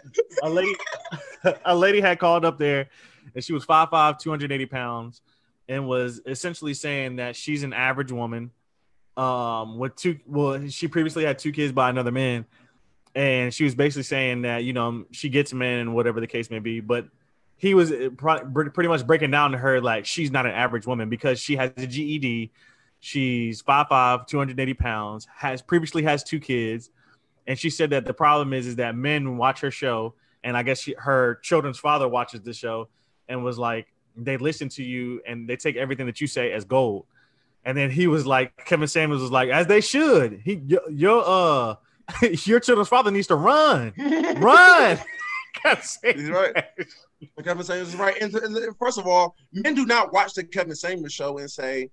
a 0.42 0.50
lady 0.50 0.76
a 1.66 1.76
lady 1.76 2.02
had 2.02 2.18
called 2.18 2.44
up 2.46 2.58
there 2.58 2.90
and 3.36 3.44
she 3.44 3.54
was 3.54 3.64
5'5 3.66 4.18
280 4.18 4.66
pounds 4.66 5.22
and 5.70 5.88
was 5.88 6.20
essentially 6.26 6.74
saying 6.74 7.18
that 7.18 7.36
she's 7.36 7.62
an 7.62 7.74
average 7.74 8.12
woman 8.12 8.50
um 9.16 9.78
with 9.78 9.96
two 9.96 10.18
well 10.26 10.68
she 10.68 10.88
previously 10.88 11.24
had 11.24 11.38
two 11.38 11.52
kids 11.52 11.72
by 11.72 11.90
another 11.92 12.12
man 12.12 12.46
and 13.18 13.52
she 13.52 13.64
was 13.64 13.74
basically 13.74 14.04
saying 14.04 14.44
that 14.44 14.64
you 14.64 14.74
know 14.74 15.04
she 15.12 15.28
gets 15.28 15.52
men 15.52 15.80
and 15.80 15.96
whatever 15.96 16.22
the 16.22 16.28
case 16.28 16.52
may 16.52 16.60
be 16.60 16.80
but 16.80 17.08
he 17.58 17.74
was 17.74 17.92
pretty 18.18 18.88
much 18.88 19.06
breaking 19.06 19.32
down 19.32 19.52
to 19.52 19.58
her 19.58 19.82
like 19.82 20.06
she's 20.06 20.30
not 20.30 20.46
an 20.46 20.52
average 20.52 20.86
woman 20.86 21.10
because 21.10 21.40
she 21.40 21.56
has 21.56 21.72
a 21.76 21.88
GED 21.88 22.52
she's 23.00 23.64
5'5 23.64 24.28
280 24.28 24.74
pounds 24.76 25.28
has 25.36 25.62
previously 25.62 26.04
has 26.04 26.24
two 26.24 26.40
kids. 26.40 26.92
And 27.48 27.58
she 27.58 27.70
said 27.70 27.92
that 27.92 28.06
the 28.06 28.14
problem 28.14 28.54
is 28.54 28.68
is 28.68 28.76
that 28.76 28.96
men 28.96 29.38
watch 29.38 29.62
her 29.62 29.72
show 29.72 30.14
and 30.44 30.56
i 30.56 30.62
guess 30.62 30.82
she, 30.82 30.94
her 30.98 31.40
children's 31.42 31.80
father 31.80 32.08
watches 32.08 32.42
the 32.42 32.54
show 32.54 32.88
and 33.28 33.44
was 33.44 33.58
like 33.58 33.88
they 34.16 34.38
listen 34.38 34.70
to 34.70 34.84
you 34.84 35.22
and 35.26 35.50
they 35.50 35.56
take 35.56 35.76
everything 35.76 36.06
that 36.06 36.22
you 36.22 36.28
say 36.28 36.52
as 36.52 36.66
gold. 36.66 37.06
And 37.66 37.78
then 37.78 37.90
he 37.90 38.06
was 38.06 38.28
like 38.28 38.66
kevin 38.66 38.88
samuels 38.88 39.24
was 39.24 39.32
like 39.32 39.50
as 39.50 39.66
they 39.66 39.82
should. 39.82 40.42
He 40.44 40.62
your, 40.68 40.82
your 40.92 41.24
uh 41.26 41.76
your 42.22 42.60
children's 42.60 42.90
father 42.90 43.12
needs 43.12 43.28
to 43.28 43.36
run 43.36 43.94
run. 44.38 45.00
He's 46.04 46.30
right. 46.30 46.54
Kevin 47.44 47.64
Samuels 47.64 47.90
is 47.90 47.96
right. 47.96 48.16
And, 48.22 48.34
and 48.36 48.78
first 48.78 48.98
of 48.98 49.08
all, 49.08 49.36
men 49.52 49.74
do 49.74 49.86
not 49.86 50.14
watch 50.14 50.34
the 50.34 50.44
Kevin 50.44 50.76
Samuels 50.76 51.14
show 51.14 51.40
and 51.40 51.50
say 51.50 51.90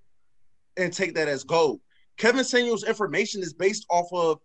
and 0.77 0.93
take 0.93 1.15
that 1.15 1.29
as 1.29 1.45
gold. 1.45 1.81
Kevin 2.17 2.45
Samuels' 2.45 2.85
information 2.85 3.43
is 3.43 3.53
based 3.53 3.87
off 3.89 4.07
of 4.13 4.39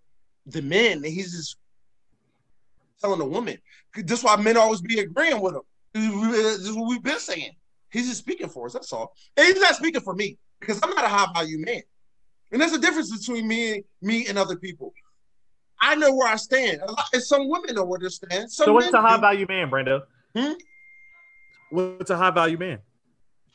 the 0.46 0.62
men, 0.62 0.98
and 0.98 1.06
he's 1.06 1.34
just 1.34 1.58
telling 3.02 3.20
the 3.20 3.26
woman. 3.26 3.58
That's 3.96 4.24
why 4.24 4.36
men 4.38 4.58
always 4.58 4.82
be 4.82 5.00
agreeing 5.00 5.42
with 5.42 5.56
him. 5.56 5.62
This 5.94 6.60
is 6.60 6.74
what 6.74 6.88
we've 6.88 7.04
been 7.04 7.20
saying. 7.20 7.52
He's 7.92 8.08
just 8.08 8.20
speaking 8.20 8.50
for 8.50 8.68
us. 8.68 8.74
That's 8.74 8.94
all. 8.94 9.14
And 9.36 9.48
he's 9.48 9.60
not 9.60 9.76
speaking 9.76 10.02
for 10.02 10.14
me 10.14 10.38
because 10.60 10.80
I'm 10.84 10.92
not 10.92 11.06
a 11.06 11.10
high 11.10 11.28
value 11.34 11.60
man. 11.60 11.82
And 12.52 12.62
there's 12.62 12.74
a 12.74 12.80
difference 12.80 13.16
between 13.16 13.48
me, 13.48 13.84
me 14.02 14.28
and 14.28 14.38
other 14.38 14.56
people. 14.56 14.94
I 15.82 15.96
know 15.96 16.14
where 16.16 16.28
I 16.28 16.36
stand. 16.36 16.82
A 16.82 16.92
lot- 16.92 17.06
And 17.14 17.24
some 17.24 17.48
women 17.50 17.76
know 17.76 17.86
where 17.86 18.00
they 18.00 18.10
stand. 18.10 18.52
Some 18.52 18.66
so 18.66 18.74
what's 18.74 18.94
a 18.94 19.02
high 19.02 19.16
do. 19.16 19.22
value 19.22 19.46
man 19.48 19.70
brando 19.70 20.02
Hmm? 20.36 20.54
what's 21.70 22.10
a 22.10 22.18
high 22.18 22.32
value 22.32 22.58
man 22.58 22.80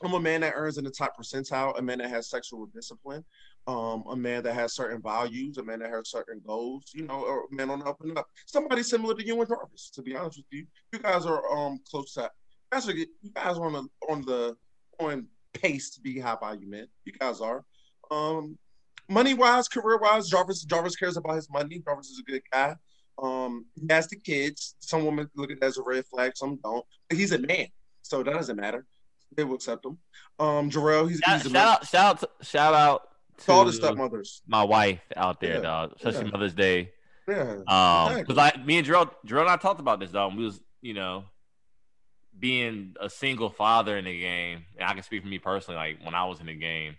I'm 0.02 0.12
a 0.12 0.20
man 0.20 0.42
that 0.42 0.52
earns 0.54 0.76
in 0.76 0.84
the 0.84 0.90
top 0.90 1.16
percentile, 1.18 1.78
a 1.78 1.82
man 1.82 1.96
that 1.98 2.10
has 2.10 2.28
sexual 2.28 2.66
discipline, 2.66 3.24
um, 3.66 4.04
a 4.10 4.16
man 4.16 4.42
that 4.42 4.52
has 4.54 4.74
certain 4.74 5.00
values, 5.00 5.56
a 5.56 5.62
man 5.62 5.78
that 5.78 5.88
has 5.90 6.10
certain 6.10 6.42
goals, 6.46 6.90
you 6.94 7.06
know, 7.06 7.22
or 7.24 7.44
a 7.50 7.54
man 7.54 7.70
on 7.70 7.78
the 7.78 7.86
up 7.86 7.98
and 8.02 8.18
up. 8.18 8.26
Somebody 8.46 8.82
similar 8.82 9.14
to 9.14 9.24
you 9.26 9.38
and 9.40 9.48
Jarvis, 9.48 9.88
to 9.94 10.02
be 10.02 10.14
honest 10.14 10.38
with 10.38 10.46
you. 10.50 10.66
You 10.92 10.98
guys 10.98 11.24
are 11.24 11.50
um 11.56 11.78
close 11.90 12.12
to 12.14 12.22
you 12.22 12.28
guys 12.72 12.88
are, 12.88 12.92
you 12.92 13.06
guys 13.34 13.56
are 13.56 13.64
on 13.66 13.72
the 13.72 13.86
on 14.10 14.20
the 14.22 14.56
on 15.00 15.26
pace 15.54 15.88
to 15.90 16.00
be 16.02 16.18
high 16.18 16.36
value 16.38 16.68
men. 16.68 16.86
You 17.06 17.12
guys 17.12 17.40
are. 17.40 17.64
Um 18.10 18.58
money 19.08 19.34
wise, 19.34 19.68
career 19.68 19.98
wise, 19.98 20.28
Jarvis 20.28 20.64
Jarvis 20.64 20.96
cares 20.96 21.16
about 21.16 21.36
his 21.36 21.50
money. 21.50 21.80
Jarvis 21.84 22.08
is 22.08 22.20
a 22.20 22.30
good 22.30 22.42
guy. 22.52 22.76
Um, 23.22 23.66
he 23.74 23.86
has 23.90 24.08
the 24.08 24.16
kids. 24.16 24.74
Some 24.80 25.04
women 25.04 25.30
look 25.36 25.50
at 25.50 25.60
that 25.60 25.66
as 25.66 25.78
a 25.78 25.82
red 25.82 26.04
flag, 26.06 26.32
some 26.36 26.58
don't. 26.62 26.84
But 27.08 27.18
he's 27.18 27.32
a 27.32 27.38
man, 27.38 27.66
so 28.02 28.22
that 28.22 28.32
doesn't 28.32 28.56
matter. 28.56 28.84
They 29.36 29.44
will 29.44 29.56
accept 29.56 29.84
him. 29.84 29.98
Um, 30.38 30.70
Jarrell, 30.70 31.08
he's, 31.08 31.18
Shout, 31.18 31.36
he's 31.42 31.46
a 31.46 31.50
shout 31.54 31.68
out, 31.68 31.86
shout 31.88 32.22
out, 32.22 32.30
shout 32.44 32.74
out 32.74 33.08
to 33.44 33.52
all 33.52 33.64
the 33.64 33.72
stepmothers. 33.72 34.42
my 34.46 34.62
wife 34.62 35.00
out 35.16 35.40
there, 35.40 35.54
Yeah, 35.56 35.60
dog. 35.60 35.92
Especially 35.96 36.24
yeah. 36.26 36.30
Mother's 36.30 36.54
Day. 36.54 36.92
Yeah, 37.28 37.40
Um, 37.42 37.56
Exactly. 38.12 38.22
because 38.22 38.36
like 38.36 38.66
me 38.66 38.78
and 38.78 38.86
Jarrell, 38.86 39.10
Jerome 39.24 39.42
and 39.42 39.50
I 39.50 39.56
talked 39.56 39.80
about 39.80 39.98
this, 40.00 40.10
dog. 40.10 40.36
We 40.36 40.44
was, 40.44 40.60
you 40.82 40.94
know, 40.94 41.24
being 42.38 42.94
a 43.00 43.08
single 43.08 43.48
father 43.50 43.96
in 43.96 44.04
the 44.04 44.18
game. 44.20 44.64
And 44.78 44.88
I 44.88 44.92
can 44.94 45.02
speak 45.02 45.22
for 45.22 45.28
me 45.28 45.38
personally. 45.38 45.76
Like 45.78 45.98
when 46.04 46.14
I 46.14 46.24
was 46.26 46.40
in 46.40 46.46
the 46.46 46.54
game, 46.54 46.96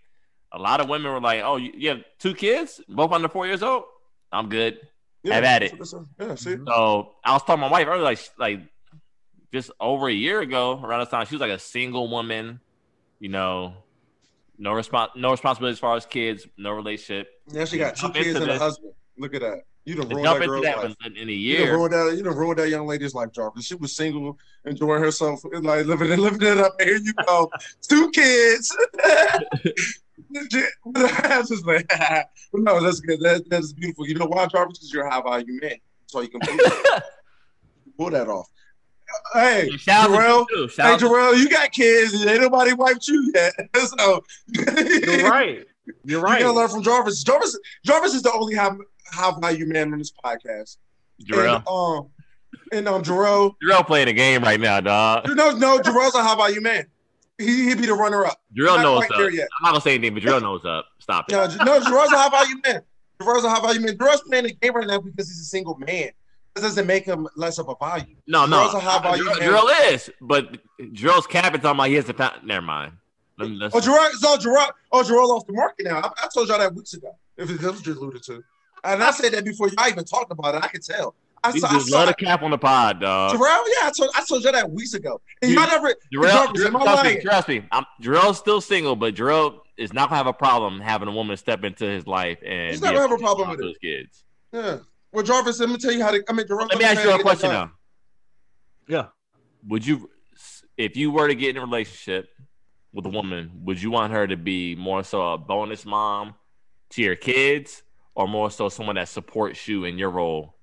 a 0.52 0.58
lot 0.58 0.80
of 0.80 0.88
women 0.88 1.12
were 1.12 1.20
like, 1.20 1.42
"Oh, 1.42 1.56
you, 1.56 1.72
you 1.76 1.88
have 1.90 2.00
two 2.18 2.34
kids, 2.34 2.80
both 2.88 3.12
under 3.12 3.28
four 3.28 3.46
years 3.46 3.62
old. 3.62 3.84
I'm 4.32 4.48
good." 4.48 4.78
yeah, 5.22 5.34
have 5.34 5.44
at 5.44 5.62
it. 5.64 5.74
Yeah, 6.20 6.34
see, 6.36 6.56
So 6.66 7.14
I 7.24 7.32
was 7.32 7.42
talking 7.42 7.56
to 7.56 7.68
my 7.68 7.70
wife 7.70 7.86
earlier, 7.88 8.04
like, 8.04 8.20
like 8.38 8.60
just 9.52 9.70
over 9.80 10.08
a 10.08 10.12
year 10.12 10.40
ago, 10.40 10.80
around 10.82 11.00
this 11.00 11.08
time, 11.08 11.26
she 11.26 11.34
was 11.34 11.40
like 11.40 11.50
a 11.50 11.58
single 11.58 12.08
woman, 12.08 12.60
you 13.18 13.28
know, 13.28 13.74
no 14.58 14.72
response, 14.72 15.12
no 15.16 15.32
responsibility 15.32 15.72
as 15.72 15.78
far 15.80 15.96
as 15.96 16.06
kids, 16.06 16.46
no 16.56 16.70
relationship. 16.70 17.28
now 17.48 17.64
she 17.64 17.76
got 17.78 17.96
two 17.96 18.10
kids 18.10 18.38
and 18.38 18.50
a 18.50 18.58
husband. 18.58 18.92
Look 19.18 19.34
at 19.34 19.40
that. 19.40 19.62
You 19.84 19.94
done 19.94 20.08
ruined 20.08 20.26
that 20.26 20.46
girl's 20.46 20.64
that 20.64 20.76
life. 20.78 20.96
in, 21.06 21.28
a 21.28 21.32
You 21.32 21.56
done 21.58 21.66
year. 21.66 21.76
ruined 21.76 21.92
that. 21.92 22.16
You 22.16 22.22
done 22.24 22.36
ruined 22.36 22.58
that 22.58 22.68
young 22.68 22.86
lady's 22.86 23.14
life, 23.14 23.30
Jarvis. 23.32 23.64
She 23.66 23.74
was 23.76 23.94
single, 23.96 24.38
enjoying 24.64 25.00
herself, 25.02 25.40
like 25.44 25.86
living 25.86 26.10
it, 26.10 26.18
living 26.18 26.42
it 26.42 26.58
up. 26.58 26.74
And 26.80 26.88
here 26.88 26.98
you 26.98 27.12
go, 27.26 27.50
two 27.88 28.10
kids. 28.10 28.76
I 30.34 31.42
just 31.42 31.66
like, 31.66 31.86
but 31.88 32.60
no, 32.60 32.80
that's 32.82 33.00
good. 33.00 33.20
That, 33.20 33.48
that 33.50 33.60
is 33.60 33.72
beautiful. 33.72 34.06
You 34.06 34.14
know 34.14 34.26
why, 34.26 34.46
Jarvis? 34.46 34.78
Because 34.78 34.92
you're 34.92 35.06
a 35.06 35.10
high 35.10 35.22
value 35.22 35.58
man. 35.60 35.74
So 36.06 36.20
you 36.20 36.28
can 36.28 36.40
pull, 36.40 36.56
pull 37.98 38.10
that 38.10 38.28
off. 38.28 38.46
Hey, 39.32 39.68
Shout 39.78 40.10
out 40.10 40.16
Jarrell. 40.18 40.46
to 40.48 40.54
you 40.54 40.66
too. 40.66 40.72
Shout 40.72 40.86
Hey, 40.86 40.92
out 41.06 41.12
Jarrell, 41.12 41.38
you 41.38 41.48
got 41.48 41.70
kids. 41.72 42.12
and 42.14 42.28
Ain't 42.28 42.40
nobody 42.42 42.72
wiped 42.72 43.06
you 43.06 43.30
yet. 43.34 43.52
so 43.76 44.24
you're 44.48 45.28
right 45.30 45.64
you're 46.04 46.20
right. 46.20 46.40
You 46.40 46.46
gotta 46.46 46.56
learn 46.56 46.68
from 46.68 46.82
Jarvis. 46.82 47.22
Jarvis, 47.22 47.56
Jarvis 47.84 48.14
is 48.14 48.22
the 48.22 48.32
only 48.32 48.54
high, 48.54 48.72
high 49.12 49.32
value 49.40 49.66
man 49.66 49.92
on 49.92 49.98
this 49.98 50.12
podcast. 50.12 50.78
Jarrell. 51.24 51.56
And, 51.58 51.68
um, 51.68 52.08
and 52.72 52.88
um, 52.88 53.02
Jarrell, 53.02 53.54
Jarrell 53.64 53.86
playing 53.86 54.08
a 54.08 54.12
game 54.12 54.42
right 54.42 54.58
now, 54.60 54.80
dog. 54.80 55.28
you 55.28 55.34
know, 55.34 55.50
no, 55.52 55.78
Jarrell's 55.78 56.14
a 56.14 56.22
high 56.22 56.36
value 56.36 56.60
man. 56.60 56.86
He 57.38 57.64
he'd 57.68 57.78
be 57.78 57.86
the 57.86 57.94
runner 57.94 58.24
up. 58.24 58.40
Drill 58.54 58.78
knows 58.78 59.04
up. 59.04 59.10
I'm 59.12 59.34
not 59.62 59.70
gonna 59.72 59.80
say 59.80 59.94
anything, 59.94 60.14
but 60.14 60.22
Drill 60.22 60.40
knows 60.40 60.64
up. 60.64 60.86
Stop 60.98 61.26
it. 61.28 61.32
No, 61.32 61.46
no, 61.64 61.80
Jarrell's 61.80 62.12
a 62.12 62.16
high 62.18 62.30
value 62.30 62.56
man. 62.64 62.82
Jarrell's 63.20 63.44
a 63.44 63.50
high 63.50 63.60
value 63.60 63.80
man. 63.80 63.96
Jarrell's 63.96 64.22
playing 64.22 64.44
the 64.44 64.52
game 64.54 64.74
right 64.74 64.86
now 64.86 64.98
because 64.98 65.28
he's 65.28 65.40
a 65.40 65.44
single 65.44 65.76
man. 65.76 66.10
This 66.54 66.64
doesn't 66.64 66.86
make 66.86 67.04
him 67.04 67.28
less 67.36 67.58
of 67.58 67.68
a 67.68 67.74
value. 67.78 68.16
No, 68.26 68.46
no. 68.46 68.56
Jarrell's 68.56 68.74
a 68.74 68.80
high 68.80 69.02
value 69.02 69.24
Jarrell, 69.24 69.38
man. 69.40 69.50
Jarrell 69.52 69.92
is, 69.92 70.10
but 70.22 70.58
Jarrell's 70.80 71.26
capping 71.26 71.60
talking 71.60 71.76
about 71.76 71.88
he 71.88 71.94
has 71.94 72.06
to. 72.06 72.14
Pound. 72.14 72.44
Never 72.44 72.62
mind. 72.64 72.92
Let 73.38 73.50
me, 73.50 73.60
Oh, 73.62 73.80
Jarrell, 73.80 74.10
so 74.12 74.36
Jarrell, 74.38 74.70
oh, 74.92 75.02
Jarrell 75.02 75.28
off 75.36 75.46
the 75.46 75.52
market 75.52 75.84
now. 75.84 75.98
I, 75.98 76.24
I 76.24 76.28
told 76.32 76.48
y'all 76.48 76.58
that 76.58 76.74
weeks 76.74 76.94
ago. 76.94 77.14
If 77.36 77.50
it 77.50 77.60
was 77.60 77.82
just 77.82 77.98
alluded 77.98 78.22
to, 78.24 78.42
and 78.82 79.02
I 79.02 79.10
said 79.10 79.32
that 79.32 79.44
before 79.44 79.68
y'all 79.68 79.88
even 79.88 80.04
talked 80.04 80.32
about 80.32 80.54
it. 80.54 80.64
I 80.64 80.68
could 80.68 80.82
tell. 80.82 81.14
I 81.44 81.52
you 81.52 81.60
saw, 81.60 81.68
I 81.68 81.72
just 81.74 81.88
saw 81.88 81.98
love 81.98 82.08
to 82.08 82.24
cap 82.24 82.42
on 82.42 82.50
the 82.50 82.58
pod, 82.58 83.00
dog. 83.00 83.32
Jarrell. 83.32 83.62
Yeah, 83.66 83.86
I 83.86 83.92
told 83.96 84.10
I 84.14 84.24
told 84.24 84.42
y'all 84.42 84.52
that 84.52 84.70
weeks 84.70 84.94
ago. 84.94 85.20
And 85.42 85.50
Dude, 85.50 85.58
y'all 85.58 85.68
never. 85.68 85.94
Jarrell, 86.12 86.54
Jarvis, 86.56 86.68
trust, 86.70 87.04
me, 87.04 87.20
trust 87.20 87.48
me. 87.48 87.62
I'm, 87.70 87.84
Jarrell's 88.02 88.38
still 88.38 88.60
single, 88.60 88.96
but 88.96 89.14
Jarrell 89.14 89.60
is 89.76 89.92
not 89.92 90.08
gonna 90.08 90.16
have 90.16 90.26
a 90.26 90.32
problem 90.32 90.80
having 90.80 91.08
a 91.08 91.12
woman 91.12 91.36
step 91.36 91.62
into 91.64 91.84
his 91.84 92.06
life 92.06 92.38
and 92.44 92.70
He's 92.70 92.80
not 92.80 92.94
gonna 92.94 93.08
have 93.08 93.12
a 93.12 93.18
problem 93.18 93.50
with 93.50 93.60
it. 93.60 93.66
his 93.66 93.78
kids. 93.78 94.24
Yeah. 94.52 94.78
Well, 95.12 95.24
Jarvis, 95.24 95.60
let 95.60 95.68
me 95.68 95.76
tell 95.76 95.92
you 95.92 96.02
how 96.02 96.10
to. 96.10 96.22
I 96.28 96.32
mean, 96.32 96.46
Jarrell. 96.46 96.68
Let 96.68 96.78
me 96.78 96.84
ask 96.84 97.02
you 97.02 97.10
a 97.12 97.20
question 97.20 97.50
now. 97.50 97.64
now. 97.64 97.72
Yeah. 98.88 99.06
Would 99.68 99.86
you, 99.86 100.10
if 100.76 100.96
you 100.96 101.10
were 101.10 101.28
to 101.28 101.34
get 101.34 101.50
in 101.50 101.62
a 101.62 101.64
relationship 101.64 102.28
with 102.92 103.06
a 103.06 103.10
woman, 103.10 103.50
would 103.64 103.80
you 103.80 103.90
want 103.90 104.12
her 104.12 104.26
to 104.26 104.36
be 104.36 104.74
more 104.74 105.02
so 105.04 105.32
a 105.32 105.38
bonus 105.38 105.84
mom 105.84 106.34
to 106.90 107.02
your 107.02 107.16
kids, 107.16 107.82
or 108.14 108.26
more 108.26 108.50
so 108.50 108.68
someone 108.68 108.96
that 108.96 109.08
supports 109.08 109.68
you 109.68 109.84
in 109.84 109.98
your 109.98 110.10
role 110.10 110.55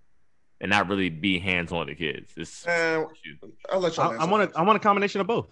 and 0.64 0.70
not 0.70 0.88
really 0.88 1.09
be 1.09 1.38
hands 1.38 1.72
on 1.72 1.88
the 1.88 1.93
kids? 1.93 2.32
It's 2.38 2.66
Man, 2.66 3.05
I'll 3.70 3.80
let 3.80 3.97
y'all. 3.97 4.14
I, 4.14 4.24
I 4.24 4.26
want 4.26 4.49
a, 4.49 4.57
I 4.57 4.64
want 4.64 4.78
a 4.78 4.80
combination 4.80 5.20
of 5.22 5.28
both. 5.28 5.47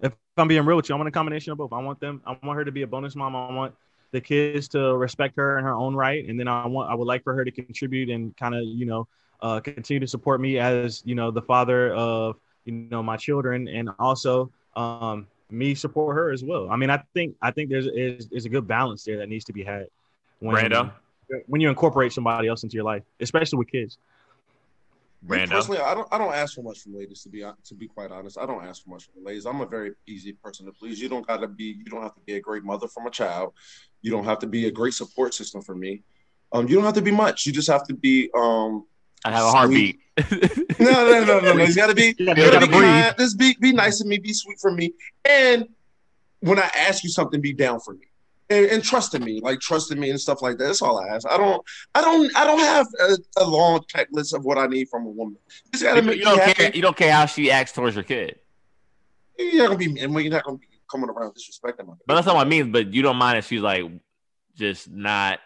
If 0.00 0.12
I'm 0.36 0.46
being 0.46 0.64
real 0.66 0.76
with 0.76 0.88
you, 0.88 0.94
I 0.94 0.98
want 0.98 1.08
a 1.08 1.12
combination 1.12 1.50
of 1.50 1.58
both. 1.58 1.72
I 1.72 1.80
want 1.80 1.98
them. 1.98 2.20
I 2.26 2.36
want 2.42 2.58
her 2.58 2.64
to 2.64 2.70
be 2.70 2.82
a 2.82 2.86
bonus 2.86 3.16
mom. 3.16 3.34
I 3.34 3.52
want 3.52 3.74
the 4.12 4.20
kids 4.20 4.68
to 4.68 4.96
respect 4.96 5.36
her 5.36 5.58
in 5.58 5.64
her 5.64 5.72
own 5.72 5.94
right, 5.94 6.28
and 6.28 6.38
then 6.38 6.46
I 6.46 6.66
want. 6.66 6.90
I 6.90 6.94
would 6.94 7.06
like 7.06 7.24
for 7.24 7.34
her 7.34 7.44
to 7.44 7.50
contribute 7.50 8.10
and 8.10 8.36
kind 8.36 8.54
of 8.54 8.64
you 8.64 8.84
know 8.84 9.08
uh, 9.40 9.60
continue 9.60 10.00
to 10.00 10.06
support 10.06 10.42
me 10.42 10.58
as 10.58 11.02
you 11.06 11.14
know 11.14 11.30
the 11.30 11.42
father 11.42 11.94
of 11.94 12.36
you 12.66 12.72
know 12.72 13.02
my 13.02 13.16
children, 13.16 13.66
and 13.66 13.88
also 13.98 14.52
um, 14.76 15.26
me 15.50 15.74
support 15.74 16.16
her 16.16 16.30
as 16.30 16.44
well. 16.44 16.68
I 16.70 16.76
mean, 16.76 16.90
I 16.90 17.02
think 17.14 17.34
I 17.40 17.50
think 17.50 17.70
there's 17.70 17.86
is, 17.86 18.28
is 18.30 18.44
a 18.44 18.50
good 18.50 18.68
balance 18.68 19.04
there 19.04 19.16
that 19.16 19.30
needs 19.30 19.46
to 19.46 19.54
be 19.54 19.64
had 19.64 19.86
when 20.40 20.54
Brando? 20.54 20.92
when 21.46 21.62
you 21.62 21.70
incorporate 21.70 22.12
somebody 22.12 22.46
else 22.46 22.62
into 22.62 22.74
your 22.74 22.84
life, 22.84 23.02
especially 23.20 23.58
with 23.58 23.70
kids. 23.70 23.96
Personally, 25.26 25.80
I 25.80 25.94
don't. 25.94 26.08
I 26.12 26.18
don't 26.18 26.34
ask 26.34 26.54
for 26.54 26.62
much 26.62 26.80
from 26.80 26.96
ladies. 26.96 27.22
To 27.22 27.28
be 27.28 27.40
to 27.40 27.74
be 27.74 27.88
quite 27.88 28.10
honest, 28.10 28.38
I 28.38 28.46
don't 28.46 28.64
ask 28.64 28.84
for 28.84 28.90
much 28.90 29.04
from 29.04 29.24
ladies. 29.24 29.46
I'm 29.46 29.60
a 29.60 29.66
very 29.66 29.92
easy 30.06 30.32
person 30.32 30.66
to 30.66 30.72
please. 30.72 31.00
You 31.00 31.08
don't 31.08 31.26
got 31.26 31.38
to 31.38 31.48
be. 31.48 31.76
You 31.78 31.84
don't 31.84 32.02
have 32.02 32.14
to 32.14 32.20
be 32.20 32.34
a 32.34 32.40
great 32.40 32.64
mother 32.64 32.88
for 32.88 33.02
my 33.02 33.10
child. 33.10 33.54
You 34.02 34.10
don't 34.10 34.24
have 34.24 34.38
to 34.40 34.46
be 34.46 34.66
a 34.66 34.70
great 34.70 34.94
support 34.94 35.32
system 35.32 35.62
for 35.62 35.74
me. 35.74 36.02
Um, 36.52 36.68
you 36.68 36.74
don't 36.74 36.84
have 36.84 36.94
to 36.94 37.02
be 37.02 37.10
much. 37.10 37.46
You 37.46 37.52
just 37.52 37.68
have 37.68 37.84
to 37.86 37.94
be. 37.94 38.30
Um, 38.36 38.86
I 39.24 39.30
have 39.30 39.44
a 39.44 39.50
heartbeat. 39.50 39.98
no, 40.78 40.90
no, 40.90 41.24
no, 41.24 41.40
no, 41.40 41.52
no. 41.54 41.64
You 41.64 41.74
got 41.74 41.86
to 41.86 41.94
be. 41.94 42.14
You 42.18 42.26
You 42.26 42.26
gotta, 42.26 42.40
gotta 42.40 42.52
gotta 42.52 42.66
be 42.66 42.72
kind. 42.72 43.14
Just 43.18 43.38
be 43.38 43.56
be 43.60 43.72
nice 43.72 43.98
to 43.98 44.06
me. 44.06 44.18
Be 44.18 44.32
sweet 44.32 44.58
for 44.60 44.70
me. 44.70 44.92
And 45.24 45.68
when 46.40 46.58
I 46.58 46.70
ask 46.76 47.02
you 47.02 47.10
something, 47.10 47.40
be 47.40 47.54
down 47.54 47.80
for 47.80 47.94
me. 47.94 48.06
And, 48.50 48.66
and 48.66 48.84
trust 48.84 49.14
in 49.14 49.24
me, 49.24 49.40
like 49.40 49.60
trusting 49.60 49.98
me 49.98 50.10
and 50.10 50.20
stuff 50.20 50.42
like 50.42 50.58
that. 50.58 50.64
That's 50.64 50.82
all 50.82 50.98
I 51.00 51.08
ask. 51.08 51.26
I 51.26 51.38
don't, 51.38 51.62
I 51.94 52.02
don't, 52.02 52.36
I 52.36 52.44
don't 52.44 52.58
have 52.60 52.86
a, 53.00 53.16
a 53.42 53.44
long 53.48 53.80
checklist 53.84 54.34
of 54.34 54.44
what 54.44 54.58
I 54.58 54.66
need 54.66 54.88
from 54.90 55.06
a 55.06 55.10
woman. 55.10 55.38
You 55.64 55.70
just 55.72 55.84
gotta 55.84 56.00
you, 56.02 56.06
make 56.06 56.18
you 56.18 56.24
don't 56.24 56.38
happy. 56.38 56.52
care. 56.54 56.70
You 56.74 56.82
don't 56.82 56.96
care 56.96 57.10
how 57.12 57.24
she 57.24 57.50
acts 57.50 57.72
towards 57.72 57.96
your 57.96 58.04
kid. 58.04 58.38
You're 59.38 59.62
not 59.62 59.66
gonna 59.68 59.78
be, 59.78 60.00
and 60.00 60.12
you're 60.12 60.30
not 60.30 60.44
gonna 60.44 60.58
be 60.58 60.66
coming 60.90 61.08
around 61.08 61.32
disrespecting 61.32 61.86
my. 61.86 61.94
But 62.06 62.16
that's 62.16 62.26
not 62.26 62.36
what 62.36 62.46
I 62.46 62.50
mean. 62.50 62.70
But 62.70 62.92
you 62.92 63.00
don't 63.00 63.16
mind 63.16 63.38
if 63.38 63.46
she's 63.46 63.62
like 63.62 63.84
just 64.56 64.90
not 64.90 65.40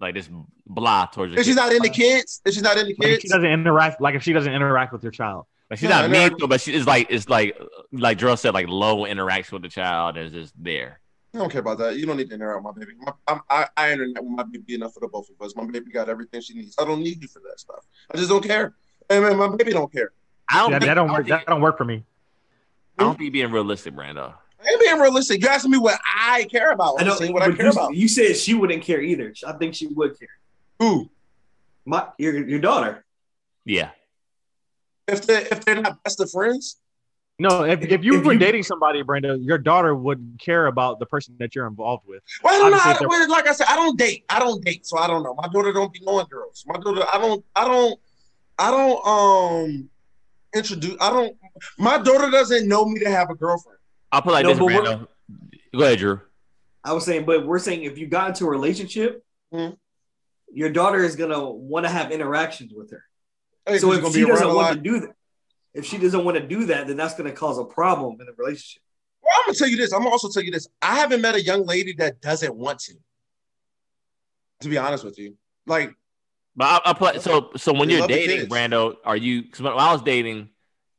like 0.00 0.14
this 0.14 0.30
blah 0.66 1.06
towards 1.06 1.32
your 1.32 1.40
If 1.40 1.46
she's 1.46 1.56
kid. 1.56 1.60
not 1.60 1.72
into 1.72 1.88
kids, 1.88 2.40
if 2.44 2.54
she's 2.54 2.62
not 2.62 2.78
into 2.78 2.94
Like 2.98 3.08
if 3.08 3.10
kids, 3.10 3.22
she 3.22 3.28
doesn't 3.28 3.44
interact, 3.50 4.00
like 4.00 4.14
if 4.14 4.22
she 4.22 4.32
doesn't 4.32 4.52
interact 4.52 4.92
with 4.92 5.02
your 5.02 5.12
child. 5.12 5.46
Like 5.70 5.80
she's 5.80 5.88
Yeah, 5.88 6.02
not 6.02 6.04
I 6.04 6.08
mean 6.28 6.36
but 6.48 6.60
she 6.60 6.72
is 6.72 6.86
like 6.86 7.08
it's 7.10 7.28
like 7.28 7.58
like 7.92 8.18
Gerald 8.18 8.38
said, 8.38 8.54
like 8.54 8.68
low 8.68 9.06
interaction 9.06 9.56
with 9.56 9.62
the 9.62 9.68
child 9.68 10.16
and 10.16 10.26
is 10.26 10.32
just 10.32 10.54
there. 10.62 11.00
I 11.34 11.38
don't 11.38 11.50
care 11.50 11.60
about 11.60 11.78
that. 11.78 11.96
You 11.96 12.06
don't 12.06 12.16
need 12.16 12.28
to 12.28 12.34
interact 12.36 12.64
with 12.64 12.76
my 12.76 12.80
baby. 12.80 12.96
My, 13.00 13.12
I'm, 13.26 13.40
I, 13.50 13.66
I 13.76 13.92
interact 13.92 14.20
with 14.22 14.30
my 14.32 14.44
baby 14.44 14.74
enough 14.74 14.94
for 14.94 15.00
the 15.00 15.08
both 15.08 15.28
of 15.30 15.44
us. 15.44 15.56
My 15.56 15.64
baby 15.66 15.90
got 15.90 16.08
everything 16.08 16.40
she 16.40 16.54
needs. 16.54 16.76
I 16.78 16.84
don't 16.84 17.00
need 17.02 17.20
you 17.20 17.28
for 17.28 17.40
that 17.48 17.58
stuff. 17.58 17.84
I 18.12 18.16
just 18.16 18.28
don't 18.28 18.44
care. 18.44 18.74
And 19.10 19.24
man, 19.24 19.36
my 19.36 19.48
baby 19.56 19.72
don't 19.72 19.92
care. 19.92 20.12
I 20.48 20.58
don't 20.60 20.70
That, 20.70 20.82
think, 20.82 20.88
that 20.90 20.94
don't 20.94 21.10
I 21.10 21.12
work. 21.12 21.26
think- 21.26 21.40
That 21.40 21.46
don't 21.46 21.60
work 21.60 21.76
for 21.76 21.84
me. 21.84 22.04
I 22.98 23.02
don't 23.02 23.18
think 23.18 23.32
being 23.32 23.50
realistic, 23.50 23.94
Brando. 23.94 24.32
I 24.64 24.68
ain't 24.70 24.80
being 24.80 24.98
realistic. 25.00 25.42
You 25.42 25.48
asking 25.48 25.72
me 25.72 25.78
what 25.78 25.98
I 26.06 26.44
care 26.44 26.70
about. 26.70 26.94
I 26.98 27.00
I'm 27.00 27.06
know 27.08 27.32
what 27.32 27.42
I 27.42 27.50
care 27.52 27.66
you, 27.66 27.72
about. 27.72 27.94
You 27.94 28.06
said 28.06 28.36
she 28.36 28.54
wouldn't 28.54 28.82
care 28.84 29.00
either. 29.02 29.34
I 29.44 29.52
think 29.54 29.74
she 29.74 29.88
would 29.88 30.16
care. 30.18 30.28
Who? 30.78 31.10
My 31.84 32.06
your 32.18 32.46
your 32.48 32.60
daughter. 32.60 33.04
Yeah. 33.64 33.90
If 35.08 35.26
they 35.26 35.42
if 35.42 35.64
they're 35.64 35.80
not 35.82 36.02
best 36.04 36.20
of 36.20 36.30
friends, 36.30 36.76
No, 37.40 37.64
if, 37.64 37.82
if 37.82 38.04
you 38.04 38.18
If 38.18 38.24
were 38.24 38.34
you- 38.34 38.38
dating 38.38 38.62
somebody, 38.62 39.02
Brenda, 39.02 39.36
your 39.40 39.58
daughter 39.58 39.94
would 39.94 40.36
care 40.38 40.66
about 40.66 41.00
the 41.00 41.06
person 41.06 41.34
that 41.40 41.54
you're 41.54 41.66
involved 41.66 42.06
with. 42.06 42.22
well, 42.44 42.54
I 42.54 42.58
don't 42.58 42.70
know. 42.70 42.78
I 42.84 42.92
don't, 42.94 43.08
well, 43.08 43.28
like 43.30 43.48
I 43.48 43.52
said, 43.52 43.66
I 43.68 43.74
don't 43.74 43.98
date. 43.98 44.24
I 44.28 44.38
don't 44.38 44.64
date, 44.64 44.86
so 44.86 44.98
I 44.98 45.08
don't 45.08 45.24
know. 45.24 45.34
My 45.34 45.48
daughter 45.48 45.72
don't 45.72 45.92
be 45.92 45.98
knowing 46.02 46.26
girls. 46.30 46.64
My 46.66 46.78
daughter, 46.78 47.04
I 47.12 47.18
don't, 47.18 47.44
I 47.56 47.64
don't, 47.64 48.00
I 48.56 48.70
don't 48.70 49.06
um 49.06 49.90
introduce. 50.54 50.96
I 51.00 51.10
don't. 51.10 51.36
My 51.76 51.98
daughter 51.98 52.30
doesn't 52.30 52.68
know 52.68 52.84
me 52.84 53.00
to 53.00 53.10
have 53.10 53.30
a 53.30 53.34
girlfriend. 53.34 53.78
I'll 54.12 54.22
put 54.22 54.30
it 54.30 54.32
like 54.34 54.44
No, 54.44 54.50
this, 54.50 54.58
but 54.60 54.64
we're- 54.66 54.78
Brando. 54.78 55.08
Go 55.76 55.84
ahead, 55.84 55.98
Drew. 55.98 56.20
I 56.84 56.92
was 56.92 57.04
saying, 57.04 57.24
but 57.24 57.44
we're 57.44 57.58
saying 57.58 57.82
if 57.82 57.98
you 57.98 58.06
got 58.06 58.28
into 58.28 58.44
a 58.46 58.50
relationship, 58.50 59.24
Mhm. 59.52 59.76
your 60.52 60.70
daughter 60.70 61.02
is 61.02 61.16
gonna 61.16 61.50
want 61.50 61.84
to 61.84 61.90
have 61.90 62.12
interactions 62.12 62.72
with 62.72 62.92
her. 62.92 63.02
Hey, 63.66 63.78
so 63.78 63.88
'cause 63.90 64.14
if 64.14 64.14
she 64.14 64.24
doesn't 64.24 64.54
want 64.54 64.74
to 64.76 64.80
do 64.80 65.00
that, 65.00 65.14
if 65.74 65.84
she 65.84 65.98
doesn't 65.98 66.24
want 66.24 66.36
to 66.36 66.46
do 66.46 66.66
that, 66.66 66.86
then 66.86 66.96
that's 66.96 67.14
gonna 67.14 67.32
cause 67.32 67.58
a 67.58 67.64
problem 67.64 68.16
in 68.20 68.26
the 68.26 68.32
relationship. 68.36 68.82
Well, 69.22 69.32
I'm 69.36 69.46
gonna 69.46 69.58
tell 69.58 69.68
you 69.68 69.76
this. 69.76 69.92
I'm 69.92 70.00
gonna 70.00 70.10
also 70.10 70.28
tell 70.28 70.42
you 70.42 70.50
this. 70.50 70.68
I 70.80 70.96
haven't 70.96 71.20
met 71.20 71.34
a 71.34 71.42
young 71.42 71.66
lady 71.66 71.94
that 71.94 72.20
doesn't 72.20 72.54
want 72.54 72.78
to. 72.80 72.94
To 74.60 74.68
be 74.68 74.78
honest 74.78 75.04
with 75.04 75.18
you, 75.18 75.36
like 75.66 75.94
But 76.56 76.82
I, 76.86 76.90
I 76.90 76.92
put 76.94 77.20
so 77.20 77.50
so 77.56 77.72
when 77.72 77.90
you're 77.90 78.06
dating, 78.06 78.38
kids. 78.38 78.48
Brando, 78.48 78.94
are 79.04 79.16
you? 79.16 79.42
Because 79.42 79.62
when 79.62 79.72
I 79.72 79.92
was 79.92 80.00
dating, 80.02 80.48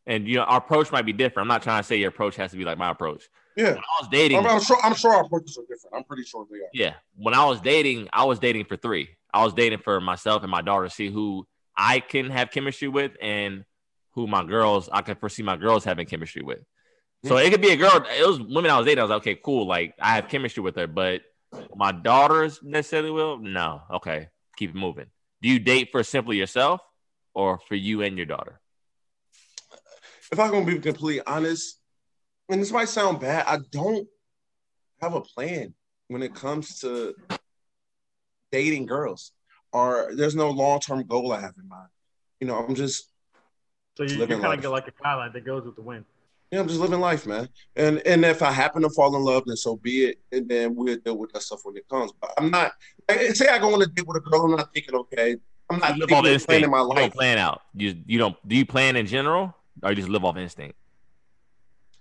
and 0.05 0.27
you 0.27 0.35
know 0.35 0.43
our 0.43 0.57
approach 0.57 0.91
might 0.91 1.05
be 1.05 1.13
different. 1.13 1.45
I'm 1.45 1.53
not 1.53 1.63
trying 1.63 1.81
to 1.81 1.87
say 1.87 1.95
your 1.95 2.09
approach 2.09 2.35
has 2.35 2.51
to 2.51 2.57
be 2.57 2.65
like 2.65 2.77
my 2.77 2.91
approach. 2.91 3.23
yeah, 3.55 3.69
When 3.69 3.77
I 3.77 4.01
was 4.01 4.09
dating, 4.11 4.39
I'm, 4.39 4.45
I'm 4.45 4.61
sure. 4.61 4.77
I'm 4.83 4.93
sure 4.93 5.13
our 5.13 5.23
approaches 5.23 5.57
are 5.57 5.61
different. 5.61 5.95
I'm 5.95 6.03
pretty 6.03 6.23
sure 6.23 6.45
they 6.51 6.57
are. 6.57 6.69
Yeah. 6.73 6.95
When 7.15 7.33
I 7.33 7.45
was 7.45 7.61
dating, 7.61 8.09
I 8.13 8.25
was 8.25 8.37
dating 8.39 8.65
for 8.65 8.75
three. 8.75 9.09
I 9.33 9.43
was 9.43 9.53
dating 9.53 9.79
for 9.79 9.99
myself 9.99 10.43
and 10.43 10.51
my 10.51 10.61
daughter 10.61 10.85
to 10.85 10.93
see 10.93 11.09
who 11.09 11.47
I 11.75 11.99
can 11.99 12.29
have 12.29 12.51
chemistry 12.51 12.87
with 12.87 13.13
and 13.21 13.65
who 14.15 14.27
my 14.27 14.43
girls 14.43 14.89
I 14.91 15.01
could 15.01 15.19
foresee 15.19 15.43
my 15.43 15.57
girls 15.57 15.83
having 15.83 16.07
chemistry 16.07 16.41
with. 16.41 16.59
So 17.25 17.37
it 17.37 17.49
could 17.49 17.61
be 17.61 17.71
a 17.71 17.75
girl. 17.75 18.05
It 18.17 18.27
was 18.27 18.39
women 18.39 18.69
I 18.69 18.77
was 18.77 18.85
dating. 18.85 18.99
I 18.99 19.03
was 19.03 19.09
like, 19.09 19.21
okay, 19.21 19.39
cool. 19.43 19.65
Like 19.65 19.95
I 19.99 20.15
have 20.15 20.27
chemistry 20.27 20.61
with 20.61 20.75
her, 20.75 20.85
but 20.85 21.21
my 21.75 21.91
daughters 21.91 22.59
necessarily 22.61 23.09
will. 23.09 23.39
No. 23.39 23.81
Okay. 23.91 24.29
Keep 24.57 24.71
it 24.71 24.75
moving. 24.75 25.07
Do 25.41 25.49
you 25.49 25.59
date 25.59 25.89
for 25.91 26.03
simply 26.03 26.37
yourself 26.37 26.81
or 27.33 27.59
for 27.67 27.75
you 27.75 28.01
and 28.03 28.15
your 28.15 28.27
daughter? 28.27 28.61
If 30.31 30.39
I'm 30.39 30.51
gonna 30.51 30.65
be 30.65 30.79
completely 30.79 31.21
honest, 31.25 31.79
and 32.49 32.61
this 32.61 32.71
might 32.71 32.89
sound 32.89 33.19
bad, 33.19 33.45
I 33.47 33.59
don't 33.71 34.07
have 35.01 35.13
a 35.13 35.21
plan 35.21 35.73
when 36.07 36.21
it 36.21 36.35
comes 36.35 36.79
to 36.81 37.15
dating 38.51 38.85
girls, 38.85 39.31
or 39.73 40.11
there's 40.13 40.35
no 40.35 40.51
long 40.51 40.79
term 40.79 41.05
goal 41.05 41.31
I 41.31 41.41
have 41.41 41.55
in 41.61 41.67
mind. 41.67 41.89
You 42.39 42.47
know, 42.47 42.57
I'm 42.57 42.75
just 42.75 43.11
So 43.97 44.03
you, 44.03 44.09
Living 44.17 44.29
you're 44.29 44.39
kind 44.39 44.43
life. 44.49 44.57
of 44.57 44.61
get 44.63 44.69
like 44.69 44.87
a 44.87 44.93
skyline 44.99 45.31
that 45.33 45.45
goes 45.45 45.63
with 45.65 45.75
the 45.75 45.81
wind. 45.81 46.05
Yeah, 46.51 46.59
I'm 46.59 46.67
just 46.67 46.79
living 46.79 46.99
life, 46.99 47.25
man. 47.25 47.49
And 47.75 48.01
and 48.05 48.23
if 48.23 48.41
I 48.43 48.51
happen 48.51 48.81
to 48.83 48.89
fall 48.89 49.15
in 49.15 49.23
love, 49.23 49.43
then 49.45 49.55
so 49.57 49.77
be 49.77 50.05
it. 50.05 50.19
And 50.31 50.47
then 50.47 50.75
we'll 50.75 50.97
deal 50.97 51.17
with 51.17 51.31
that 51.33 51.41
stuff 51.41 51.61
when 51.63 51.75
it 51.77 51.87
comes. 51.89 52.11
But 52.21 52.31
I'm 52.37 52.51
not 52.51 52.71
like, 53.09 53.19
say 53.35 53.47
I 53.47 53.57
go 53.57 53.73
on 53.73 53.81
a 53.81 53.87
date 53.87 54.05
with 54.05 54.17
a 54.17 54.19
girl. 54.19 54.41
I'm 54.45 54.51
not 54.51 54.71
thinking, 54.73 54.95
okay, 54.95 55.37
I'm 55.69 55.79
not 55.79 55.95
You 55.95 56.01
live 56.01 56.11
off 56.11 56.23
thinking 56.23 56.33
instinct. 56.33 56.47
planning 56.49 56.69
my 56.71 56.81
You 56.81 56.87
don't 56.89 56.95
life. 56.95 57.13
plan 57.13 57.37
out. 57.39 57.61
You 57.73 57.95
you 58.05 58.19
don't. 58.19 58.35
Do 58.47 58.55
you 58.55 58.65
plan 58.65 58.95
in 58.95 59.05
general 59.07 59.55
or 59.81 59.89
you 59.91 59.95
just 59.95 60.09
live 60.09 60.23
off 60.23 60.37
instinct? 60.37 60.77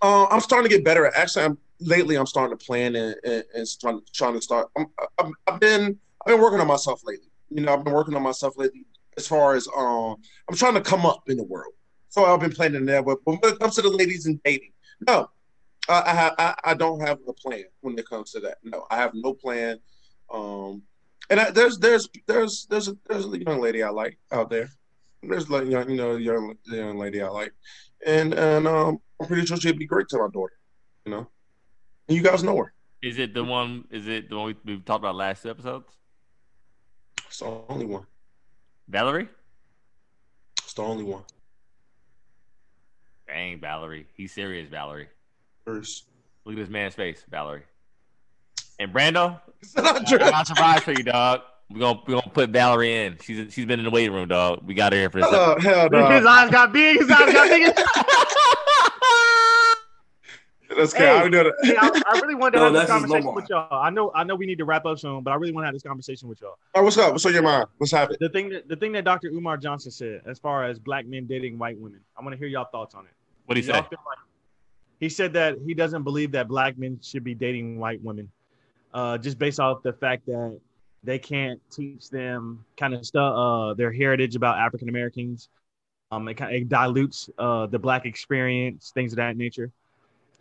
Uh, 0.03 0.27
I'm 0.27 0.41
starting 0.41 0.69
to 0.69 0.75
get 0.77 0.85
better. 0.85 1.07
at 1.07 1.15
Actually, 1.17 1.45
I'm 1.47 1.59
lately. 1.81 2.17
I'm 2.17 2.27
starting 2.27 2.57
to 2.57 2.63
plan 2.65 2.95
and, 2.97 3.17
and, 3.25 3.45
and 3.55 3.67
trying, 3.81 4.01
trying 4.13 4.35
to 4.35 4.43
start. 4.43 4.69
I'm, 4.77 4.87
I've, 5.19 5.31
I've 5.47 5.61
been 5.61 5.99
I've 6.27 6.33
been 6.33 6.41
working 6.41 6.61
on 6.61 6.67
myself 6.67 7.01
lately. 7.05 7.29
You 7.51 7.63
know, 7.63 7.73
I've 7.73 7.85
been 7.85 7.95
working 7.95 8.15
on 8.15 8.23
myself 8.23 8.59
lately 8.59 8.85
as 9.17 9.27
far 9.27 9.55
as 9.55 9.67
um 9.77 10.17
I'm 10.51 10.57
trying 10.57 10.75
to 10.75 10.81
come 10.83 11.07
up 11.07 11.23
in 11.29 11.37
the 11.39 11.45
world. 11.45 11.73
So 12.15 12.25
I've 12.25 12.39
been 12.39 12.53
planning 12.53 12.87
that. 12.87 13.05
But 13.05 13.19
when 13.25 13.41
it 13.43 13.59
comes 13.59 13.75
to 13.75 13.83
the 13.83 13.89
ladies 13.91 14.27
and 14.27 14.41
dating, 14.45 14.71
no, 15.05 15.31
I 15.89 16.31
I, 16.39 16.45
I 16.45 16.55
I 16.71 16.75
don't 16.75 17.01
have 17.01 17.19
a 17.27 17.33
plan 17.33 17.65
when 17.81 17.99
it 17.99 18.09
comes 18.09 18.31
to 18.33 18.41
that. 18.41 18.59
No, 18.63 18.87
I 18.89 18.99
have 18.99 19.15
no 19.15 19.35
plan. 19.35 19.81
Um, 20.33 20.83
and 21.29 21.41
I, 21.41 21.51
there's 21.51 21.77
there's 21.79 22.09
there's 22.29 22.69
there's 22.71 22.87
a, 22.87 22.97
there's 23.09 23.27
a 23.27 23.39
young 23.39 23.61
lady 23.61 23.83
I 23.83 23.89
like 23.89 24.17
out 24.31 24.49
there. 24.49 24.71
There's 25.25 25.51
like 25.51 25.67
young 25.67 25.91
you 25.91 25.97
know 25.97 26.15
young 26.15 26.55
young 26.67 26.99
lady 26.99 27.21
I 27.21 27.27
like, 27.31 27.53
and 28.07 28.33
and 28.33 28.69
um 28.69 29.01
I'm 29.21 29.27
pretty 29.27 29.45
sure 29.45 29.57
she'd 29.57 29.77
be 29.77 29.87
great 29.87 30.07
to 30.11 30.19
my 30.19 30.29
daughter. 30.33 30.55
You 31.05 31.11
know, 31.11 31.27
and 32.07 32.17
you 32.17 32.23
guys 32.23 32.45
know 32.45 32.59
her. 32.59 32.73
Is 33.03 33.19
it 33.19 33.35
the 33.35 33.43
one? 33.43 33.89
Is 33.91 34.07
it 34.07 34.31
the 34.31 34.37
one 34.37 34.55
we, 34.65 34.77
we 34.77 34.81
talked 34.83 35.03
about 35.03 35.17
last 35.17 35.47
episode? 35.47 35.83
It's 37.27 37.41
the 37.41 37.47
only 37.69 37.87
one. 37.87 38.07
Valerie? 38.87 39.29
It's 40.63 40.75
the 40.75 40.83
only 40.83 41.03
one. 41.03 41.25
Dang, 43.35 43.59
Valerie. 43.59 44.07
He's 44.15 44.33
serious, 44.33 44.69
Valerie. 44.69 45.09
First. 45.65 46.05
Look 46.45 46.55
at 46.55 46.59
this 46.61 46.69
man's 46.69 46.95
face, 46.95 47.25
Valerie. 47.29 47.65
And 48.79 48.95
Brando, 48.95 49.41
not 49.77 50.03
I 50.03 50.05
true. 50.05 50.19
got 50.19 50.45
a 50.45 50.47
surprise 50.47 50.83
for 50.85 50.93
you, 50.93 51.03
dog. 51.03 51.41
We're 51.69 51.81
gonna 51.81 52.01
we're 52.07 52.15
gonna 52.15 52.31
put 52.33 52.51
Valerie 52.51 52.95
in. 52.95 53.19
She's 53.21 53.53
she's 53.53 53.67
been 53.67 53.81
in 53.81 53.87
the 53.87 53.91
waiting 53.91 54.15
room, 54.15 54.29
dog. 54.29 54.61
We 54.65 54.75
got 54.75 54.93
her 54.93 54.99
here 55.01 55.11
for 55.11 55.19
this. 55.19 55.27
Oh, 55.29 55.59
Hell, 55.59 55.89
hell 55.91 56.11
His 56.13 56.25
eyes 56.25 56.49
got 56.51 56.73
big. 56.73 57.01
His 57.01 57.11
eyes 57.11 57.33
got 57.33 57.49
big. 57.49 57.75
That's 60.77 60.93
good. 60.93 61.03
Hey. 61.03 61.09
I 61.09 61.23
would 61.25 61.33
know 61.33 61.51
Hey. 61.63 61.77
I, 61.77 62.03
I 62.07 62.21
really 62.21 62.35
wanted 62.37 62.59
to 62.59 62.59
No, 62.59 62.65
have 62.67 62.73
this 62.75 62.87
conversation 62.87 63.35
with 63.35 63.49
y'all. 63.49 63.69
I 63.73 63.91
know, 63.91 64.13
I 64.15 64.25
know, 64.25 64.35
we 64.35 64.47
need 64.47 64.59
to 64.59 64.65
wrap 64.65 64.87
up 64.87 64.99
soon, 64.99 65.23
but 65.23 65.33
I 65.33 65.37
really 65.37 65.53
want 65.53 65.65
to 65.65 65.67
have 65.67 65.75
this 65.75 65.83
conversation 65.83 66.29
with 66.29 66.41
y'all. 66.41 66.59
All 66.75 66.83
right, 66.83 66.85
what's 66.85 66.97
up? 66.99 67.13
What's 67.13 67.27
on 67.27 67.33
your 67.33 67.43
mind? 67.43 67.67
What's 67.79 67.93
happening? 67.93 68.19
The 68.21 68.29
thing 68.29 68.49
that 68.51 68.69
the 68.69 68.77
thing 68.77 68.93
that 68.93 69.05
Dr. 69.05 69.29
Umar 69.29 69.57
Johnson 69.57 69.91
said, 69.91 70.23
as 70.25 70.39
far 70.39 70.65
as 70.65 70.79
black 70.79 71.07
men 71.07 71.27
dating 71.27 71.59
white 71.59 71.79
women, 71.79 72.01
I 72.19 72.23
want 72.23 72.33
to 72.33 72.39
hear 72.39 72.49
y'all 72.49 72.69
thoughts 72.71 72.95
on 72.95 73.07
it. 73.07 73.13
What 73.47 73.55
do 73.55 73.61
you 73.61 73.67
say? 73.67 73.73
like- 73.73 73.91
he 75.01 75.09
said 75.09 75.33
that 75.35 75.59
he 75.67 75.75
doesn't 75.75 76.03
believe 76.03 76.33
that 76.33 76.49
black 76.49 76.79
men 76.79 76.99
should 77.03 77.25
be 77.25 77.35
dating 77.35 77.79
white 77.79 78.03
women, 78.03 78.31
uh, 78.95 79.19
just 79.19 79.39
based 79.39 79.61
off 79.61 79.83
the 79.83 79.93
fact 79.93 80.25
that 80.27 80.59
they 81.03 81.19
can't 81.19 81.61
teach 81.71 82.09
them 82.09 82.65
kind 82.79 82.95
of 82.95 83.05
stuff, 83.05 83.35
uh, 83.37 83.75
their 83.75 83.93
heritage 83.93 84.37
about 84.37 84.57
African 84.59 84.89
Americans. 84.89 85.49
Um, 86.11 86.29
it 86.29 86.35
kind 86.35 86.55
of 86.57 86.69
dilutes 86.69 87.29
uh, 87.39 87.67
the 87.67 87.79
black 87.79 88.07
experience, 88.07 88.93
things 88.95 89.13
of 89.13 89.17
that 89.17 89.37
nature. 89.37 89.71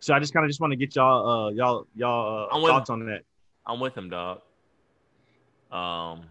So 0.00 0.14
I 0.14 0.20
just 0.20 0.32
kind 0.32 0.44
of 0.44 0.50
just 0.50 0.60
want 0.60 0.70
to 0.70 0.76
get 0.76 0.94
y'all, 0.94 1.48
uh, 1.48 1.50
y'all, 1.50 1.86
y'all 1.94 2.48
uh, 2.50 2.54
thoughts 2.68 2.90
on 2.90 3.04
that. 3.06 3.22
I'm 3.66 3.80
with 3.80 3.96
him, 3.96 4.08
dog. 4.08 4.40
Um, 5.72 6.26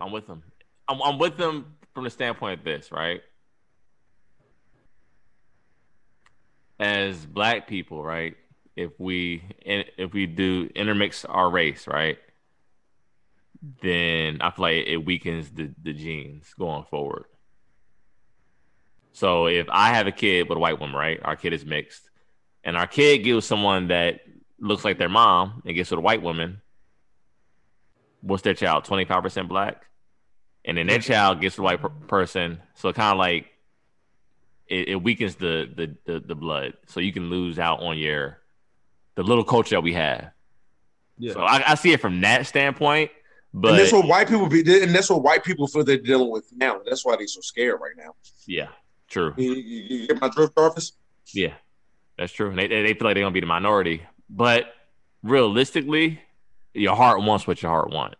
I'm 0.00 0.10
with 0.10 0.26
him. 0.26 0.42
I'm, 0.88 1.00
I'm 1.02 1.18
with 1.18 1.38
him 1.38 1.66
from 1.94 2.04
the 2.04 2.10
standpoint 2.10 2.58
of 2.58 2.64
this, 2.64 2.90
right? 2.90 3.22
As 6.80 7.26
black 7.26 7.68
people, 7.68 8.02
right? 8.02 8.36
If 8.74 8.98
we 8.98 9.42
if 9.60 10.14
we 10.14 10.24
do 10.24 10.70
intermix 10.74 11.26
our 11.26 11.50
race, 11.50 11.86
right? 11.86 12.16
Then 13.82 14.40
I 14.40 14.50
feel 14.50 14.62
like 14.62 14.86
it 14.86 15.04
weakens 15.04 15.50
the, 15.50 15.70
the 15.82 15.92
genes 15.92 16.54
going 16.58 16.84
forward. 16.84 17.26
So 19.12 19.46
if 19.46 19.66
I 19.68 19.90
have 19.90 20.06
a 20.06 20.12
kid 20.12 20.48
with 20.48 20.56
a 20.56 20.58
white 20.58 20.80
woman, 20.80 20.96
right? 20.96 21.20
Our 21.22 21.36
kid 21.36 21.52
is 21.52 21.66
mixed, 21.66 22.08
and 22.64 22.78
our 22.78 22.86
kid 22.86 23.18
gives 23.18 23.44
someone 23.44 23.88
that 23.88 24.20
looks 24.58 24.82
like 24.82 24.96
their 24.96 25.10
mom 25.10 25.62
and 25.66 25.74
gets 25.74 25.90
with 25.90 25.98
a 25.98 26.02
white 26.02 26.22
woman, 26.22 26.62
what's 28.22 28.42
their 28.42 28.54
child? 28.54 28.84
Twenty 28.84 29.04
five 29.04 29.22
percent 29.22 29.50
black, 29.50 29.84
and 30.64 30.78
then 30.78 30.86
their 30.86 31.00
child 31.00 31.42
gets 31.42 31.58
with 31.58 31.64
a 31.64 31.64
white 31.64 31.82
per- 31.82 31.90
person. 31.90 32.62
So 32.76 32.90
kind 32.94 33.12
of 33.12 33.18
like 33.18 33.49
it, 34.70 34.88
it 34.88 35.02
weakens 35.02 35.34
the, 35.34 35.68
the 35.74 35.96
the 36.10 36.20
the 36.20 36.34
blood, 36.34 36.74
so 36.86 37.00
you 37.00 37.12
can 37.12 37.28
lose 37.28 37.58
out 37.58 37.82
on 37.82 37.98
your 37.98 38.38
the 39.16 39.22
little 39.22 39.44
culture 39.44 39.74
that 39.74 39.82
we 39.82 39.92
have. 39.92 40.30
Yeah. 41.18 41.34
So 41.34 41.40
I, 41.40 41.72
I 41.72 41.74
see 41.74 41.92
it 41.92 42.00
from 42.00 42.20
that 42.22 42.46
standpoint, 42.46 43.10
but 43.52 43.72
and 43.72 43.78
that's 43.80 43.92
what 43.92 44.06
white 44.06 44.28
people 44.28 44.46
be. 44.46 44.60
And 44.82 44.94
that's 44.94 45.10
what 45.10 45.22
white 45.22 45.44
people 45.44 45.66
feel 45.66 45.84
they're 45.84 45.98
dealing 45.98 46.30
with 46.30 46.50
now. 46.54 46.80
That's 46.84 47.04
why 47.04 47.16
they're 47.16 47.26
so 47.26 47.40
scared 47.40 47.80
right 47.80 47.96
now. 47.96 48.14
yeah, 48.46 48.68
true. 49.08 49.34
You, 49.36 49.54
you, 49.54 49.98
you 49.98 50.06
get 50.06 50.20
my 50.20 50.28
drift, 50.28 50.56
Jarvis? 50.56 50.92
Yeah, 51.34 51.52
that's 52.16 52.32
true. 52.32 52.50
And 52.50 52.58
they, 52.58 52.68
they 52.68 52.82
they 52.82 52.94
feel 52.94 53.08
like 53.08 53.16
they're 53.16 53.24
gonna 53.24 53.32
be 53.32 53.40
the 53.40 53.46
minority, 53.46 54.02
but 54.30 54.72
realistically, 55.22 56.20
your 56.74 56.94
heart 56.94 57.22
wants 57.22 57.46
what 57.46 57.60
your 57.60 57.72
heart 57.72 57.90
wants. 57.90 58.16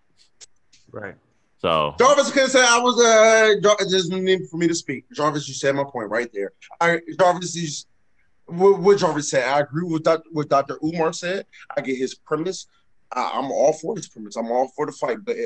Right. 0.91 1.15
So 1.61 1.95
Jarvis 1.99 2.33
can 2.33 2.49
say 2.49 2.65
I 2.67 2.79
was 2.79 2.99
uh 2.99 3.61
Jar- 3.63 3.77
no 4.09 4.19
need 4.19 4.49
for 4.51 4.57
me 4.57 4.67
to 4.67 4.75
speak. 4.75 5.05
Jarvis, 5.13 5.47
you 5.47 5.55
said 5.55 5.75
my 5.75 5.85
point 5.85 6.09
right 6.09 6.31
there. 6.33 6.53
I 6.81 7.01
Jarvis 7.19 7.55
is 7.55 7.87
what, 8.47 8.99
Jarvis 8.99 9.31
said. 9.31 9.47
I 9.47 9.61
agree 9.61 9.85
with 9.85 10.03
Dr. 10.03 10.29
what 10.33 10.49
Dr. 10.49 10.79
Umar 10.83 11.13
said. 11.13 11.47
I 11.77 11.83
get 11.83 11.99
his 11.99 12.15
premise. 12.15 12.67
I, 13.13 13.33
I'm 13.35 13.53
all 13.53 13.75
for 13.75 13.95
his 13.95 14.09
premise. 14.09 14.37
I'm 14.37 14.51
all 14.51 14.69
for 14.75 14.87
the 14.87 14.93
fight. 14.93 15.19
But, 15.25 15.37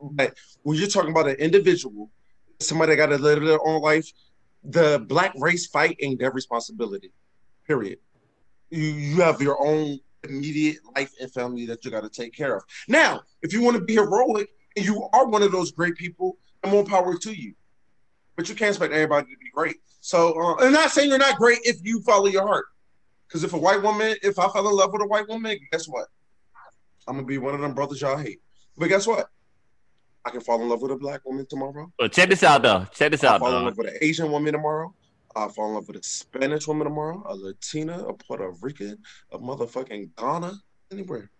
but 0.00 0.34
when 0.62 0.76
you're 0.76 0.88
talking 0.88 1.10
about 1.10 1.28
an 1.28 1.36
individual, 1.36 2.10
somebody 2.58 2.92
that 2.92 2.96
got 2.96 3.16
to 3.16 3.18
live 3.18 3.42
their 3.42 3.64
own 3.64 3.80
life, 3.80 4.10
the 4.62 5.04
black 5.08 5.32
race 5.38 5.66
fight 5.66 5.96
ain't 6.00 6.18
their 6.18 6.32
responsibility. 6.32 7.12
Period. 7.66 7.98
You 8.70 8.82
you 8.82 9.22
have 9.22 9.40
your 9.40 9.64
own 9.64 9.98
immediate 10.24 10.78
life 10.96 11.12
and 11.20 11.32
family 11.32 11.64
that 11.66 11.84
you 11.84 11.90
got 11.90 12.02
to 12.02 12.10
take 12.10 12.34
care 12.34 12.56
of. 12.56 12.62
Now, 12.88 13.22
if 13.42 13.52
you 13.52 13.62
want 13.62 13.76
to 13.76 13.82
be 13.82 13.94
heroic 13.94 14.50
and 14.76 14.84
you 14.84 15.08
are 15.12 15.26
one 15.26 15.42
of 15.42 15.52
those 15.52 15.72
great 15.72 15.96
people, 15.96 16.38
and 16.62 16.72
more 16.72 16.84
power 16.84 17.16
to 17.16 17.32
you. 17.32 17.54
But 18.36 18.48
you 18.48 18.54
can't 18.54 18.70
expect 18.70 18.92
everybody 18.92 19.26
to 19.26 19.38
be 19.38 19.50
great. 19.54 19.76
So, 20.00 20.40
uh, 20.40 20.64
I'm 20.64 20.72
not 20.72 20.90
saying 20.90 21.10
you're 21.10 21.18
not 21.18 21.36
great 21.36 21.58
if 21.64 21.78
you 21.82 22.00
follow 22.02 22.26
your 22.26 22.46
heart. 22.46 22.66
Because 23.28 23.44
if 23.44 23.52
a 23.52 23.58
white 23.58 23.82
woman, 23.82 24.16
if 24.22 24.38
I 24.38 24.48
fell 24.48 24.68
in 24.68 24.74
love 24.74 24.92
with 24.92 25.02
a 25.02 25.06
white 25.06 25.28
woman, 25.28 25.56
guess 25.70 25.86
what? 25.86 26.06
I'm 27.06 27.16
gonna 27.16 27.26
be 27.26 27.38
one 27.38 27.54
of 27.54 27.60
them 27.60 27.74
brothers 27.74 28.00
y'all 28.00 28.16
hate. 28.16 28.40
But 28.76 28.88
guess 28.88 29.06
what? 29.06 29.28
I 30.24 30.30
can 30.30 30.40
fall 30.40 30.60
in 30.62 30.68
love 30.68 30.82
with 30.82 30.90
a 30.90 30.96
black 30.96 31.24
woman 31.24 31.46
tomorrow. 31.48 31.92
But 31.98 32.12
check 32.12 32.28
this 32.28 32.42
out 32.42 32.62
though. 32.62 32.86
Check 32.92 33.12
this 33.12 33.24
out. 33.24 33.28
I'll 33.28 33.34
out 33.34 33.40
fall 33.40 33.58
in 33.58 33.64
love 33.64 33.78
with 33.78 33.88
an 33.88 33.98
Asian 34.00 34.30
woman 34.30 34.52
tomorrow. 34.52 34.94
I'll 35.34 35.48
fall 35.48 35.68
in 35.68 35.74
love 35.74 35.86
with 35.86 35.96
a 35.96 36.02
Spanish 36.02 36.66
woman 36.66 36.86
tomorrow, 36.86 37.22
a 37.26 37.34
Latina, 37.34 38.04
a 38.04 38.12
Puerto 38.12 38.52
Rican, 38.60 38.98
a 39.30 39.38
motherfucking 39.38 40.10
Ghana, 40.16 40.54
anywhere. 40.90 41.30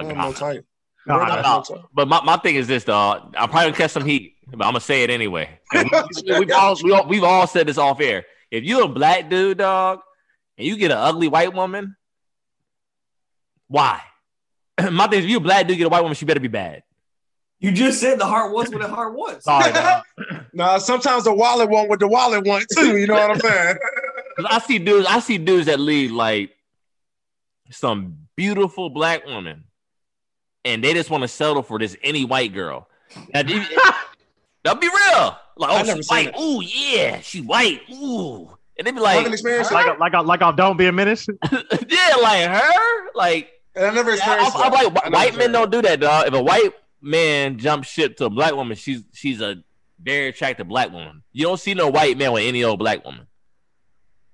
I 0.00 0.04
have 0.04 0.16
no 0.16 0.32
Ghana. 0.32 0.62
Time. 1.06 1.16
Nah, 1.16 1.18
Where 1.18 1.26
nah, 1.26 1.36
the 1.36 1.42
nah. 1.42 1.48
hell 1.48 1.62
time? 1.62 1.84
But 1.92 2.08
my, 2.08 2.22
my 2.22 2.36
thing 2.36 2.56
is 2.56 2.66
this, 2.66 2.84
dog. 2.84 3.34
I'm 3.38 3.48
probably 3.48 3.70
gonna 3.70 3.76
catch 3.76 3.92
some 3.92 4.04
heat, 4.04 4.36
but 4.48 4.64
I'm 4.64 4.72
gonna 4.72 4.80
say 4.80 5.02
it 5.02 5.10
anyway. 5.10 5.58
We, 5.72 5.78
have 6.28 6.50
all, 6.52 6.76
we 6.82 6.92
all 6.92 7.06
we've 7.06 7.24
all 7.24 7.46
said 7.46 7.66
this 7.66 7.78
off 7.78 8.00
air. 8.00 8.24
If 8.50 8.64
you're 8.64 8.84
a 8.84 8.88
black 8.88 9.30
dude, 9.30 9.58
dog, 9.58 10.00
and 10.58 10.66
you 10.66 10.76
get 10.76 10.90
an 10.90 10.98
ugly 10.98 11.28
white 11.28 11.54
woman, 11.54 11.96
why? 13.68 14.02
my 14.90 15.06
thing 15.06 15.20
is, 15.20 15.24
if 15.24 15.30
you 15.30 15.38
a 15.38 15.40
black 15.40 15.66
dude 15.66 15.78
get 15.78 15.86
a 15.86 15.90
white 15.90 16.02
woman, 16.02 16.14
she 16.14 16.24
better 16.24 16.40
be 16.40 16.48
bad. 16.48 16.82
You 17.58 17.70
just 17.70 18.00
said 18.00 18.18
the 18.18 18.26
heart 18.26 18.52
wants 18.52 18.72
what 18.72 18.82
the 18.82 18.88
heart 18.88 19.14
wants. 19.14 19.44
Sorry. 19.44 19.72
Nah, 20.54 20.76
sometimes 20.76 21.24
the 21.24 21.32
wallet 21.32 21.70
want 21.70 21.88
what 21.88 21.98
the 21.98 22.06
wallet 22.06 22.46
want 22.46 22.66
too. 22.76 22.98
You 22.98 23.06
know 23.06 23.14
what 23.14 23.30
I'm 23.30 23.40
saying? 23.40 23.76
I 24.46 24.58
see 24.58 24.78
dudes, 24.78 25.06
I 25.08 25.20
see 25.20 25.38
dudes 25.38 25.64
that 25.64 25.80
lead 25.80 26.10
like 26.10 26.50
some 27.70 28.26
beautiful 28.36 28.90
black 28.90 29.24
woman, 29.24 29.64
and 30.64 30.82
they 30.82 30.94
just 30.94 31.10
want 31.10 31.22
to 31.22 31.28
settle 31.28 31.62
for 31.62 31.78
this 31.78 31.96
any 32.02 32.24
white 32.24 32.52
girl. 32.54 32.88
Now, 33.34 33.42
do 33.42 33.54
you- 33.54 33.66
That'd 34.64 34.80
be 34.80 34.86
real. 34.88 35.36
Like, 35.56 35.88
oh, 35.88 35.94
she's 35.96 36.08
white. 36.08 36.38
Ooh, 36.38 36.62
yeah, 36.62 37.20
she 37.20 37.40
white. 37.40 37.80
Ooh, 37.92 38.56
and 38.78 38.86
they 38.86 38.92
be 38.92 38.98
I 38.98 39.02
like, 39.02 39.16
haven't 39.16 39.32
experienced 39.32 39.72
it. 39.72 39.74
like 39.74 39.86
a, 39.86 39.98
like 39.98 40.12
a, 40.14 40.20
like 40.22 40.40
a 40.40 40.52
don't 40.56 40.76
be 40.76 40.86
a 40.86 40.92
menace. 40.92 41.26
yeah, 41.52 42.14
like 42.22 42.48
her, 42.48 43.10
like 43.14 43.50
And 43.74 43.86
I 43.86 43.92
never 43.92 44.12
I, 44.12 44.14
experienced 44.14 44.54
am 44.56 44.70
that. 44.70 44.72
like 44.72 44.86
I 44.86 44.88
wh- 44.88 44.94
never 44.94 45.10
white 45.16 45.36
men 45.36 45.50
don't 45.52 45.70
do 45.72 45.82
that, 45.82 45.98
dog. 46.00 46.28
If 46.28 46.34
a 46.34 46.42
white 46.42 46.70
man 47.00 47.58
jumps 47.58 47.88
ship 47.88 48.16
to 48.18 48.26
a 48.26 48.30
black 48.30 48.54
woman, 48.54 48.76
she's 48.76 49.02
she's 49.12 49.40
a 49.40 49.56
very 50.00 50.28
attractive 50.28 50.68
black 50.68 50.92
woman. 50.92 51.22
You 51.32 51.44
don't 51.46 51.58
see 51.60 51.74
no 51.74 51.88
white 51.88 52.16
man 52.16 52.32
with 52.32 52.44
any 52.44 52.62
old 52.62 52.78
black 52.78 53.04
woman. 53.04 53.26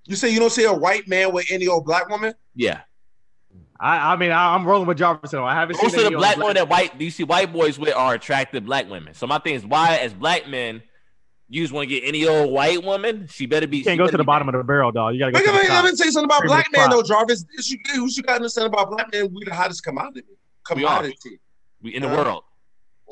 You 0.05 0.15
say 0.15 0.29
you 0.29 0.41
don't 0.41 0.53
see 0.53 0.65
a 0.65 0.73
white 0.75 1.09
man 1.09 1.33
with 1.33 1.47
any 1.51 1.67
old 1.69 1.85
black 1.87 2.09
woman? 2.11 2.35
Yeah, 2.55 2.83
I, 3.81 4.13
I 4.13 4.17
mean, 4.17 4.31
I, 4.33 4.55
I'm 4.55 4.67
rolling 4.67 4.87
with 4.89 4.99
Jarvis. 4.99 5.31
though. 5.31 5.45
I 5.45 5.55
haven't 5.55 5.77
most 5.81 5.95
seen 5.95 6.05
of 6.07 6.13
the 6.13 6.19
black 6.19 6.37
old 6.37 6.45
women 6.47 6.57
that 6.57 6.69
white 6.69 7.01
you 7.01 7.11
see 7.11 7.23
white 7.25 7.53
boys 7.53 7.79
with 7.79 7.95
are 7.95 8.15
attractive 8.15 8.65
black 8.65 8.89
women. 8.91 9.15
So 9.15 9.27
my 9.27 9.39
thing 9.39 9.55
is, 9.55 9.65
why 9.65 9.97
as 9.99 10.13
black 10.13 10.49
men, 10.49 10.83
you 11.49 11.63
just 11.63 11.73
want 11.73 11.89
to 11.89 11.95
get 11.95 12.07
any 12.07 12.27
old 12.27 12.53
white 12.53 12.83
woman? 12.83 13.29
She 13.31 13.47
better 13.47 13.67
be. 13.69 13.79
You 13.79 13.85
can't 13.85 13.99
go 13.99 14.09
to 14.09 14.17
the 14.17 14.25
bottom 14.25 14.49
of 14.49 14.55
the 14.55 14.65
barrel, 14.65 14.91
dog. 14.91 15.15
You 15.15 15.21
gotta 15.21 15.33
go 15.33 15.39
Wait, 15.39 15.45
to 15.47 15.53
wait, 15.53 15.63
the 15.63 15.69
let 15.73 15.83
top. 15.83 15.85
me 15.85 15.97
tell 15.97 16.07
you 16.07 16.13
something 16.13 16.25
about 16.25 16.43
black 16.45 16.67
much 16.73 16.81
men, 16.81 16.91
though, 16.91 17.03
Jarvis. 17.03 17.45
This 17.57 17.71
you, 17.71 17.79
what 18.03 18.17
you 18.17 18.23
got 18.25 18.33
to 18.33 18.37
understand 18.37 18.67
about 18.67 18.91
black 18.91 19.13
men, 19.13 19.33
we 19.33 19.45
the 19.45 19.55
hottest 19.55 19.85
commodity. 19.85 20.27
Commodity. 20.65 21.41
We 21.81 21.95
in 21.95 22.03
the 22.03 22.09
Yeah. 22.09 22.17
world. 22.17 22.43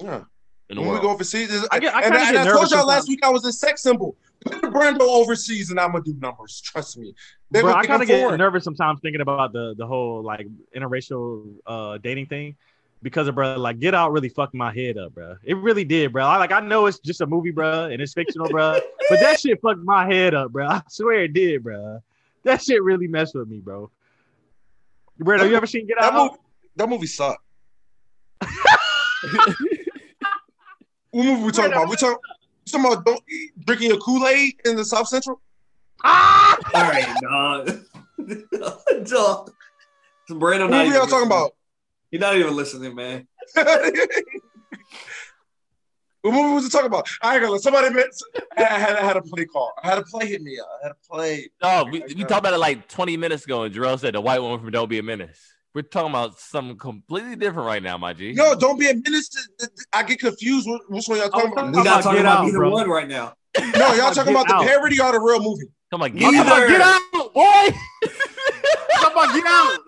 Yeah. 0.03 0.23
In 0.69 0.77
the 0.77 0.83
When 0.83 0.93
we 0.95 1.01
go 1.01 1.11
overseas, 1.11 1.49
this- 1.49 1.67
I 1.71 1.79
get- 1.79 1.95
I 1.95 2.03
and, 2.03 2.13
kinda 2.13 2.19
I, 2.19 2.33
get 2.33 2.41
and 2.41 2.49
I 2.49 2.53
told 2.53 2.71
y'all 2.73 2.87
last 2.87 3.09
week 3.09 3.21
I 3.23 3.31
was 3.31 3.45
a 3.45 3.53
sex 3.53 3.83
symbol. 3.83 4.17
Put 4.45 4.61
Brando 4.63 5.01
overseas, 5.03 5.71
and 5.71 5.79
I'm 5.81 5.93
gonna 5.93 6.03
do 6.05 6.15
numbers. 6.21 6.61
Trust 6.61 6.99
me. 6.99 7.15
They 7.51 7.61
Bro, 7.61 7.75
I 7.75 7.87
kind 7.87 8.03
of 8.03 8.09
get 8.09 8.37
nervous 8.37 8.65
sometimes 8.65 9.01
thinking 9.01 9.21
about 9.21 9.53
the 9.53 9.75
the 9.77 9.87
whole 9.87 10.23
like 10.23 10.49
interracial 10.75 11.55
uh 11.67 11.99
dating 11.99 12.27
thing 12.27 12.57
because 13.03 13.29
of 13.29 13.37
bro, 13.37 13.57
like 13.57 13.79
Get 13.79 13.95
Out 13.95 14.11
really 14.13 14.29
fucked 14.29 14.55
my 14.55 14.75
head 14.75 14.99
up, 14.99 15.15
bro. 15.15 15.37
It 15.45 15.57
really 15.57 15.85
did, 15.85 16.13
bro. 16.13 16.25
I 16.25 16.39
like 16.39 16.51
I 16.51 16.61
know 16.61 16.87
it's 16.87 16.99
just 16.99 17.21
a 17.21 17.27
movie, 17.27 17.53
bro, 17.53 17.85
and 17.85 18.03
it's 18.03 18.15
fictional, 18.15 18.49
bro, 18.49 18.81
but 19.09 19.21
that 19.21 19.39
shit 19.39 19.61
fucked 19.61 19.81
my 19.81 20.07
head 20.07 20.35
up, 20.35 20.51
bro. 20.51 20.67
I 20.71 20.83
swear 20.89 21.23
it 21.23 21.33
did, 21.33 21.63
bro. 21.63 22.03
That 22.43 22.63
shit 22.63 22.83
really 22.83 23.07
messed 23.07 23.35
with 23.35 23.49
me, 23.49 23.59
bro. 23.59 23.91
Bro, 25.19 25.39
have 25.39 25.49
you 25.49 25.57
ever 25.57 25.67
seen 25.67 25.87
Get 25.87 25.99
That 26.01 26.13
Out? 26.13 26.33
movie, 26.33 26.43
that 26.77 26.89
movie 26.89 27.07
sucked. 27.07 27.43
what 31.11 31.25
movie 31.25 31.43
we 31.45 31.53
talking 31.53 31.73
about? 31.73 31.89
We 31.89 31.97
talking, 31.97 32.19
we 32.67 32.71
talking 32.71 32.93
about 32.93 33.05
don't, 33.05 33.23
drinking 33.65 33.93
a 33.93 33.99
Kool 33.99 34.27
Aid 34.27 34.61
in 34.65 34.77
the 34.77 34.85
South 34.85 35.09
Central? 35.09 35.41
Ah! 36.05 36.57
All 36.75 36.83
right, 36.83 37.07
dog. 37.23 37.85
dog. 39.07 39.51
Brandon, 40.29 40.71
What 40.71 40.85
movie 40.85 40.97
y'all 40.97 41.07
talking 41.07 41.27
about? 41.27 41.53
You're 42.11 42.21
not 42.21 42.37
even 42.37 42.55
listening, 42.57 42.95
man. 42.95 43.27
what 43.55 43.95
What 46.23 46.33
movie 46.35 46.55
was 46.55 46.67
it 46.67 46.71
talking 46.73 46.87
about? 46.89 47.09
I 47.23 47.35
ain't 47.35 47.43
gonna 47.43 47.53
let 47.53 47.61
somebody. 47.63 47.95
Met, 47.95 48.07
I 48.57 48.63
had 48.65 48.97
I 48.97 49.03
had 49.05 49.17
a 49.17 49.23
play 49.23 49.45
call. 49.45 49.73
I 49.81 49.89
had 49.91 49.99
a 49.99 50.03
play 50.03 50.27
hit 50.27 50.43
me. 50.43 50.59
up. 50.59 50.67
I 50.83 50.87
had 50.87 50.93
a 50.93 50.97
play. 51.09 51.49
No, 51.63 51.85
we, 51.85 52.01
we 52.01 52.25
talked 52.25 52.41
about 52.41 52.53
it 52.53 52.59
like 52.59 52.89
20 52.89 53.17
minutes 53.17 53.45
ago, 53.45 53.63
and 53.63 53.73
Jarrell 53.73 53.97
said 53.97 54.15
the 54.17 54.21
white 54.21 54.43
woman 54.43 54.59
from 54.59 54.73
Don't 54.73 54.89
Be 54.89 54.99
a 54.99 55.05
Menace. 55.05 55.41
We're 55.73 55.83
talking 55.83 56.11
about 56.11 56.41
something 56.41 56.77
completely 56.79 57.37
different 57.37 57.67
right 57.69 57.83
now, 57.83 57.97
my 57.97 58.13
G. 58.13 58.33
No, 58.33 58.57
don't 58.57 58.77
be 58.77 58.89
a 58.91 58.95
minister. 58.95 59.39
I 59.93 60.03
get 60.03 60.19
confused. 60.19 60.67
with 60.69 60.81
Which 60.89 61.07
one 61.07 61.19
y'all 61.19 61.29
talking 61.29 61.53
about? 61.53 61.67
We're 61.67 61.71
not 61.71 61.87
about 61.87 62.03
talking 62.03 62.17
Get 62.17 62.25
about 62.25 62.39
Out, 62.41 62.49
either 62.49 62.71
one 62.71 62.89
right 62.91 63.07
now. 63.09 63.35
No, 63.77 63.93
y'all 63.95 64.13
talking 64.13 64.33
Get 64.33 64.41
about 64.41 64.49
the 64.49 64.55
Out. 64.55 64.65
parody 64.67 65.01
or 65.01 65.13
the 65.13 65.21
real 65.21 65.41
movie? 65.41 65.67
Come 65.91 66.03
on, 66.03 66.13
get 66.13 66.21
talking 66.23 66.41
about 66.41 66.59
Either. 66.59 66.69
get 66.69 66.81
out, 66.81 67.01
boy. 67.35 67.77
Come 69.01 69.17
on, 69.19 69.35
get 69.35 69.47
out. 69.47 69.79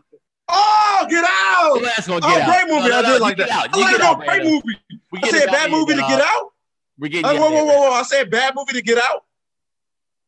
Oh, 0.51 1.07
get 1.11 1.25
out! 1.25 1.83
Let's 1.83 2.07
go 2.07 2.17
Oh, 2.17 2.21
get 2.21 2.41
out. 2.43 2.47
great 2.67 2.75
movie. 2.75 2.89
No, 2.89 2.95
no, 2.95 2.99
I 2.99 3.03
no, 3.03 3.09
did 3.09 3.15
you 3.15 3.21
like 3.21 3.37
get 3.37 3.49
that. 3.49 3.59
out. 3.67 3.75
I 3.75 3.79
You 3.79 3.85
like 3.85 3.97
get 3.99 4.11
it. 4.11 4.17
Great 4.17 4.27
Brandon. 4.27 4.53
movie. 4.55 4.79
We 5.13 5.21
I 5.23 5.29
said 5.31 5.47
bad 5.47 5.71
movie 5.71 5.95
to 5.95 6.01
get 6.01 6.21
out. 6.23 6.53
We're 6.99 7.09
getting 7.09 7.27
whoa, 7.39 7.51
whoa, 7.51 7.65
whoa, 7.65 7.77
whoa! 7.81 7.91
I 7.93 8.03
said 8.03 8.31
bad 8.31 8.55
movie 8.55 8.73
to 8.73 8.83
get 8.83 8.97
out. 8.99 9.25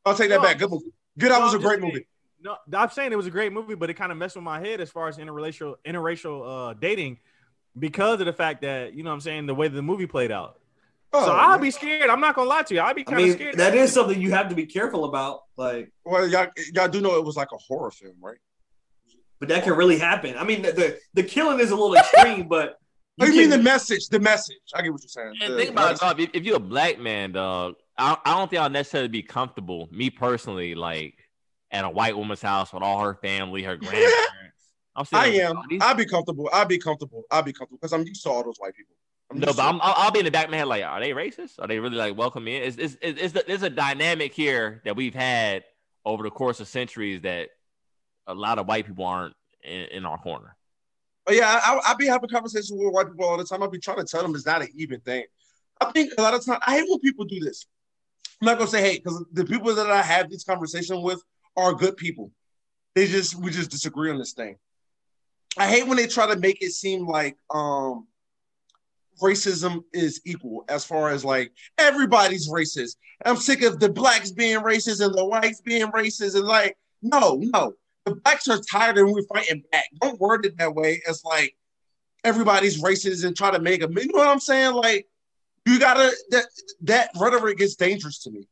I'll 0.04 0.14
take 0.14 0.28
that 0.28 0.36
No, 0.36 0.42
back. 0.42 0.58
Good 0.58 0.70
movie. 0.70 0.92
Get 1.18 1.32
Out 1.32 1.42
was 1.42 1.54
a 1.54 1.56
I'm 1.56 1.62
great 1.62 1.80
saying- 1.80 1.92
movie. 1.92 2.06
No, 2.42 2.56
I'm 2.74 2.90
saying 2.90 3.12
it 3.12 3.16
was 3.16 3.26
a 3.26 3.30
great 3.30 3.52
movie, 3.52 3.74
but 3.74 3.90
it 3.90 3.94
kind 3.94 4.10
of 4.12 4.16
messed 4.18 4.34
with 4.34 4.44
my 4.44 4.60
head 4.60 4.80
as 4.80 4.90
far 4.90 5.08
as 5.08 5.18
interracial 5.18 5.74
interracial 5.86 6.70
uh, 6.70 6.74
dating 6.74 7.18
because 7.78 8.20
of 8.20 8.26
the 8.26 8.32
fact 8.32 8.62
that 8.62 8.94
you 8.94 9.02
know 9.02 9.10
what 9.10 9.14
I'm 9.14 9.20
saying 9.20 9.46
the 9.46 9.54
way 9.54 9.68
the 9.68 9.82
movie 9.82 10.06
played 10.06 10.30
out. 10.32 10.58
Oh, 11.12 11.24
so 11.26 11.32
I'll 11.32 11.50
man. 11.52 11.60
be 11.62 11.70
scared. 11.72 12.08
I'm 12.10 12.20
not 12.20 12.34
gonna 12.36 12.48
lie 12.48 12.62
to 12.62 12.74
you. 12.74 12.80
I'll 12.80 12.94
be 12.94 13.02
kind 13.04 13.18
of 13.20 13.24
mean, 13.26 13.32
scared. 13.34 13.56
that 13.58 13.74
is 13.74 13.92
something 13.92 14.20
you 14.20 14.30
have 14.30 14.48
to 14.48 14.54
be 14.54 14.66
careful 14.66 15.04
about. 15.04 15.40
Like, 15.56 15.92
Well, 16.04 16.26
y'all, 16.28 16.46
y'all 16.72 16.88
do 16.88 17.00
know 17.00 17.16
it 17.16 17.24
was 17.24 17.36
like 17.36 17.48
a 17.52 17.56
horror 17.58 17.90
film, 17.90 18.14
right? 18.20 18.38
but 19.40 19.48
that 19.48 19.64
can 19.64 19.72
really 19.72 19.98
happen. 19.98 20.36
I 20.36 20.44
mean, 20.44 20.60
the 20.62 20.72
the, 20.72 20.98
the 21.14 21.22
killing 21.22 21.60
is 21.60 21.70
a 21.70 21.74
little 21.74 21.94
extreme, 21.96 22.46
but 22.48 22.76
Oh, 23.22 23.26
you 23.26 23.36
mean 23.36 23.50
the 23.50 23.58
message? 23.58 24.08
The 24.08 24.20
message. 24.20 24.56
I 24.74 24.80
get 24.82 24.92
what 24.92 25.02
you're 25.02 25.08
saying. 25.08 25.34
And 25.42 25.52
The- 25.54 25.58
think 25.58 25.70
about 25.70 25.92
it, 25.94 26.00
dog. 26.00 26.20
If, 26.20 26.30
if 26.32 26.44
you're 26.44 26.56
a 26.56 26.60
black 26.60 26.98
man, 26.98 27.32
dog, 27.32 27.74
I, 27.98 28.16
I 28.24 28.34
don't 28.38 28.48
think 28.48 28.62
I'll 28.62 28.70
necessarily 28.70 29.08
be 29.08 29.22
comfortable, 29.22 29.88
me 29.90 30.08
personally, 30.10 30.74
like 30.74 31.14
at 31.70 31.84
a 31.84 31.90
white 31.90 32.16
woman's 32.16 32.40
house 32.40 32.72
with 32.72 32.82
all 32.82 33.00
her 33.00 33.14
family, 33.14 33.62
her 33.62 33.76
grandparents. 33.78 34.14
I'm 34.96 35.04
I 35.12 35.24
saying, 35.30 35.40
am. 35.40 35.58
I'll 35.82 35.94
be 35.94 36.06
comfortable. 36.06 36.48
I'll 36.52 36.64
be 36.66 36.78
comfortable. 36.78 37.24
I'll 37.30 37.42
be 37.42 37.52
comfortable 37.52 37.78
because 37.80 37.92
I'm 37.92 38.06
used 38.06 38.22
to 38.24 38.30
all 38.30 38.42
those 38.44 38.56
white 38.58 38.74
people. 38.74 38.94
I'm 39.30 39.38
no, 39.38 39.46
but 39.46 39.60
I'm, 39.60 39.80
I'll, 39.80 39.94
I'll 39.96 40.10
be 40.10 40.18
in 40.18 40.24
the 40.24 40.30
back 40.30 40.46
of 40.46 40.50
my 40.50 40.56
head 40.56 40.66
like, 40.66 40.82
are 40.82 41.00
they 41.00 41.10
racist? 41.10 41.60
Are 41.60 41.68
they 41.68 41.78
really 41.78 41.96
like 41.96 42.16
welcome 42.16 42.48
in? 42.48 42.62
It's, 42.62 42.76
it's, 42.76 42.96
it's, 43.00 43.20
it's 43.20 43.32
the, 43.32 43.44
there's 43.46 43.62
a 43.62 43.70
dynamic 43.70 44.34
here 44.34 44.80
that 44.84 44.96
we've 44.96 45.14
had 45.14 45.64
over 46.04 46.22
the 46.22 46.30
course 46.30 46.60
of 46.60 46.68
centuries 46.68 47.22
that 47.22 47.50
a 48.26 48.34
lot 48.34 48.58
of 48.58 48.66
white 48.66 48.86
people 48.86 49.04
aren't 49.04 49.34
in, 49.62 49.82
in 49.92 50.06
our 50.06 50.18
corner. 50.18 50.56
But 51.26 51.36
yeah, 51.36 51.60
I, 51.64 51.74
I, 51.74 51.92
I 51.92 51.94
be 51.94 52.06
having 52.06 52.28
conversations 52.28 52.72
with 52.72 52.92
white 52.92 53.08
people 53.08 53.24
all 53.24 53.36
the 53.36 53.44
time. 53.44 53.62
I 53.62 53.68
be 53.68 53.78
trying 53.78 53.98
to 53.98 54.04
tell 54.04 54.22
them 54.22 54.34
it's 54.34 54.46
not 54.46 54.62
an 54.62 54.68
even 54.74 55.00
thing. 55.00 55.24
I 55.80 55.92
think 55.92 56.12
a 56.18 56.22
lot 56.22 56.34
of 56.34 56.44
times 56.44 56.58
I 56.66 56.78
hate 56.78 56.88
when 56.88 56.98
people 56.98 57.24
do 57.24 57.40
this. 57.40 57.66
I'm 58.40 58.46
not 58.46 58.58
gonna 58.58 58.70
say 58.70 58.80
hate 58.80 59.04
because 59.04 59.24
the 59.32 59.44
people 59.44 59.74
that 59.74 59.90
I 59.90 60.02
have 60.02 60.30
these 60.30 60.44
conversations 60.44 61.00
with 61.02 61.22
are 61.56 61.74
good 61.74 61.96
people. 61.96 62.32
They 62.94 63.06
just 63.06 63.34
we 63.36 63.50
just 63.50 63.70
disagree 63.70 64.10
on 64.10 64.18
this 64.18 64.32
thing. 64.32 64.56
I 65.56 65.68
hate 65.68 65.86
when 65.86 65.96
they 65.96 66.06
try 66.06 66.26
to 66.26 66.36
make 66.36 66.62
it 66.62 66.72
seem 66.72 67.06
like 67.06 67.36
um 67.50 68.06
racism 69.20 69.82
is 69.92 70.20
equal 70.24 70.64
as 70.68 70.84
far 70.84 71.10
as 71.10 71.24
like 71.24 71.52
everybody's 71.78 72.48
racist. 72.48 72.96
I'm 73.24 73.36
sick 73.36 73.62
of 73.62 73.80
the 73.80 73.90
blacks 73.90 74.30
being 74.30 74.58
racist 74.60 75.04
and 75.04 75.16
the 75.16 75.24
whites 75.24 75.60
being 75.60 75.86
racist 75.88 76.34
and 76.36 76.46
like 76.46 76.76
no, 77.02 77.36
no. 77.40 77.74
The 78.06 78.14
blacks 78.16 78.48
are 78.48 78.60
tired 78.70 78.98
and 78.98 79.12
we're 79.12 79.22
fighting 79.24 79.62
back. 79.70 79.84
Don't 80.00 80.18
word 80.20 80.46
it 80.46 80.56
that 80.58 80.74
way. 80.74 81.02
It's 81.06 81.24
like 81.24 81.54
everybody's 82.24 82.82
racist 82.82 83.24
and 83.24 83.36
try 83.36 83.50
to 83.50 83.58
make 83.58 83.80
them. 83.80 83.96
You 83.96 84.06
know 84.06 84.18
what 84.18 84.28
I'm 84.28 84.40
saying? 84.40 84.74
Like 84.74 85.06
you 85.66 85.78
gotta 85.78 86.10
that 86.30 86.46
that 86.82 87.10
rhetoric 87.18 87.60
is 87.60 87.76
dangerous 87.76 88.20
to 88.20 88.30
me 88.30 88.48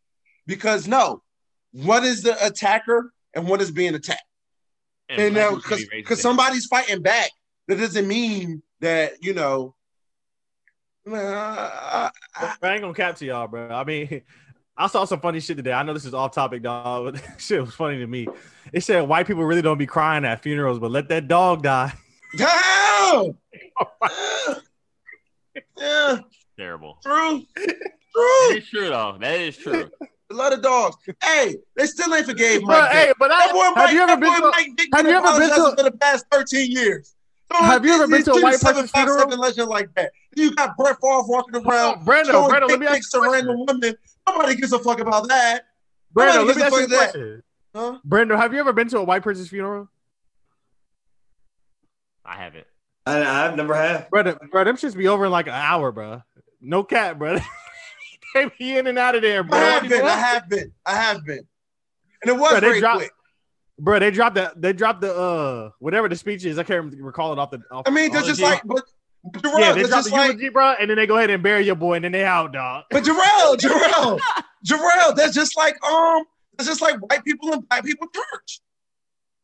because 0.47 0.87
no, 0.87 1.23
what 1.73 2.05
is 2.05 2.23
the 2.23 2.37
attacker 2.45 3.13
and 3.35 3.49
what 3.49 3.61
is 3.61 3.71
being 3.71 3.95
attacked? 3.95 4.23
And 5.09 5.19
black 5.19 5.33
now 5.33 5.49
people 5.57 5.63
can 5.63 5.71
because 5.71 5.79
be 5.79 5.85
racist. 5.85 5.91
because 5.99 6.21
somebody's 6.21 6.67
fighting 6.67 7.03
back, 7.03 7.31
that 7.69 7.77
doesn't 7.77 8.07
mean 8.07 8.63
that 8.81 9.23
you 9.23 9.35
know. 9.35 9.75
Man, 11.09 11.35
I- 11.35 12.11
I- 12.37 12.55
I 12.63 12.73
ain't 12.73 12.83
gonna 12.83 12.95
cap 12.95 13.17
to 13.17 13.25
y'all, 13.25 13.47
bro. 13.49 13.69
I 13.71 13.85
mean, 13.85 14.23
I 14.77 14.87
saw 14.87 15.05
some 15.05 15.21
funny 15.21 15.41
shit 15.41 15.57
today. 15.57 15.73
I 15.73 15.83
know 15.83 15.93
this 15.95 16.05
is 16.05 16.15
off 16.15 16.33
topic, 16.33 16.63
dog, 16.63 17.13
but 17.15 17.23
shit 17.41 17.61
was 17.61 17.75
funny 17.75 17.99
to 17.99 18.07
me. 18.07 18.29
It 18.73 18.83
said 18.83 19.01
white 19.09 19.27
people 19.27 19.45
really 19.45 19.63
don't 19.63 19.79
be 19.79 19.87
crying 19.87 20.25
at 20.25 20.43
funerals, 20.43 20.79
but 20.79 20.91
let 20.91 21.09
that 21.09 21.27
dog 21.29 21.63
die. 21.63 21.93
Damn! 22.37 23.37
yeah, 25.79 26.19
terrible. 26.59 26.99
true, 27.03 27.43
true. 27.57 28.57
is 28.57 28.69
true 28.69 28.89
though. 28.89 29.17
That 29.21 29.41
is 29.41 29.57
true. 29.57 29.91
A 30.31 30.35
lot 30.35 30.53
of 30.53 30.61
dogs. 30.63 30.97
Hey, 31.25 31.57
they 31.77 31.87
still 31.87 32.15
ain't 32.15 32.27
forgave 32.27 32.61
Bro, 32.63 32.79
Mike. 32.81 32.91
hey, 32.93 33.07
Vick. 33.07 33.17
but 33.19 33.29
That 33.29 33.49
I, 33.49 33.53
boy 33.53 33.63
have 33.63 33.77
Mike, 33.77 33.93
you 33.95 34.01
ever 34.03 34.07
that 34.09 34.21
been 34.21 34.31
boy 34.31 34.39
to? 34.41 34.51
Mike 34.51 34.69
Vick 34.77 34.89
have 34.95 35.07
you 35.07 35.13
ever 35.13 35.39
been 35.39 35.49
to- 35.49 35.75
for 35.77 35.83
the 35.91 35.97
past 35.99 36.27
13 36.31 36.71
years? 36.71 37.15
Don't- 37.51 37.65
Have 37.65 37.85
you 37.85 37.93
ever 37.95 38.07
been 38.09 38.23
to 38.25 38.33
a 38.33 38.43
white 38.43 38.61
person's 38.61 38.91
funeral? 38.91 39.17
five-second 39.19 39.41
legend 39.41 39.69
like 39.69 39.95
that? 39.95 40.13
You 40.37 40.55
got 40.55 40.77
Brett 40.77 40.97
Favre 41.03 41.23
walking 41.27 41.57
around 41.57 42.05
Brando, 42.07 42.27
showing 42.27 42.51
Brando, 42.51 42.61
let 42.61 42.69
dick 42.69 42.81
me 42.81 42.87
ask 42.87 42.95
pics 42.97 43.11
to 43.13 43.21
random 43.21 43.65
women. 43.67 43.95
Nobody 44.29 44.55
gives 44.57 44.73
a 44.73 44.79
fuck 44.79 45.01
about 45.01 45.29
that. 45.29 45.63
Brando, 46.15 46.47
Nobody 46.47 46.47
let 46.47 46.57
me 46.59 46.63
ask 46.63 46.73
you 46.73 46.85
a 46.85 46.87
that. 46.89 46.97
question. 47.13 47.43
Huh? 47.75 47.99
Brando, 48.07 48.37
have 48.37 48.53
you 48.53 48.61
ever 48.61 48.73
been 48.73 48.89
to 48.89 48.99
a 48.99 49.05
white 49.05 49.23
person's 49.23 49.49
funeral? 49.49 49.89
I 52.25 52.37
haven't. 52.37 52.67
I, 53.07 53.47
I've 53.47 53.57
never 53.57 53.75
had. 53.75 54.11
Brother, 54.11 54.39
bro, 54.51 54.65
them 54.65 54.77
shits 54.77 54.95
be 54.97 55.09
over 55.09 55.25
in 55.27 55.31
like 55.33 55.47
an 55.47 55.55
hour, 55.55 55.91
bro. 55.93 56.23
No 56.61 56.83
cat, 56.85 57.19
bro. 57.19 57.39
they 58.35 58.51
be 58.59 58.77
in 58.77 58.87
and 58.87 58.99
out 58.99 59.15
of 59.15 59.23
there, 59.23 59.43
bro. 59.43 59.59
I 59.59 59.63
have 59.63 59.89
been. 59.89 60.05
I 60.05 60.11
have 60.11 60.49
been. 60.49 60.73
I 60.85 60.95
have 60.95 61.25
been. 61.25 61.47
And 62.23 62.31
it 62.31 62.39
was 62.39 62.51
Bro, 62.51 62.61
very 62.61 62.81
dropped- 62.81 62.99
quick. 62.99 63.13
Bro, 63.79 64.01
they 64.01 64.11
dropped 64.11 64.35
the 64.35 64.53
they 64.57 64.73
dropped 64.73 65.01
the 65.01 65.15
uh 65.15 65.71
whatever 65.79 66.09
the 66.09 66.17
speech 66.17 66.45
is. 66.45 66.59
I 66.59 66.65
can't 66.65 66.93
recall 67.01 67.33
it 67.33 67.39
off 67.39 67.51
the. 67.51 67.63
Off, 67.71 67.85
I 67.87 67.91
mean, 67.91 68.07
off 68.07 68.13
they're 68.13 68.23
just 68.23 68.41
G. 68.41 68.45
like, 68.45 68.63
but 68.65 68.83
Jarrell, 69.33 69.61
yeah, 69.61 69.73
they 69.73 69.83
they're 69.83 69.91
just 69.91 70.09
the 70.09 70.15
like, 70.15 70.29
eulogy, 70.33 70.49
bro, 70.49 70.75
and 70.81 70.91
then 70.91 70.97
they 70.97 71.07
go 71.07 71.17
ahead 71.17 71.31
and 71.31 71.43
bury 71.43 71.65
your 71.65 71.75
boy, 71.77 71.95
and 71.95 72.05
then 72.05 72.13
they 72.13 72.25
out, 72.25 72.53
dog. 72.53 72.85
but 72.91 73.05
Jarrell, 73.05 73.57
Jarrell, 73.59 74.21
Jarrell, 74.67 75.15
that's 75.17 75.35
just 75.35 75.57
like, 75.57 75.83
um, 75.85 76.25
that's 76.57 76.69
just 76.69 76.81
like 76.81 76.97
white 77.11 77.25
people 77.25 77.53
and 77.53 77.69
black 77.69 77.85
people 77.85 78.09
church. 78.15 78.61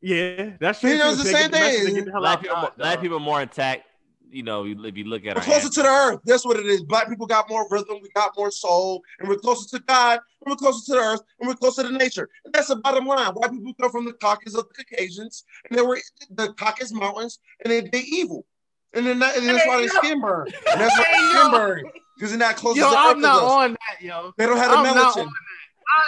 Yeah, 0.01 0.51
that's 0.61 0.80
true. 0.80 0.91
You 0.91 0.99
know, 0.99 1.12
it's 1.12 1.22
the 1.22 1.30
same 1.30 1.51
thing. 1.51 2.05
the 2.05 2.11
Black 2.12 2.39
out, 2.39 2.43
people, 2.43 2.57
dog. 2.57 2.76
black 2.76 3.01
people 3.01 3.20
more 3.20 3.41
intact. 3.41 3.85
You 4.35 4.43
know, 4.43 4.64
if 4.66 4.97
you 4.97 5.05
look 5.05 5.24
at 5.26 5.37
We're 5.37 5.43
our 5.43 5.45
closer 5.45 5.68
to 5.68 5.82
the 5.82 5.89
earth. 5.89 6.20
That's 6.24 6.45
what 6.45 6.57
it 6.59 6.66
is. 6.66 6.82
Black 6.82 7.09
people 7.09 7.24
got 7.24 7.49
more 7.49 7.68
rhythm, 7.70 7.99
we 8.03 8.09
got 8.16 8.32
more 8.37 8.51
soul, 8.51 9.01
and 9.20 9.28
we're 9.28 9.37
closer 9.37 9.78
to 9.78 9.85
God, 9.85 10.18
and 10.41 10.51
we're 10.51 10.57
closer 10.57 10.85
to 10.87 10.93
the 10.93 10.99
earth, 10.99 11.20
and 11.39 11.47
we're 11.49 11.55
closer 11.55 11.85
to 11.85 11.93
nature. 11.97 12.28
And 12.45 12.53
that's 12.53 12.66
the 12.66 12.76
bottom 12.76 13.07
line. 13.07 13.32
White 13.35 13.53
people 13.53 13.72
come 13.80 13.93
from 13.93 14.07
the 14.07 14.12
Caucasus 14.14 14.57
of 14.57 14.66
the 14.68 14.85
Caucasians, 14.85 15.45
and 15.70 15.78
they 15.78 15.82
were 15.82 16.01
the 16.32 16.53
Caucasus 16.55 16.93
Mountains, 16.93 17.39
and 17.62 17.72
they, 17.72 17.82
they 17.82 18.01
evil. 18.01 18.45
And 18.93 19.07
then 19.07 19.20
that, 19.20 19.37
and 19.39 19.49
that's 19.49 19.66
why 19.68 19.80
they 19.80 19.87
skin 19.87 20.20
burn. 20.20 20.49
And 20.49 20.80
that's 20.80 20.99
why 20.99 21.05
they 21.12 21.39
skin 21.39 21.51
burn. 21.53 21.85
Because 22.16 22.30
they're 22.30 22.39
not 22.39 22.57
close 22.57 22.76
Yo, 22.76 22.87
to 22.87 22.91
the 22.91 22.97
I'm 22.99 23.16
earth 23.16 23.22
not 23.22 23.43
us. 23.45 23.51
on 23.53 23.70
that, 23.72 24.01
yo. 24.05 24.32
They 24.37 24.47
don't 24.47 24.57
have 24.57 24.70
the 24.72 24.76
I'm 24.78 24.82
not 24.97 25.14
melatonin. 25.14 25.26
on 25.26 25.32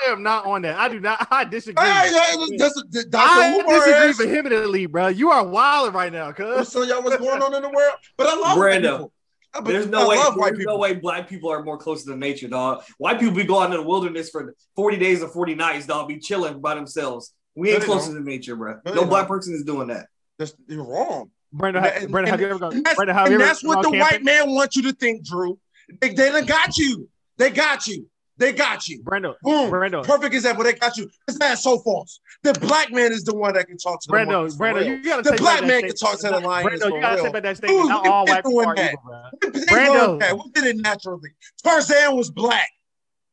I 0.07 0.11
am 0.11 0.23
not 0.23 0.47
on 0.47 0.63
that. 0.63 0.79
I 0.79 0.89
do 0.89 1.01
not. 1.01 1.27
I 1.31 1.45
disagree. 1.45 1.85
Hey, 1.87 2.09
hey, 2.11 2.57
that's, 2.57 2.83
that's, 2.91 3.07
Dr. 3.07 3.27
I 3.29 3.59
Umar 3.61 3.75
disagree 3.85 4.09
is- 4.11 4.17
vehemently, 4.19 4.87
bro. 4.87 5.09
You 5.09 5.31
are 5.31 5.45
wild 5.47 5.95
right 5.95 6.13
now, 6.13 6.33
cuz. 6.33 6.71
telling 6.73 6.89
y'all 6.89 7.03
what's 7.03 7.17
going 7.19 7.43
on 7.43 7.55
in 7.55 7.63
the 7.63 7.69
world. 7.71 7.95
But 8.17 8.29
I 8.29 8.37
love 8.37 8.59
white 8.59 8.81
Brando, 8.83 8.83
people. 8.93 9.13
I- 9.55 9.61
but 9.61 9.71
There's 9.73 9.87
I 9.87 9.91
no 9.91 10.09
way. 10.09 10.17
love 10.17 10.37
white 10.37 10.49
There's 10.51 10.59
people. 10.59 10.75
no 10.75 10.79
way 10.81 10.95
black 10.95 11.29
people 11.29 11.51
are 11.51 11.63
more 11.63 11.79
closer 11.79 12.11
to 12.11 12.17
nature, 12.17 12.49
dog. 12.49 12.83
White 12.99 13.19
people 13.21 13.35
be 13.35 13.45
going 13.45 13.73
in 13.73 13.79
the 13.79 13.83
wilderness 13.87 14.31
for 14.31 14.55
40 14.77 14.97
days 14.99 15.23
or 15.23 15.29
40 15.29 15.55
nights, 15.55 15.87
dog. 15.87 16.09
Be 16.09 16.19
chilling 16.19 16.61
by 16.61 16.75
themselves. 16.75 17.33
We 17.55 17.71
ain't 17.71 17.81
No, 17.81 17.87
closer 17.87 18.13
to 18.13 18.21
nature, 18.21 18.55
bro. 18.55 18.81
No, 18.85 18.93
No, 18.93 19.05
black 19.07 19.23
don't. 19.29 19.37
person 19.39 19.55
is 19.55 19.65
doing 19.65 19.89
that. 19.89 20.09
That's, 20.39 20.55
you're 20.69 20.85
wrong. 20.85 21.31
Brandon, 21.53 21.85
And- 21.85 22.01
ha- 22.03 22.07
Brandon, 22.09 22.31
have 22.33 22.41
you 22.41 22.49
ever 22.49 22.59
gone? 22.59 22.83
That's, 22.83 22.97
Brandon, 22.97 23.17
have 23.17 23.27
and 23.29 23.33
you 23.33 23.39
ever 23.41 23.47
that's 23.47 23.65
what 23.65 23.77
the 23.83 23.91
camping? 23.91 24.01
white 24.01 24.23
man 24.25 24.51
wants 24.55 24.77
you 24.77 24.83
to 24.83 24.93
think, 24.93 25.25
Drew. 25.25 25.59
They, 26.03 26.09
they 26.11 26.31
done 26.33 26.45
got 26.45 26.77
you. 26.77 27.09
They 27.39 27.49
got 27.51 27.87
you. 27.87 28.07
They 28.39 28.53
got 28.53 28.87
you. 28.87 29.03
Brando, 29.03 29.35
Boom. 29.43 29.71
Brando, 29.71 30.05
Perfect 30.05 30.35
example. 30.35 30.63
They 30.65 30.75
got 30.75 30.97
you. 30.97 31.09
This 31.27 31.39
not 31.39 31.59
so 31.59 31.79
false. 31.79 32.21
The 32.43 32.53
black 32.55 32.93
man 32.93 33.13
is 33.13 33.25
the 33.25 33.35
one 33.35 33.55
that 33.55 33.67
can 33.67 33.79
talk 33.79 34.01
to 34.03 34.09
the 34.09 34.13
Brando, 34.17 34.27
monkeys 34.33 34.57
for 34.57 34.65
Brando, 34.67 34.75
real. 34.81 34.87
you 34.89 35.03
gotta 35.03 35.23
The 35.23 35.31
take 35.31 35.41
black 35.41 35.65
man 35.65 35.81
can 35.83 35.95
talk 35.95 36.13
to 36.13 36.19
statement. 36.19 36.43
the 36.43 36.49
lions 36.49 36.69
Brando, 36.83 36.89
for 36.91 36.95
you 36.97 37.01
gotta 37.01 37.15
real. 37.17 37.25
take 37.25 37.33
back 37.33 37.43
that 37.45 37.57
statement. 37.57 37.81
Who's 37.81 37.89
Not 37.89 38.07
all 38.07 38.27
white 38.27 38.45
people 38.45 38.61
are 38.67 38.75
that? 38.75 38.93
evil, 38.93 39.03
bro. 39.05 39.51
Brando. 39.51 40.07
learned 40.09 40.21
that. 40.23 40.31
Who 40.33 40.51
did 40.53 40.65
it 40.65 40.77
naturally? 40.77 41.31
Tarzan 41.65 42.17
was 42.17 42.31
black. 42.31 42.69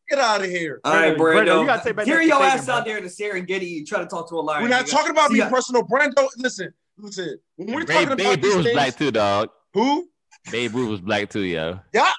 Get 0.09 0.19
out 0.19 0.41
of 0.41 0.47
here. 0.49 0.79
All 0.83 0.93
right, 0.93 1.17
Brando, 1.17 1.45
Brando. 1.47 1.61
you 1.61 1.65
gotta 1.67 1.83
take 1.83 1.95
back 1.97 2.05
Carry 2.05 2.25
that 2.27 2.27
your 2.27 2.37
statement, 2.37 2.59
ass 2.59 2.65
bro. 2.65 2.75
out 2.75 2.85
there 2.85 2.97
in 2.97 3.03
the 3.03 3.09
Serengeti. 3.09 3.69
You 3.69 3.85
try 3.85 3.99
to 3.99 4.05
talk 4.05 4.29
to 4.29 4.35
a 4.35 4.41
lion. 4.41 4.63
We're 4.63 4.69
not 4.69 4.87
talking 4.87 5.11
about 5.11 5.31
See, 5.31 5.41
me 5.43 5.49
personal. 5.49 5.83
Brando, 5.83 6.27
listen, 6.37 6.73
listen. 6.97 7.37
When 7.57 7.73
we're 7.73 7.85
Babe, 7.85 7.87
talking 7.89 8.07
about 8.07 8.17
Babe 8.17 8.41
these 8.41 8.55
Ruth 8.55 8.65
was 8.65 8.73
black 8.73 8.97
too, 8.97 9.11
dog. 9.11 9.49
who? 9.73 10.07
Babe 10.51 10.73
Ruth 10.75 10.89
was 10.89 11.01
black 11.01 11.29
too, 11.29 11.41
yo. 11.43 11.79
Yeah. 11.93 12.09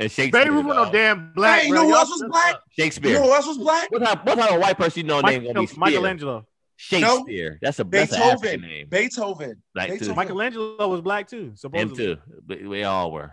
And 0.00 0.10
Shakespeare. 0.10 0.44
Baby 0.44 0.50
Ruth 0.50 0.64
was 0.64 0.76
no 0.76 0.90
damn 0.92 1.32
black. 1.34 1.60
Hey, 1.62 1.68
you 1.68 1.74
know 1.74 1.84
who 1.84 1.94
else 1.94 2.08
was 2.10 2.24
black? 2.28 2.54
up. 2.54 2.62
You 2.76 2.84
Shakespeare. 2.84 3.14
know 3.14 3.22
who 3.24 3.32
else 3.34 3.46
was 3.46 3.58
black? 3.58 3.90
What 3.92 4.02
type, 4.02 4.24
what 4.26 4.38
type 4.38 4.50
of 4.52 4.60
white 4.60 4.78
person 4.78 5.02
you 5.02 5.06
know 5.06 5.20
Mike- 5.22 5.42
name 5.42 5.52
gonna 5.52 5.60
be 5.60 5.66
Spear? 5.66 5.78
Michelangelo. 5.80 6.46
Shakespeare. 6.76 7.58
That's 7.60 7.78
a 7.78 7.84
that's 7.84 8.10
Beethoven. 8.12 8.60
name. 8.62 8.86
Beethoven. 8.88 9.62
Black 9.74 9.88
too. 9.88 9.92
Beethoven. 9.98 10.16
Michelangelo 10.16 10.88
was 10.88 11.00
black 11.02 11.28
too. 11.28 11.36
Him 11.48 11.56
Supposedly. 11.56 11.96
too. 11.96 12.16
But 12.46 12.62
We 12.62 12.84
all 12.84 13.12
were. 13.12 13.32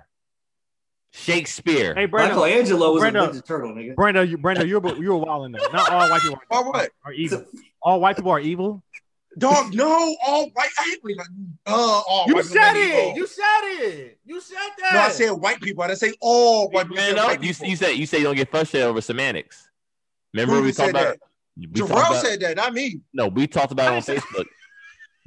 Shakespeare. 1.14 1.96
Hey, 1.96 2.08
Brando, 2.08 2.28
Michelangelo 2.36 2.94
was 2.94 3.04
Brando. 3.04 3.24
a 3.24 3.30
Ninja 3.30 3.46
Turtle, 3.46 3.72
nigga. 3.72 3.96
Brando, 3.96 4.28
you, 4.28 4.38
Brando, 4.38 4.68
you're 4.68 5.02
you're 5.02 5.16
wilding 5.18 5.54
though. 5.54 5.68
Not 5.72 5.90
all 5.90 6.10
white 6.10 6.22
people 6.22 6.40
Why 6.50 6.58
are, 6.60 6.66
what? 6.70 6.92
are 7.06 7.14
evil. 7.14 7.46
All 7.82 8.02
white 8.02 8.18
people 8.18 8.32
are 8.32 8.40
evil. 8.40 8.84
Dog, 9.38 9.74
no, 9.74 10.16
all 10.26 10.50
white. 10.54 10.70
I 10.80 10.84
hate 10.90 11.00
when, 11.04 11.16
uh, 11.68 11.72
all 11.72 12.26
You 12.28 12.36
white 12.36 12.46
said 12.46 12.76
it. 12.76 13.16
You 13.16 13.28
said 13.28 13.62
it. 13.64 14.20
You 14.26 14.42
said 14.42 14.58
that. 14.80 14.94
No, 14.94 15.00
I 15.02 15.10
said 15.10 15.32
white 15.32 15.62
people. 15.62 15.84
I 15.84 15.88
didn't 15.88 16.00
say 16.00 16.14
all 16.20 16.70
white 16.70 16.84
people. 16.84 16.96
Man, 16.96 17.10
said 17.10 17.16
no, 17.18 17.26
white 17.28 17.44
you, 17.44 17.54
people. 17.54 17.68
you 17.68 17.76
said 17.76 17.92
you 17.92 18.06
said 18.06 18.18
you 18.18 18.24
don't 18.24 18.36
get 18.36 18.50
frustrated 18.50 18.88
over 18.88 19.00
semantics. 19.02 19.70
Remember 20.34 20.56
Who 20.56 20.64
we 20.64 20.72
talked 20.72 20.90
about 20.90 21.20
that? 21.20 21.20
we 21.56 21.68
Jarrell 21.68 21.92
about, 21.92 22.26
said 22.26 22.40
that, 22.42 22.58
not 22.58 22.74
me. 22.74 23.02
no, 23.14 23.28
we 23.28 23.48
talked 23.48 23.72
about 23.72 23.94
it 23.94 23.96
on 23.98 24.02
Facebook. 24.16 24.46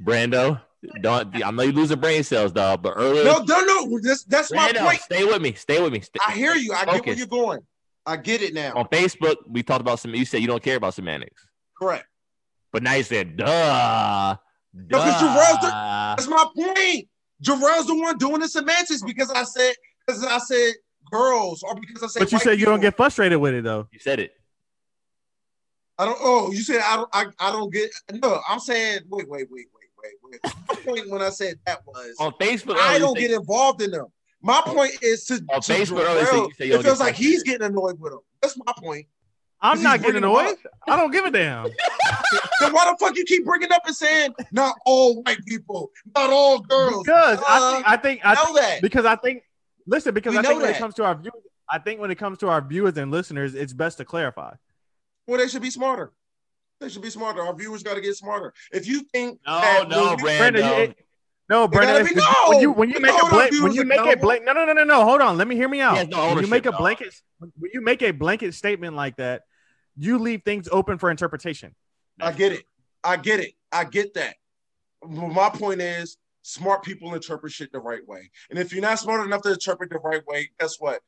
Brando, 0.03 0.61
don't 1.01 1.43
I 1.43 1.51
know 1.51 1.63
you 1.63 1.71
losing 1.71 1.99
brain 1.99 2.23
cells, 2.23 2.51
dog, 2.51 2.81
but 2.81 2.93
earlier 2.95 3.23
No, 3.23 3.43
no, 3.43 3.61
no. 3.61 3.99
This, 4.01 4.23
that's 4.23 4.51
my 4.51 4.73
point. 4.73 4.99
stay 5.01 5.23
with 5.23 5.41
me, 5.41 5.53
stay 5.53 5.81
with 5.81 5.93
me. 5.93 6.01
Stay, 6.01 6.19
I 6.25 6.31
hear 6.31 6.55
you. 6.55 6.73
I 6.73 6.85
get 6.85 7.05
where 7.05 7.15
you're 7.15 7.27
going. 7.27 7.59
I 8.05 8.17
get 8.17 8.41
it 8.41 8.53
now. 8.53 8.73
on 8.75 8.87
Facebook, 8.87 9.35
we 9.47 9.61
talked 9.61 9.81
about 9.81 9.99
some. 9.99 10.13
You 10.15 10.25
said 10.25 10.41
you 10.41 10.47
don't 10.47 10.63
care 10.63 10.77
about 10.77 10.95
semantics, 10.95 11.45
Correct. 11.77 12.05
But 12.71 12.83
now 12.83 12.93
you 12.93 13.03
said, 13.03 13.37
"Duh." 13.37 14.37
No, 14.73 14.97
'cause 14.97 15.21
Jarrell's 15.21 15.59
the, 15.61 15.67
that's 16.17 16.27
my 16.27 16.45
point. 16.55 17.07
Jarrell's 17.43 17.87
the 17.87 17.95
one 17.95 18.17
doing 18.17 18.39
the 18.39 18.47
semantics 18.47 19.01
because 19.03 19.29
I 19.31 19.43
said 19.43 19.73
because 20.05 20.23
I 20.23 20.37
said 20.37 20.73
girls 21.11 21.63
or 21.63 21.75
because 21.75 22.03
I 22.03 22.07
said. 22.07 22.19
But 22.19 22.31
you 22.31 22.39
said 22.39 22.59
you 22.59 22.65
don't 22.65 22.79
get 22.79 22.95
frustrated 22.95 23.39
with 23.39 23.53
it 23.53 23.63
though. 23.63 23.87
You 23.91 23.99
said 23.99 24.19
it. 24.19 24.33
I 25.97 26.05
don't. 26.05 26.17
Oh, 26.21 26.51
you 26.51 26.61
said 26.61 26.81
I 26.83 26.95
don't. 26.95 27.09
I, 27.13 27.25
I 27.39 27.51
don't 27.51 27.71
get. 27.71 27.91
No, 28.13 28.39
I'm 28.47 28.59
saying. 28.59 29.01
Wait, 29.09 29.27
wait, 29.29 29.47
wait, 29.51 29.67
wait, 29.73 30.13
wait, 30.23 30.39
wait. 30.43 30.53
My 30.69 30.75
point 30.85 31.09
when 31.09 31.21
I 31.21 31.29
said 31.29 31.59
that 31.65 31.85
was 31.85 32.15
On 32.19 32.31
Facebook, 32.33 32.77
I 32.79 32.97
don't 32.97 33.17
get 33.17 33.31
involved 33.31 33.81
in 33.81 33.91
them. 33.91 34.07
My 34.43 34.61
point 34.65 34.93
is 35.03 35.25
to, 35.25 35.35
On 35.53 35.61
to 35.61 35.71
Facebook, 35.71 36.03
earlier, 36.03 36.25
Jarrell, 36.25 36.47
you 36.47 36.53
said 36.57 36.67
it 36.69 36.83
feels 36.83 36.99
like 36.99 37.15
he's 37.15 37.43
getting 37.43 37.67
annoyed 37.67 37.99
with 37.99 38.13
them. 38.13 38.21
That's 38.41 38.57
my 38.57 38.73
point. 38.77 39.05
I'm 39.61 39.81
not 39.83 39.99
getting 40.01 40.21
bringing 40.21 40.21
them 40.21 40.31
annoyed. 40.45 40.57
I 40.87 40.97
don't 40.97 41.11
give 41.11 41.25
a 41.25 41.31
damn. 41.31 41.65
Then 42.61 42.73
why 42.73 42.85
the 42.91 42.97
fuck 42.99 43.15
you 43.17 43.23
keep 43.25 43.43
bringing 43.45 43.71
up 43.71 43.81
and 43.85 43.95
saying 43.95 44.33
not 44.51 44.75
all 44.85 45.21
white 45.23 45.43
people, 45.45 45.91
not 46.15 46.29
all 46.29 46.59
girls? 46.59 47.03
Because 47.03 47.39
I 47.47 47.57
Uh, 47.57 47.71
think 47.73 47.87
I 47.87 47.97
think 47.97 48.21
I 48.23 48.33
know 48.35 48.45
think, 48.45 48.57
that. 48.59 48.81
because 48.81 49.05
I 49.05 49.15
think 49.15 49.43
listen 49.87 50.13
because 50.13 50.31
We 50.33 50.37
I 50.39 50.41
think 50.43 50.55
when 50.61 50.67
that. 50.67 50.75
it 50.77 50.79
comes 50.79 50.93
to 50.95 51.03
our 51.03 51.15
viewers, 51.15 51.41
I 51.69 51.79
think 51.79 51.99
when 51.99 52.11
it 52.11 52.15
comes 52.19 52.37
to 52.39 52.49
our 52.49 52.61
viewers 52.61 52.97
and 52.97 53.11
listeners, 53.11 53.55
it's 53.55 53.73
best 53.73 53.97
to 53.97 54.05
clarify. 54.05 54.53
Well, 55.27 55.39
they 55.39 55.47
should 55.47 55.61
be 55.63 55.71
smarter. 55.71 56.11
They 56.79 56.89
should 56.89 57.01
be 57.01 57.09
smarter. 57.09 57.41
Our 57.41 57.55
viewers 57.55 57.83
got 57.83 57.95
to 57.95 58.01
get 58.01 58.15
smarter. 58.15 58.53
If 58.71 58.87
you 58.87 59.01
think 59.13 59.39
No, 59.45 59.59
that 59.61 59.89
no, 59.89 60.07
when 60.09 60.17
Brandon, 60.19 60.61
Brando. 60.63 60.87
you- 60.87 60.93
No, 61.49 61.67
Brandon, 61.67 62.05
be- 62.05 62.11
if- 62.11 62.15
when 62.47 62.59
you 62.61 62.67
no! 62.67 62.73
when 62.73 62.89
you 62.89 62.95
We 62.95 63.01
make 63.01 63.11
a 63.11 63.17
hold 63.17 63.23
our 63.23 63.29
blank 63.49 63.63
when 63.63 63.71
you 63.73 63.83
make 63.83 63.97
a 63.97 64.01
accountable. 64.03 64.21
blank 64.27 64.45
no 64.45 64.53
no 64.53 64.65
no 64.65 64.73
no 64.73 64.83
no 64.83 65.03
hold 65.03 65.21
on 65.21 65.37
let 65.37 65.47
me 65.47 65.55
hear 65.55 65.67
me 65.69 65.81
out. 65.81 65.97
has 65.97 66.07
no 66.07 66.29
when 66.35 66.43
you 66.43 66.47
make 66.49 66.65
a 66.65 66.71
dog. 66.71 66.79
blanket 66.79 67.13
when 67.39 67.71
you 67.73 67.81
make 67.81 68.01
a 68.03 68.11
blanket 68.11 68.53
statement 68.53 68.95
like 68.95 69.17
that, 69.17 69.43
you 69.97 70.19
leave 70.19 70.43
things 70.43 70.67
open 70.71 70.97
for 70.97 71.11
interpretation. 71.11 71.75
I 72.19 72.31
get 72.31 72.51
it. 72.51 72.65
I 73.03 73.17
get 73.17 73.39
it. 73.39 73.53
I 73.71 73.83
get 73.83 74.13
that. 74.13 74.35
My 75.07 75.49
point 75.49 75.81
is, 75.81 76.17
smart 76.43 76.83
people 76.83 77.13
interpret 77.13 77.51
shit 77.51 77.71
the 77.71 77.79
right 77.79 78.05
way. 78.07 78.29
And 78.49 78.59
if 78.59 78.71
you're 78.71 78.81
not 78.81 78.99
smart 78.99 79.25
enough 79.25 79.41
to 79.43 79.53
interpret 79.53 79.89
the 79.89 79.99
right 79.99 80.25
way, 80.27 80.49
guess 80.59 80.77
what? 80.79 81.01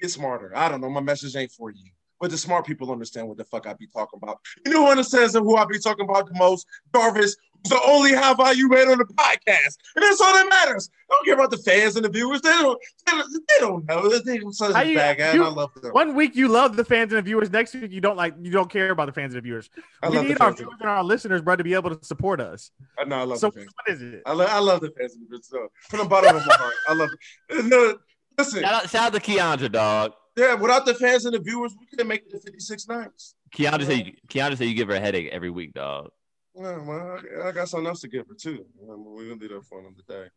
Get 0.00 0.10
smarter. 0.10 0.52
I 0.54 0.68
don't 0.68 0.80
know. 0.80 0.90
My 0.90 1.00
message 1.00 1.36
ain't 1.36 1.52
for 1.52 1.70
you. 1.70 1.90
But 2.20 2.30
the 2.30 2.38
smart 2.38 2.66
people 2.66 2.92
understand 2.92 3.28
what 3.28 3.38
the 3.38 3.44
fuck 3.44 3.66
I 3.66 3.72
be 3.72 3.86
talking 3.86 4.20
about. 4.22 4.38
You 4.66 4.72
know 4.72 4.84
who 4.84 4.90
understands 4.90 5.32
who 5.32 5.56
I 5.56 5.64
be 5.64 5.78
talking 5.78 6.04
about 6.04 6.26
the 6.26 6.38
most? 6.38 6.66
Jarvis, 6.94 7.34
who's 7.62 7.70
the 7.70 7.80
only 7.86 8.12
high 8.14 8.34
value 8.34 8.68
man 8.68 8.88
on 8.88 8.98
the 8.98 9.04
podcast. 9.04 9.76
And 9.96 10.02
that's 10.02 10.20
all 10.20 10.32
that 10.34 10.48
matters. 10.48 10.90
I 11.10 11.14
don't 11.14 11.24
care 11.24 11.34
about 11.34 11.50
the 11.50 11.58
fans 11.58 11.96
and 11.96 12.04
the 12.04 12.08
viewers. 12.08 12.40
They 12.40 12.50
don't, 12.50 12.78
they 13.06 13.12
don't, 13.12 13.32
they 13.32 13.54
don't 13.60 13.86
know. 13.86 14.08
They 14.08 14.18
think 14.20 14.44
I'm 14.44 14.52
such 14.52 14.74
a 14.74 14.88
you- 14.88 14.96
bad 14.96 15.18
guy, 15.18 15.32
you- 15.34 15.44
I 15.44 15.48
love 15.48 15.70
them. 15.80 15.92
One 15.92 16.14
week 16.14 16.36
you 16.36 16.48
love 16.48 16.76
the 16.76 16.84
fans 16.84 17.12
and 17.12 17.18
the 17.18 17.22
viewers, 17.22 17.50
next 17.50 17.74
week 17.74 17.90
you 17.92 18.00
don't 18.00 18.16
like 18.16 18.34
you 18.40 18.50
don't 18.50 18.70
care 18.70 18.90
about 18.90 19.06
the 19.06 19.12
fans 19.12 19.34
and 19.34 19.42
the 19.42 19.46
viewers. 19.46 19.68
I 20.02 20.08
we 20.08 20.16
love 20.16 20.26
need 20.26 20.40
our 20.40 20.52
viewers 20.52 20.74
and 20.80 20.88
our 20.88 21.02
listeners, 21.04 21.42
bro, 21.42 21.56
to 21.56 21.64
be 21.64 21.74
able 21.74 21.94
to 21.96 22.04
support 22.04 22.40
us. 22.40 22.70
I 22.98 23.04
know 23.04 23.16
I 23.16 23.22
love 23.24 23.38
So 23.38 23.50
the 23.50 23.60
fans. 23.60 23.68
what 23.84 23.94
is 23.96 24.02
it? 24.02 24.22
I, 24.26 24.32
lo- 24.32 24.46
I 24.48 24.58
love 24.58 24.80
the 24.80 24.90
fans. 24.98 25.16
So 25.42 25.68
from 25.88 25.98
the 26.00 26.04
bottom 26.04 26.36
of 26.36 26.46
my 26.46 26.54
heart, 26.54 26.74
I 26.88 26.94
love 26.94 27.10
it. 27.48 27.64
No, 27.64 27.98
listen, 28.38 28.62
Shout 28.62 28.72
out, 28.84 28.90
shout 28.90 29.14
out 29.14 29.22
to 29.22 29.30
Keandra, 29.30 29.70
dog. 29.70 30.12
yeah, 30.36 30.54
without 30.54 30.86
the 30.86 30.94
fans 30.94 31.24
and 31.24 31.34
the 31.34 31.40
viewers, 31.40 31.74
we 31.78 31.86
couldn't 31.86 32.06
make 32.08 32.22
it 32.22 32.30
to 32.30 32.38
56 32.40 32.88
nights. 32.88 33.34
Keandra 33.54 33.84
said, 33.84 34.06
you, 34.06 34.12
Keandra 34.28 34.56
said 34.56 34.68
you 34.68 34.74
give 34.74 34.88
her 34.88 34.94
a 34.94 35.00
headache 35.00 35.28
every 35.32 35.50
week, 35.50 35.72
dog. 35.74 36.10
Yeah, 36.54 36.78
well, 36.78 37.18
I, 37.44 37.48
I 37.48 37.52
got 37.52 37.68
something 37.68 37.86
else 37.86 38.00
to 38.00 38.08
give 38.08 38.26
her 38.28 38.34
too. 38.34 38.64
We're 38.78 39.24
gonna 39.28 39.36
do 39.36 39.48
that 39.48 39.64
for 39.66 39.80
another 39.80 40.02
day. 40.08 40.28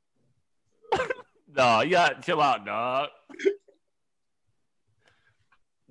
No, 1.55 1.81
you 1.81 1.91
gotta 1.91 2.19
chill 2.19 2.41
out, 2.41 2.65
dog. 2.65 3.09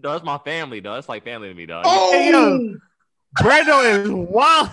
Dog, 0.01 0.15
that's 0.15 0.25
my 0.25 0.39
family, 0.39 0.81
dog. 0.81 0.99
It's 0.99 1.09
like 1.09 1.23
family 1.23 1.49
to 1.49 1.55
me, 1.55 1.67
dog. 1.67 1.85
Oh, 1.87 2.11
Hey, 2.11 2.31
yo. 2.33 2.75
Brando 3.39 3.85
is 4.03 4.11
wild. 4.11 4.71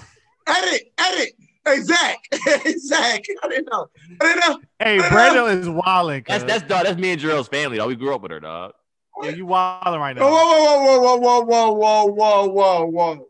edit, 0.48 0.92
edit. 0.98 1.30
Hey 1.66 1.82
Zach, 1.82 2.18
hey 2.34 2.74
Zach. 2.78 3.22
I 3.44 3.48
didn't 3.50 3.70
know. 3.72 3.88
I 4.20 4.26
didn't 4.34 4.50
know. 4.50 4.60
Hey, 4.80 4.98
Brando 4.98 5.54
is 5.56 5.70
wilding. 5.70 6.24
That's 6.28 6.44
that's 6.46 6.64
dog. 6.64 6.86
That's 6.86 6.98
me 6.98 7.12
and 7.12 7.22
Jarrell's 7.22 7.48
family, 7.50 7.78
dog. 7.78 7.90
We 7.90 7.96
grew 7.96 8.16
up 8.16 8.22
with 8.24 8.32
her, 8.32 8.40
dog. 8.40 8.74
yeah, 9.22 9.30
you 9.32 9.46
wilding 9.46 10.00
right 10.00 10.16
now. 10.16 10.24
Whoa, 10.24 10.32
now. 10.32 10.86
whoa, 10.86 11.00
whoa, 11.00 11.18
whoa, 11.18 11.42
whoa, 11.42 11.72
whoa, 11.76 12.06
whoa, 12.06 12.48
whoa, 12.48 12.86
whoa, 12.86 12.86
whoa. 12.86 13.29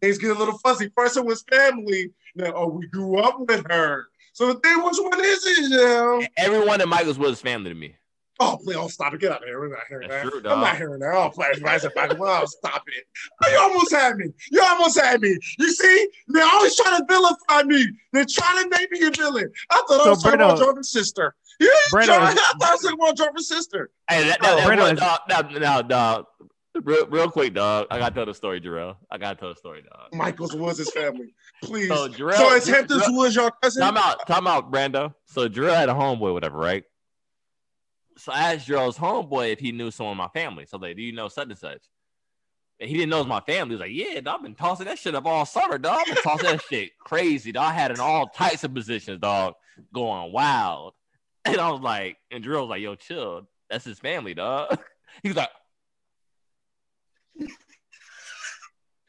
Things 0.00 0.18
get 0.18 0.30
a 0.30 0.38
little 0.38 0.58
fuzzy. 0.58 0.90
First 0.96 1.16
it 1.16 1.24
was 1.24 1.42
family. 1.50 2.10
Now, 2.36 2.52
oh, 2.54 2.68
we 2.68 2.86
grew 2.86 3.18
up 3.18 3.38
with 3.40 3.64
her. 3.70 4.06
So 4.32 4.52
then 4.62 4.82
which 4.84 4.96
one 4.98 5.20
is 5.24 5.44
it 5.44 5.70
now? 5.70 6.20
Everyone 6.36 6.80
in 6.80 6.88
Michael's 6.88 7.18
was 7.18 7.40
family 7.40 7.70
to 7.70 7.74
me. 7.74 7.96
Oh, 8.40 8.58
please, 8.64 8.76
oh, 8.76 8.88
stop 8.88 9.12
it. 9.14 9.20
Get 9.20 9.30
out 9.30 9.42
of 9.42 9.44
here. 9.44 9.60
We're 9.60 9.68
not 9.68 9.80
hearing 9.88 10.08
That's 10.08 10.24
that. 10.24 10.30
true, 10.30 10.38
I'm 10.38 10.42
dog. 10.44 10.60
not 10.60 10.76
hearing 10.76 10.98
that. 11.00 11.14
Oh, 11.14 11.30
flash 11.30 11.60
rise 11.60 11.84
up 11.84 11.94
back. 11.94 12.18
Well, 12.18 12.46
stop 12.46 12.82
it. 12.86 13.04
Oh, 13.44 13.48
you 13.50 13.58
almost 13.58 13.92
had 13.92 14.16
me. 14.16 14.26
You 14.50 14.62
almost 14.62 14.98
had 14.98 15.20
me. 15.20 15.36
You 15.58 15.70
see? 15.70 16.08
They're 16.28 16.46
always 16.46 16.74
trying 16.74 16.98
to 16.98 17.04
vilify 17.08 17.62
me. 17.64 17.86
They're 18.12 18.24
trying 18.24 18.64
to 18.64 18.68
make 18.70 18.90
me 18.90 19.06
a 19.06 19.10
villain. 19.10 19.50
I 19.70 19.82
thought 19.86 20.00
I 20.00 20.04
So, 20.04 20.10
was 20.10 20.22
talking 20.22 20.40
about 20.40 20.58
Jordan's 20.58 20.90
sister. 20.90 21.34
Yeah, 21.60 21.68
Breno 21.92 22.06
Jarvis- 22.06 22.30
I 22.30 22.34
thought 22.34 22.56
I 22.62 22.72
was 22.72 22.80
talking 22.82 22.98
about 23.00 23.16
Jarvis' 23.16 23.48
sister. 23.48 23.90
Hey, 24.08 24.24
that, 24.26 24.38
Oh, 24.42 24.56
that, 24.56 24.66
that 24.66 24.66
Brando 24.68 24.80
one, 24.80 24.94
is- 24.94 25.00
dog, 25.00 25.20
now, 25.28 25.40
now, 25.58 25.82
dog. 25.82 26.26
Real, 26.74 27.06
real 27.08 27.30
quick, 27.30 27.52
dog. 27.54 27.86
I 27.90 27.98
gotta 27.98 28.14
tell 28.14 28.24
the 28.26 28.32
story, 28.34 28.60
Jarrell. 28.60 28.96
I 29.10 29.18
gotta 29.18 29.38
tell 29.38 29.50
the 29.50 29.56
story, 29.56 29.82
dog. 29.82 30.14
Michaels 30.14 30.54
was 30.56 30.78
his 30.78 30.90
family. 30.90 31.34
Please. 31.62 31.88
So, 31.88 32.06
So, 32.06 32.12
Jarrell, 32.12 32.56
it's 32.56 32.66
Hamptons 32.66 33.02
Jarrell- 33.02 33.16
was 33.16 33.36
your 33.36 33.50
cousin? 33.62 33.82
Time 33.82 33.96
out, 33.98 34.26
time 34.26 34.46
out, 34.46 34.72
Brando. 34.72 35.14
So 35.26 35.48
Jarrell 35.48 35.74
had 35.74 35.90
a 35.90 35.94
homeboy, 35.94 36.32
whatever, 36.32 36.56
right? 36.56 36.84
So 38.16 38.32
I 38.32 38.54
asked 38.54 38.68
Jarrell's 38.68 38.96
homeboy 38.96 39.52
if 39.52 39.58
he 39.60 39.72
knew 39.72 39.90
someone 39.90 40.12
in 40.12 40.18
my 40.18 40.28
family. 40.28 40.64
So 40.66 40.78
like, 40.78 40.96
do 40.96 41.02
you 41.02 41.12
know 41.12 41.28
such 41.28 41.48
and 41.48 41.58
such? 41.58 41.82
And 42.80 42.88
he 42.88 42.96
didn't 42.96 43.10
know 43.10 43.18
it 43.18 43.20
was 43.20 43.28
my 43.28 43.40
family. 43.40 43.76
He 43.76 43.76
was 43.76 43.80
like, 43.80 44.14
yeah, 44.14 44.20
dog, 44.20 44.36
I've 44.38 44.42
been 44.42 44.54
tossing 44.54 44.86
that 44.86 44.98
shit 44.98 45.14
up 45.14 45.26
all 45.26 45.44
summer, 45.44 45.76
dog. 45.78 46.00
I've 46.00 46.14
been 46.14 46.22
tossing 46.22 46.50
that 46.50 46.62
shit 46.70 46.90
crazy, 46.98 47.52
dog. 47.52 47.64
I 47.70 47.72
had 47.74 47.90
in 47.90 48.00
all 48.00 48.28
types 48.28 48.64
of 48.64 48.72
positions, 48.74 49.20
dog, 49.20 49.54
going 49.92 50.32
wild. 50.32 50.94
And 51.44 51.58
I 51.58 51.70
was 51.70 51.80
like, 51.82 52.16
and 52.30 52.42
Jarrell 52.42 52.62
was 52.62 52.70
like, 52.70 52.80
yo, 52.82 52.94
chill. 52.94 53.46
That's 53.68 53.84
his 53.84 53.98
family, 53.98 54.32
dog. 54.32 54.78
He 55.22 55.28
was 55.28 55.36
like, 55.36 55.50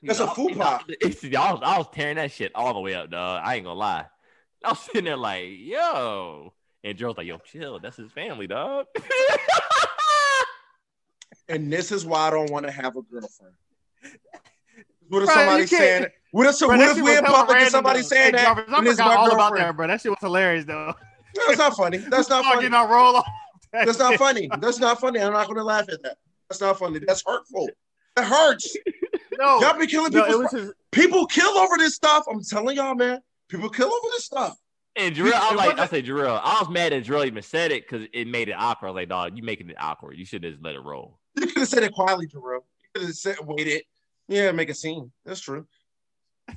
That's 0.01 0.19
a 0.19 0.27
faux 0.27 0.55
pop. 0.57 0.83
It's- 1.01 1.23
I 1.23 1.51
was, 1.53 1.61
I 1.63 1.77
was 1.77 1.87
tearing 1.93 2.17
that 2.17 2.31
shit 2.31 2.51
all 2.55 2.73
the 2.73 2.79
way 2.81 2.93
up, 2.95 3.09
dog. 3.09 3.41
I 3.43 3.55
ain't 3.55 3.63
gonna 3.65 3.79
lie. 3.79 4.05
I 4.63 4.69
was 4.69 4.79
sitting 4.79 5.05
there 5.05 5.17
like, 5.17 5.45
yo. 5.47 6.53
And 6.83 6.97
Joe's 6.97 7.15
like, 7.17 7.27
yo, 7.27 7.37
chill. 7.37 7.79
That's 7.79 7.97
his 7.97 8.11
family, 8.11 8.47
dog. 8.47 8.87
And 11.49 11.71
this 11.71 11.91
is 11.91 12.05
why 12.05 12.27
I 12.27 12.29
don't 12.29 12.49
want 12.51 12.65
to 12.65 12.71
have 12.71 12.95
a 12.95 13.01
girlfriend. 13.01 13.53
What 15.09 15.23
if 15.23 15.25
Bro, 15.25 15.35
somebody 15.35 15.61
you 15.61 15.67
saying? 15.67 16.05
What 16.31 16.47
if, 16.47 16.57
Bro, 16.59 16.69
what 16.69 16.79
if 16.89 16.95
we 16.95 17.01
was 17.01 17.17
in 17.17 17.25
hella 17.25 17.35
public 17.37 17.49
and 17.49 17.63
random, 17.63 17.71
somebody 17.71 17.99
though. 17.99 18.07
saying 18.07 18.25
Hey, 18.25 18.31
that? 18.31 18.43
Jarvis, 18.45 18.65
I 18.73 18.77
and 18.77 18.87
this 18.87 18.93
forgot 18.97 19.17
all 19.17 19.31
about 19.31 19.55
that, 19.57 19.75
bro. 19.75 19.87
That 19.87 20.01
shit 20.01 20.11
was 20.11 20.19
hilarious, 20.21 20.65
though. 20.65 20.93
No, 21.35 21.43
That's 21.47 21.57
not 21.59 21.75
funny. 21.75 21.97
That's 21.97 22.11
not 22.29 22.43
Start 22.43 22.45
funny. 22.45 22.61
getting 22.61 22.73
our 22.75 22.87
roll 22.87 23.17
off. 23.17 23.27
That's 23.73 23.99
not 23.99 24.15
funny. 24.17 24.49
That's 24.59 24.79
not 24.79 25.01
funny. 25.01 25.19
I'm 25.19 25.33
not 25.33 25.47
going 25.47 25.57
to 25.57 25.63
laugh 25.65 25.89
at 25.89 26.01
that. 26.03 26.17
That's 26.49 26.61
not 26.61 26.79
funny. 26.79 26.99
That's 26.99 27.23
hurtful. 27.25 27.69
That 28.15 28.25
hurts. 28.25 28.75
No, 29.39 29.59
Y'all 29.61 29.77
be 29.79 29.87
killing 29.87 30.11
people. 30.11 30.27
it 30.29 30.37
was 30.37 30.51
his, 30.51 30.73
people 30.91 31.25
kill 31.25 31.57
over 31.57 31.77
this 31.77 31.95
stuff. 31.95 32.25
I'm 32.29 32.43
telling 32.43 32.75
y'all, 32.77 32.93
man. 32.95 33.19
People 33.49 33.69
kill 33.69 33.87
over 33.87 34.07
this 34.11 34.25
stuff. 34.25 34.57
And 34.95 35.15
Jarrell, 35.15 35.33
I 35.33 35.39
was 35.45 35.51
It 35.53 35.57
like, 35.57 35.77
I 35.77 35.81
wasn't- 35.81 36.05
Jarrell, 36.05 36.39
I 36.43 36.59
was 36.59 36.69
mad 36.69 36.91
that 36.91 37.03
Jarrell 37.03 37.25
even 37.25 37.41
said 37.41 37.71
it 37.71 37.83
because 37.89 38.07
it 38.13 38.27
made 38.27 38.49
it 38.49 38.53
awkward. 38.55 38.89
I 38.89 38.91
was 38.91 38.95
like, 38.95 39.09
dog, 39.09 39.35
you 39.35 39.41
making 39.43 39.69
it 39.71 39.75
awkward. 39.79 40.17
You 40.17 40.25
should 40.25 40.43
have 40.43 40.53
just 40.53 40.63
let 40.63 40.75
it 40.75 40.81
roll. 40.81 41.17
You 41.35 41.47
could 41.47 41.57
have 41.57 41.67
said 41.67 41.81
it 41.81 41.93
quietly, 41.93 42.27
Jerome. 42.27 42.61
You 42.83 42.87
could 42.93 43.07
have 43.07 43.15
said, 43.15 43.37
waited. 43.41 43.81
Yeah, 44.27 44.51
make 44.51 44.69
a 44.69 44.75
scene. 44.75 45.11
That's 45.25 45.39
true. 45.41 45.65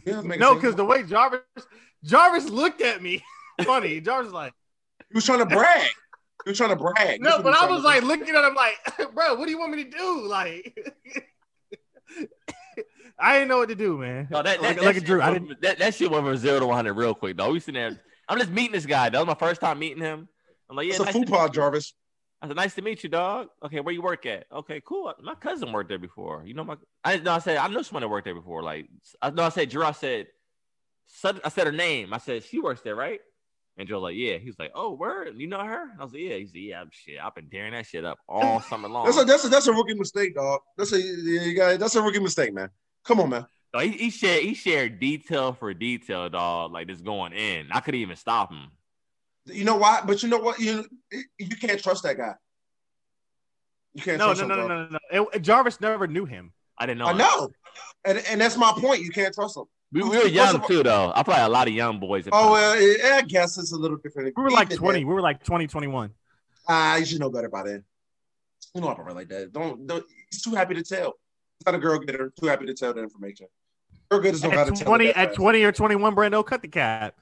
Yeah, 0.04 0.20
no, 0.20 0.54
because 0.54 0.74
the 0.74 0.84
way 0.84 1.02
Jarvis 1.04 1.40
Jarvis 2.04 2.48
looked 2.50 2.82
at 2.82 3.02
me, 3.02 3.24
funny. 3.64 4.00
Jarvis 4.00 4.26
was 4.26 4.34
like, 4.34 4.52
he 5.08 5.14
was 5.14 5.24
trying 5.24 5.38
to 5.38 5.46
brag. 5.46 5.88
He 6.44 6.50
was 6.50 6.58
trying 6.58 6.70
to 6.70 6.76
brag. 6.76 7.20
no, 7.22 7.40
but 7.42 7.54
I 7.54 7.66
was 7.70 7.82
like 7.84 8.02
do. 8.02 8.06
looking 8.08 8.34
at 8.34 8.44
him 8.44 8.54
like, 8.54 8.74
bro, 9.14 9.34
what 9.34 9.46
do 9.46 9.50
you 9.50 9.58
want 9.58 9.72
me 9.74 9.84
to 9.84 9.90
do? 9.90 10.26
Like, 10.28 10.76
I 13.18 13.34
didn't 13.34 13.48
know 13.48 13.58
what 13.58 13.68
to 13.70 13.74
do, 13.74 13.98
man. 13.98 14.28
No, 14.30 14.42
that, 14.42 14.60
that, 14.60 14.62
like, 14.62 14.76
that, 14.76 14.84
like 14.84 14.94
shit 14.96 15.04
Drew, 15.04 15.20
I 15.20 15.30
went- 15.30 15.48
didn't. 15.48 15.62
that, 15.62 15.78
that 15.78 15.94
shit 15.94 16.10
went 16.10 16.24
from 16.24 16.36
zero 16.36 16.60
to 16.60 16.66
100 16.66 16.92
real 16.94 17.14
quick, 17.14 17.36
though. 17.36 17.52
We 17.52 17.60
sitting 17.60 17.74
there. 17.80 18.00
I'm 18.28 18.38
just 18.38 18.50
meeting 18.50 18.72
this 18.72 18.86
guy. 18.86 19.08
That 19.08 19.18
was 19.18 19.26
my 19.26 19.34
first 19.34 19.60
time 19.60 19.78
meeting 19.78 20.02
him. 20.02 20.28
I'm 20.68 20.76
like, 20.76 20.86
yeah, 20.86 20.94
It's 20.94 21.00
a 21.00 21.06
food 21.06 21.28
pod. 21.28 21.54
Jarvis. 21.54 21.94
I 22.42 22.48
said, 22.48 22.56
nice 22.56 22.74
to 22.74 22.82
meet 22.82 23.02
you, 23.02 23.08
dog. 23.08 23.48
Okay, 23.64 23.80
where 23.80 23.94
you 23.94 24.02
work 24.02 24.26
at? 24.26 24.46
Okay, 24.52 24.82
cool. 24.84 25.12
My 25.22 25.34
cousin 25.34 25.72
worked 25.72 25.88
there 25.88 25.98
before. 25.98 26.42
You 26.44 26.54
know 26.54 26.64
my 26.64 26.76
I 27.02 27.16
no, 27.16 27.32
I 27.32 27.38
said 27.38 27.56
I 27.56 27.68
know 27.68 27.80
someone 27.82 28.02
that 28.02 28.08
worked 28.08 28.26
there 28.26 28.34
before. 28.34 28.62
Like 28.62 28.88
I 29.22 29.30
know 29.30 29.44
I 29.44 29.48
said 29.48 29.70
Drew, 29.70 29.82
I 29.82 29.92
said 29.92 30.26
I 31.24 31.48
said 31.48 31.66
her 31.66 31.72
name. 31.72 32.12
I 32.12 32.18
said, 32.18 32.42
she 32.44 32.60
works 32.60 32.82
there, 32.82 32.94
right? 32.94 33.20
And 33.78 33.88
Joe's 33.88 34.02
like, 34.02 34.16
yeah. 34.16 34.38
He's 34.38 34.58
like, 34.58 34.72
oh, 34.74 34.92
word. 34.94 35.34
You 35.36 35.46
know 35.46 35.62
her? 35.62 35.88
I 35.98 36.02
was 36.02 36.12
like, 36.12 36.22
yeah. 36.22 36.36
He's 36.36 36.48
like, 36.48 36.62
yeah, 36.62 36.84
shit. 36.90 37.18
I've 37.22 37.34
been 37.34 37.48
tearing 37.48 37.72
that 37.72 37.86
shit 37.86 38.04
up 38.04 38.18
all 38.28 38.60
summer 38.60 38.88
long. 38.88 39.04
That's 39.06 39.18
a 39.18 39.24
that's 39.24 39.44
a 39.44 39.48
that's 39.48 39.66
a 39.66 39.72
rookie 39.72 39.94
mistake, 39.94 40.34
dog. 40.34 40.60
That's 40.76 40.92
a 40.92 41.00
you 41.00 41.54
got 41.54 41.78
that's 41.78 41.94
a 41.94 42.02
rookie 42.02 42.20
mistake, 42.20 42.52
man. 42.54 42.70
Come 43.06 43.20
on, 43.20 43.30
man. 43.30 43.46
So 43.74 43.80
he, 43.80 43.90
he 43.90 44.10
shared 44.10 44.42
he 44.42 44.54
shared 44.54 44.98
detail 45.00 45.52
for 45.52 45.72
detail, 45.74 46.28
dog. 46.28 46.72
Like 46.72 46.86
this 46.88 47.00
going 47.00 47.32
in. 47.32 47.68
I 47.70 47.80
couldn't 47.80 48.00
even 48.00 48.16
stop 48.16 48.50
him. 48.50 48.68
You 49.46 49.64
know 49.64 49.76
why? 49.76 50.00
But 50.04 50.22
you 50.22 50.28
know 50.28 50.38
what? 50.38 50.58
You 50.58 50.84
you 51.38 51.56
can't 51.60 51.80
trust 51.82 52.02
that 52.04 52.16
guy. 52.16 52.34
You 53.94 54.02
can't 54.02 54.18
No, 54.18 54.26
trust 54.26 54.40
no, 54.40 54.44
him, 54.44 54.48
no, 54.48 54.56
no, 54.56 54.66
bro. 54.66 54.88
no, 54.90 54.98
no. 55.12 55.28
It- 55.32 55.42
Jarvis 55.42 55.80
never 55.80 56.06
knew 56.06 56.24
him. 56.24 56.52
I 56.78 56.86
didn't 56.86 56.98
know. 56.98 57.06
I 57.06 57.12
that. 57.12 57.18
know, 57.18 57.48
and 58.04 58.18
and 58.28 58.40
that's 58.40 58.56
my 58.56 58.72
point. 58.76 59.02
You 59.02 59.10
can't 59.10 59.34
trust 59.34 59.56
him. 59.56 59.64
We, 59.92 60.02
we 60.02 60.08
were 60.18 60.26
young 60.26 60.66
too, 60.66 60.82
though. 60.82 61.12
I 61.14 61.22
probably 61.22 61.44
a 61.44 61.48
lot 61.48 61.68
of 61.68 61.74
young 61.74 62.00
boys. 62.00 62.26
Oh, 62.32 62.52
well, 62.52 62.72
I 63.14 63.22
guess 63.22 63.56
it's 63.56 63.72
a 63.72 63.76
little 63.76 63.96
different. 63.98 64.34
We 64.36 64.42
were 64.42 64.50
like 64.50 64.68
20. 64.68 65.00
then, 65.00 65.06
We 65.08 65.14
were 65.14 65.20
like 65.22 65.42
20, 65.44 65.68
21. 65.68 66.10
Ah, 66.68 66.96
you 66.96 67.04
should 67.06 67.20
know 67.20 67.30
better 67.30 67.48
by 67.48 67.62
then. 67.62 67.84
You 68.74 68.80
know 68.80 68.88
operate 68.88 69.14
like 69.14 69.28
that. 69.28 69.52
Don't, 69.52 69.86
don't. 69.86 70.04
He's 70.30 70.42
too 70.42 70.54
happy 70.54 70.74
to 70.74 70.82
tell. 70.82 71.14
He's 71.58 71.66
not 71.66 71.74
a 71.74 71.78
girl 71.78 71.98
getter. 71.98 72.32
Too 72.38 72.46
happy 72.46 72.66
to 72.66 72.74
tell 72.74 72.92
the 72.94 73.02
information. 73.02 73.46
Girl 74.10 74.20
getters 74.20 74.40
don't 74.40 74.52
got 74.52 74.64
to 74.66 74.72
At 74.72 74.76
tell. 74.78 74.86
20, 74.86 75.08
at 75.08 75.14
fast. 75.14 75.36
20 75.36 75.62
or 75.64 75.72
21, 75.72 76.14
Brando, 76.14 76.44
cut 76.44 76.62
the 76.62 76.68
cap. 76.68 77.14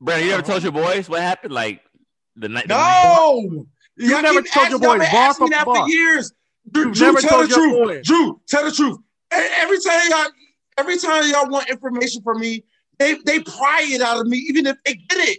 Brandon, 0.00 0.26
you 0.28 0.32
ever 0.34 0.42
uh-huh. 0.42 0.52
told 0.52 0.62
your 0.62 0.72
boys 0.72 1.08
what 1.08 1.20
happened? 1.20 1.52
Like 1.52 1.82
the 2.36 2.48
night. 2.48 2.68
the 2.68 2.74
No, 2.74 3.66
You 3.96 4.10
Y'all 4.10 4.22
never 4.22 4.42
keep 4.42 4.52
told 4.52 4.68
your 4.70 4.76
asking- 4.76 4.82
y'all 4.88 4.98
boys 4.98 5.00
been 5.00 5.12
bar 5.12 5.28
asking 5.28 5.46
for 5.46 5.50
me 5.50 5.56
that 5.56 5.66
bar. 5.66 5.76
for 5.76 5.88
years. 5.88 6.32
Drew, 6.70 6.84
You've 6.86 6.94
Drew, 6.94 7.06
never 7.08 7.20
tell 7.20 7.30
told 7.38 7.50
the 7.50 7.54
truth. 7.54 7.72
boys. 7.88 8.06
Drew, 8.06 8.40
tell 8.48 8.64
the 8.64 8.70
truth. 8.72 8.98
Every 9.32 9.78
time 9.80 10.00
y'all, 10.10 10.26
every 10.78 10.98
time 10.98 11.24
y'all 11.30 11.48
want 11.48 11.68
information 11.68 12.22
from 12.22 12.40
me, 12.40 12.64
they 12.98 13.14
they 13.24 13.40
pry 13.40 13.80
it 13.88 14.00
out 14.00 14.20
of 14.20 14.26
me, 14.26 14.38
even 14.48 14.66
if 14.66 14.76
they 14.84 14.94
get 14.94 15.28
it. 15.28 15.38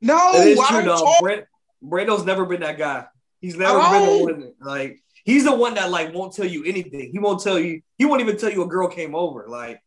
No, 0.00 0.16
It 0.34 0.48
is 0.48 0.58
I 0.60 0.68
true, 0.68 0.76
don't 0.82 0.86
though. 0.86 1.04
talk. 1.04 1.20
Brent, 1.20 1.44
Brando's 1.84 2.24
never 2.24 2.44
been 2.46 2.60
that 2.60 2.78
guy. 2.78 3.06
He's 3.40 3.56
never 3.56 3.78
been 3.78 4.06
the 4.06 4.24
one. 4.24 4.52
Like 4.60 5.02
he's 5.28 5.44
the 5.44 5.54
one 5.54 5.74
that 5.74 5.90
like 5.90 6.14
won't 6.14 6.34
tell 6.34 6.46
you 6.46 6.64
anything. 6.64 7.10
He 7.12 7.18
won't 7.18 7.42
tell 7.42 7.58
you. 7.58 7.82
He 7.98 8.06
won't 8.06 8.22
even 8.22 8.36
tell 8.38 8.50
you 8.50 8.62
a 8.62 8.66
girl 8.66 8.88
came 8.88 9.14
over. 9.14 9.44
Like 9.46 9.80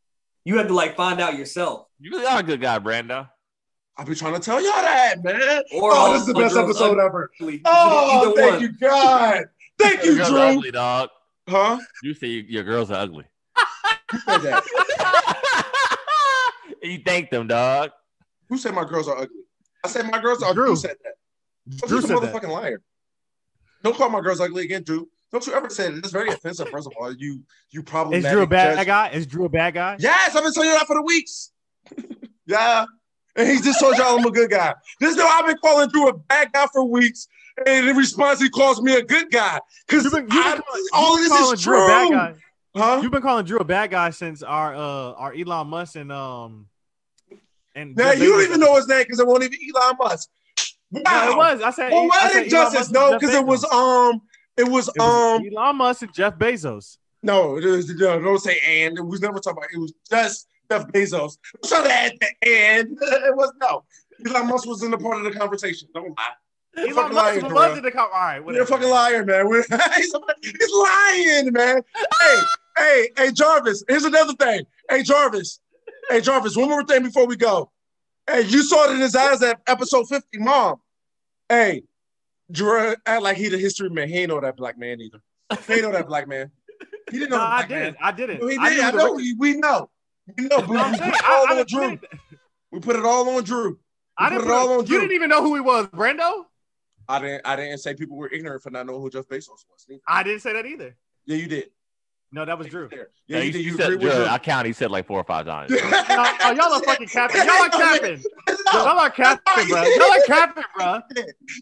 you 0.45 0.57
have 0.59 0.67
to 0.67 0.73
like 0.73 0.95
find 0.95 1.19
out 1.19 1.35
yourself. 1.37 1.87
You 1.99 2.11
really 2.11 2.25
are 2.27 2.39
a 2.39 2.43
good 2.43 2.61
guy, 2.61 2.77
Brando. 2.79 3.27
I've 3.97 4.05
been 4.05 4.15
trying 4.15 4.35
to 4.35 4.39
tell 4.39 4.61
y'all 4.61 4.71
that, 4.81 5.15
man. 5.23 5.63
Or 5.73 5.91
oh, 5.93 6.13
this 6.13 6.21
is 6.21 6.27
the 6.27 6.33
best 6.35 6.53
girls 6.53 6.69
episode 6.69 6.91
ugly. 6.99 7.03
ever. 7.05 7.31
Either 7.41 7.61
Oh, 7.65 8.33
thank 8.37 8.51
one. 8.53 8.61
you, 8.61 8.71
God. 8.79 9.43
Thank 9.79 10.03
you, 10.03 10.11
Your 10.13 10.17
girls 10.17 10.29
are 10.29 10.33
Drew. 10.51 10.57
ugly, 10.57 10.71
dog. 10.71 11.09
Huh? 11.49 11.79
You 12.03 12.13
say 12.13 12.27
you- 12.27 12.45
your 12.47 12.63
girls 12.63 12.91
are 12.91 13.01
ugly. 13.01 13.25
Who 14.11 14.19
said 14.19 14.41
that? 14.43 14.63
you 16.83 16.99
thank 17.05 17.29
them, 17.29 17.47
dog. 17.47 17.91
Who 18.49 18.57
said 18.57 18.73
my 18.73 18.85
girls 18.85 19.07
are 19.07 19.17
ugly? 19.17 19.41
I 19.83 19.87
said 19.87 20.09
my 20.11 20.19
girls 20.21 20.41
are 20.43 20.49
ugly. 20.51 20.55
Drew. 20.63 20.69
Who 20.69 20.75
said 20.75 20.95
that? 21.03 21.13
Drew 21.67 21.79
oh, 21.83 21.89
You're 21.89 21.99
a 21.99 22.01
said 22.01 22.17
that. 22.21 22.33
motherfucking 22.43 22.49
liar. 22.49 22.81
Don't 23.83 23.95
call 23.95 24.09
my 24.09 24.21
girls 24.21 24.39
ugly 24.39 24.63
again, 24.65 24.83
Drew. 24.83 25.07
Don't 25.31 25.47
you 25.47 25.53
ever 25.53 25.69
say 25.69 25.87
it. 25.87 25.95
It's 25.95 26.11
very 26.11 26.29
offensive, 26.29 26.69
first 26.69 26.87
of 26.87 26.93
all. 26.99 27.13
You 27.13 27.41
you 27.69 27.83
probably 27.83 28.17
Is 28.17 28.25
Drew 28.25 28.41
a 28.41 28.47
bad 28.47 28.85
guy? 28.85 29.09
Is 29.09 29.25
Drew 29.25 29.45
a 29.45 29.49
bad 29.49 29.73
guy? 29.73 29.95
Yes, 29.99 30.35
I've 30.35 30.43
been 30.43 30.53
telling 30.53 30.69
you 30.69 30.77
that 30.77 30.87
for 30.87 30.95
the 30.95 31.01
weeks. 31.03 31.51
yeah. 32.45 32.85
And 33.37 33.47
he 33.47 33.61
just 33.61 33.79
told 33.79 33.97
y'all 33.97 34.19
I'm 34.19 34.25
a 34.25 34.31
good 34.31 34.49
guy. 34.49 34.73
This 34.99 35.15
no, 35.15 35.25
I've 35.25 35.45
been 35.45 35.57
calling 35.63 35.87
Drew 35.89 36.09
a 36.09 36.17
bad 36.17 36.51
guy 36.51 36.67
for 36.73 36.83
weeks. 36.83 37.27
And 37.65 37.87
in 37.87 37.95
response, 37.95 38.41
he 38.41 38.49
calls 38.49 38.81
me 38.81 38.95
a 38.95 39.03
good 39.03 39.31
guy. 39.31 39.59
Because 39.87 40.03
You've 40.03 40.13
been, 40.13 40.23
you've 40.23 40.43
been 40.43 40.61
calling, 40.61 40.85
all 40.93 41.15
of 41.15 41.21
this 41.21 41.31
is 41.31 41.61
Drew 41.61 41.83
a 41.83 41.87
bad 41.87 42.07
true. 42.07 42.17
guy. 42.17 42.33
Huh? 42.75 42.99
You've 43.01 43.11
been 43.11 43.21
calling 43.21 43.45
Drew 43.45 43.59
a 43.59 43.63
bad 43.63 43.91
guy 43.91 44.09
since 44.09 44.43
our 44.43 44.75
uh 44.75 45.13
our 45.13 45.33
Elon 45.33 45.67
Musk 45.67 45.95
and 45.95 46.11
um 46.11 46.67
and 47.75 47.95
Now 47.95 48.11
you 48.11 48.29
don't 48.29 48.43
even 48.43 48.59
know 48.59 48.75
his 48.75 48.87
name 48.87 49.03
because 49.03 49.19
it 49.19 49.27
won't 49.27 49.43
even 49.43 49.59
Elon 49.73 49.95
Musk. 49.97 50.29
Wow. 50.91 51.01
No, 51.05 51.31
it 51.31 51.37
was. 51.37 51.61
I 51.61 51.71
said. 51.71 51.91
Well, 51.91 52.03
I 52.03 52.07
why 52.07 52.29
said 52.31 52.43
did 52.43 52.53
Elon 52.53 52.73
Justice? 52.73 52.91
No, 52.91 53.13
because 53.17 53.33
it 53.33 53.45
was 53.45 53.63
um, 53.65 54.21
it 54.61 54.71
was 54.71 54.87
It 54.89 54.93
was 54.97 55.39
um, 55.39 55.47
Elon 55.57 55.75
Musk 55.77 56.01
and 56.03 56.13
Jeff 56.13 56.37
Bezos. 56.37 56.97
no, 57.23 57.57
it 57.57 57.65
was, 57.65 57.89
no, 57.89 58.21
don't 58.21 58.39
say 58.39 58.59
and. 58.67 58.97
It 58.97 59.05
was 59.05 59.21
never 59.21 59.39
talking 59.39 59.57
about. 59.57 59.73
It 59.73 59.79
was 59.79 59.93
just 60.09 60.47
Jeff 60.69 60.87
Bezos. 60.87 61.37
I'm 61.63 61.69
trying 61.69 61.83
to 61.83 61.93
add 61.93 62.13
the 62.19 62.49
and. 62.49 62.97
It 63.01 63.35
was 63.35 63.51
no. 63.61 63.83
Elon 64.25 64.47
Musk 64.47 64.67
was 64.67 64.83
in 64.83 64.91
the 64.91 64.97
part 64.97 65.17
of 65.17 65.23
the 65.31 65.37
conversation. 65.37 65.87
Don't 65.93 66.09
lie. 66.09 66.33
You're 66.77 66.97
Elon 66.97 67.13
Musk 67.13 67.41
liar, 67.41 67.53
was 67.53 67.77
in 67.77 67.83
the 67.83 67.91
car. 67.91 68.09
All 68.13 68.39
right, 68.39 68.53
You're 68.53 68.63
a 68.63 68.65
fucking 68.65 68.89
liar, 68.89 69.25
man. 69.25 69.45
He's, 69.95 70.13
he's 70.41 70.71
lying, 70.73 71.51
man. 71.51 71.81
hey, 72.21 72.37
hey, 72.77 73.09
hey, 73.17 73.31
Jarvis. 73.31 73.83
Here's 73.89 74.05
another 74.05 74.33
thing. 74.33 74.65
Hey, 74.89 75.03
Jarvis. 75.03 75.59
Hey, 76.09 76.21
Jarvis. 76.21 76.55
One 76.55 76.69
more 76.69 76.85
thing 76.85 77.03
before 77.03 77.27
we 77.27 77.35
go. 77.35 77.71
Hey, 78.25 78.43
you 78.43 78.63
saw 78.63 78.89
it 78.89 78.95
in 78.95 79.01
his 79.01 79.15
eyes 79.15 79.41
at 79.41 79.59
episode 79.67 80.07
50, 80.07 80.37
Mom. 80.37 80.77
Hey, 81.49 81.83
Drew 82.51 82.95
act 83.05 83.21
like 83.23 83.37
he 83.37 83.49
the 83.49 83.57
history 83.57 83.89
man. 83.89 84.09
He 84.09 84.17
ain't 84.19 84.29
know 84.29 84.39
that 84.41 84.57
black 84.57 84.77
man 84.77 84.99
either. 85.01 85.21
He 85.67 85.73
ain't 85.73 85.81
know 85.83 85.91
that 85.91 86.07
black 86.07 86.27
man. 86.27 86.51
He 87.11 87.19
didn't 87.19 87.31
know 87.31 87.37
No, 87.37 87.43
I 87.43 87.61
didn't. 87.61 87.79
man. 87.83 87.95
I 88.01 88.11
didn't. 88.11 88.39
No, 88.41 88.47
he 88.47 88.57
I 88.57 88.69
did. 88.69 88.79
I 88.83 88.91
know. 88.91 88.97
record- 89.13 89.23
We 89.39 89.53
know. 89.57 89.89
We 90.37 90.43
know. 90.45 90.61
But 90.61 90.69
we 90.69 90.77
put 90.77 91.15
it 91.15 91.23
all 91.25 91.47
I, 91.47 91.53
I, 91.55 91.59
on 91.59 91.65
Drew. 91.67 91.99
We 92.71 92.79
put 92.79 92.95
it 92.95 93.05
all 93.05 93.29
on 93.29 93.43
Drew. 93.43 93.79
I 94.17 94.29
didn't 94.29 94.43
put 94.43 94.49
it 94.51 94.53
all 94.53 94.79
on 94.79 94.85
You 94.85 94.99
didn't 94.99 95.11
even 95.13 95.29
know 95.29 95.41
who 95.41 95.55
he 95.55 95.61
was, 95.61 95.87
Brando. 95.87 96.45
I 97.09 97.19
didn't. 97.19 97.41
I 97.45 97.55
didn't 97.55 97.79
say 97.79 97.93
people 97.95 98.15
were 98.17 98.29
ignorant 98.31 98.63
for 98.63 98.69
not 98.69 98.85
knowing 98.85 99.01
who 99.01 99.09
Jeff 99.09 99.25
Bezos 99.27 99.47
was. 99.69 99.87
I 100.07 100.23
didn't 100.23 100.41
say 100.41 100.53
that 100.53 100.65
either. 100.65 100.95
Yeah, 101.25 101.35
you 101.37 101.47
did. 101.47 101.69
No, 102.33 102.45
that 102.45 102.57
was 102.57 102.67
Drew. 102.67 102.87
Yeah, 102.91 102.97
Yeah, 103.27 103.39
you, 103.39 103.51
you, 103.51 103.59
you 103.59 103.71
You 103.71 103.77
said, 103.77 103.85
agreed 103.87 104.03
with 104.03 104.11
Drew, 104.13 104.23
Drew. 104.23 104.31
I 104.33 104.37
counted. 104.37 104.67
He 104.67 104.73
said 104.73 104.89
like 104.89 105.05
four 105.05 105.19
or 105.19 105.23
five 105.25 105.45
times. 105.45 105.71
No, 105.71 105.77
oh, 105.81 106.51
y'all 106.53 106.73
are 106.73 106.81
fucking 106.83 107.07
capping. 107.09 107.43
Y'all 107.43 107.61
are 107.61 107.69
capping. 107.69 108.23
Y'all 108.73 108.99
are 108.99 109.09
capping, 109.09 109.67
bro. 109.67 109.83
Y'all 109.83 110.11
are 110.11 110.21
capping, 110.25 110.63
bro. 110.77 110.99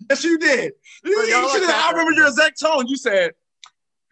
Yes, 0.09 0.23
you 0.23 0.37
did. 0.37 0.73
You, 1.03 1.15
Bro, 1.15 1.23
you 1.25 1.29
y'all 1.31 1.49
should've- 1.49 1.69
I 1.69 1.89
remember 1.91 2.11
your 2.11 2.27
exact 2.27 2.59
tone. 2.59 2.85
You 2.87 2.97
said 2.97 3.31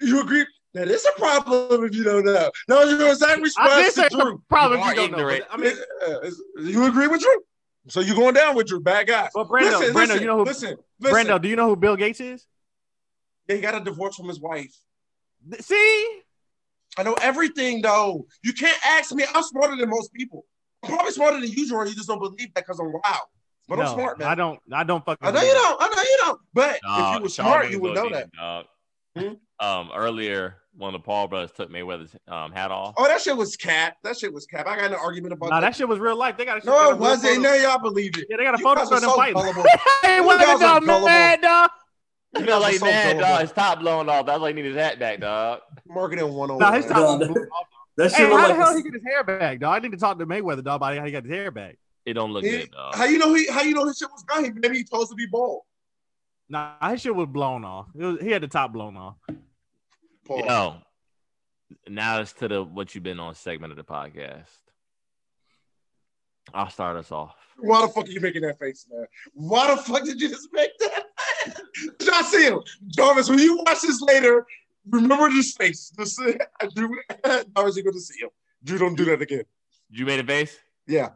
you 0.02 0.20
agree. 0.22 0.46
That 0.74 0.88
is 0.90 1.06
a 1.06 1.20
problem 1.20 1.86
if 1.86 1.96
you 1.96 2.04
don't 2.04 2.26
know. 2.26 2.52
No, 2.68 2.84
your 2.84 3.08
exact 3.10 3.32
I 3.32 3.36
did 3.36 3.44
response 3.44 3.94
say 3.94 4.04
to 4.10 4.16
the 4.18 4.24
Drew. 4.24 4.44
problem 4.50 4.80
You 4.80 4.86
if 4.86 4.90
you 4.92 4.96
don't 4.96 5.06
ignorant. 5.14 5.44
but, 5.50 5.54
I 5.54 5.58
mean, 5.62 5.74
Uh, 6.06 6.30
you 6.62 6.86
agree 6.86 7.08
with 7.08 7.22
Drew? 7.22 7.40
So 7.88 8.00
you're 8.02 8.16
going 8.16 8.34
down 8.36 8.56
with 8.56 8.68
Drew? 8.68 8.80
Bad 8.82 9.08
guy. 9.08 9.30
but 9.34 9.48
Brando, 9.48 9.80
listen, 9.80 9.94
Brando, 9.94 9.96
listen, 9.96 10.20
you 10.22 10.26
know 10.28 10.38
who? 10.38 10.44
listen, 10.44 10.78
listen. 11.00 11.28
Brando, 11.28 11.42
do 11.42 11.48
you 11.50 11.56
know 11.56 11.68
who 11.70 11.76
Bill 11.76 11.96
Gates 11.96 12.20
is? 12.20 12.46
He 13.48 13.60
got 13.62 13.76
a 13.76 13.84
divorce 13.84 14.16
from 14.18 14.28
his 14.28 14.40
wife. 14.40 14.76
See, 15.62 16.22
I 16.98 17.04
know 17.04 17.14
everything 17.22 17.82
though. 17.82 18.26
You 18.44 18.54
can't 18.54 18.78
ask 18.86 19.14
me. 19.14 19.24
I'm 19.34 19.44
smarter 19.44 19.76
than 19.76 19.90
most 19.90 20.12
people. 20.14 20.46
I'm 20.84 20.92
probably 20.92 21.12
smarter 21.12 21.40
than 21.40 21.50
you, 21.52 21.68
Jordan. 21.68 21.92
You 21.92 21.96
just 21.98 22.08
don't 22.08 22.20
believe 22.20 22.54
that 22.54 22.66
because 22.66 22.80
I'm 22.80 22.92
wild. 22.92 23.04
But 23.68 23.80
I'm 23.82 23.88
smart, 23.94 24.20
man. 24.20 24.28
I 24.30 24.36
don't. 24.36 24.60
I 24.72 24.84
don't 24.84 25.04
fucking. 25.06 25.28
I 25.28 25.32
know 25.32 25.42
you 25.42 25.54
don't. 25.54 25.82
I 25.82 25.88
know 25.88 26.02
you 26.02 26.18
don't. 26.22 26.42
But 26.54 26.80
Nah, 26.84 27.10
if 27.12 27.18
you 27.18 27.24
were 27.24 27.30
Sean 27.30 27.46
smart, 27.46 27.70
you 27.72 27.80
would 27.82 27.96
know 27.96 28.10
that. 28.10 28.66
Hmm? 29.18 29.34
Um, 29.60 29.90
earlier, 29.96 30.58
one 30.76 30.94
of 30.94 31.02
the 31.02 31.04
Paul 31.06 31.28
brothers 31.28 31.52
took 31.52 31.72
Mayweather's 31.72 32.16
um, 32.28 32.52
hat 32.52 32.70
off. 32.72 32.94
Oh, 32.98 33.08
that 33.08 33.20
shit 33.20 33.36
was 33.36 33.56
cap. 33.58 33.98
That 34.04 34.18
shit 34.18 34.32
was 34.32 34.46
cap. 34.46 34.68
I 34.68 34.76
got 34.78 34.86
an 34.92 34.94
argument 34.94 35.34
about 35.34 35.50
Nah, 35.50 35.60
that. 35.60 35.70
that 35.70 35.76
shit 35.76 35.88
was 35.88 35.98
real 36.00 36.16
life. 36.16 36.38
They 36.38 36.46
got 36.46 36.58
a 36.58 36.62
shit. 36.62 36.68
No, 36.68 36.74
got 36.74 36.92
a 36.92 36.96
it 36.96 37.00
wasn't. 37.00 37.42
No, 37.42 37.54
y'all 37.56 37.80
believe 37.80 38.16
it. 38.18 38.28
Yeah, 38.30 38.38
they 38.38 38.44
got 38.44 38.54
a 38.56 38.58
You 38.60 38.64
photo 38.64 38.82
guys 38.82 38.92
of 38.92 38.98
are 38.98 39.02
them 39.02 39.10
so 39.10 39.16
fighting. 39.16 39.34
gullible. 39.42 39.66
hey, 40.04 40.18
You 40.18 40.24
what 40.24 40.40
guys 40.40 40.60
dog, 40.60 40.84
man, 40.86 41.42
dog? 41.42 41.70
You 42.36 42.42
You 42.42 42.46
know, 42.46 42.60
guys 42.60 42.82
are 42.82 42.86
like 42.86 43.04
so 43.14 43.20
dog. 43.20 43.42
His 43.42 43.52
top 43.54 43.80
blown 43.80 44.10
off. 44.10 44.26
That's 44.26 44.40
why 44.40 44.50
he 44.50 44.54
need 44.54 44.66
his 44.66 44.76
hat 44.76 45.00
back, 45.00 45.20
dog. 45.22 45.62
Marketing 45.88 46.34
one 46.34 46.52
on 46.52 46.58
Nah, 46.60 46.72
his 46.74 46.86
one. 46.86 46.94
Oh 46.98 47.06
top. 47.06 47.20
No, 47.22 47.28
blew 47.34 47.42
off. 47.44 47.68
That 47.96 48.12
shit 48.12 48.30
look 48.30 48.40
how 48.40 48.48
the 48.50 48.56
hell 48.56 48.68
this- 48.74 48.78
he 48.78 48.84
get 48.84 48.94
his 48.94 49.04
hair 49.04 49.24
back, 49.24 49.60
dog? 49.60 49.76
I 49.76 49.80
need 49.80 49.92
to 49.94 49.98
talk 49.98 50.20
to 50.20 50.26
Mayweather, 50.26 50.64
dog, 50.64 50.76
about 50.78 50.98
how 50.98 51.06
he 51.06 51.12
got 51.12 51.24
his 51.24 51.32
hair 51.34 51.50
back. 51.52 51.78
It 52.06 52.14
don't 52.14 52.32
look 52.32 52.44
He- 52.44 52.52
good, 52.52 52.72
dog. 52.72 52.96
How 52.96 53.06
you 53.06 53.18
know 53.18 53.34
he? 53.34 53.48
How 53.48 53.62
you 53.64 53.74
know 53.74 53.86
his 53.88 53.98
shit 53.98 54.10
was 54.12 54.24
gone? 54.24 54.44
Maybe 54.60 54.78
he 54.78 54.84
supposed 54.86 55.10
to 55.10 55.16
be 55.16 55.26
bald. 55.26 55.62
Nah, 56.50 56.90
his 56.90 57.02
shit 57.02 57.16
was 57.16 57.28
blown 57.28 57.66
off. 57.66 57.88
It 57.98 58.04
was, 58.06 58.20
he 58.22 58.30
had 58.32 58.42
the 58.44 58.48
top 58.48 58.72
blown 58.72 58.96
off. 58.98 59.16
Paul. 60.26 60.46
Yo, 60.46 60.76
now 61.90 62.20
it's 62.22 62.34
to 62.34 62.48
the 62.48 62.64
what 62.64 62.94
you've 62.94 63.04
been 63.04 63.20
on 63.20 63.36
segment 63.36 63.72
of 63.72 63.78
the 63.78 63.84
podcast. 63.84 64.48
I'll 66.54 66.70
start 66.70 66.96
us 66.98 67.12
off. 67.12 67.36
Why 67.58 67.82
the 67.82 67.88
fuck 67.90 68.06
are 68.08 68.12
you 68.12 68.22
making 68.22 68.44
that 68.44 68.60
face, 68.60 68.86
man? 68.90 69.06
Why 69.34 69.74
the 69.76 69.82
fuck 69.82 70.04
did 70.06 70.22
you 70.22 70.30
just 70.30 70.48
make 70.54 70.72
that? 70.80 71.04
Did 72.00 72.10
I 72.10 72.22
see 72.24 72.44
him? 72.44 72.60
Jarvis, 72.88 73.30
when 73.30 73.40
you 73.40 73.58
watch 73.58 73.82
this 73.82 74.02
later, 74.02 74.46
remember 74.90 75.30
this 75.30 75.54
face. 75.54 75.92
This, 75.98 76.16
Drew, 76.76 76.98
Jarvis, 77.26 77.76
you're 77.76 77.84
going 77.84 77.94
to 77.94 78.00
see 78.00 78.22
him. 78.22 78.30
Drew, 78.64 78.78
don't 78.78 78.96
do 78.96 79.06
that 79.06 79.22
again. 79.22 79.44
You 79.90 80.06
made 80.06 80.20
a 80.20 80.24
face? 80.24 80.58
Yeah. 80.88 81.10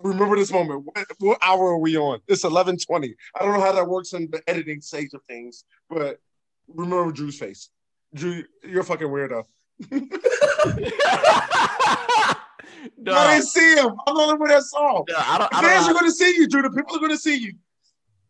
Remember 0.00 0.36
this 0.36 0.52
moment. 0.52 0.84
What, 0.84 1.06
what 1.18 1.38
hour 1.42 1.72
are 1.72 1.78
we 1.78 1.96
on? 1.96 2.20
It's 2.28 2.44
11:20. 2.44 3.14
I 3.34 3.44
don't 3.44 3.54
know 3.54 3.60
how 3.60 3.72
that 3.72 3.88
works 3.88 4.12
in 4.12 4.30
the 4.30 4.40
editing 4.46 4.80
stage 4.80 5.10
of 5.12 5.22
things, 5.24 5.64
but 5.90 6.20
remember 6.68 7.10
Drew's 7.10 7.38
face. 7.38 7.70
Drew, 8.14 8.44
you're 8.62 8.82
a 8.82 8.84
fucking 8.84 9.08
weirdo. 9.08 9.44
I 13.06 13.34
didn't 13.34 13.46
see 13.48 13.74
him. 13.74 13.90
I'm 14.06 14.14
the 14.14 14.22
only 14.22 14.38
one 14.38 14.48
that 14.48 14.62
saw 14.62 14.98
him. 14.98 15.04
dog, 15.08 15.16
I 15.26 15.38
don't, 15.38 15.50
The 15.50 15.56
I 15.56 15.62
fans 15.62 15.86
don't 15.86 15.96
are 15.96 15.98
going 15.98 16.10
to 16.10 16.16
see 16.16 16.36
you, 16.36 16.48
Drew. 16.48 16.62
The 16.62 16.70
people 16.70 16.96
are 16.96 17.00
going 17.00 17.10
to 17.10 17.18
see 17.18 17.36
you. 17.36 17.54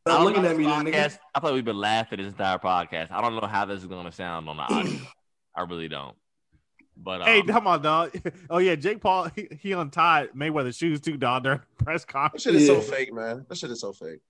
I 0.07 0.11
Stop 0.11 0.19
don't 0.23 0.25
looking 0.27 0.45
at 0.47 0.57
me, 0.57 0.65
this 0.65 0.73
nigga. 0.75 0.93
podcast- 0.95 1.19
I 1.35 1.41
thought 1.41 1.55
we've 1.55 1.65
been 1.65 1.77
laughing 1.79 2.19
this 2.19 2.29
entire 2.29 2.59
podcast. 2.59 3.11
I 3.11 3.21
don't 3.21 3.35
know 3.35 3.47
how 3.47 3.65
this 3.67 3.81
is 3.81 3.87
going 3.87 4.07
to 4.07 4.13
sound 4.13 4.49
on 4.49 4.57
the 4.57 4.63
audio. 4.63 4.99
I 5.57 5.63
really 5.63 5.89
don't. 5.89 6.17
But 6.97 7.21
um, 7.23 7.27
Hey, 7.29 7.43
come 7.43 7.67
on, 7.67 7.83
dog. 7.83 8.11
Oh 8.51 8.59
yeah, 8.59 8.75
Jake 8.75 9.01
Paul 9.01 9.29
he, 9.37 9.49
he 9.61 9.73
untied 9.73 10.31
Mayweather's 10.35 10.77
shoes 10.77 11.01
too, 11.01 11.17
dog. 11.17 11.45
During 11.45 11.61
press 11.79 12.05
That 12.05 12.13
conference. 12.13 12.43
shit 12.43 12.55
is 12.55 12.67
so 12.67 12.81
fake, 12.81 13.13
man. 13.13 13.45
That 13.49 13.57
shit 13.59 13.71
is 13.71 13.81
so 13.81 13.93
fake. 13.93 14.21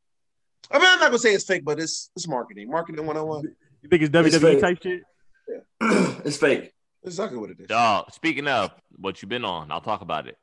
I 0.70 0.78
mean, 0.78 0.86
I'm 0.86 0.98
not 0.98 1.06
gonna 1.06 1.18
say 1.18 1.32
it's 1.32 1.44
fake, 1.44 1.64
but 1.64 1.78
it's 1.80 2.10
it's 2.16 2.26
marketing. 2.28 2.68
Marketing 2.70 3.06
101. 3.06 3.44
You 3.82 3.88
think 3.88 4.02
it's 4.02 4.14
It's 4.14 4.36
WWE 4.36 4.40
fake. 4.52 4.60
type 4.60 4.82
shit? 4.82 5.02
Yeah, 5.48 6.20
it's 6.24 6.36
fake. 6.36 6.72
Exactly 7.04 7.38
what 7.38 7.50
it 7.50 7.60
is. 7.60 7.68
dog. 7.68 8.12
Speaking 8.12 8.48
of 8.48 8.70
what 8.96 9.22
you've 9.22 9.28
been 9.30 9.44
on, 9.44 9.70
I'll 9.70 9.80
talk 9.80 10.00
about 10.02 10.26
it. 10.26 10.36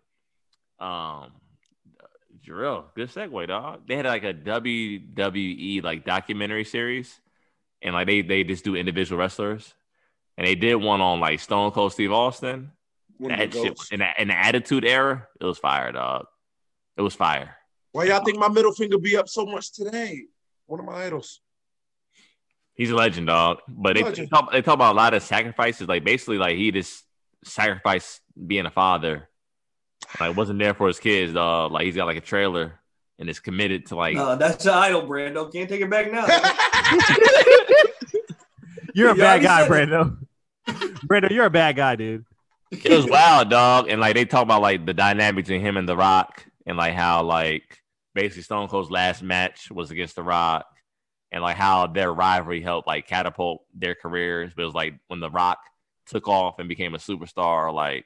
Um, 0.80 1.32
Jarrell, 2.46 2.86
good 2.96 3.10
segue, 3.10 3.48
dog. 3.48 3.88
They 3.88 3.96
had 3.96 4.06
like 4.06 4.24
a 4.24 4.34
WWE 4.34 5.84
like 5.84 6.06
documentary 6.06 6.64
series, 6.64 7.20
and 7.82 7.94
like 7.94 8.08
they 8.08 8.22
they 8.22 8.44
just 8.44 8.64
do 8.64 8.76
individual 8.76 9.20
wrestlers, 9.20 9.74
and 10.38 10.46
they 10.46 10.56
did 10.56 10.76
one 10.76 11.02
on 11.02 11.20
like 11.20 11.40
Stone 11.40 11.72
Cold 11.72 11.94
Steve 11.94 12.12
Austin. 12.12 12.72
One 13.18 13.32
That 13.32 13.54
shit 13.54 13.80
in 13.92 14.00
the, 14.00 14.08
in 14.20 14.28
the 14.28 14.38
Attitude 14.38 14.86
Era, 14.86 15.28
it 15.40 15.46
was 15.46 15.58
fire, 15.58 15.92
dog. 15.92 16.26
It 16.98 17.02
was 17.02 17.16
fire. 17.16 17.56
Why 17.94 18.06
y'all 18.06 18.24
think 18.24 18.38
my 18.38 18.50
middle 18.50 18.74
finger 18.74 18.98
be 18.98 19.16
up 19.16 19.30
so 19.30 19.46
much 19.46 19.72
today? 19.72 20.26
One 20.66 20.80
of 20.80 20.86
my 20.86 21.06
idols. 21.06 21.40
He's 22.74 22.92
a 22.92 22.96
legend, 22.96 23.28
dog. 23.28 23.60
But 23.68 23.96
they, 23.96 24.04
they 24.04 24.26
talk 24.26 24.52
they 24.52 24.62
talk 24.62 24.76
about 24.76 24.94
a 24.94 24.98
lot 24.98 25.14
of 25.14 25.24
sacrifices. 25.24 25.88
Like 25.88 26.04
basically, 26.04 26.38
like 26.38 26.58
he 26.58 26.72
just 26.72 27.06
sacrificed 27.44 28.20
being 28.46 28.66
a 28.66 28.72
father. 28.72 29.30
Like 30.20 30.36
wasn't 30.36 30.60
there 30.60 30.74
for 30.74 30.88
his 30.88 31.00
kids, 31.00 31.34
dog. 31.34 31.72
Like 31.72 31.86
he's 31.86 31.96
got 31.96 32.06
like 32.06 32.18
a 32.18 32.22
trailer 32.22 32.80
and 33.20 33.30
is 33.30 33.40
committed 33.40 33.86
to 33.88 33.96
like 33.96 34.16
No, 34.16 34.36
that's 34.36 34.66
your 34.66 34.74
idol, 34.74 35.04
Brando. 35.04 35.52
Can't 35.52 35.70
take 35.70 35.82
it 35.82 35.90
back 35.90 36.12
now. 36.12 36.26
You're 38.94 39.10
a 39.12 39.16
You 39.16 39.22
bad 39.22 39.42
guy. 39.42 39.68
Brando. 39.68 40.18
Brando, 40.68 41.30
you're 41.30 41.46
a 41.46 41.50
bad 41.50 41.76
guy, 41.76 41.96
dude. 41.98 42.24
it 42.72 42.90
was 42.90 43.06
wild, 43.06 43.50
dog. 43.50 43.90
And 43.90 44.00
like 44.00 44.16
they 44.16 44.26
talk 44.26 44.44
about 44.44 44.62
like 44.62 44.86
the 44.86 44.94
dynamic 44.94 45.46
between 45.46 45.62
him 45.62 45.78
and 45.78 45.88
The 45.88 45.98
Rock, 45.98 46.46
and 46.66 46.78
like 46.78 46.94
how 46.94 47.24
like 47.24 47.82
basically 48.14 48.44
Stone 48.44 48.70
Cold's 48.70 48.90
last 48.90 49.22
match 49.22 49.70
was 49.70 49.92
against 49.92 50.16
The 50.16 50.24
Rock, 50.24 50.66
and 51.32 51.44
like 51.44 51.58
how 51.58 51.88
their 51.88 52.12
rivalry 52.14 52.62
helped 52.62 52.88
like 52.88 53.06
catapult 53.08 53.64
their 53.74 53.96
careers. 53.96 54.54
But 54.56 54.64
it 54.64 54.66
was 54.66 54.76
like 54.76 54.94
when 55.08 55.20
The 55.20 55.30
Rock 55.30 55.60
took 56.08 56.28
off 56.30 56.60
and 56.60 56.70
became 56.70 56.96
a 56.96 57.00
superstar, 57.00 57.74
like 57.74 58.06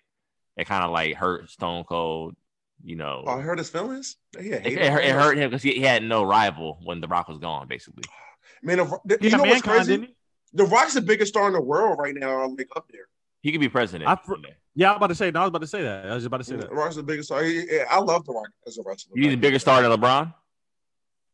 it 0.59 0.67
kind 0.67 0.83
of 0.83 0.91
like 0.91 1.15
hurt 1.15 1.49
Stone 1.49 1.83
Cold. 1.85 2.35
You 2.81 2.95
know, 2.95 3.23
Oh, 3.27 3.37
I 3.37 3.41
hurt 3.41 3.57
his 3.57 3.69
feelings. 3.69 4.15
Yeah, 4.39 4.55
it, 4.55 4.67
it 4.67 4.89
hurt, 4.91 5.03
it 5.03 5.11
hurt 5.11 5.37
him 5.37 5.49
because 5.49 5.61
he, 5.61 5.73
he 5.73 5.81
had 5.81 6.01
no 6.01 6.23
rival 6.23 6.79
when 6.83 7.01
The 7.01 7.09
Rock 7.09 7.27
was 7.27 7.37
gone, 7.37 7.67
basically. 7.67 8.03
Man, 8.63 8.77
the, 8.77 8.99
the, 9.03 9.17
you 9.21 9.29
had 9.31 9.37
know 9.37 9.43
what's 9.49 9.61
crazy? 9.61 9.97
didn't? 9.97 10.11
The 10.53 10.63
Rock's 10.65 10.93
the 10.93 11.01
biggest 11.01 11.29
star 11.33 11.47
in 11.47 11.53
the 11.53 11.61
world 11.61 11.99
right 11.99 12.15
now. 12.15 12.47
Like 12.47 12.69
up 12.77 12.87
there. 12.91 13.07
He 13.41 13.51
could 13.51 13.59
be 13.61 13.67
president. 13.69 14.09
I 14.09 14.15
fr- 14.15 14.35
Yeah, 14.75 14.89
I 14.89 14.91
was 14.93 14.97
about 14.97 15.07
to 15.07 15.15
say. 15.15 15.29
No, 15.31 15.41
I 15.41 15.43
was 15.43 15.49
about 15.49 15.61
to 15.61 15.67
say 15.67 15.81
that. 15.81 16.05
I 16.09 16.15
was 16.15 16.23
about 16.25 16.37
to 16.37 16.43
say 16.45 16.55
The 16.55 16.61
that. 16.61 16.69
The 16.69 16.75
Rock's 16.75 16.95
the 16.95 17.03
biggest 17.03 17.27
star. 17.27 17.43
He- 17.43 17.67
he- 17.67 17.81
I 17.81 17.99
love 17.99 18.25
the 18.25 18.31
Rock 18.33 18.47
as 18.65 18.77
a 18.77 18.81
wrestler. 18.85 19.11
You 19.15 19.23
need 19.23 19.27
a 19.27 19.31
Like, 19.33 19.41
bigger 19.41 19.59
star 19.59 19.81
than 19.81 19.91
LeBron 19.91 20.33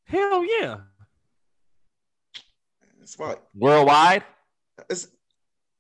Hell 0.06 0.44
yeah. 0.60 0.78
It's 3.02 3.16
fine. 3.16 3.36
worldwide. 3.54 4.24
It's 4.90 5.08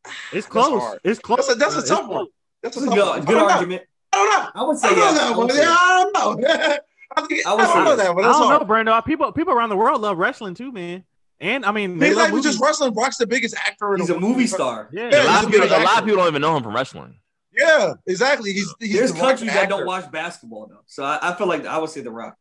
It's 0.31 0.45
close. 0.47 0.97
It's 1.03 1.19
close. 1.19 1.47
That's 1.47 1.55
a- 1.55 1.55
that's 1.59 1.75
a 1.75 1.79
it's 1.79 1.89
tough 1.89 2.05
close. 2.05 2.15
one. 2.15 2.27
That's 2.65 2.77
a 2.77 2.79
That's 2.81 2.91
a 2.93 2.95
tough 2.95 3.07
one. 3.09 3.19
good, 3.19 3.27
good 3.27 3.35
I 3.35 3.39
don't 3.39 3.47
know. 3.47 3.53
argument. 3.53 3.83
I 4.11 4.17
don't 4.17 4.29
know. 4.29 4.61
I 4.61 4.63
would 4.63 4.77
say 4.77 4.87
I 4.87 4.91
don't 4.91 4.97
know 4.99 5.05
yes. 5.05 5.17
that 5.17 5.25
I 5.25 5.37
one. 5.37 5.47
would 5.47 5.55
Yeah, 5.55 5.75
I 5.77 6.11
don't 6.13 6.39
know. 6.41 6.79
I, 7.17 7.21
think, 7.27 7.47
I 7.47 7.51
I, 7.51 7.53
would 7.53 7.61
don't 7.61 7.73
say 7.73 7.83
know 7.83 7.89
yes. 7.89 7.97
that 7.97 8.15
one. 8.15 8.25
I 8.25 8.27
don't 8.27 8.47
hard. 8.47 8.67
know, 8.67 8.67
Brando. 8.67 9.05
People 9.05 9.31
people 9.31 9.53
around 9.53 9.69
the 9.69 9.77
world 9.77 10.01
love 10.01 10.17
wrestling 10.17 10.53
too, 10.55 10.71
man. 10.71 11.03
And 11.39 11.65
I 11.65 11.71
mean, 11.71 11.99
they 11.99 12.07
He's 12.07 12.15
love 12.15 12.29
not 12.29 12.31
even 12.31 12.43
just 12.43 12.61
wrestling. 12.61 12.93
Rock's 12.93 13.17
the 13.17 13.27
biggest 13.27 13.55
actor 13.55 13.93
in 13.93 13.99
He's 14.01 14.09
a 14.09 14.19
movie 14.19 14.47
star. 14.47 14.89
Yeah, 14.91 15.09
a 15.09 15.23
lot 15.25 15.43
of 15.43 15.49
a 15.49 15.51
people, 15.51 15.67
a 15.67 15.83
lot 15.83 15.99
of 15.99 16.05
people 16.05 16.17
don't 16.17 16.27
even 16.27 16.41
know 16.41 16.55
him 16.57 16.63
from 16.63 16.73
wrestling. 16.75 17.19
Yeah, 17.55 17.93
exactly. 18.05 18.51
He's, 18.53 18.73
he's 18.79 18.93
There's 18.93 19.13
the 19.13 19.19
countries 19.19 19.53
that 19.53 19.69
don't 19.69 19.85
watch 19.85 20.11
basketball 20.11 20.67
though, 20.67 20.81
so 20.87 21.03
I, 21.03 21.19
I 21.21 21.33
feel 21.35 21.47
like 21.47 21.65
I 21.65 21.77
would 21.77 21.89
say 21.89 22.01
The 22.01 22.11
Rock. 22.11 22.35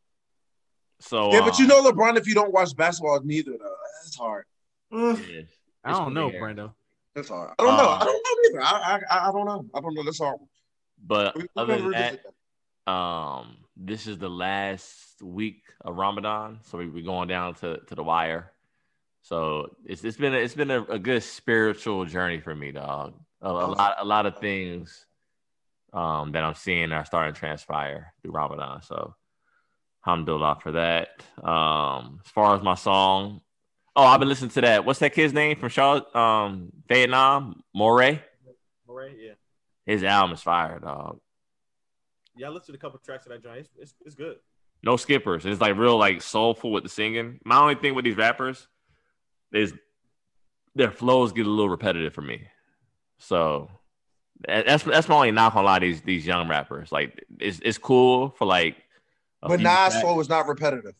So 1.01 1.32
Yeah, 1.32 1.40
but 1.40 1.59
you 1.59 1.66
know 1.66 1.82
LeBron. 1.82 2.16
If 2.16 2.26
you 2.26 2.34
don't 2.34 2.52
watch 2.52 2.74
basketball, 2.76 3.20
neither 3.24 3.52
though. 3.52 3.76
That's 4.02 4.16
hard. 4.16 4.44
Mm. 4.92 5.18
yeah, 5.28 5.42
I 5.84 5.92
don't 5.92 6.06
it's 6.09 6.14
know, 6.14 6.28
weird. 6.28 6.42
Brando. 6.56 6.72
That's 7.15 7.28
hard. 7.28 7.53
I 7.59 7.62
don't 7.65 7.77
know. 7.77 7.89
Um, 7.91 7.99
I 8.01 8.05
don't 8.05 8.23
know 8.24 8.59
either. 8.61 8.62
I, 8.62 9.01
I, 9.11 9.28
I 9.28 9.32
don't 9.32 9.47
know. 9.47 9.65
I 9.74 9.81
don't 9.81 9.95
know. 9.95 10.03
That's 10.05 10.19
hard. 10.19 10.39
But 11.07 11.36
We- 11.36 11.47
other 11.57 11.78
than 11.78 11.91
that, 11.93 12.20
that. 12.86 12.93
um, 12.93 13.57
this 13.77 14.07
is 14.07 14.19
the 14.19 14.28
last 14.28 15.23
week 15.23 15.62
of 15.85 15.97
Ramadan, 15.97 16.59
so 16.62 16.78
we, 16.78 16.89
we're 16.89 17.05
going 17.05 17.28
down 17.28 17.55
to, 17.57 17.78
to 17.78 17.95
the 17.95 18.03
wire. 18.03 18.53
So 19.23 19.77
it's 19.86 20.05
it's 20.05 20.19
been 20.19 20.35
a, 20.35 20.39
it's 20.39 20.55
been 20.55 20.70
a, 20.70 20.82
a 20.85 20.99
good 20.99 21.23
spiritual 21.23 22.05
journey 22.05 22.41
for 22.41 22.55
me, 22.55 22.73
dog. 22.73 23.15
A, 23.41 23.49
a 23.49 23.51
lot 23.51 23.97
a 23.99 24.05
lot 24.05 24.27
of 24.27 24.39
things 24.39 25.07
um, 25.93 26.32
that 26.32 26.45
I'm 26.45 26.55
seeing 26.55 26.93
are 26.93 27.05
starting 27.07 27.32
to 27.32 27.39
transpire 27.39 28.12
through 28.20 28.32
Ramadan. 28.32 28.82
So 28.82 29.15
alhamdulillah 30.07 30.59
for 30.61 30.73
that. 30.73 31.09
Um, 31.43 32.20
as 32.24 32.31
far 32.32 32.55
as 32.55 32.62
my 32.62 32.74
song, 32.74 33.41
oh, 33.96 34.04
I've 34.04 34.20
been 34.20 34.28
listening 34.28 34.50
to 34.50 34.60
that. 34.62 34.84
What's 34.84 34.98
that 35.00 35.12
kid's 35.14 35.32
name 35.32 35.56
from 35.58 35.68
Charlotte, 35.68 36.14
um, 36.14 36.72
Vietnam? 36.88 37.62
Morray. 37.76 38.20
Right, 38.86 39.12
yeah. 39.18 39.32
His 39.86 40.04
album 40.04 40.34
is 40.34 40.42
fire, 40.42 40.78
dog. 40.78 41.20
Yeah, 42.36 42.46
I 42.46 42.50
listened 42.50 42.74
to 42.74 42.78
a 42.78 42.78
couple 42.78 42.98
tracks 43.04 43.26
of 43.26 43.32
that 43.32 43.42
joint. 43.42 43.58
It's, 43.58 43.70
it's, 43.78 43.94
it's 44.06 44.14
good. 44.14 44.36
no 44.82 44.96
skippers. 44.96 45.44
It's 45.46 45.60
like 45.60 45.76
real 45.76 45.96
like 45.98 46.22
soulful 46.22 46.72
with 46.72 46.82
the 46.84 46.88
singing. 46.88 47.40
My 47.44 47.58
only 47.58 47.74
thing 47.74 47.94
with 47.94 48.04
these 48.04 48.16
rappers 48.16 48.66
is 49.52 49.72
their 50.74 50.90
flows 50.90 51.32
get 51.32 51.46
a 51.46 51.50
little 51.50 51.68
repetitive 51.68 52.12
for 52.14 52.22
me. 52.22 52.42
So 53.18 53.70
that's 54.46 54.82
that's 54.82 55.08
my 55.08 55.14
only 55.14 55.30
knock 55.30 55.54
on 55.54 55.62
a 55.62 55.66
lot 55.66 55.82
of 55.82 55.88
these 55.88 56.00
these 56.02 56.26
young 56.26 56.48
rappers. 56.48 56.90
Like 56.90 57.24
it's 57.38 57.60
it's 57.64 57.78
cool 57.78 58.30
for 58.30 58.46
like 58.46 58.76
a 59.42 59.48
But 59.48 59.58
few 59.60 59.64
Nas 59.68 60.00
flow 60.00 60.18
is 60.20 60.28
not 60.28 60.48
repetitive. 60.48 60.94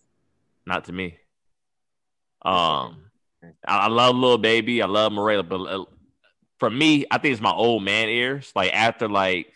not 0.67 0.85
to 0.85 0.93
me. 0.93 1.19
Um 2.45 3.01
I, 3.67 3.79
I 3.79 3.89
love 3.89 4.17
Lil 4.17 4.39
Baby, 4.39 4.81
I 4.83 4.87
love 4.87 5.13
Morella, 5.13 5.43
but 5.43 5.61
uh, 5.61 5.85
for 6.59 6.71
me, 6.71 7.05
I 7.11 7.19
think 7.19 7.33
it's 7.33 7.43
my 7.43 7.53
old 7.53 7.83
man 7.83 8.09
ears. 8.09 8.51
Like 8.57 8.73
after 8.73 9.09
like 9.09 9.53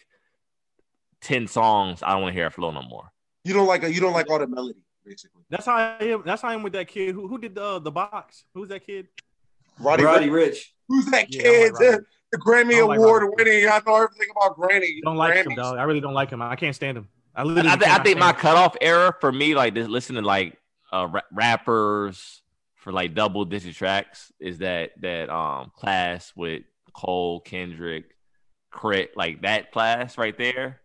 10 1.22 1.46
songs, 1.46 2.02
I 2.02 2.12
don't 2.12 2.22
want 2.22 2.34
to 2.34 2.38
hear 2.38 2.46
it 2.46 2.52
flow 2.52 2.70
no 2.70 2.82
more. 2.82 3.10
You 3.44 3.54
don't 3.54 3.66
like 3.66 3.82
a, 3.84 3.92
you 3.92 4.00
don't 4.00 4.12
like 4.12 4.28
all 4.30 4.38
the 4.38 4.46
melody, 4.46 4.80
basically. 5.04 5.42
That's 5.48 5.64
how 5.66 5.76
I 5.76 5.96
am. 6.04 6.22
That's 6.24 6.42
how 6.42 6.48
I 6.48 6.54
am 6.54 6.62
with 6.62 6.74
that 6.74 6.88
kid. 6.88 7.14
Who 7.14 7.26
who 7.28 7.38
did 7.38 7.54
the 7.54 7.78
the 7.80 7.90
box? 7.90 8.44
Who's 8.54 8.68
that 8.68 8.84
kid? 8.86 9.08
Roddy, 9.80 10.04
Roddy 10.04 10.26
Ricch. 10.26 10.32
Rich. 10.34 10.74
Who's 10.88 11.06
that 11.06 11.32
Yeah, 11.32 11.40
kid? 11.42 11.72
like 11.72 11.80
the, 11.80 12.04
the 12.32 12.38
Grammy 12.38 12.74
I 12.78 12.82
like 12.82 12.98
Award 12.98 13.22
Roddy. 13.22 13.34
winning. 13.50 13.68
I 13.70 13.80
know 13.86 13.96
everything 13.96 14.28
about 14.36 14.56
Granny. 14.56 15.00
Don't 15.02 15.16
like 15.16 15.34
him, 15.46 15.54
dog. 15.54 15.78
I 15.78 15.84
really 15.84 16.00
don't 16.00 16.14
like 16.14 16.30
him. 16.30 16.42
I 16.42 16.56
can't 16.56 16.74
stand 16.74 16.98
him. 16.98 17.08
I 17.34 17.40
I, 17.40 17.44
literally. 17.44 17.68
I, 17.70 17.76
thi- 17.76 17.86
I 17.90 18.02
think 18.02 18.18
my 18.18 18.30
him. 18.30 18.36
cutoff 18.36 18.76
era 18.80 19.14
for 19.20 19.32
me, 19.32 19.54
like 19.54 19.74
this, 19.74 19.88
listening 19.88 20.22
to 20.22 20.26
like 20.26 20.58
uh, 20.92 21.08
ra- 21.10 21.20
rappers 21.32 22.42
for 22.78 22.92
like 22.92 23.14
double 23.14 23.44
digit 23.44 23.74
tracks, 23.74 24.32
is 24.40 24.58
that 24.58 24.90
that 25.02 25.28
um 25.30 25.70
class 25.76 26.32
with 26.34 26.62
Cole, 26.94 27.40
Kendrick, 27.40 28.06
K.R.I.T., 28.72 29.10
like 29.16 29.42
that 29.42 29.70
class 29.72 30.16
right 30.18 30.36
there. 30.36 30.80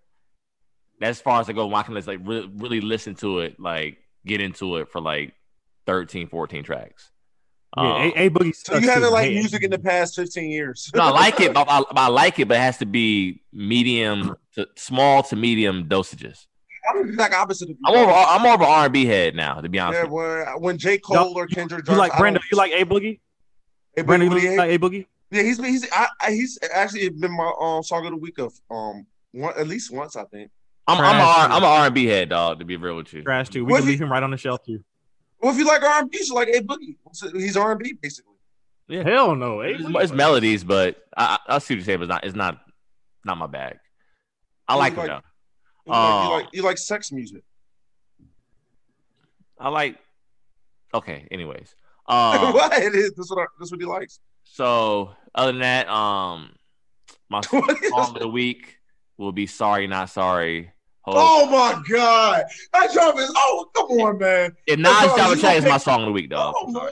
That's 0.99 1.17
as 1.19 1.21
far 1.21 1.41
as 1.41 1.49
I 1.49 1.53
go. 1.53 1.65
when 1.67 1.75
I 1.75 1.83
can 1.83 1.95
just 1.95 2.07
like 2.07 2.19
really, 2.23 2.49
really 2.55 2.81
listen 2.81 3.15
to 3.15 3.39
it, 3.39 3.59
like 3.59 3.97
get 4.25 4.41
into 4.41 4.77
it 4.77 4.89
for 4.91 5.01
like 5.01 5.33
13, 5.87 6.27
14 6.29 6.63
tracks. 6.63 7.09
Yeah, 7.75 7.83
Um, 7.83 8.01
a, 8.15 8.25
A 8.25 8.29
Boogie. 8.29 8.55
So 8.55 8.77
you 8.77 8.87
haven't 8.87 9.11
liked 9.11 9.33
music 9.33 9.63
in 9.63 9.71
the 9.71 9.79
past 9.79 10.15
15 10.15 10.49
years. 10.49 10.91
no, 10.95 11.01
I 11.03 11.09
like 11.09 11.41
it. 11.41 11.53
But 11.53 11.67
I, 11.67 11.83
I 11.95 12.07
like 12.09 12.37
it, 12.39 12.47
but 12.47 12.57
it 12.57 12.61
has 12.61 12.77
to 12.77 12.85
be 12.85 13.41
medium 13.51 14.35
to 14.55 14.67
small 14.75 15.23
to 15.23 15.35
medium 15.35 15.89
dosages. 15.89 16.45
I'm 16.89 17.03
the 17.03 17.09
exact 17.13 17.33
opposite 17.33 17.69
of 17.69 17.77
you. 17.77 17.77
I'm 17.85 17.93
more, 17.93 18.03
of 18.03 18.09
a- 18.09 18.29
I'm 18.31 18.41
more 18.41 18.53
of 18.55 18.61
an 18.61 18.67
R 18.67 18.83
and 18.85 18.93
B 18.93 19.05
head 19.05 19.35
now, 19.35 19.61
to 19.61 19.69
be 19.69 19.79
honest. 19.79 19.99
yeah, 20.03 20.03
with 20.09 20.47
when, 20.47 20.61
when 20.61 20.77
J. 20.77 20.97
Cole 20.97 21.37
or 21.37 21.47
Kendrick 21.47 21.79
You 21.79 21.83
drops, 21.85 21.97
like 21.99 22.13
I 22.13 22.19
Brandon? 22.19 22.41
You 22.51 22.57
like 22.57 22.71
A 22.73 22.83
Boogie? 22.85 23.19
Hey, 23.95 24.01
Brandon, 24.01 24.29
Brandon, 24.29 24.51
you 24.51 24.57
like 24.57 24.69
A 24.71 24.79
Boogie? 24.79 25.05
yeah, 25.31 25.43
he's 25.43 25.57
been 25.59 25.69
he's 25.71 25.87
I, 25.91 26.07
I, 26.21 26.31
he's 26.31 26.59
actually 26.73 27.09
been 27.09 27.31
my 27.35 27.51
um 27.61 27.83
song 27.83 28.05
of 28.05 28.11
the 28.11 28.17
week 28.17 28.37
of 28.39 28.53
um 28.69 29.05
one 29.31 29.53
at 29.57 29.67
least 29.67 29.91
once 29.91 30.15
I 30.15 30.23
think. 30.25 30.51
I'm 30.87 30.97
I'm 30.97 31.03
a 31.15 31.19
Trash, 31.19 31.37
R- 31.37 31.47
too. 31.47 31.53
I'm 31.53 31.63
an 31.63 31.69
R 31.69 31.85
and 31.85 31.95
B 31.95 32.05
head 32.05 32.29
dog. 32.29 32.59
To 32.59 32.65
be 32.65 32.75
real 32.75 32.95
with 32.97 33.13
you, 33.13 33.23
Trash 33.23 33.49
too. 33.49 33.63
We 33.65 33.71
What 33.71 33.79
can 33.79 33.87
if 33.87 33.91
leave 33.91 34.01
him 34.01 34.11
right 34.11 34.21
on 34.23 34.31
the 34.31 34.37
shelf 34.37 34.63
too. 34.65 34.83
Well, 35.41 35.51
if 35.53 35.57
you 35.57 35.65
like 35.65 35.83
R&B, 35.83 36.17
you 36.17 36.25
should 36.25 36.35
like 36.35 36.47
A 36.49 36.61
Boogie. 36.61 36.95
He's 37.33 37.57
R&B 37.57 37.97
basically. 38.01 38.35
yeah, 38.87 39.03
Hell 39.03 39.35
no. 39.35 39.61
A 39.61 39.65
it's, 39.71 39.83
boogie. 39.83 40.03
it's 40.03 40.11
melodies, 40.13 40.63
but 40.63 40.97
I, 41.17 41.37
I 41.47 41.55
I 41.55 41.59
see 41.59 41.73
what 41.73 41.77
you're 41.79 41.85
saying, 41.85 41.99
but 41.99 42.03
it's 42.03 42.09
not 42.09 42.23
it's 42.25 42.35
not 42.35 42.59
not 43.25 43.37
my 43.37 43.47
bag. 43.47 43.77
I 44.67 44.73
You 44.75 44.79
like 44.79 44.97
like- 44.97 45.05
it 45.05 45.09
though. 45.09 45.21
You, 45.85 45.91
like, 45.91 45.99
Oh. 46.01 46.23
you 46.23 46.31
like 46.35 46.47
you 46.53 46.61
like 46.63 46.77
sex 46.77 47.11
music. 47.11 47.43
I 49.59 49.69
like. 49.69 49.97
Okay. 50.93 51.27
Anyways, 51.31 51.75
um, 52.07 52.53
what 52.53 52.73
it 52.73 52.95
is? 52.95 53.13
That's 53.15 53.29
what 53.29 53.39
I, 53.43 53.45
that's 53.59 53.71
what 53.71 53.79
he 53.79 53.85
likes. 53.85 54.19
so 54.43 55.11
other 55.35 55.51
than 55.51 55.61
that, 55.61 55.87
um, 55.89 56.51
my 57.29 57.39
is- 57.39 57.89
song 57.89 58.15
of 58.15 58.19
the 58.19 58.27
week 58.27 58.77
will 59.17 59.31
be 59.31 59.45
"Sorry 59.47 59.87
Not 59.87 60.09
Sorry" 60.09 60.71
Hov. 61.01 61.15
Oh 61.17 61.45
my 61.47 61.81
god, 61.89 62.43
that 62.73 62.89
is 62.89 63.31
Oh, 63.35 63.65
come 63.75 63.85
on, 63.99 64.17
man. 64.19 64.55
If 64.67 64.79
Nas 64.79 64.91
dog, 64.91 65.15
drop 65.17 65.31
a 65.31 65.35
you 65.35 65.41
track, 65.41 65.57
it's 65.57 65.65
my 65.67 65.77
song 65.77 66.01
of 66.01 66.05
the 66.07 66.11
week, 66.13 66.29
dog. 66.29 66.53
Oh 66.57 66.67
my 66.67 66.89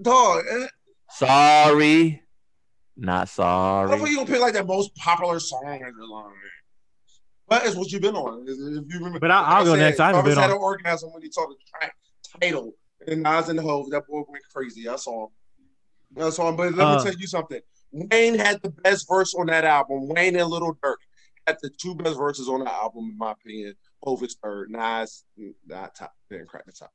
dog. 0.00 0.44
eh, 0.50 0.66
Sorry, 1.10 2.22
not 2.96 3.22
I 3.22 3.24
sorry. 3.24 3.98
thought 3.98 4.08
you 4.08 4.16
gonna 4.16 4.28
pick 4.28 4.40
like 4.40 4.54
that 4.54 4.66
most 4.66 4.94
popular 4.96 5.40
song 5.40 5.80
in 5.86 5.96
the 5.96 6.06
line. 6.06 6.32
But 7.48 7.66
it's 7.66 7.76
what 7.76 7.90
you've 7.90 8.02
been 8.02 8.16
on. 8.16 8.44
If 8.48 8.56
you 8.56 8.98
remember, 8.98 9.18
But 9.20 9.30
I- 9.30 9.42
I'll 9.42 9.56
like 9.58 9.64
go 9.66 9.74
said, 9.74 9.80
next. 9.80 10.00
I 10.00 10.06
haven't 10.06 10.20
Jarvis 10.20 10.34
been 10.34 10.42
had 10.42 10.50
on- 10.50 10.56
an 10.56 10.62
orgasm 10.62 11.12
when 11.12 11.22
he 11.22 11.30
saw 11.30 11.46
the 11.46 11.56
track 11.68 11.94
title 12.40 12.72
and 13.06 13.22
Nas 13.22 13.48
and 13.48 13.58
the 13.58 13.62
Hov. 13.62 13.90
That 13.90 14.06
boy 14.06 14.22
went 14.28 14.44
crazy. 14.54 14.88
I 14.88 14.96
saw 14.96 15.26
him. 15.26 16.22
I 16.24 16.30
saw 16.30 16.48
him. 16.48 16.56
But 16.56 16.74
let 16.74 16.86
Uh, 16.86 16.96
me 16.98 17.02
tell 17.10 17.14
you 17.20 17.26
something. 17.26 17.60
Wayne 17.90 18.34
had 18.38 18.62
the 18.62 18.70
best 18.70 19.06
verse 19.08 19.34
on 19.34 19.46
that 19.46 19.64
album. 19.64 20.08
Wayne 20.08 20.36
and 20.36 20.48
Lil 20.48 20.74
Durk 20.82 20.96
had 21.46 21.58
the 21.60 21.68
two 21.70 21.94
best 21.94 22.16
verses 22.16 22.48
on 22.48 22.60
the 22.60 22.72
album, 22.72 23.10
in 23.10 23.18
my 23.18 23.32
opinion. 23.32 23.74
Hov 24.02 24.22
is 24.22 24.36
third. 24.42 24.70
Nas, 24.70 25.24
not 25.66 25.94
top. 25.94 26.12
Didn't 26.30 26.48
crack 26.48 26.64
the 26.64 26.72
top. 26.72 26.92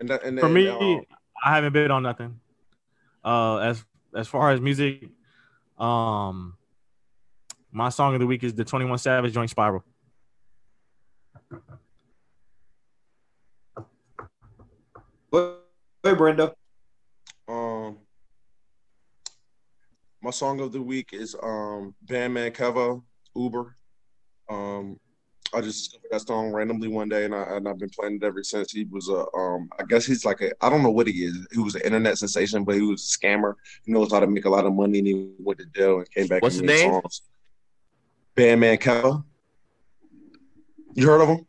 And, 0.00 0.08
that, 0.08 0.22
and 0.24 0.38
For 0.40 0.46
then, 0.46 0.54
me, 0.54 0.68
um, 0.68 1.04
I 1.44 1.54
haven't 1.54 1.72
been 1.74 1.90
on 1.90 2.02
nothing. 2.02 2.40
Uh, 3.24 3.58
as 3.58 3.84
as 4.16 4.26
far 4.28 4.50
as 4.50 4.60
music, 4.60 5.08
um, 5.78 6.56
my 7.72 7.88
song 7.88 8.14
of 8.14 8.20
the 8.20 8.26
week 8.26 8.44
is 8.44 8.54
the 8.54 8.64
Twenty 8.64 8.84
One 8.84 8.98
Savage 8.98 9.32
joint 9.32 9.50
Spiral. 9.50 9.82
Wait, 15.30 15.54
wait, 16.04 16.18
Brenda. 16.18 16.54
Um, 17.48 17.98
my 20.20 20.30
song 20.30 20.60
of 20.60 20.72
the 20.72 20.82
week 20.82 21.10
is 21.12 21.34
um 21.42 21.94
Bandman 22.02 22.52
Kevo 22.52 23.02
Uber. 23.34 23.76
Um, 24.50 25.00
I 25.54 25.60
just 25.60 25.90
discovered 25.90 26.08
that 26.10 26.26
song 26.26 26.52
randomly 26.52 26.88
one 26.88 27.08
day, 27.08 27.24
and 27.24 27.34
I 27.34 27.42
and 27.56 27.66
I've 27.66 27.78
been 27.78 27.90
playing 27.90 28.16
it 28.16 28.24
ever 28.24 28.42
since. 28.42 28.72
He 28.72 28.84
was 28.84 29.08
a 29.08 29.24
um, 29.36 29.68
I 29.78 29.84
guess 29.88 30.04
he's 30.04 30.24
like 30.24 30.40
a 30.42 30.52
I 30.64 30.68
don't 30.68 30.82
know 30.82 30.90
what 30.90 31.06
he 31.06 31.24
is. 31.24 31.46
He 31.52 31.58
was 31.58 31.74
an 31.74 31.82
internet 31.82 32.18
sensation, 32.18 32.64
but 32.64 32.74
he 32.74 32.82
was 32.82 33.02
a 33.02 33.18
scammer. 33.18 33.54
He 33.84 33.92
knows 33.92 34.12
how 34.12 34.20
to 34.20 34.26
make 34.26 34.44
a 34.44 34.50
lot 34.50 34.66
of 34.66 34.74
money, 34.74 34.98
and 34.98 35.06
he 35.06 35.30
went 35.38 35.58
to 35.60 35.66
jail 35.66 35.98
and 35.98 36.10
came 36.10 36.26
back. 36.26 36.42
What's 36.42 36.58
and 36.58 36.68
his 36.68 36.82
name? 36.82 36.92
Songs. 36.92 37.22
Bandman 38.34 38.78
Kevo. 38.78 39.24
You 40.94 41.06
heard 41.06 41.20
of 41.20 41.28
him? 41.28 41.46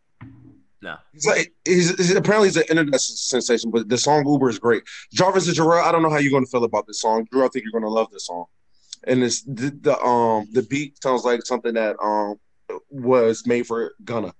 No. 0.82 0.98
He's 1.14 1.26
like 1.26 1.54
he's, 1.66 1.96
he's 1.96 2.16
apparently 2.16 2.50
he's 2.50 2.58
an 2.58 2.66
internet 2.70 3.00
sensation, 3.00 3.72
but 3.72 3.88
the 3.88 3.98
song 3.98 4.28
Uber 4.28 4.50
is 4.50 4.60
great. 4.60 4.84
Jarvis 5.14 5.48
and 5.48 5.56
Jarrell, 5.56 5.82
I 5.82 5.92
don't 5.92 6.02
know 6.02 6.10
how 6.10 6.18
you're 6.18 6.32
going 6.32 6.46
to 6.46 6.52
feel 6.52 6.66
about 6.66 6.88
this 6.88 7.00
song. 7.00 7.26
Drew, 7.32 7.46
I 7.46 7.48
think 7.48 7.64
you're 7.64 7.72
going 7.72 7.90
to 7.90 7.90
love 7.90 8.12
this 8.12 8.28
song. 8.28 8.46
And 9.06 9.24
it's 9.24 9.42
the, 9.44 9.78
the 9.82 10.02
um 10.02 10.48
the 10.52 10.64
beat 10.64 11.02
sounds 11.02 11.24
like 11.26 11.46
something 11.46 11.74
that 11.74 11.96
um 12.02 12.36
was 12.90 13.46
made 13.46 13.68
for 13.68 13.94
Gunna, 14.04 14.34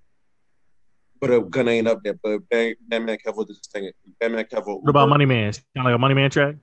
but 1.20 1.30
uh, 1.30 1.40
Gunna 1.40 1.70
ain't 1.70 1.88
up 1.88 2.02
there. 2.02 2.14
But 2.14 2.48
Bang 2.48 2.74
Bang 2.88 3.04
Man 3.04 3.18
Kevo 3.24 3.46
did 3.46 3.56
this 3.56 3.68
thing. 3.70 3.90
Bang 4.20 4.32
Man 4.32 4.44
Kevo. 4.44 4.80
What 4.80 4.90
about 4.90 5.10
Money 5.10 5.26
Man? 5.26 5.52
Kind 5.52 5.64
of 5.76 5.84
like 5.84 5.94
a 5.94 5.98
Money 5.98 6.14
Man 6.14 6.30
track. 6.30 6.56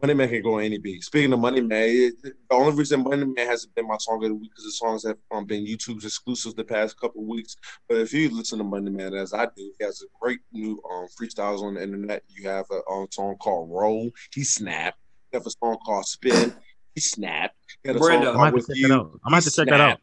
Money 0.00 0.14
Man 0.14 0.28
can 0.28 0.42
go 0.42 0.54
on 0.58 0.62
any 0.62 0.78
beat. 0.78 1.02
Speaking 1.02 1.32
of 1.32 1.40
Money 1.40 1.60
Man, 1.60 1.82
it, 1.88 2.14
the 2.22 2.32
only 2.54 2.72
reason 2.72 3.02
Money 3.02 3.24
Man 3.24 3.46
hasn't 3.46 3.74
been 3.74 3.88
my 3.88 3.96
song 3.98 4.22
of 4.22 4.28
the 4.28 4.34
week 4.34 4.50
because 4.50 4.64
the 4.64 4.70
songs 4.72 5.04
have 5.04 5.16
um, 5.32 5.44
been 5.44 5.66
YouTube's 5.66 6.04
exclusives 6.04 6.54
the 6.54 6.62
past 6.64 6.98
couple 7.00 7.22
of 7.22 7.26
weeks. 7.26 7.56
But 7.88 7.98
if 7.98 8.12
you 8.12 8.30
listen 8.30 8.58
to 8.58 8.64
Money 8.64 8.90
Man 8.90 9.12
as 9.14 9.34
I 9.34 9.46
do, 9.46 9.72
he 9.78 9.84
has 9.84 10.00
a 10.02 10.06
great 10.20 10.38
new 10.52 10.80
um, 10.90 11.08
freestyles 11.20 11.62
on 11.62 11.74
the 11.74 11.82
internet. 11.82 12.22
You 12.28 12.48
have 12.48 12.66
a 12.70 12.80
um, 12.90 13.08
song 13.10 13.36
called 13.40 13.70
Roll. 13.72 14.10
He 14.32 14.44
snapped. 14.44 14.98
You 15.32 15.38
have 15.40 15.46
a 15.46 15.50
song 15.50 15.76
called 15.84 16.06
Spin. 16.06 16.54
He 16.94 17.00
snapped. 17.00 17.56
You 17.84 17.88
have 17.88 17.96
a 17.96 17.98
Brenda, 17.98 18.26
song 18.26 18.34
I'm 18.36 18.38
gonna 18.38 18.44
have 18.44 18.52
called 18.54 18.66
to 18.66 18.74
check 18.74 18.76
it 18.84 18.88
You. 18.88 18.94
out. 18.94 19.00
I'm 19.00 19.20
gonna 19.24 19.34
have 19.36 19.44
to 19.44 19.50
He 19.50 19.56
check 19.56 19.68
that 19.68 19.80
out. 19.80 19.98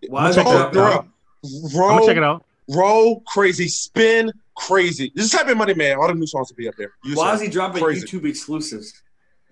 snapped. 0.00 0.12
Why 0.12 0.28
is 0.28 0.34
check 0.36 0.46
it 0.46 0.50
it 0.50 0.56
out. 0.56 0.72
dropping? 0.72 0.78
girl. 1.00 1.08
I'm 1.44 1.78
Roll, 1.80 1.88
gonna 1.90 2.06
check 2.06 2.16
it 2.18 2.22
out. 2.22 2.44
roll, 2.68 3.20
crazy, 3.26 3.68
spin, 3.68 4.30
crazy. 4.56 5.10
Just 5.16 5.32
type 5.32 5.48
in 5.48 5.56
Money 5.56 5.72
Man. 5.74 5.96
All 5.96 6.06
the 6.08 6.14
new 6.14 6.26
songs 6.26 6.50
will 6.50 6.56
be 6.56 6.68
up 6.68 6.74
there. 6.76 6.90
You 7.04 7.14
Why 7.16 7.28
said- 7.30 7.34
is 7.36 7.40
he 7.42 7.48
dropping 7.48 7.82
Crazy. 7.82 8.06
YouTube 8.06 8.28
exclusives? 8.28 8.92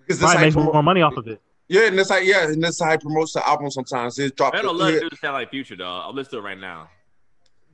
Because 0.07 0.19
this 0.19 0.31
Probably 0.31 0.51
how 0.51 0.59
makes 0.59 0.73
more 0.73 0.83
money 0.83 1.01
off 1.01 1.17
of 1.17 1.27
it. 1.27 1.41
Yeah, 1.67 1.87
and 1.87 1.99
that's 1.99 2.09
how 2.09 2.17
yeah, 2.17 2.47
and 2.47 2.63
that's 2.63 2.81
how 2.81 2.91
he 2.91 2.97
promotes 2.97 3.33
the 3.33 3.45
album 3.45 3.69
sometimes. 3.69 4.17
It 4.19 4.37
dropped. 4.37 4.55
I 4.55 4.61
don't 4.61 4.77
love 4.77 4.93
yeah. 4.93 5.01
dudes 5.01 5.19
sound 5.19 5.33
like 5.33 5.49
Future, 5.49 5.75
dog. 5.75 6.05
I'll 6.05 6.13
listen 6.13 6.31
to 6.31 6.37
it 6.37 6.41
right 6.41 6.57
now. 6.57 6.89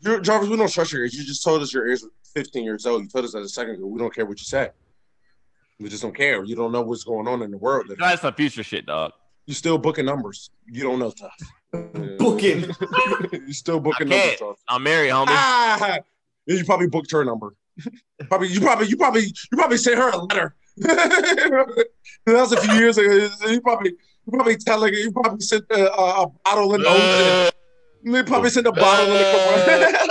You're, 0.01 0.19
Jarvis, 0.19 0.49
we 0.49 0.57
don't 0.57 0.71
trust 0.71 0.91
your 0.91 1.03
ears. 1.03 1.13
You 1.13 1.23
just 1.23 1.43
told 1.43 1.61
us 1.61 1.71
your 1.71 1.87
ears 1.87 2.01
were 2.03 2.09
15 2.33 2.63
years 2.63 2.87
old. 2.87 3.03
You 3.03 3.07
told 3.07 3.25
us 3.25 3.33
that 3.33 3.43
a 3.43 3.47
second 3.47 3.75
ago. 3.75 3.85
We 3.85 3.99
don't 3.99 4.13
care 4.13 4.25
what 4.25 4.39
you 4.39 4.45
say. 4.45 4.71
We 5.79 5.89
just 5.89 6.01
don't 6.01 6.15
care. 6.15 6.43
You 6.43 6.55
don't 6.55 6.71
know 6.71 6.81
what's 6.81 7.03
going 7.03 7.27
on 7.27 7.43
in 7.43 7.51
the 7.51 7.57
world. 7.57 7.85
That's 7.99 8.21
some 8.21 8.33
Future 8.33 8.63
shit, 8.63 8.87
dog. 8.87 9.11
You're 9.45 9.55
still 9.55 9.77
booking 9.77 10.05
numbers. 10.05 10.49
You 10.65 10.83
don't 10.83 10.99
know 10.99 11.11
stuff. 11.11 11.37
Booking. 12.17 12.61
You're 13.31 13.51
still 13.51 13.79
booking 13.79 14.07
I 14.07 14.09
numbers. 14.09 14.25
can't. 14.25 14.39
Jarvis. 14.39 14.63
I'm 14.67 14.83
married, 14.83 15.09
homie. 15.09 15.25
Ah, 15.29 15.99
you 16.45 16.63
probably 16.65 16.87
booked 16.87 17.11
her 17.11 17.25
number. 17.25 17.55
probably 18.29 18.47
you 18.49 18.61
probably 18.61 18.87
you 18.87 18.95
probably 18.95 19.23
you 19.23 19.57
probably 19.57 19.77
sent 19.77 19.97
her 19.97 20.09
a 20.09 20.17
letter. 20.17 20.55
that 20.77 21.85
was 22.25 22.51
a 22.51 22.61
few 22.61 22.73
years 22.73 22.97
ago. 22.97 23.29
You 23.47 23.61
probably 23.61 23.91
you 23.91 24.31
probably 24.31 24.55
tell 24.57 24.79
like 24.79 24.93
you 24.93 25.11
probably 25.11 25.41
sent 25.41 25.65
a, 25.69 25.91
a, 25.93 26.23
a 26.23 26.27
bottle 26.43 26.73
in 26.75 26.81
the 26.81 26.87
ocean. 26.87 27.01
Uh, 28.07 28.11
they 28.11 28.23
probably 28.23 28.49
sent 28.49 28.65
a 28.67 28.71
uh, 28.71 28.73
bottle 28.73 29.05
in 29.05 29.13
the 29.13 30.07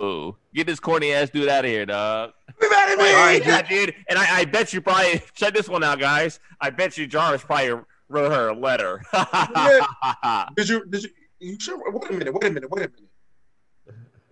uh, 0.00 0.04
Ooh. 0.04 0.36
Get 0.54 0.66
this 0.66 0.80
corny 0.80 1.12
ass 1.12 1.30
dude 1.30 1.48
out 1.48 1.64
of 1.64 1.70
here, 1.70 1.86
dog. 1.86 2.32
Be 2.60 2.68
mad 2.68 2.90
at 2.90 2.98
me. 2.98 3.04
All 3.04 3.26
right, 3.26 3.44
yeah, 3.44 3.62
dude. 3.62 3.94
And 4.08 4.18
I, 4.18 4.40
I 4.40 4.44
bet 4.44 4.72
you 4.72 4.80
probably 4.80 5.22
check 5.34 5.54
this 5.54 5.68
one 5.68 5.84
out, 5.84 5.98
guys. 5.98 6.40
I 6.60 6.70
bet 6.70 6.96
you 6.96 7.06
Jarvis 7.06 7.42
probably 7.44 7.82
wrote 8.08 8.32
her 8.32 8.48
a 8.48 8.54
letter. 8.54 9.02
Did 10.56 10.68
you? 10.68 10.86
Did 10.86 11.02
you? 11.04 11.10
You 11.40 11.56
sure? 11.60 11.78
Wait 11.92 12.10
a 12.10 12.12
minute. 12.12 12.32
Wait 12.34 12.44
a 12.44 12.50
minute. 12.50 12.70
Wait 12.70 12.86
a 12.86 12.88
minute. 12.88 13.10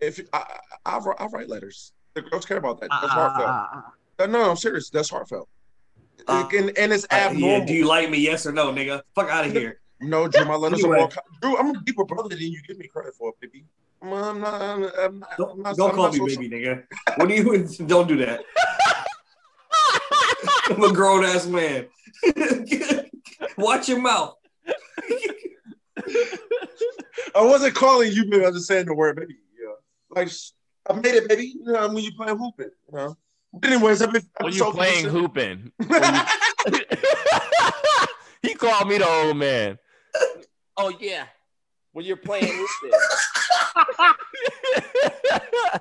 If 0.00 0.20
I, 0.32 0.38
I, 0.38 0.96
I, 0.96 0.98
write- 0.98 1.20
I 1.20 1.26
write 1.26 1.48
letters, 1.48 1.92
the 2.14 2.22
girls 2.22 2.44
care 2.44 2.56
about 2.56 2.80
that. 2.80 2.90
That's 2.90 3.12
heartfelt. 3.12 3.84
No, 4.18 4.50
I'm 4.50 4.56
serious. 4.56 4.90
That's 4.90 5.10
heartfelt. 5.10 5.48
Uh, 6.28 6.48
and, 6.56 6.76
and 6.78 6.92
it's 6.92 7.04
Uh, 7.10 7.14
abnormal. 7.14 7.48
yeah, 7.60 7.64
do 7.64 7.72
you 7.74 7.86
like 7.86 8.08
me? 8.10 8.18
Yes 8.18 8.46
or 8.46 8.52
no, 8.52 8.72
nigga? 8.72 9.02
Fuck 9.14 9.28
out 9.30 9.44
of 9.46 9.52
here. 9.52 9.80
No, 10.00 10.28
Drew, 10.28 10.44
my 10.44 10.54
letters 10.54 10.80
Anyway. 10.80 10.98
are 10.98 11.00
more. 11.00 11.10
Drew, 11.40 11.56
I'm 11.58 11.70
a 11.74 11.80
deeper 11.82 12.04
brother 12.04 12.28
than 12.28 12.38
you 12.40 12.60
give 12.66 12.78
me 12.78 12.86
credit 12.88 13.14
for, 13.14 13.32
baby. 13.40 13.64
I'm, 14.02 14.12
I'm 14.12 14.40
not. 14.40 14.60
I'm, 14.62 14.84
I'm 14.98 15.18
not. 15.20 15.36
Don't, 15.36 15.50
I'm 15.52 15.62
not, 15.62 15.76
don't 15.76 15.90
I'm 15.90 15.96
call 15.96 16.04
not 16.04 16.12
me 16.14 16.18
so- 16.18 16.26
baby, 16.40 16.48
nigga. 16.48 16.84
What 17.16 17.28
do 17.28 17.34
you? 17.34 17.66
Don't 17.86 18.06
do 18.08 18.16
that. 18.18 18.44
I'm 20.70 20.82
a 20.84 20.92
grown 20.92 21.24
ass 21.24 21.46
man. 21.46 21.86
Watch 23.58 23.88
your 23.88 24.00
mouth. 24.00 24.36
I 27.34 27.42
wasn't 27.42 27.74
calling 27.74 28.12
you, 28.12 28.24
baby. 28.26 28.44
I 28.44 28.48
was 28.48 28.56
just 28.58 28.68
saying 28.68 28.86
the 28.86 28.94
word 28.94 29.16
baby. 29.16 29.34
Yeah, 29.60 29.72
like 30.10 30.28
I 30.88 30.94
made 30.94 31.14
it, 31.14 31.28
baby. 31.28 31.54
You 31.56 31.72
know, 31.72 31.88
when 31.88 31.98
you 32.04 32.12
playing 32.14 32.38
hooping, 32.38 32.70
you 32.90 32.96
know. 32.96 33.16
But 33.52 33.70
anyways, 33.70 34.02
I've 34.02 34.12
been. 34.12 34.22
when 34.40 34.52
you 34.52 34.58
so- 34.58 34.72
playing 34.72 35.06
hooping. 35.06 35.72
he 38.42 38.54
called 38.54 38.88
me 38.88 38.98
the 38.98 39.08
old 39.08 39.36
man. 39.36 39.78
Oh 40.76 40.92
yeah. 41.00 41.24
When 41.92 42.06
you're 42.06 42.16
playing 42.16 42.46
hooping. 42.46 42.98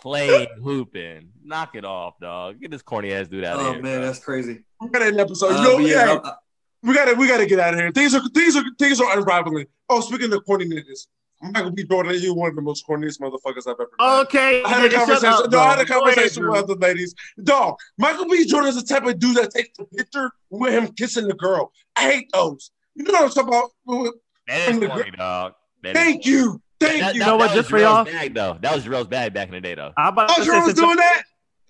playing 0.00 0.48
hooping. 0.62 1.28
Knock 1.44 1.74
it 1.74 1.84
off, 1.84 2.14
dog. 2.18 2.60
Get 2.60 2.70
this 2.70 2.80
corny 2.82 3.12
ass 3.12 3.28
dude 3.28 3.44
out 3.44 3.56
of 3.56 3.66
here. 3.66 3.76
Oh 3.78 3.82
man, 3.82 4.00
dog. 4.00 4.06
that's 4.06 4.24
crazy. 4.24 4.64
we 4.80 4.88
got 4.88 5.02
an 5.02 5.20
episode. 5.20 5.52
Uh, 5.52 5.62
Yo, 5.62 5.76
but 5.76 5.86
yeah, 5.86 6.06
yeah, 6.06 6.12
uh, 6.14 6.34
we 6.82 6.94
gotta, 6.94 7.14
we 7.14 7.28
gotta 7.28 7.44
get 7.44 7.60
out 7.60 7.74
of 7.74 7.80
here. 7.80 7.92
Things 7.92 8.14
are, 8.14 8.22
things 8.30 8.56
are, 8.56 8.64
things 8.78 9.00
are 9.00 9.18
unraveling. 9.18 9.66
Oh, 9.90 10.00
speaking 10.00 10.32
of 10.32 10.42
corny 10.46 10.66
niggas, 10.66 11.06
Michael 11.42 11.70
B. 11.70 11.84
Jordan, 11.84 12.14
you're 12.20 12.34
one 12.34 12.50
of 12.50 12.56
the 12.56 12.62
most 12.62 12.86
corniest 12.86 13.18
motherfuckers 13.20 13.66
I've 13.66 13.74
ever. 13.80 13.88
met. 13.98 14.20
Okay. 14.26 14.62
I 14.62 14.68
had 14.68 14.92
a 14.92 14.94
conversation. 14.94 15.28
up, 15.28 15.50
no, 15.50 15.58
I 15.58 15.70
had 15.70 15.80
a 15.80 15.84
Go 15.86 16.02
ahead, 16.04 16.14
conversation 16.16 16.48
with 16.48 16.58
other 16.64 16.74
ladies. 16.74 17.14
Dog, 17.42 17.76
Michael 17.98 18.26
B. 18.28 18.44
Jordan 18.44 18.68
is 18.68 18.76
the 18.76 18.82
type 18.82 19.04
of 19.06 19.18
dude 19.18 19.36
that 19.36 19.50
takes 19.50 19.70
the 19.78 19.84
picture 19.86 20.30
with 20.50 20.72
him 20.74 20.88
kissing 20.94 21.26
the 21.28 21.34
girl. 21.34 21.72
I 21.96 22.10
hate 22.10 22.30
those. 22.32 22.70
You 22.94 23.04
know 23.04 23.12
what 23.12 23.22
I'm 23.22 23.30
talking 23.30 23.48
about? 23.88 24.14
That 24.48 24.68
is 24.68 24.88
corny, 24.88 25.10
dog. 25.12 25.54
That 25.82 25.96
is- 25.96 26.02
Thank 26.02 26.26
you, 26.26 26.60
thank 26.78 27.00
That, 27.00 27.14
you. 27.14 27.20
that, 27.20 27.26
know 27.26 27.36
what, 27.36 27.48
that 27.48 27.54
just 27.56 27.70
for 27.70 27.78
y'all- 27.78 28.04
Jarrell's 28.04 28.12
bag, 28.12 28.34
though. 28.34 28.58
That 28.60 28.74
was 28.74 28.84
Jarrell's 28.84 29.06
bag 29.08 29.32
back 29.32 29.48
in 29.48 29.54
the 29.54 29.60
day, 29.62 29.74
though. 29.74 29.92
I'm 29.96 30.12
about 30.12 30.30
Oh, 30.30 30.34
to 30.34 30.40
say, 30.42 30.46
Jerome 30.46 30.64
was 30.64 30.66
since 30.74 30.78
y'all- 30.78 30.86
doing 30.88 30.96
that. 30.98 31.22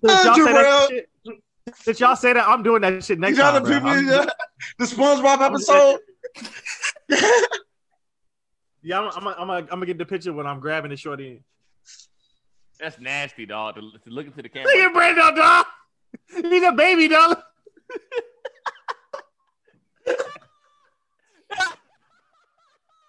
since 0.03 0.19
Oh, 0.19 0.23
y'all 0.25 0.35
say 0.45 0.53
that 0.53 0.89
shit- 0.89 1.09
Since 1.75 1.99
y'all 2.01 2.15
say 2.17 2.33
that, 2.33 2.45
I'm 2.47 2.63
doing 2.63 2.81
that 2.81 3.03
shit 3.05 3.19
next 3.19 3.31
You 3.31 3.37
got 3.37 3.51
time. 3.51 3.63
the 3.63 3.69
people, 3.69 4.25
the 4.79 4.85
SpongeBob 4.85 5.41
episode. 5.47 5.99
Yeah, 8.83 8.99
I'm, 8.99 9.27
I'm, 9.27 9.27
I'm, 9.27 9.49
I'm 9.49 9.65
gonna 9.67 9.85
get 9.85 9.97
the 9.97 10.05
picture 10.05 10.33
when 10.33 10.47
I'm 10.47 10.59
grabbing 10.59 10.89
the 10.91 10.97
short 10.97 11.19
end. 11.19 11.41
That's 12.79 12.99
nasty, 12.99 13.45
dog. 13.45 13.75
To, 13.75 13.81
to 13.81 14.09
look 14.09 14.25
into 14.25 14.41
the 14.41 14.49
camera. 14.49 14.67
Look 14.67 14.75
at 14.75 14.93
camera. 14.93 15.13
Brandon, 15.13 15.35
dog. 15.35 15.65
He's 16.49 16.63
a 16.63 16.71
baby, 16.71 17.07
dog. 17.07 17.37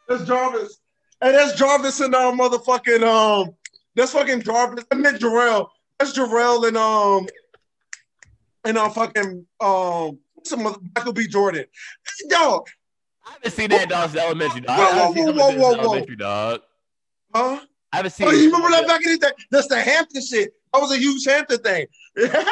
That's 0.09 0.25
Jarvis. 0.25 0.79
Hey, 1.23 1.33
that's 1.33 1.59
Jarvis 1.59 2.01
and 2.01 2.15
um 2.15 2.39
motherfucking 2.39 3.03
um 3.03 3.55
that's 3.95 4.13
fucking 4.13 4.43
Jarvis. 4.43 4.85
I 4.91 4.97
meant 4.97 5.21
Jarrell. 5.21 5.69
That's 5.99 6.17
Jarrell 6.17 6.69
and 6.69 6.77
um 6.77 7.27
and 8.65 8.77
um 8.77 8.91
fucking 8.91 9.47
um 9.61 10.19
some 10.45 10.67
other 10.67 10.79
Michael 10.95 11.13
B. 11.15 11.27
Jordan. 11.27 11.65
Yo, 12.29 12.65
I 13.25 13.33
haven't 13.35 13.51
seen 13.53 13.71
that 13.71 13.89
dog 13.89 14.11
since 14.11 14.23
elementary, 14.23 14.61
dog. 14.63 14.79
Whoa, 14.79 14.85
I 14.85 14.89
haven't 14.89 15.17
whoa, 15.17 15.25
whoa, 15.25 15.27
some 15.27 15.29
of 15.29 15.37
this 15.37 15.39
whoa, 15.39 15.51
since 15.51 15.63
whoa. 15.63 15.73
elementary, 15.85 16.17
dog. 16.17 16.61
Huh? 17.35 17.61
I 17.93 17.97
haven't 17.97 18.11
seen. 18.13 18.29
Oh, 18.29 18.31
you 18.31 18.47
remember 18.47 18.71
that 18.71 18.87
back 18.87 19.05
in 19.05 19.13
the 19.13 19.19
day? 19.19 19.31
That's 19.51 19.69
the 19.69 19.81
Hampton 19.81 20.23
shit. 20.23 20.53
That 20.73 20.81
was 20.81 20.93
a 20.93 20.99
huge 20.99 21.25
Hampton 21.27 21.59
thing. 21.59 21.87
yeah, 22.17 22.45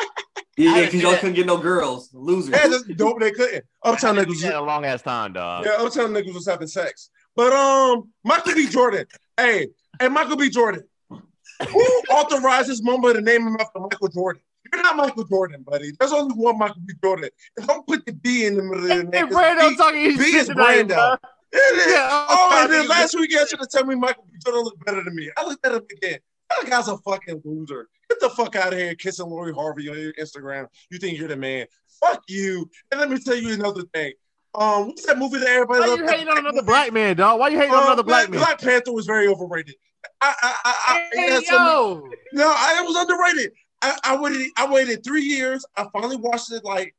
Yeah, 0.56 0.84
because 0.84 1.02
y'all 1.02 1.14
couldn't 1.16 1.34
get 1.34 1.46
no 1.46 1.56
girls. 1.56 2.10
Losers. 2.12 2.50
Yeah, 2.50 2.68
that's 2.68 2.84
dope. 2.84 3.18
They 3.20 3.30
couldn't. 3.30 3.64
Uptown 3.82 4.16
That 4.16 4.28
niggas. 4.28 4.42
had 4.42 4.54
a 4.54 4.60
long 4.60 4.84
ass 4.84 5.02
time, 5.02 5.32
dog. 5.32 5.64
Yeah, 5.64 5.72
Uptown 5.78 6.10
niggas 6.12 6.34
was 6.34 6.46
having 6.46 6.68
sex. 6.68 7.10
But 7.34 7.52
um, 7.52 8.10
Michael 8.24 8.54
B. 8.54 8.68
Jordan. 8.68 9.06
hey, 9.38 9.68
hey, 9.98 10.08
Michael 10.08 10.36
B. 10.36 10.50
Jordan. 10.50 10.84
Who 11.08 11.84
authorizes 12.10 12.82
Mamba 12.82 13.14
to 13.14 13.20
name 13.20 13.46
him 13.46 13.56
after 13.60 13.80
Michael 13.80 14.08
Jordan? 14.08 14.42
You're 14.72 14.82
not 14.82 14.96
Michael 14.96 15.24
Jordan, 15.24 15.62
buddy. 15.66 15.90
There's 15.98 16.12
only 16.12 16.34
one 16.34 16.58
Michael 16.58 16.82
B. 16.84 16.94
Jordan. 17.02 17.30
And 17.56 17.66
don't 17.66 17.86
put 17.86 18.04
the 18.06 18.12
B 18.12 18.46
in 18.46 18.56
the 18.56 18.62
middle 18.62 18.82
of 18.84 18.88
the 18.88 19.04
name. 19.04 19.28
Brando 19.28 19.70
B- 19.70 19.76
talking 19.76 20.16
B 20.18 20.24
is 20.36 20.48
Brando. 20.48 21.16
It 21.52 21.56
is. 21.56 21.92
Yeah, 21.92 22.08
oh, 22.28 22.60
and 22.62 22.72
then 22.72 22.86
last 22.86 23.14
week 23.18 23.32
you 23.32 23.44
should 23.48 23.58
have 23.58 23.68
tell 23.68 23.84
me 23.84 23.94
Michael 23.96 24.24
B. 24.30 24.38
Jordan 24.44 24.62
looked 24.64 24.84
better 24.84 25.02
than 25.02 25.14
me. 25.14 25.30
I 25.36 25.44
looked 25.44 25.66
at 25.66 25.72
him 25.72 25.82
again. 25.90 26.18
That 26.50 26.68
guy's 26.70 26.88
a 26.88 26.96
fucking 26.98 27.42
loser. 27.44 27.88
Get 28.08 28.20
the 28.20 28.30
fuck 28.30 28.54
out 28.56 28.72
of 28.72 28.78
here 28.78 28.94
kissing 28.94 29.26
Lori 29.28 29.52
Harvey 29.52 29.88
on 29.88 29.98
your 29.98 30.12
Instagram. 30.14 30.66
You 30.90 30.98
think 30.98 31.18
you're 31.18 31.28
the 31.28 31.36
man. 31.36 31.66
Fuck 32.00 32.22
you. 32.28 32.68
And 32.90 33.00
let 33.00 33.10
me 33.10 33.18
tell 33.18 33.34
you 33.36 33.52
another 33.52 33.82
thing. 33.94 34.12
Um, 34.54 34.88
what's 34.88 35.06
that 35.06 35.16
movie 35.18 35.38
that 35.38 35.48
everybody 35.48 35.80
Why 35.80 35.86
loved? 35.86 36.00
you 36.02 36.08
hating 36.08 36.28
on 36.28 36.38
another 36.38 36.56
movie? 36.56 36.66
black 36.66 36.92
man, 36.92 37.16
dog? 37.16 37.38
Why 37.38 37.48
you 37.48 37.58
hating 37.58 37.72
on 37.74 37.82
Uh, 37.82 37.86
another 37.86 38.02
black 38.02 38.28
man? 38.30 38.40
Black 38.40 38.60
Panther 38.60 38.92
was 38.92 39.06
very 39.06 39.28
overrated. 39.28 39.76
I, 40.20 40.34
I, 40.42 40.54
I, 40.64 40.74
I, 40.88 41.08
Hey, 41.12 41.40
some- 41.44 41.66
yo. 41.66 42.08
no, 42.32 42.46
I, 42.48 42.80
it 42.82 42.86
was 42.86 42.96
underrated. 42.96 43.52
I, 43.82 43.98
I 44.04 44.16
waited. 44.16 44.50
I 44.56 44.70
waited 44.70 45.04
three 45.04 45.22
years. 45.22 45.64
I 45.76 45.86
finally 45.92 46.16
watched 46.16 46.52
it 46.52 46.64
like 46.64 46.94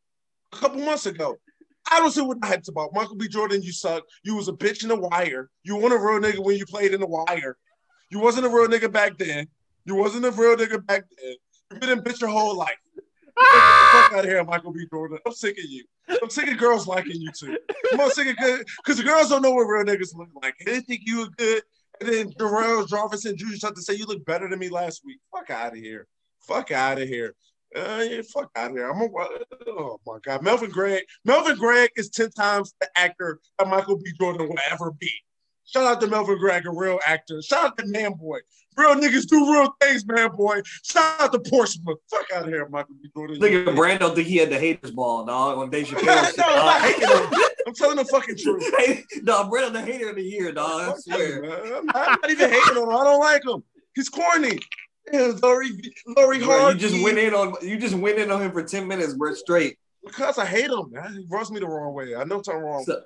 a 0.53 0.57
couple 0.57 0.81
months 0.81 1.05
ago. 1.05 1.37
I 1.91 1.99
don't 1.99 2.11
see 2.11 2.21
what 2.21 2.39
the 2.39 2.47
hype's 2.47 2.69
about. 2.69 2.93
Michael 2.93 3.15
B. 3.15 3.27
Jordan, 3.27 3.61
you 3.61 3.71
suck. 3.71 4.03
You 4.23 4.35
was 4.35 4.47
a 4.47 4.53
bitch 4.53 4.83
in 4.83 4.89
the 4.89 4.95
wire. 4.95 5.49
You 5.63 5.77
weren't 5.77 5.93
a 5.93 5.97
real 5.97 6.19
nigga 6.19 6.43
when 6.43 6.57
you 6.57 6.65
played 6.65 6.93
in 6.93 7.01
the 7.01 7.07
wire. 7.07 7.57
You 8.09 8.19
wasn't 8.19 8.45
a 8.45 8.49
real 8.49 8.67
nigga 8.67 8.91
back 8.91 9.17
then. 9.17 9.47
You 9.85 9.95
wasn't 9.95 10.25
a 10.25 10.31
real 10.31 10.55
nigga 10.55 10.85
back 10.85 11.03
then. 11.21 11.35
You've 11.71 11.79
been 11.79 11.97
a 11.97 12.01
bitch 12.01 12.21
your 12.21 12.29
whole 12.29 12.55
life. 12.55 12.75
Fuck 13.35 14.13
out 14.13 14.19
of 14.19 14.25
here, 14.25 14.43
Michael 14.43 14.71
B. 14.71 14.85
Jordan. 14.89 15.17
I'm 15.25 15.33
sick 15.33 15.57
of 15.57 15.65
you. 15.65 15.83
I'm 16.21 16.29
sick 16.29 16.49
of 16.49 16.57
girls 16.57 16.87
liking 16.87 17.19
you 17.19 17.31
too. 17.31 17.57
I'm 17.93 18.09
sick 18.11 18.27
of 18.27 18.37
good 18.37 18.65
because 18.77 18.97
the 18.97 19.03
girls 19.03 19.29
don't 19.29 19.41
know 19.41 19.51
what 19.51 19.63
real 19.63 19.83
niggas 19.83 20.15
look 20.15 20.29
like. 20.41 20.55
They 20.65 20.81
think 20.81 21.01
you 21.05 21.21
look 21.21 21.35
good. 21.37 21.63
And 21.99 22.09
then 22.09 22.33
Darrell 22.37 22.85
Jarvis 22.85 23.25
and 23.25 23.37
Juju 23.37 23.57
tried 23.57 23.75
to 23.75 23.81
say 23.81 23.93
you 23.93 24.05
look 24.05 24.25
better 24.25 24.49
than 24.49 24.59
me 24.59 24.69
last 24.69 25.01
week. 25.05 25.19
Fuck 25.31 25.49
out 25.49 25.73
of 25.73 25.77
here. 25.77 26.07
Fuck 26.41 26.71
out 26.71 27.01
of 27.01 27.07
here. 27.07 27.35
Uh, 27.75 28.03
yeah, 28.09 28.21
fuck 28.33 28.51
out 28.55 28.71
of 28.71 28.77
here. 28.77 28.89
I'm 28.89 28.99
a, 29.01 29.07
oh 29.67 29.99
my 30.05 30.17
god, 30.23 30.43
Melvin 30.43 30.71
Gregg. 30.71 31.03
Melvin 31.23 31.57
Gregg 31.57 31.89
is 31.95 32.09
ten 32.09 32.29
times 32.31 32.73
the 32.81 32.89
actor 32.97 33.39
that 33.57 33.67
Michael 33.67 33.97
B. 33.97 34.11
Jordan 34.19 34.49
will 34.49 34.57
ever 34.69 34.91
be. 34.91 35.11
Shout 35.65 35.85
out 35.85 36.01
to 36.01 36.07
Melvin 36.07 36.37
Gregg, 36.37 36.65
a 36.65 36.71
real 36.71 36.99
actor. 37.05 37.41
Shout 37.41 37.63
out 37.65 37.77
to 37.77 37.85
Man 37.87 38.13
Boy. 38.13 38.39
Real 38.75 38.95
niggas 38.95 39.25
do 39.27 39.51
real 39.53 39.73
things, 39.79 40.05
Man 40.05 40.31
Boy. 40.35 40.61
Shout 40.83 41.21
out 41.21 41.31
to 41.31 41.39
Portsmouth. 41.39 41.97
Fuck 42.09 42.25
out 42.35 42.43
of 42.43 42.49
here, 42.49 42.67
Michael 42.67 42.95
B. 43.01 43.09
Jordan. 43.15 43.37
Look 43.39 43.51
at 43.53 43.73
Brando 43.75 44.13
think 44.13 44.27
he 44.27 44.35
had 44.37 44.49
the 44.49 44.59
haters 44.59 44.91
ball, 44.91 45.25
dog, 45.25 45.57
on 45.57 45.69
Dave 45.69 45.89
no, 45.93 45.99
Chappelle. 45.99 46.25
shit, 46.25 46.39
I'm 46.39 46.65
not 46.65 46.81
dog. 46.81 46.81
hating 46.81 47.07
him. 47.07 47.43
I'm 47.67 47.73
telling 47.73 47.95
the 47.97 48.05
fucking 48.05 48.37
truth. 48.37 48.63
no, 49.23 49.45
Brando 49.45 49.71
the 49.71 49.81
hater 49.81 50.09
of 50.09 50.15
the 50.17 50.23
year, 50.23 50.51
dog. 50.51 50.93
I 50.93 50.99
swear. 50.99 51.41
man. 51.41 51.51
I'm 51.73 51.85
not, 51.85 51.95
I'm 51.95 52.17
not 52.21 52.31
even 52.31 52.49
hating 52.49 52.77
on 52.77 52.89
him. 52.89 52.95
I 52.97 53.03
don't 53.05 53.19
like 53.21 53.45
him. 53.45 53.63
He's 53.95 54.09
corny. 54.09 54.59
Yeah, 55.11 55.31
Lori, 55.41 55.69
Lori 56.15 56.39
Bro, 56.39 56.47
Harvey. 56.47 56.79
you 56.79 56.89
just 56.89 57.03
went 57.03 57.17
in 57.17 57.33
on 57.33 57.55
you 57.61 57.77
just 57.77 57.95
went 57.95 58.19
in 58.19 58.31
on 58.31 58.41
him 58.41 58.51
for 58.51 58.63
10 58.63 58.87
minutes, 58.87 59.13
bro, 59.13 59.33
straight. 59.33 59.77
because 60.05 60.37
I 60.37 60.45
hate 60.45 60.69
him. 60.69 60.91
Man. 60.91 61.13
He 61.13 61.25
rubs 61.29 61.51
me 61.51 61.59
the 61.59 61.67
wrong 61.67 61.93
way. 61.93 62.15
I 62.15 62.23
know 62.23 62.41
something 62.41 62.61
wrong. 62.63 62.83
So, 62.85 63.01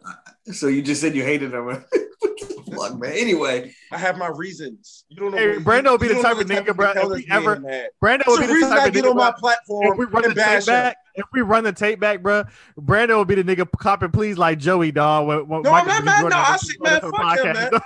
so 0.52 0.68
you 0.68 0.82
just 0.82 1.02
said 1.02 1.16
you 1.16 1.24
hated 1.24 1.54
him. 1.54 1.84
fuck, 2.76 3.00
man? 3.00 3.12
Anyway, 3.14 3.74
I 3.92 3.98
have 3.98 4.18
my 4.18 4.30
reasons. 4.36 5.06
You 5.10 5.18
don't 5.22 5.32
know. 5.32 5.38
Hey, 5.38 5.58
what- 5.58 5.64
Brando 5.64 5.92
you 5.94 5.98
be 5.98 6.08
the 6.10 6.22
type 6.22 6.38
of 6.38 6.48
nigga, 6.48 6.76
bro, 6.76 6.92
if 6.96 7.10
we 7.10 7.28
ever- 7.32 7.60
mad. 7.60 7.88
Brando 8.04 8.20
It's 8.22 8.28
would 8.28 8.42
the 8.50 8.54
be 8.54 8.60
the 8.62 8.68
type 8.70 8.80
I 8.82 8.88
of 8.88 8.94
get 8.94 9.04
nigga, 9.06 9.10
on 9.12 9.16
my 9.18 9.34
platform 9.38 9.94
if 9.94 9.98
we 9.98 10.06
run 10.06 10.24
the 10.24 10.36
tape 10.36 10.60
him. 10.60 10.66
back, 10.66 10.98
if 11.16 11.26
we 11.34 11.42
run 11.42 11.64
the 11.64 11.74
tape 11.74 12.00
back, 12.00 12.22
bro, 12.22 12.44
Brando 12.78 13.16
will 13.18 13.26
be 13.26 13.36
the 13.42 13.44
nigga 13.44 13.68
copping 13.80 14.12
please 14.12 14.38
like 14.38 14.60
Joey, 14.60 14.92
dog. 14.92 15.28
When, 15.28 15.48
when 15.48 15.62
No, 15.62 15.72
Michael 15.72 15.88
man, 15.88 16.02
B. 16.02 16.06
man, 16.06 16.30
no, 16.30 16.38
I 16.38 16.58
see- 16.58 16.78
man, 16.82 17.00
fuck 17.02 17.40
him, 17.40 17.54
man. 17.54 17.70
No, 17.72 17.80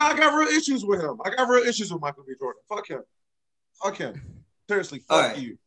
I 0.00 0.16
got 0.16 0.34
real 0.34 0.48
issues 0.48 0.84
with 0.86 1.00
him. 1.00 1.20
I 1.24 1.30
got 1.30 1.48
real 1.48 1.64
issues 1.64 1.92
with 1.92 2.00
Michael 2.00 2.24
B. 2.26 2.32
Jordan. 2.40 2.62
Fuck 2.68 2.88
him. 2.88 3.02
Fuck 3.82 3.96
him. 3.96 4.22
Seriously, 4.68 5.00
fuck 5.00 5.16
All 5.16 5.28
right. 5.28 5.38
you. 5.38 5.58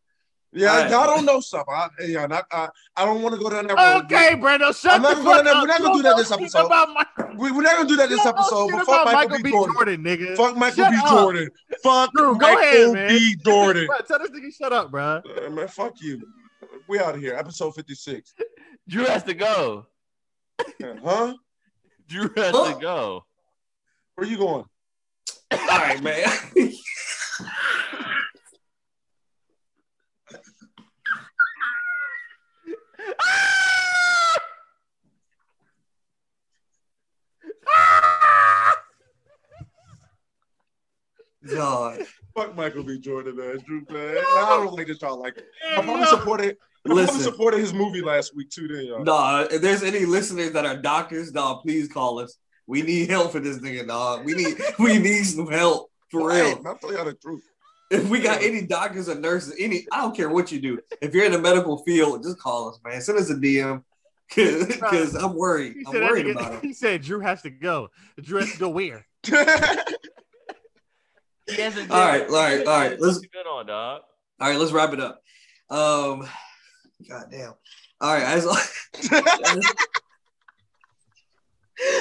Yeah, 0.54 0.70
All 0.72 0.78
right. 0.84 0.90
y'all 0.92 1.06
don't 1.08 1.26
know 1.26 1.42
stuff. 1.42 1.66
I, 1.70 1.90
yeah, 2.06 2.26
not, 2.28 2.46
I, 2.50 2.70
I 2.96 3.04
don't 3.04 3.22
want 3.22 3.36
to 3.36 3.42
go 3.42 3.50
down 3.50 3.68
that 3.68 3.76
road. 3.78 4.06
Okay, 4.06 4.36
Brando, 4.40 4.74
shut 4.80 4.94
I'm 4.94 5.02
the 5.02 5.10
fuck 5.22 5.44
gonna- 5.44 5.50
up. 5.50 5.62
we're 5.64 5.68
not 5.68 5.82
gonna 5.82 5.94
don't 5.96 6.04
that 6.04 6.16
this 6.18 6.32
episode. 6.32 6.66
About 6.68 7.36
We, 7.38 7.52
we're 7.52 7.62
not 7.62 7.76
gonna 7.76 7.90
do 7.90 7.98
that 7.98 8.08
this 8.08 8.26
episode. 8.26 8.70
But 8.72 8.86
fuck 8.86 9.02
about 9.02 9.14
Michael, 9.14 9.44
B. 9.44 9.52
Jordan. 9.52 10.04
nigga. 10.04 10.38
Fuck 10.38 10.56
Michael 10.56 10.86
Shut 10.86 10.92
B. 10.92 10.98
up. 11.04 11.10
Jordan. 11.10 11.50
Fuck 11.84 12.12
Drew, 12.14 12.38
go 12.38 12.54
Michael 12.54 12.58
ahead, 12.62 12.94
man. 12.94 13.10
B. 13.10 13.36
Jordan. 13.46 13.88
Bro, 13.88 13.98
tell 14.08 14.20
this 14.20 14.30
nigga 14.32 14.56
shut 14.56 14.72
up, 14.72 14.92
bro. 14.92 15.22
Uh, 15.46 15.50
man, 15.50 15.68
fuck 15.68 16.02
you. 16.02 16.22
We 16.88 17.00
out 17.00 17.16
of 17.16 17.22
here. 17.22 17.34
Episode 17.36 17.76
56. 17.76 18.34
Drew 18.88 19.04
has 19.06 19.24
to 19.24 19.34
go. 19.34 19.88
Huh? 21.04 21.34
Drew 22.08 22.30
has 22.38 22.56
Huh? 22.56 22.74
to 22.74 22.80
go. 22.80 23.26
Where 24.16 24.26
you 24.26 24.38
going? 24.38 24.64
all 25.52 25.60
right, 25.68 26.02
man. 26.02 26.26
God. 41.53 41.99
Fuck 42.35 42.55
Michael 42.55 42.84
B. 42.84 42.99
Jordan, 42.99 43.35
man. 43.38 43.57
Drew, 43.65 43.85
man. 43.89 44.17
I 44.17 44.59
don't 44.63 44.73
like 44.73 44.88
that 44.88 45.01
y'all 45.01 45.19
like 45.19 45.38
it. 45.38 45.47
I 45.72 45.76
probably 45.81 46.01
No. 46.01 46.05
supported. 46.07 46.49
I 46.51 46.88
probably 46.89 47.03
Listen. 47.05 47.22
supported 47.22 47.59
his 47.59 47.73
movie 47.73 48.01
last 48.01 48.35
week 48.35 48.49
too. 48.49 48.67
Then 48.67 48.85
y'all. 48.85 49.03
Nah, 49.03 49.41
if 49.49 49.61
there's 49.61 49.84
any 49.84 50.05
listeners 50.05 50.51
that 50.51 50.65
are 50.65 50.76
doctors, 50.77 51.31
dog, 51.31 51.61
please 51.63 51.88
call 51.88 52.19
us. 52.19 52.38
We 52.67 52.81
need 52.81 53.09
help 53.09 53.31
for 53.31 53.39
this 53.39 53.57
nigga, 53.59 53.88
dog. 53.88 54.26
We 54.26 54.34
need 54.35 54.57
we 54.80 54.97
need 54.99 55.23
some 55.23 55.47
help 55.47 55.89
for 56.11 56.31
Hey, 56.31 56.41
real. 56.53 56.61
I'll 56.65 56.77
tell 56.77 56.93
y'all 56.93 57.05
the 57.05 57.13
truth. 57.13 57.43
If 57.91 58.09
we 58.09 58.19
got 58.19 58.41
any 58.41 58.61
doctors 58.65 59.07
or 59.07 59.15
nurses, 59.15 59.55
any 59.59 59.85
I 59.91 60.01
don't 60.01 60.15
care 60.15 60.30
what 60.30 60.51
you 60.51 60.59
do. 60.59 60.80
If 61.01 61.13
you're 61.13 61.26
in 61.26 61.31
the 61.31 61.39
medical 61.39 61.84
field, 61.85 62.23
just 62.23 62.39
call 62.39 62.69
us, 62.69 62.80
man. 62.84 62.99
Send 63.01 63.17
us 63.19 63.30
a 63.30 63.35
DM 63.35 63.84
because 64.35 65.13
I'm 65.23 65.35
worried. 65.35 65.73
He 65.73 65.84
I'm 65.85 65.93
said, 65.93 66.01
worried 66.03 66.27
about 66.27 66.53
him. 66.55 66.61
he 66.63 66.73
said 66.73 67.01
Drew 67.03 67.19
has 67.19 67.41
to 67.43 67.49
go. 67.51 67.89
Drew 68.22 68.39
has 68.39 68.51
to 68.53 68.57
go 68.59 68.69
where? 68.69 69.05
He 71.47 71.61
hasn't 71.61 71.91
All 71.91 71.99
right, 71.99 72.27
all 72.27 72.34
right, 72.35 72.67
all 72.67 72.80
right. 72.80 72.91
Let's- 72.99 73.01
Let's 73.01 73.19
good 73.27 73.47
on, 73.47 73.67
dog. 73.67 74.01
All 74.39 74.49
right, 74.49 74.59
let's 74.59 74.72
wrap 74.72 74.93
it 74.93 74.99
up. 74.99 75.22
Um, 75.69 76.27
God 77.07 77.26
damn. 77.31 77.53
All 78.01 78.13
right, 78.13 78.23
as 78.23 78.45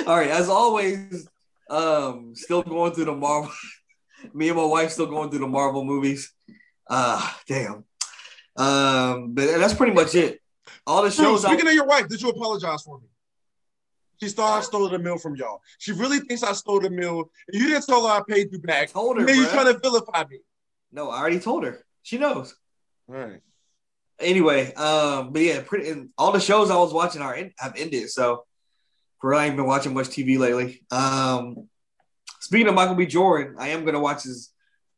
all 0.06 0.16
right, 0.16 0.30
as 0.30 0.48
always, 0.48 1.28
um, 1.70 2.32
still 2.34 2.62
going 2.62 2.92
through 2.92 3.06
the 3.06 3.14
Marvel. 3.14 3.50
Me 4.34 4.48
and 4.48 4.56
my 4.56 4.64
wife 4.64 4.90
still 4.90 5.06
going 5.06 5.28
through 5.30 5.40
the 5.40 5.46
Marvel 5.46 5.84
movies. 5.84 6.32
Uh 6.88 7.30
damn. 7.46 7.84
Um, 8.56 9.34
but 9.34 9.58
that's 9.58 9.74
pretty 9.74 9.92
much 9.92 10.14
it. 10.14 10.40
All 10.86 11.02
the 11.02 11.10
Drew, 11.10 11.24
shows. 11.24 11.44
I, 11.44 11.48
speaking 11.52 11.68
of 11.68 11.74
your 11.74 11.86
wife, 11.86 12.08
did 12.08 12.22
you 12.22 12.30
apologize 12.30 12.82
for 12.82 12.98
me? 13.00 13.06
She 14.20 14.28
thought 14.28 14.58
I 14.58 14.62
stole 14.62 14.88
the 14.88 14.98
meal 14.98 15.18
from 15.18 15.36
y'all. 15.36 15.60
She 15.78 15.92
really 15.92 16.20
thinks 16.20 16.42
I 16.42 16.52
stole 16.52 16.80
the 16.80 16.90
meal. 16.90 17.30
And 17.48 17.60
you 17.60 17.68
didn't 17.68 17.84
tell 17.86 18.06
her 18.06 18.12
I 18.12 18.22
paid 18.28 18.48
you 18.52 18.58
I 18.64 18.66
back. 18.66 18.90
told 18.90 19.18
her, 19.18 19.26
Then 19.26 19.36
you 19.36 19.46
bruh. 19.46 19.52
trying 19.52 19.72
to 19.72 19.78
vilify 19.78 20.24
me. 20.30 20.38
No, 20.92 21.10
I 21.10 21.18
already 21.18 21.40
told 21.40 21.64
her. 21.64 21.84
She 22.02 22.18
knows. 22.18 22.54
All 23.08 23.16
right. 23.16 23.40
Anyway, 24.20 24.72
um, 24.74 25.32
but 25.32 25.42
yeah, 25.42 25.60
pretty. 25.64 25.90
And 25.90 26.10
all 26.16 26.30
the 26.32 26.40
shows 26.40 26.70
I 26.70 26.76
was 26.76 26.92
watching 26.92 27.20
are 27.20 27.34
in, 27.34 27.52
have 27.58 27.74
ended. 27.76 28.08
So, 28.10 28.44
for 29.20 29.30
real, 29.30 29.40
I 29.40 29.46
ain't 29.46 29.56
been 29.56 29.66
watching 29.66 29.92
much 29.92 30.06
TV 30.08 30.38
lately. 30.38 30.82
Um, 30.90 31.68
speaking 32.40 32.68
of 32.68 32.74
Michael 32.74 32.94
B. 32.94 33.06
Jordan, 33.06 33.56
I 33.58 33.68
am 33.70 33.84
gonna 33.84 34.00
watch 34.00 34.22
his 34.22 34.50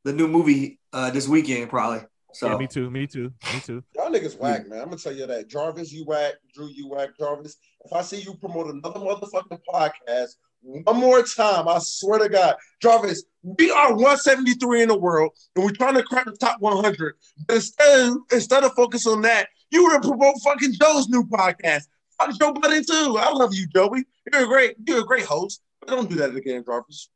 the 0.05 0.13
new 0.13 0.29
movie 0.29 0.79
uh 0.93 1.11
this 1.11 1.27
weekend 1.27 1.71
probably. 1.71 2.07
So 2.37 2.51
Yeah, 2.51 2.59
me 2.59 2.67
too. 2.67 2.91
Me 2.91 3.07
too. 3.07 3.33
Me 3.55 3.61
too. 3.61 3.83
Y'all 3.95 4.11
niggas 4.11 4.39
whack, 4.39 4.69
man. 4.69 4.81
I'm 4.81 4.91
gonna 4.91 4.99
tell 4.99 5.15
you 5.15 5.27
that. 5.27 5.49
Jarvis, 5.49 5.91
you 5.91 6.05
whack. 6.05 6.35
Drew, 6.55 6.69
you 6.69 6.87
whack. 6.87 7.11
Jarvis, 7.19 7.57
if 7.83 7.93
I 7.95 8.03
see 8.03 8.21
you 8.21 8.35
promote 8.35 8.67
another 8.67 9.01
motherfucking 9.01 9.61
podcast 9.73 10.37
one 10.61 11.01
more 11.01 11.23
time, 11.23 11.67
I 11.67 11.79
swear 11.79 12.19
to 12.19 12.29
God, 12.29 12.57
Jarvis, 12.83 13.25
we 13.43 13.71
are 13.71 13.93
173 13.93 14.83
in 14.83 14.89
the 14.89 14.99
world, 14.99 15.33
and 15.55 15.65
we're 15.65 15.71
trying 15.71 15.95
to 15.95 16.03
crack 16.03 16.27
the 16.27 16.33
top 16.33 16.61
100. 16.61 17.15
But 17.47 17.55
instead, 17.57 18.13
instead 18.31 18.65
of 18.65 18.75
focus 18.75 19.07
on 19.07 19.23
that, 19.23 19.49
you 19.71 19.85
would 19.85 20.03
promote 20.03 20.35
fucking 20.45 20.75
Joe's 20.75 21.09
new 21.09 21.25
podcast. 21.25 21.85
Fuck 22.19 22.39
Joe 22.39 22.53
Budden 22.53 22.85
too. 22.85 23.17
I 23.19 23.31
love 23.33 23.55
you, 23.55 23.67
Joey. 23.69 24.05
You're 24.31 24.45
a 24.45 24.47
great, 24.47 24.77
you're 24.87 25.01
a 25.01 25.05
great 25.05 25.25
host. 25.25 25.63
But 25.81 25.89
don't 25.89 26.11
do 26.11 26.17
that 26.17 26.37
again, 26.37 26.65
Jarvis. 26.67 27.09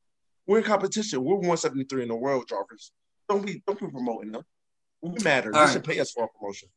We're 0.47 0.59
in 0.59 0.65
competition. 0.65 1.23
We're 1.23 1.35
173 1.35 2.05
in 2.05 2.09
the 2.09 2.17
world, 2.17 2.49
Jarvis. 2.49 2.93
Don't 3.29 3.45
be, 3.45 3.63
don't 3.67 3.79
be 3.79 3.87
promoting 3.87 4.33
them. 4.33 4.45
We 5.03 5.23
matter. 5.25 5.51
All 5.55 5.61
you 5.61 5.67
right. 5.67 5.73
should 5.73 5.85
pay 5.85 6.01
us 6.01 6.11
for 6.13 6.23
our 6.25 6.29
promotion. 6.29 6.69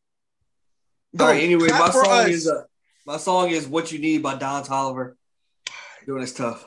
all 1.19 1.27
right. 1.27 1.43
Anyway, 1.43 1.67
my 1.69 1.89
song 1.89 2.05
us. 2.07 2.29
is 2.29 2.47
uh, 2.47 2.63
my 3.05 3.17
song 3.17 3.49
is 3.49 3.67
"What 3.67 3.91
You 3.91 3.99
Need" 3.99 4.23
by 4.23 4.35
Don 4.35 4.63
Toliver. 4.63 5.15
Doing 6.05 6.21
this 6.21 6.33
tough. 6.33 6.65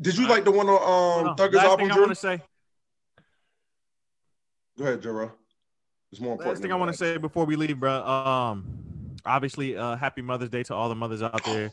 Did 0.00 0.16
you 0.18 0.26
like 0.28 0.44
the 0.44 0.50
one 0.50 0.68
on 0.68 0.74
um 0.74 1.28
Oh, 1.28 1.34
Thugger's 1.34 1.54
last 1.54 1.66
album? 1.66 1.88
thing 1.88 1.96
I 1.96 2.00
want 2.00 2.10
to 2.10 2.14
say. 2.14 2.42
Go 4.78 4.84
ahead, 4.84 5.02
Jero. 5.02 5.30
It's 6.12 6.20
more 6.20 6.32
important. 6.32 6.54
Last 6.54 6.62
thing 6.62 6.72
I 6.72 6.76
want 6.76 6.92
to 6.92 6.96
say 6.96 7.16
before 7.16 7.46
we 7.46 7.56
leave, 7.56 7.80
bro. 7.80 8.02
Um, 8.06 9.16
obviously, 9.24 9.76
uh, 9.76 9.96
happy 9.96 10.20
Mother's 10.22 10.50
Day 10.50 10.62
to 10.64 10.74
all 10.74 10.88
the 10.88 10.94
mothers 10.94 11.22
out 11.22 11.42
there. 11.44 11.72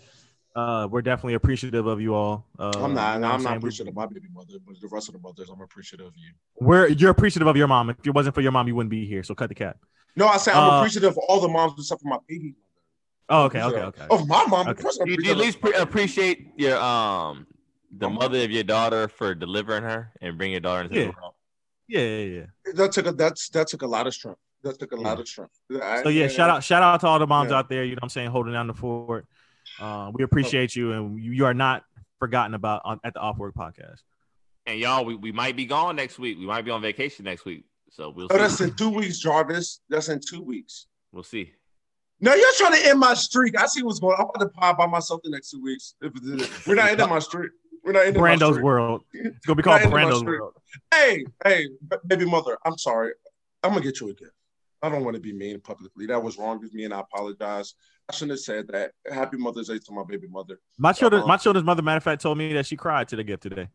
Uh, 0.56 0.88
we're 0.90 1.02
definitely 1.02 1.34
appreciative 1.34 1.88
of 1.88 2.00
you 2.00 2.14
all. 2.14 2.46
Uh, 2.60 2.72
I'm 2.76 2.94
not. 2.94 3.16
you 3.16 3.22
know 3.22 3.28
what 3.30 3.34
I'm 3.36 3.44
not 3.44 3.58
appreciative 3.58 3.92
of 3.92 3.96
my 3.96 4.06
baby 4.06 4.28
mother, 4.32 4.54
but 4.66 4.80
the 4.80 4.88
rest 4.88 5.08
of 5.10 5.16
the 5.16 5.20
mothers, 5.20 5.50
I'm 5.50 5.60
appreciative 5.62 6.06
of 6.06 6.14
you. 6.16 6.32
We're 6.60 6.88
you're 6.90 7.10
appreciative 7.10 7.48
of 7.48 7.58
your 7.58 7.68
mom. 7.68 7.90
If 7.90 7.98
it 8.06 8.12
wasn't 8.12 8.36
for 8.36 8.42
your 8.42 8.52
mom, 8.52 8.68
you 8.68 8.76
wouldn't 8.76 8.92
be 8.92 9.06
here. 9.08 9.24
So 9.24 9.34
cut 9.34 9.50
the 9.50 9.56
cap. 9.56 9.78
No, 10.16 10.28
I 10.28 10.38
said 10.38 10.54
I'm 10.54 10.70
Uh, 10.70 10.78
appreciative 10.80 11.10
of 11.12 11.18
all 11.28 11.42
the 11.42 11.48
moms 11.48 11.74
except 11.78 12.02
for 12.04 12.08
my 12.08 12.20
baby. 12.30 12.54
Oh, 13.30 13.46
okay, 13.46 13.64
okay, 13.64 13.80
okay. 13.82 14.06
Of 14.12 14.28
my 14.28 14.46
mom, 14.46 14.68
of 14.68 14.74
Okay. 14.74 14.84
course 14.84 15.00
I'm 15.02 15.08
you, 15.08 15.18
you 15.20 15.32
at 15.32 15.38
least 15.38 15.60
pre- 15.60 15.74
appreciate 15.74 16.50
your 16.56 16.78
um 16.80 17.48
the 17.98 18.08
Mama. 18.08 18.20
mother 18.22 18.44
of 18.44 18.52
your 18.52 18.64
daughter 18.64 19.08
for 19.08 19.34
delivering 19.34 19.84
her 19.84 20.12
and 20.22 20.38
bringing 20.38 20.54
your 20.54 20.62
daughter 20.62 20.84
into 20.84 20.96
Yeah. 21.00 21.06
the 21.06 21.14
world? 21.20 21.34
Yeah, 21.88 22.02
yeah, 22.02 22.40
yeah. 22.66 22.74
That 22.76 22.92
took 22.92 23.08
a 23.08 23.12
that's 23.12 23.50
that 23.50 23.68
took 23.70 23.82
a 23.82 23.88
lot 23.88 24.06
of 24.06 24.14
strength. 24.14 24.40
That 24.64 24.78
took 24.78 24.92
a 24.92 24.96
lot 24.96 25.18
Yeah. 25.18 25.22
of 25.22 25.28
strength. 25.28 25.60
I- 25.82 26.04
So 26.04 26.10
yeah, 26.10 26.28
shout 26.28 26.50
out, 26.52 26.64
shout 26.64 26.84
out 26.84 27.00
to 27.02 27.08
all 27.08 27.18
the 27.18 27.26
moms 27.28 27.50
Yeah. 27.50 27.58
out 27.58 27.70
there. 27.70 27.84
You 27.84 27.92
know, 27.96 28.00
what 28.02 28.04
I'm 28.04 28.10
saying, 28.10 28.30
holding 28.30 28.54
down 28.54 28.68
the 28.68 28.74
fort. 28.76 29.26
Uh, 29.84 30.12
we 30.14 30.24
appreciate 30.24 30.78
you, 30.78 30.94
and 30.94 31.22
you, 31.22 31.32
you 31.32 31.46
are 31.46 31.54
not 31.54 31.84
forgotten 32.18 32.54
about 32.54 32.82
on, 32.86 33.02
at 33.04 33.14
the 33.14 33.20
Off 33.20 33.38
Work 33.38 33.54
Podcast. 33.54 34.00
And 34.66 34.80
y'all, 34.80 35.04
we, 35.04 35.16
we 35.16 35.34
might 35.34 35.58
be 35.58 35.66
gone 35.66 35.98
next 35.98 36.18
week. 36.18 36.38
We 36.40 36.46
might 36.46 36.64
be 36.64 36.72
on 36.72 36.82
vacation 36.82 37.26
next 37.26 37.44
week. 37.44 37.66
So 37.90 38.10
we'll 38.10 38.30
Oh, 38.32 38.38
that's 38.38 38.62
in 38.62 38.74
two 38.76 38.90
weeks, 38.90 39.20
Jarvis. 39.20 39.82
That's 39.90 40.08
in 40.08 40.22
two 40.26 40.42
weeks. 40.42 40.88
We'll 41.12 41.24
see. 41.24 41.52
No, 42.22 42.34
you're 42.34 42.54
trying 42.56 42.82
to 42.82 42.88
end 42.88 42.98
my 42.98 43.14
streak. 43.14 43.60
I 43.60 43.66
see 43.66 43.84
what's 43.84 44.00
going 44.00 44.16
on. 44.16 44.22
I'm 44.22 44.30
about 44.42 44.46
to 44.46 44.50
pod 44.58 44.78
by 44.78 44.88
myself 44.88 45.20
the 45.22 45.32
next 45.32 45.52
two 45.52 45.62
weeks. 45.62 45.96
If 46.02 46.66
We're 46.66 46.76
not 46.76 46.90
ending 46.90 47.10
my 47.10 47.20
streak. 47.20 47.52
We're 47.84 47.92
not 47.92 48.06
ending 48.06 48.22
my 48.22 48.30
Brando's 48.30 48.54
streak. 48.54 48.64
World. 48.64 49.04
It's 49.12 49.46
gonna 49.46 49.58
be 49.58 49.64
called 49.64 49.82
into 49.82 49.90
my 49.90 50.04
Brando's. 50.06 50.24
World. 50.24 50.54
Hey, 50.94 51.26
hey, 51.44 51.68
baby 52.08 52.24
mother, 52.24 52.58
I'm 52.64 52.78
sorry. 52.78 53.12
I'm 53.62 53.72
gonna 53.72 53.84
get 53.84 54.00
you 54.00 54.12
a 54.12 54.14
gift. 54.14 54.32
I 54.82 54.90
don't 54.90 55.04
want 55.04 55.16
to 55.16 55.22
be 55.22 55.34
mean 55.34 55.60
publicly. 55.60 56.06
That 56.06 56.24
was 56.24 56.38
wrong 56.38 56.62
with 56.62 56.74
me, 56.74 56.86
and 56.86 56.94
I 56.94 57.02
apologize. 57.02 57.74
I 58.10 58.14
shouldn't 58.14 58.32
have 58.32 58.40
said 58.40 58.68
that. 58.70 58.92
Happy 59.12 59.38
Mother's 59.38 59.68
Day 59.70 59.80
to 59.80 59.92
my 59.94 60.04
baby 60.08 60.28
mother. 60.28 60.60
My 60.78 60.92
children, 60.92 61.22
Uh-huh. 61.22 61.28
my 61.28 61.38
children's 61.38 61.66
mother, 61.66 61.82
matter 61.82 61.98
of 61.98 62.04
fact, 62.04 62.22
told 62.22 62.38
me 62.38 62.52
that 62.54 62.66
she 62.66 62.76
cried 62.76 63.08
to 63.10 63.16
the 63.16 63.24
gift 63.24 63.44
today. 63.44 63.70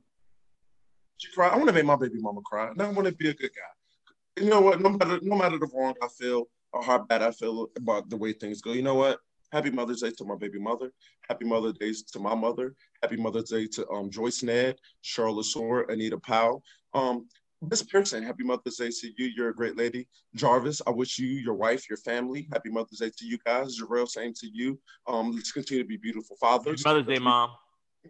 She 1.17 1.33
cried. 1.33 1.53
I 1.53 1.57
want 1.57 1.69
to 1.69 1.73
make 1.73 1.85
my 1.85 1.97
baby 1.97 2.19
mama 2.21 2.41
cry. 2.45 2.69
And 2.69 2.81
I 2.81 2.89
want 2.91 3.07
to 3.09 3.15
be 3.15 3.29
a 3.31 3.35
good 3.35 3.51
guy. 3.55 4.43
You 4.43 4.51
know 4.51 4.61
what? 4.61 4.81
No 4.81 4.91
matter 4.91 5.19
no 5.23 5.35
matter 5.37 5.59
the 5.59 5.69
wrong 5.75 5.95
I 6.03 6.09
feel 6.09 6.45
or 6.73 6.83
how 6.83 6.99
bad 6.99 7.23
I 7.23 7.31
feel 7.33 7.69
about 7.77 8.09
the 8.09 8.17
way 8.17 8.33
things 8.33 8.61
go, 8.61 8.73
you 8.73 8.83
know 8.83 8.95
what? 8.95 9.19
Happy 9.51 9.71
Mother's 9.71 10.03
Day 10.03 10.11
to 10.19 10.25
my 10.25 10.37
baby 10.37 10.61
mother. 10.61 10.93
Happy 11.29 11.45
Mother's 11.47 11.79
Day 11.79 11.93
to 12.13 12.19
my 12.21 12.35
mother. 12.35 12.75
Happy 13.03 13.17
Mother's 13.17 13.51
Day 13.51 13.67
to 13.67 13.89
um, 13.89 14.11
Joyce 14.11 14.43
Ned, 14.43 14.77
Cheryl 15.03 15.37
Lasore, 15.43 15.91
Anita 15.91 16.19
Powell. 16.19 16.63
Um, 16.95 17.27
Miss 17.63 17.83
Pearson, 17.83 18.23
happy 18.23 18.45
Mother's 18.45 18.77
Day 18.77 18.89
to 18.91 19.09
you. 19.17 19.31
You're 19.37 19.49
a 19.49 19.55
great 19.55 19.77
lady. 19.77 20.07
Jarvis, 20.37 20.81
I 20.87 20.91
wish 20.91 21.19
you, 21.19 21.27
your 21.27 21.55
wife, 21.55 21.89
your 21.89 21.97
family, 21.99 22.49
happy 22.53 22.71
Mother's 22.71 22.99
Day 23.01 23.11
to 23.17 23.27
you 23.27 23.37
guys. 23.45 23.79
Jarrell, 23.81 24.09
same 24.09 24.33
to 24.35 24.49
you. 24.53 24.79
Um, 25.09 25.33
let's 25.33 25.51
continue 25.51 25.83
to 25.83 25.89
be 25.89 25.97
beautiful 25.97 26.37
fathers. 26.37 26.85
Happy 26.85 26.95
Mother's 27.01 27.07
Day, 27.15 27.19
mom. 27.19 27.51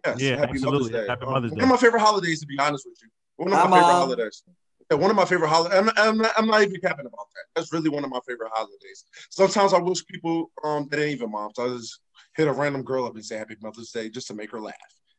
Yes, 0.05 0.21
Yeah, 0.21 0.35
happy 0.37 0.49
absolutely. 0.51 0.91
Mother's 0.91 0.91
Day. 0.91 1.07
Happy 1.07 1.25
Um, 1.25 1.31
Mother's 1.33 1.51
One 1.51 1.61
of 1.63 1.69
my 1.69 1.77
favorite 1.77 1.99
holidays, 2.01 2.39
to 2.41 2.45
be 2.45 2.59
honest 2.59 2.85
with 2.87 2.97
you. 3.01 3.09
One 3.37 3.47
of 3.47 3.53
my 3.53 3.59
Hi, 3.59 3.65
favorite 3.65 3.81
Mom. 3.93 4.01
holidays. 4.01 4.43
Yeah, 4.91 4.97
one 4.97 5.09
of 5.09 5.15
my 5.15 5.25
favorite 5.25 5.49
holidays. 5.49 5.77
I'm, 5.79 5.89
I'm, 5.97 6.17
not- 6.17 6.31
I'm 6.37 6.47
not 6.47 6.61
even 6.61 6.79
capping 6.81 7.05
about 7.07 7.27
that. 7.35 7.45
That's 7.55 7.73
really 7.73 7.89
one 7.89 8.03
of 8.03 8.11
my 8.11 8.19
favorite 8.27 8.51
holidays. 8.53 9.03
Sometimes 9.31 9.73
I 9.73 9.79
wish 9.79 10.05
people 10.05 10.51
um 10.63 10.87
that 10.91 10.99
ain't 10.99 11.11
even 11.15 11.31
moms. 11.31 11.57
I 11.57 11.67
just 11.69 11.99
hit 12.35 12.47
a 12.47 12.53
random 12.53 12.83
girl 12.83 13.05
up 13.05 13.15
and 13.15 13.25
say 13.25 13.37
Happy 13.37 13.55
Mother's 13.61 13.91
Day 13.91 14.09
just 14.09 14.27
to 14.27 14.35
make 14.35 14.51
her 14.51 14.61
laugh, 14.61 14.75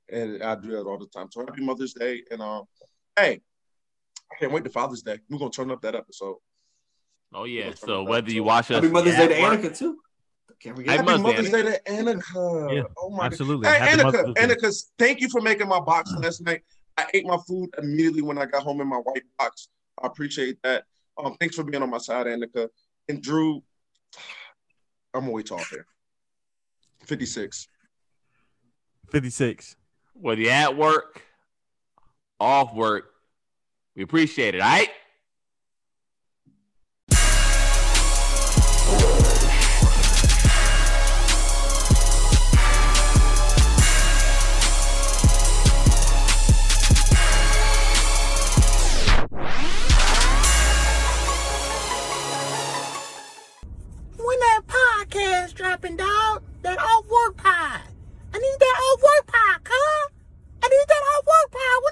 and 0.09 0.41
I 0.43 0.55
do 0.55 0.71
that 0.71 0.87
all 0.87 0.99
the 0.99 1.07
time. 1.07 1.29
So 1.33 1.41
Happy 1.41 1.65
Mother's 1.65 1.95
Day, 1.95 2.23
and 2.31 2.41
um, 2.41 2.65
hey, 3.19 3.41
I 4.33 4.37
can't 4.37 4.53
wait 4.53 4.65
to 4.65 4.71
Father's 4.71 5.03
Day. 5.03 5.19
We're 5.29 5.39
gonna 5.39 5.51
turn 5.51 5.71
up 5.71 5.83
that 5.83 5.95
episode. 5.95 6.37
Oh 7.33 7.45
yeah. 7.45 7.69
Yeah, 7.69 7.75
So 7.75 8.03
whether 8.05 8.31
you 8.31 8.41
that. 8.43 8.47
watch 8.47 8.71
us, 8.71 8.77
Happy 8.77 8.89
Mother's 8.89 9.17
Day 9.17 9.29
to 9.29 9.37
at 9.41 9.43
work- 9.51 9.61
Annika 9.61 9.77
too. 9.77 9.99
Can 10.61 10.75
we 10.75 10.85
get 10.85 10.91
Hey, 10.91 10.97
Happy 10.99 11.07
Mother's 11.07 11.23
Mother's 11.23 11.51
Day, 11.51 11.63
Day 11.63 11.79
to 11.85 11.93
Annika. 11.93 12.75
Yeah, 12.77 12.83
oh 12.99 13.11
my 13.11 13.27
Absolutely. 13.27 13.69
Hey, 13.69 13.79
Happy 13.79 14.03
Annika, 14.03 14.05
Mother's 14.05 14.35
Day. 14.35 14.47
Annika, 14.69 14.85
thank 14.99 15.21
you 15.21 15.29
for 15.31 15.41
making 15.41 15.69
my 15.69 15.81
box 15.81 16.13
last 16.19 16.43
night. 16.43 16.63
I 16.99 17.07
ate 17.15 17.25
my 17.27 17.39
food 17.49 17.71
immediately 17.79 18.23
when 18.23 18.37
I 18.37 18.45
got 18.47 18.63
home 18.63 18.81
in 18.81 18.87
my 18.89 18.97
white 18.99 19.23
box. 19.39 19.69
I 20.03 20.07
appreciate 20.07 20.59
that. 20.65 20.85
Um, 21.19 21.37
thanks 21.41 21.57
for 21.57 21.65
being 21.65 21.83
on 21.83 21.89
my 21.91 21.99
side, 21.99 22.27
Annika. 22.27 22.69
And 23.09 23.23
Drew, 23.23 23.63
I'm 25.15 25.21
gonna 25.23 25.31
wait 25.33 25.47
till 25.47 25.57
off 25.57 25.69
here. 25.71 25.87
56. 27.07 27.67
56. 29.11 29.77
whether 30.15 30.41
you're 30.43 30.51
at 30.53 30.77
work, 30.77 31.23
off 32.39 32.75
work, 32.75 33.07
we 34.01 34.05
appreciate 34.05 34.55
it. 34.55 34.63
All 34.63 34.67
right. 34.67 34.89
podcast 54.57 55.55
dropping, 55.55 55.97
dog. 55.97 56.43
That 56.63 56.79
old 56.81 57.07
work 57.07 57.37
pie. 57.37 57.83
I 58.33 58.39
need 58.39 58.57
that 58.61 58.77
old 58.89 59.01
work 59.03 59.27
pie, 59.27 59.59
huh? 59.67 60.09
I 60.63 60.69
need 60.69 60.87
that 60.89 61.03
old 61.15 61.27
work 61.27 61.53
pie. 61.53 61.90